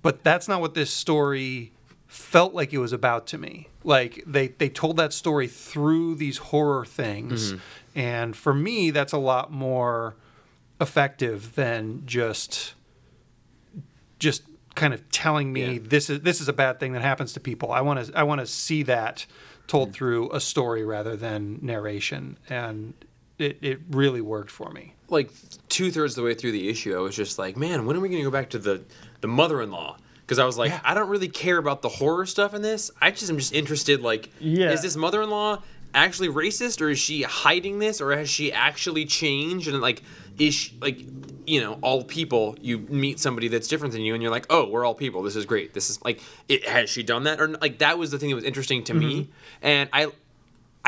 but 0.00 0.22
that's 0.22 0.48
not 0.48 0.60
what 0.60 0.74
this 0.74 0.90
story 0.90 1.72
felt 2.06 2.54
like 2.54 2.72
it 2.72 2.78
was 2.78 2.92
about 2.92 3.26
to 3.28 3.38
me. 3.38 3.68
Like 3.84 4.22
they 4.26 4.48
they 4.48 4.68
told 4.68 4.96
that 4.96 5.12
story 5.12 5.48
through 5.48 6.14
these 6.14 6.38
horror 6.38 6.84
things, 6.84 7.52
mm-hmm. 7.52 7.60
And 7.96 8.36
for 8.36 8.54
me, 8.54 8.90
that's 8.92 9.12
a 9.12 9.18
lot 9.18 9.50
more 9.50 10.14
effective 10.80 11.54
than 11.56 12.02
just 12.06 12.74
just 14.18 14.42
kind 14.74 14.92
of 14.92 15.08
telling 15.10 15.52
me 15.52 15.74
Yeah. 15.74 15.78
this 15.82 16.10
is 16.10 16.20
this 16.20 16.40
is 16.40 16.48
a 16.48 16.52
bad 16.52 16.78
thing 16.78 16.92
that 16.92 17.02
happens 17.02 17.32
to 17.34 17.40
people. 17.40 17.72
I 17.72 17.80
want 17.80 18.06
to 18.06 18.16
I 18.18 18.22
want 18.22 18.40
to 18.40 18.46
see 18.46 18.82
that 18.84 19.26
told 19.66 19.92
through 19.92 20.30
a 20.32 20.40
story 20.40 20.84
rather 20.84 21.16
than 21.16 21.58
narration, 21.62 22.38
and 22.48 22.94
it 23.38 23.58
it 23.62 23.80
really 23.90 24.20
worked 24.20 24.50
for 24.50 24.70
me. 24.70 24.92
like 25.08 25.30
two 25.68 25.90
thirds 25.92 26.12
of 26.12 26.16
the 26.16 26.26
way 26.26 26.34
through 26.34 26.50
the 26.52 26.68
issue, 26.68 26.94
I 26.96 27.00
was 27.00 27.14
just 27.16 27.38
like, 27.38 27.56
man, 27.56 27.86
when 27.86 27.96
are 27.96 28.00
we 28.00 28.08
going 28.08 28.20
to 28.20 28.24
go 28.24 28.30
back 28.30 28.50
to 28.50 28.58
the 28.58 28.82
the 29.20 29.28
mother-in-law? 29.28 29.96
Because 30.20 30.40
I 30.40 30.44
was 30.44 30.58
like, 30.58 30.70
Yeah. 30.70 30.80
I 30.84 30.94
don't 30.94 31.08
really 31.08 31.28
care 31.28 31.56
about 31.58 31.80
the 31.82 31.88
horror 31.88 32.26
stuff 32.26 32.52
in 32.54 32.62
this. 32.62 32.90
I 33.00 33.12
just 33.12 33.30
am 33.30 33.38
just 33.38 33.52
interested, 33.52 34.00
like, 34.02 34.30
Yeah. 34.40 34.72
is 34.72 34.82
this 34.82 34.96
mother-in-law 34.96 35.62
actually 35.96 36.28
racist, 36.28 36.80
or 36.80 36.90
is 36.90 36.98
she 36.98 37.22
hiding 37.22 37.78
this, 37.78 38.00
or 38.00 38.12
has 38.12 38.28
she 38.28 38.52
actually 38.52 39.04
changed? 39.06 39.68
And 39.68 39.80
like, 39.80 40.02
is 40.38 40.54
she, 40.54 40.76
like, 40.80 41.00
you 41.46 41.60
know, 41.60 41.78
all 41.82 42.04
people? 42.04 42.56
You 42.60 42.78
meet 42.78 43.18
somebody 43.18 43.48
that's 43.48 43.66
different 43.66 43.92
than 43.92 44.02
you, 44.02 44.14
and 44.14 44.22
you're 44.22 44.30
like, 44.30 44.46
oh, 44.50 44.68
we're 44.68 44.84
all 44.84 44.94
people. 44.94 45.22
This 45.22 45.36
is 45.36 45.46
great. 45.46 45.74
This 45.74 45.90
is 45.90 46.02
like, 46.04 46.20
it, 46.48 46.66
has 46.68 46.90
she 46.90 47.02
done 47.02 47.24
that, 47.24 47.40
or 47.40 47.48
like 47.48 47.78
that 47.78 47.98
was 47.98 48.10
the 48.10 48.18
thing 48.18 48.28
that 48.28 48.36
was 48.36 48.44
interesting 48.44 48.84
to 48.84 48.94
me, 48.94 49.22
mm-hmm. 49.22 49.32
and 49.62 49.90
I. 49.92 50.08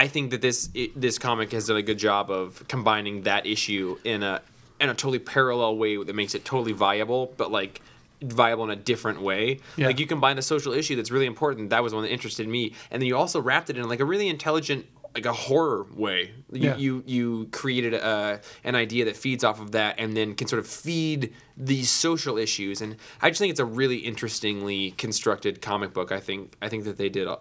I 0.00 0.06
think 0.06 0.30
that 0.30 0.40
this 0.40 0.70
i 0.76 0.92
this 0.94 1.18
comic 1.18 1.50
has 1.50 1.66
done 1.66 1.76
a 1.76 1.82
good 1.82 1.98
job 1.98 2.30
of 2.30 2.62
combining 2.68 3.22
that 3.22 3.46
issue 3.46 3.98
in 4.04 4.22
a 4.22 4.40
in 4.80 4.88
a 4.88 4.94
totally 4.94 5.18
parallel 5.18 5.76
way 5.76 5.96
that 5.96 6.14
makes 6.14 6.36
it 6.36 6.44
totally 6.44 6.70
viable, 6.70 7.34
but 7.36 7.50
like 7.50 7.80
viable 8.22 8.64
in 8.64 8.70
a 8.70 8.76
different 8.76 9.20
way. 9.22 9.60
Yeah. 9.76 9.86
Like 9.86 9.98
you 9.98 10.06
combine 10.06 10.38
a 10.38 10.42
social 10.42 10.72
issue 10.72 10.96
that's 10.96 11.10
really 11.10 11.26
important. 11.26 11.70
That 11.70 11.82
was 11.82 11.94
one 11.94 12.02
that 12.02 12.12
interested 12.12 12.48
me, 12.48 12.74
and 12.90 13.00
then 13.00 13.06
you 13.06 13.16
also 13.16 13.40
wrapped 13.40 13.70
it 13.70 13.76
in 13.76 13.88
like 13.88 14.00
a 14.00 14.04
really 14.04 14.28
intelligent, 14.28 14.86
like 15.18 15.26
a 15.26 15.32
horror 15.36 15.86
way. 15.94 16.30
You 16.52 16.60
Yeah. 16.70 16.76
you, 16.76 17.02
you 17.06 17.48
created 17.52 17.94
a, 17.94 18.40
an 18.64 18.74
idea 18.74 19.04
that 19.06 19.16
feeds 19.16 19.44
off 19.44 19.60
of 19.60 19.72
that, 19.72 19.96
and 19.98 20.16
then 20.16 20.34
can 20.34 20.46
sort 20.48 20.60
of 20.60 20.66
feed 20.66 21.32
these 21.56 21.90
social 21.90 22.38
issues. 22.38 22.80
And 22.80 22.96
I 23.20 23.30
just 23.30 23.38
think 23.38 23.50
it's 23.50 23.60
a 23.60 23.64
really 23.64 23.98
interestingly 23.98 24.92
constructed 24.92 25.60
comic 25.60 25.92
book. 25.92 26.12
I 26.12 26.20
think 26.20 26.54
I 26.62 26.68
think 26.68 26.84
that 26.84 26.96
they 26.98 27.08
did. 27.08 27.26
A, 27.26 27.38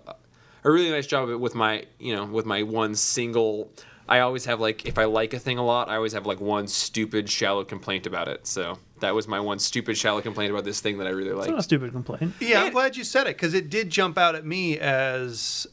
a 0.63 0.71
really 0.71 0.89
nice 0.89 1.07
job 1.07 1.23
of 1.23 1.29
it 1.29 1.39
with 1.39 1.55
my 1.55 1.85
you 1.99 2.13
know 2.15 2.25
with 2.25 2.45
my 2.45 2.61
one 2.63 2.93
single 2.95 3.71
i 4.09 4.19
always 4.19 4.43
have 4.45 4.59
like 4.59 4.85
if 4.85 4.97
i 4.97 5.05
like 5.05 5.33
a 5.33 5.39
thing 5.39 5.57
a 5.57 5.63
lot 5.63 5.87
i 5.87 5.95
always 5.95 6.11
have 6.13 6.25
like 6.25 6.41
one 6.41 6.67
stupid 6.67 7.29
shallow 7.29 7.63
complaint 7.63 8.05
about 8.05 8.27
it 8.27 8.45
so 8.45 8.77
that 8.99 9.13
was 9.15 9.27
my 9.29 9.39
one 9.39 9.59
stupid 9.59 9.95
shallow 9.97 10.19
complaint 10.19 10.51
about 10.51 10.65
this 10.65 10.81
thing 10.81 10.97
that 10.97 11.07
i 11.07 11.11
really 11.11 11.31
like. 11.31 11.41
It's 11.41 11.47
not 11.47 11.53
a 11.53 11.55
liked 11.57 11.63
stupid 11.65 11.91
complaint. 11.93 12.33
Yeah, 12.41 12.63
I'm 12.63 12.73
glad 12.73 12.97
you 12.97 13.03
said 13.05 13.27
it 13.27 13.37
because 13.37 13.53
it 13.53 13.69
did 13.69 13.89
jump 13.89 14.17
out 14.17 14.35
at 14.35 14.45
me 14.45 14.77
as 14.79 15.67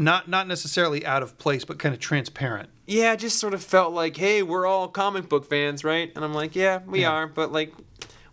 not 0.00 0.28
not 0.28 0.48
necessarily 0.48 1.04
out 1.06 1.22
of 1.22 1.38
place, 1.38 1.64
but 1.64 1.78
kind 1.78 1.94
of 1.94 2.00
transparent. 2.00 2.68
yeah 2.86 3.12
it 3.12 3.18
just 3.20 3.38
sort 3.38 3.54
of 3.54 3.62
felt 3.62 3.92
like 3.92 4.16
hey 4.16 4.42
we're 4.42 4.66
all 4.66 4.88
comic 4.88 5.28
book 5.28 5.48
fans 5.48 5.84
right 5.84 6.10
and 6.16 6.24
i'm 6.24 6.34
like 6.34 6.56
yeah 6.56 6.80
we 6.86 7.02
Yeah. 7.02 7.10
are 7.12 7.26
but 7.28 7.52
like 7.52 7.72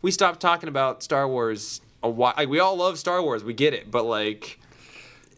we 0.02 0.10
stopped 0.12 0.40
talking 0.40 0.70
about 0.70 1.04
star 1.04 1.28
wars 1.28 1.82
a 2.02 2.10
while 2.10 2.34
like 2.38 2.50
we 2.50 2.60
all 2.60 2.76
love 2.76 2.98
star 2.98 3.22
wars 3.22 3.44
we 3.44 3.54
get 3.54 3.74
it 3.74 3.92
but 3.92 4.04
like 4.06 4.60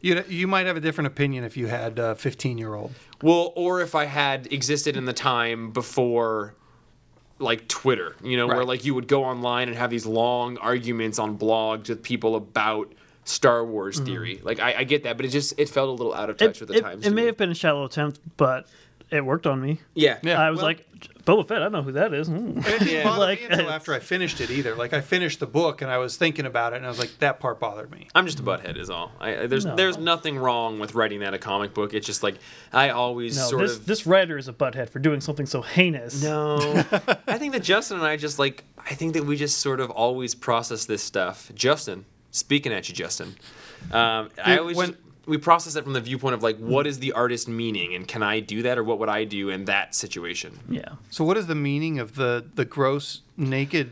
You 0.02 0.16
know, 0.16 0.24
you 0.30 0.48
might 0.48 0.66
have 0.68 0.78
a 0.78 0.80
different 0.80 1.08
opinion 1.08 1.44
if 1.44 1.58
you 1.58 1.68
had 1.68 2.00
a 2.00 2.16
15 2.16 2.58
year 2.58 2.74
old. 2.74 2.94
Well, 3.22 3.52
or 3.58 3.82
if 3.82 3.96
I 3.96 4.06
had 4.06 4.48
existed 4.54 4.96
in 4.96 5.04
the 5.04 5.12
time 5.14 5.72
before 5.72 6.54
like 7.40 7.68
Twitter, 7.68 8.16
you 8.24 8.38
know, 8.38 8.48
where 8.48 8.64
like 8.64 8.86
you 8.86 8.94
would 8.96 9.08
go 9.10 9.26
online 9.26 9.68
and 9.68 9.78
have 9.78 9.90
these 9.90 10.06
long 10.06 10.58
arguments 10.60 11.20
on 11.20 11.38
blogs 11.38 11.90
with 11.90 12.02
people 12.04 12.36
about 12.38 12.94
Star 13.30 13.64
Wars 13.66 14.00
theory. 14.00 14.40
Like 14.44 14.60
I, 14.60 14.80
I 14.80 14.84
get 14.84 15.04
that, 15.04 15.18
but 15.18 15.26
it 15.26 15.30
just 15.30 15.54
it 15.60 15.70
felt 15.70 15.90
a 15.90 15.92
little 15.92 16.14
out 16.14 16.30
of 16.30 16.38
touch 16.38 16.58
It, 16.58 16.60
with 16.62 16.70
the 16.70 16.76
it, 16.76 16.82
times. 16.82 17.06
it 17.06 17.12
may 17.14 17.26
have 17.26 17.38
been 17.38 17.52
a 17.52 17.56
shallow 17.56 17.86
attempt, 17.86 18.20
but 18.38 18.68
it 19.12 19.26
worked 19.26 19.48
on 19.48 19.60
me. 19.62 19.80
yeah. 19.96 20.20
Yeah. 20.22 20.40
I 20.40 20.50
was 20.52 20.58
well- 20.58 20.68
like, 20.68 20.86
Boba 21.26 21.48
Fett, 21.48 21.58
I 21.58 21.62
don't 21.66 21.72
know 21.74 21.82
who 21.84 21.92
that 21.94 22.12
is. 22.14 22.28
Hmm. 22.28 22.58
It 22.60 22.80
didn't 22.80 23.04
bother 23.06 23.20
Like, 23.20 23.40
me 23.42 23.48
until 23.52 23.70
after 23.70 23.94
I 23.94 24.00
finished 24.00 24.42
it 24.42 24.50
either. 24.50 24.76
Like 24.76 24.94
I 24.94 25.02
finished 25.02 25.40
the 25.40 25.46
book 25.48 25.82
and 25.84 25.92
I 25.92 25.98
was 26.00 26.18
thinking 26.18 26.46
about 26.46 26.74
it 26.74 26.78
and 26.78 26.86
I 26.86 26.90
was 26.90 26.98
like, 26.98 27.12
that 27.20 27.40
part 27.40 27.60
bothered 27.60 27.92
me. 27.92 28.08
I'm 28.16 28.26
just 28.26 28.40
a 28.40 28.44
butthead, 28.44 28.78
is 28.78 28.90
all. 28.90 29.12
I, 29.20 29.42
I- 29.44 29.48
there's 29.48 29.66
No. 29.66 29.76
there's 29.76 29.98
nothing 29.98 30.38
wrong 30.38 30.80
with 30.80 30.96
writing 30.96 31.20
that 31.20 31.34
a 31.34 31.38
comic 31.38 31.74
book. 31.76 31.94
It's 31.94 32.06
just 32.08 32.24
like 32.24 32.36
I 32.74 32.90
always 32.90 33.38
No, 33.38 33.44
sort 33.48 33.62
this 33.62 33.78
of 33.78 33.86
this 33.86 34.08
writer 34.08 34.38
is 34.38 34.48
a 34.48 34.54
butthead 34.54 34.90
for 34.90 34.98
doing 35.00 35.22
something 35.22 35.46
so 35.46 35.62
heinous. 35.62 36.22
No, 36.24 36.58
I 37.28 37.38
think 37.38 37.54
that 37.54 37.64
Justin 37.64 37.98
and 37.98 38.06
I 38.06 38.16
just 38.18 38.40
like. 38.40 38.64
I 38.78 38.96
think 38.96 39.14
that 39.14 39.24
we 39.26 39.36
just 39.36 39.60
sort 39.60 39.80
of 39.82 39.92
always 39.92 40.34
process 40.34 40.86
this 40.86 41.04
stuff. 41.04 41.52
Justin, 41.54 42.06
speaking 42.32 42.72
at 42.74 42.88
you, 42.90 42.96
Justin. 42.96 43.36
Um, 43.92 44.30
I 44.44 44.58
always 44.58 44.76
when- 44.78 44.90
just- 44.90 45.00
we 45.26 45.38
process 45.38 45.76
it 45.76 45.84
from 45.84 45.94
the 45.94 46.02
viewpoint 46.02 46.34
of 46.34 46.42
like, 46.42 46.58
what 46.58 46.88
is 46.88 46.98
the 47.00 47.12
artist 47.12 47.48
meaning, 47.48 47.94
and 47.94 48.08
can 48.08 48.24
I 48.24 48.40
do 48.40 48.64
that, 48.64 48.80
or 48.80 48.84
what 48.84 48.98
would 48.98 49.10
I 49.10 49.26
do 49.26 49.50
in 49.50 49.66
that 49.66 49.94
situation? 49.94 50.60
Yeah. 50.68 50.94
So 51.12 51.24
what 51.24 51.38
is 51.38 51.46
the 51.46 51.54
meaning 51.56 52.00
of 52.00 52.16
the 52.16 52.44
the 52.56 52.66
gross, 52.66 53.22
naked, 53.38 53.92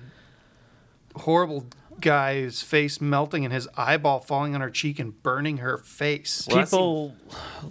horrible 1.16 1.66
guy's 2.00 2.62
face 2.62 3.02
melting 3.02 3.44
and 3.44 3.52
his 3.54 3.68
eyeball 3.76 4.20
falling 4.20 4.54
on 4.56 4.62
her 4.62 4.70
cheek 4.70 4.98
and 5.00 5.22
burning 5.24 5.58
her 5.58 5.78
face? 5.78 6.48
Well, 6.50 6.58
that 6.58 6.66
People 6.66 7.16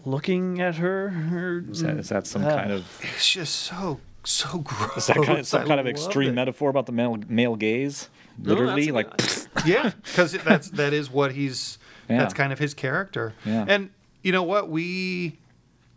looking 0.04 0.60
at 0.60 0.76
her. 0.76 1.08
her 1.10 1.64
Is 1.68 1.82
that, 1.82 1.96
is 1.98 2.08
that 2.10 2.26
some 2.26 2.44
Ah. 2.44 2.50
kind 2.50 2.72
of 2.72 2.84
It's 3.02 3.30
just 3.32 3.54
so 3.56 4.00
so 4.24 4.58
gross. 4.58 4.96
is 4.96 5.06
that 5.06 5.16
kind 5.24 5.38
of 5.38 5.46
some 5.46 5.62
I 5.62 5.66
kind 5.66 5.80
of 5.80 5.86
extreme 5.86 6.30
it. 6.30 6.34
metaphor 6.34 6.70
about 6.70 6.86
the 6.86 6.92
male 6.92 7.16
male 7.28 7.56
gaze? 7.56 8.08
No, 8.38 8.54
that's 8.54 8.60
Literally, 8.60 8.88
a 8.88 8.92
like 8.92 9.10
Yeah, 9.66 9.92
because 10.04 10.32
that's 10.32 10.70
that 10.70 10.92
is 10.92 11.10
what 11.10 11.32
he's. 11.32 11.78
Yeah. 12.08 12.18
That's 12.18 12.34
kind 12.34 12.52
of 12.52 12.58
his 12.58 12.72
character. 12.74 13.34
Yeah. 13.44 13.64
And 13.66 13.90
you 14.22 14.30
know 14.32 14.42
what? 14.44 14.68
We 14.68 15.38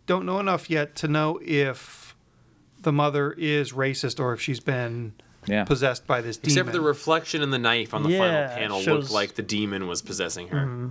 don't 0.06 0.26
know 0.26 0.40
enough 0.40 0.68
yet 0.68 0.96
to 0.96 1.08
know 1.08 1.38
if 1.44 2.16
the 2.82 2.92
mother 2.92 3.32
is 3.32 3.72
racist 3.72 4.18
or 4.18 4.32
if 4.32 4.40
she's 4.40 4.58
been 4.60 5.12
Yeah. 5.46 5.64
possessed 5.64 6.06
by 6.06 6.20
this 6.20 6.36
demon. 6.36 6.52
Except 6.52 6.66
for 6.68 6.72
the 6.72 6.80
reflection 6.80 7.42
in 7.42 7.50
the 7.50 7.58
knife 7.58 7.94
on 7.94 8.02
the 8.02 8.10
Yeah, 8.10 8.18
final 8.48 8.56
panel 8.58 8.80
shows- 8.80 9.02
looked 9.04 9.12
like 9.12 9.34
the 9.36 9.42
demon 9.42 9.86
was 9.86 10.02
possessing 10.02 10.48
her. 10.48 10.58
Mm-hmm. 10.66 10.88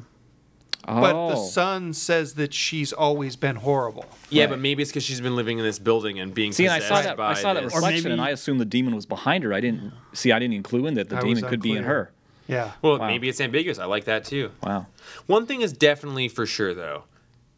But 0.86 1.12
the 1.30 1.36
Oh. 1.36 1.46
son 1.48 1.94
says 1.94 2.34
that 2.36 2.54
she's 2.54 2.92
always 2.94 3.36
been 3.36 3.58
horrible. 3.58 4.06
Yeah, 4.30 4.44
Right. 4.44 4.52
but 4.52 4.60
maybe 4.60 4.82
it's 4.82 4.92
because 4.92 5.04
she's 5.04 5.22
been 5.22 5.36
living 5.36 5.60
in 5.60 5.64
this 5.66 5.80
building 5.80 6.20
and 6.20 6.34
being 6.34 6.52
See, 6.52 6.66
and 6.66 6.74
I 6.74 6.80
saw 6.80 7.02
that. 7.02 7.18
by 7.18 7.32
I 7.32 7.34
saw 7.34 7.54
that 7.54 7.64
this. 7.64 7.74
Or 7.74 7.78
reflection, 7.78 8.12
and 8.12 8.22
I 8.22 8.30
assumed 8.30 8.60
the 8.62 8.66
demon 8.66 8.96
was 8.96 9.06
behind 9.06 9.44
her. 9.44 9.54
I 9.54 9.60
didn't 9.60 9.94
see. 10.14 10.32
I 10.32 10.40
didn't 10.40 10.56
include 10.56 10.86
in 10.86 10.94
that 10.96 11.10
the 11.10 11.18
I 11.18 11.22
demon 11.22 11.44
was 11.44 11.50
could 11.50 11.62
be 11.62 11.74
in 11.74 11.84
her. 11.84 12.12
Yeah. 12.48 12.72
Well, 12.82 12.98
Wow. 12.98 13.08
maybe 13.08 13.30
it's 13.30 13.40
ambiguous. 13.40 13.78
I 13.78 13.86
like 13.86 14.06
that 14.06 14.26
too. 14.26 14.52
Wow. 14.64 14.88
One 15.28 15.46
thing 15.46 15.62
is 15.62 15.72
definitely 15.74 16.28
for 16.30 16.46
sure, 16.48 16.74
though. 16.74 17.04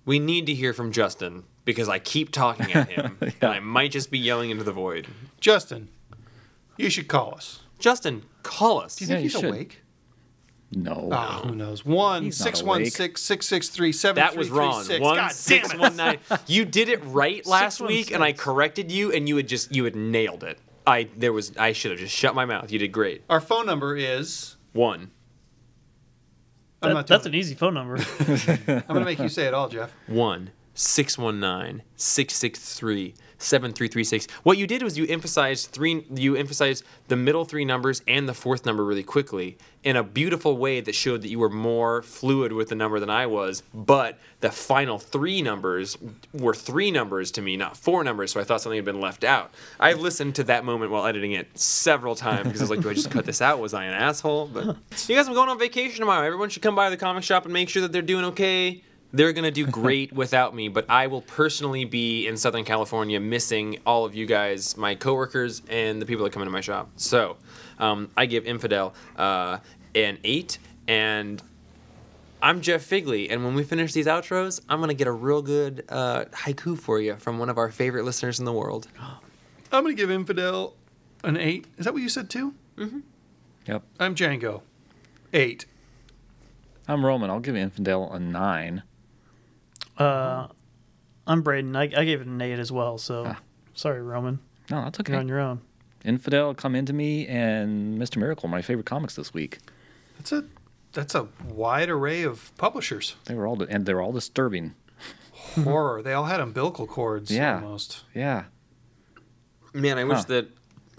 We 0.06 0.19
need 0.19 0.45
to 0.48 0.53
hear 0.53 0.73
from 0.73 0.91
Justin 0.91 1.43
because 1.64 1.88
I 1.88 1.99
keep 1.99 2.31
talking 2.31 2.73
at 2.73 2.89
him, 2.89 3.18
and 3.22 3.34
I 3.43 3.60
might 3.60 3.91
just 3.91 4.10
be 4.11 4.18
yelling 4.19 4.49
into 4.49 4.64
the 4.64 4.72
void. 4.73 5.07
Justin, 5.39 5.88
you 6.76 6.89
should 6.89 7.07
call 7.07 7.35
us. 7.35 7.60
Justin, 7.80 8.23
call 8.43 8.80
us. 8.81 8.95
Do 8.95 9.06
you 9.06 9.07
think 9.07 9.19
you 9.19 9.23
he's 9.30 9.31
should. 9.34 9.45
awake? 9.45 9.80
No. 10.73 11.10
Oh, 11.11 11.48
who 11.49 11.56
knows? 11.56 11.84
One 11.85 12.23
He's 12.23 12.39
not 12.39 12.45
six 12.45 12.64
one 12.64 12.85
six 12.85 13.22
six 13.22 13.45
six 13.48 13.68
three 13.69 13.91
seven. 13.91 14.15
That 14.22 14.38
was 14.38 14.49
wrong. 14.49 14.85
One 14.99 15.30
six 15.31 15.76
one 15.76 15.95
nine. 15.98 16.19
You 16.48 16.64
did 16.65 16.88
it 16.89 17.02
right 17.06 17.45
last 17.45 17.81
week, 17.81 18.11
and 18.11 18.23
I 18.23 18.31
corrected 18.34 18.91
you, 18.91 19.11
and 19.11 19.27
you 19.27 19.35
had 19.38 19.48
just 19.49 19.76
you 19.76 19.84
had 19.84 19.95
nailed 19.95 20.43
it. 20.43 20.57
I 20.88 21.10
there 21.18 21.34
was 21.34 21.56
I 21.57 21.73
should 21.73 21.91
have 21.91 21.99
just 21.99 22.15
shut 22.15 22.35
my 22.35 22.45
mouth. 22.45 22.72
You 22.72 22.80
did 22.80 22.91
great. 22.93 23.23
Our 23.30 23.41
phone 23.41 23.65
number 23.65 23.95
is. 23.98 24.56
One 24.73 25.11
I'm 26.81 26.89
That- 26.89 26.93
not 26.95 27.07
that's 27.07 27.23
doing 27.26 27.35
an 27.35 27.39
easy 27.39 27.56
phone 27.56 27.73
number. 27.73 27.98
I'm 28.68 28.81
gonna 28.88 29.06
make 29.06 29.19
you 29.19 29.30
say 29.30 29.45
it 29.48 29.53
all, 29.53 29.68
Jeff. 29.69 29.93
one 30.07 30.52
six 30.81 31.15
one 31.17 31.39
nine 31.39 31.83
six 31.95 32.33
six 32.33 32.73
three 32.73 33.13
seven 33.37 33.71
three 33.71 33.87
three 33.87 34.03
six. 34.03 34.27
What 34.43 34.57
you 34.57 34.65
did 34.65 34.81
was 34.81 34.97
you 34.97 35.05
emphasized 35.07 35.69
three. 35.69 36.05
You 36.13 36.35
emphasized 36.35 36.83
the 37.07 37.15
middle 37.15 37.45
three 37.45 37.65
numbers 37.65 38.01
and 38.07 38.27
the 38.27 38.33
fourth 38.33 38.65
number 38.65 38.83
really 38.83 39.03
quickly 39.03 39.57
in 39.83 39.95
a 39.95 40.03
beautiful 40.03 40.57
way 40.57 40.79
that 40.81 40.93
showed 40.93 41.21
that 41.21 41.29
you 41.29 41.39
were 41.39 41.49
more 41.49 42.01
fluid 42.01 42.51
with 42.51 42.69
the 42.69 42.75
number 42.75 42.99
than 42.99 43.09
I 43.09 43.27
was. 43.27 43.61
But 43.73 44.19
the 44.39 44.51
final 44.51 44.97
three 44.99 45.41
numbers 45.41 45.97
were 46.33 46.53
three 46.53 46.91
numbers 46.91 47.31
to 47.31 47.41
me, 47.41 47.57
not 47.57 47.77
four 47.77 48.03
numbers. 48.03 48.31
So 48.31 48.39
I 48.39 48.43
thought 48.43 48.61
something 48.61 48.77
had 48.77 48.85
been 48.85 49.01
left 49.01 49.23
out. 49.23 49.51
I've 49.79 49.99
listened 49.99 50.35
to 50.35 50.43
that 50.45 50.65
moment 50.65 50.91
while 50.91 51.05
editing 51.05 51.33
it 51.33 51.57
several 51.57 52.15
times 52.15 52.47
because 52.47 52.61
I 52.61 52.63
was 52.63 52.71
like, 52.71 52.81
do 52.81 52.89
I 52.89 52.93
just 52.93 53.11
cut 53.11 53.25
this 53.25 53.41
out? 53.41 53.59
Was 53.59 53.73
I 53.75 53.85
an 53.85 53.93
asshole? 53.93 54.47
But 54.47 54.77
you 55.07 55.15
guys, 55.15 55.27
I'm 55.27 55.33
going 55.33 55.49
on 55.49 55.59
vacation 55.59 55.99
tomorrow. 55.99 56.25
Everyone 56.25 56.49
should 56.49 56.63
come 56.63 56.75
by 56.75 56.89
the 56.89 56.97
comic 56.97 57.23
shop 57.23 57.45
and 57.45 57.53
make 57.53 57.69
sure 57.69 57.83
that 57.83 57.91
they're 57.91 58.01
doing 58.01 58.25
okay. 58.25 58.83
They're 59.13 59.33
going 59.33 59.43
to 59.43 59.51
do 59.51 59.65
great 59.81 60.13
without 60.13 60.55
me, 60.55 60.67
but 60.67 60.89
I 60.89 61.07
will 61.07 61.21
personally 61.21 61.85
be 61.85 62.27
in 62.27 62.38
Southern 62.38 62.63
California 62.63 63.19
missing 63.19 63.79
all 63.85 64.05
of 64.05 64.15
you 64.15 64.25
guys, 64.25 64.77
my 64.77 64.95
coworkers, 64.95 65.61
and 65.69 66.01
the 66.01 66.05
people 66.05 66.23
that 66.23 66.31
come 66.31 66.41
into 66.41 66.51
my 66.51 66.61
shop. 66.61 66.89
So 66.95 67.38
um, 67.79 68.09
I 68.15 68.25
give 68.25 68.45
Infidel 68.45 68.93
uh, 69.17 69.57
an 69.95 70.17
8, 70.23 70.57
and 70.88 71.41
I'm 72.41 72.61
Jeff 72.61 72.83
Figley. 72.83 73.29
And 73.29 73.43
when 73.43 73.53
we 73.53 73.63
finish 73.63 73.93
these 73.93 74.07
outros, 74.07 74.61
I'm 74.69 74.79
going 74.79 74.89
to 74.89 74.95
get 74.95 75.07
a 75.07 75.11
real 75.11 75.41
good 75.41 75.83
uh, 75.89 76.25
haiku 76.31 76.79
for 76.79 76.99
you 76.99 77.15
from 77.17 77.38
one 77.38 77.49
of 77.49 77.57
our 77.57 77.69
favorite 77.69 78.03
listeners 78.03 78.39
in 78.39 78.45
the 78.45 78.53
world. 78.53 78.88
I'm 79.71 79.83
gonna 79.83 79.95
give 79.95 80.11
Infidel 80.11 80.75
an 81.23 81.38
eight. 81.38 81.65
Is 81.77 81.85
that 81.85 81.93
what 81.93 82.01
you 82.01 82.09
said 82.09 82.29
too? 82.29 82.53
Mm-hmm. 82.77 82.99
Yep. 83.67 83.83
I'm 83.99 84.15
Django. 84.15 84.61
Eight. 85.33 85.65
I'm 86.88 87.05
Roman. 87.05 87.29
I'll 87.29 87.39
give 87.39 87.55
Infidel 87.55 88.11
a 88.11 88.19
nine. 88.19 88.83
Uh, 90.02 90.48
I'm 91.28 91.41
Braden. 91.41 91.76
I, 91.76 91.84
I 91.84 92.06
gave 92.06 92.22
it 92.22 92.28
an 92.28 92.41
eight 92.41 92.60
as 92.60 92.72
well. 92.72 92.98
So 92.98 93.26
Ah. 93.28 93.40
sorry, 93.73 94.02
Roman. 94.02 94.40
No, 94.69 94.84
that's 94.84 94.99
okay. 94.99 95.14
You're 95.14 95.19
on 95.22 95.28
your 95.28 95.40
own. 95.40 95.61
Infidel, 96.03 96.53
Come 96.56 96.76
Into 96.76 96.94
Me, 96.94 97.28
and 97.28 97.99
Mr. 98.02 98.18
Miracle, 98.18 98.49
my 98.49 98.61
favorite 98.61 98.86
comics 98.88 99.15
this 99.15 99.34
week. 99.34 99.60
That's 100.18 100.32
a 100.32 100.45
that's 100.94 101.15
a 101.15 101.28
wide 101.48 101.90
array 101.90 102.23
of 102.23 102.52
publishers. 102.57 103.15
They 103.26 103.36
were 103.36 103.48
all, 103.48 103.61
and 103.64 103.86
they're 103.86 104.02
all 104.02 104.11
disturbing. 104.11 104.73
Horror. 105.64 106.02
They 106.02 106.14
all 106.14 106.26
had 106.26 106.40
umbilical 106.40 106.86
cords. 106.88 107.32
Yeah. 107.32 107.56
Almost. 107.56 108.03
Yeah. 108.14 108.45
Man, 109.73 109.98
I 109.98 110.03
wish 110.03 110.23
that. 110.26 110.48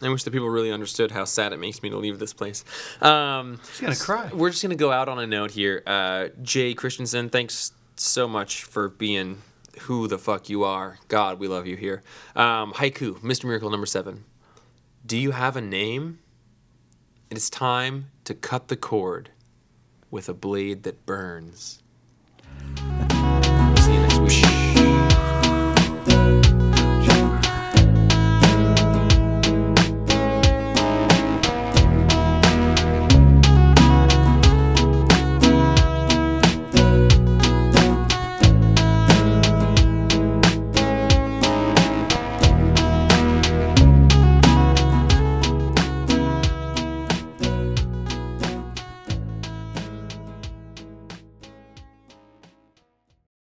I 0.01 0.09
wish 0.09 0.25
that 0.25 0.31
people 0.33 0.49
really 0.49 0.73
understood 0.73 1.11
how 1.13 1.25
sad 1.25 1.53
it 1.53 1.59
makes 1.61 1.83
me 1.83 1.91
to 1.91 1.97
leave 1.97 2.19
this 2.19 2.33
place. 2.33 2.65
Um, 3.01 3.61
He's 3.71 3.81
gonna 3.81 3.97
cry. 3.97 4.31
We're 4.35 4.51
just 4.51 4.63
gonna 4.63 4.75
go 4.77 4.91
out 4.91 5.09
on 5.09 5.19
a 5.19 5.27
note 5.27 5.51
here. 5.53 5.83
Uh, 5.87 6.29
Jay 6.43 6.75
Christensen, 6.75 7.29
thanks 7.29 7.73
so 7.97 8.29
much 8.29 8.65
for 8.65 8.89
being 8.89 9.39
who 9.81 10.07
the 10.07 10.19
fuck 10.19 10.49
you 10.49 10.65
are. 10.65 10.99
God, 11.09 11.39
we 11.39 11.49
love 11.49 11.67
you 11.67 11.77
here. 11.77 12.03
Um, 12.37 12.73
haiku, 12.75 13.19
Mr. 13.21 13.45
Miracle 13.45 13.71
number 13.71 13.87
seven. 13.87 14.25
Do 15.05 15.17
you 15.17 15.33
have 15.33 15.57
a 15.57 15.61
name? 15.61 16.19
It 17.31 17.37
is 17.37 17.51
time 17.51 18.11
to 18.25 18.35
cut 18.35 18.69
the 18.69 18.77
cord 18.77 19.31
with 20.11 20.29
a 20.29 20.35
blade 20.35 20.83
that 20.83 21.07
burns. 21.07 21.83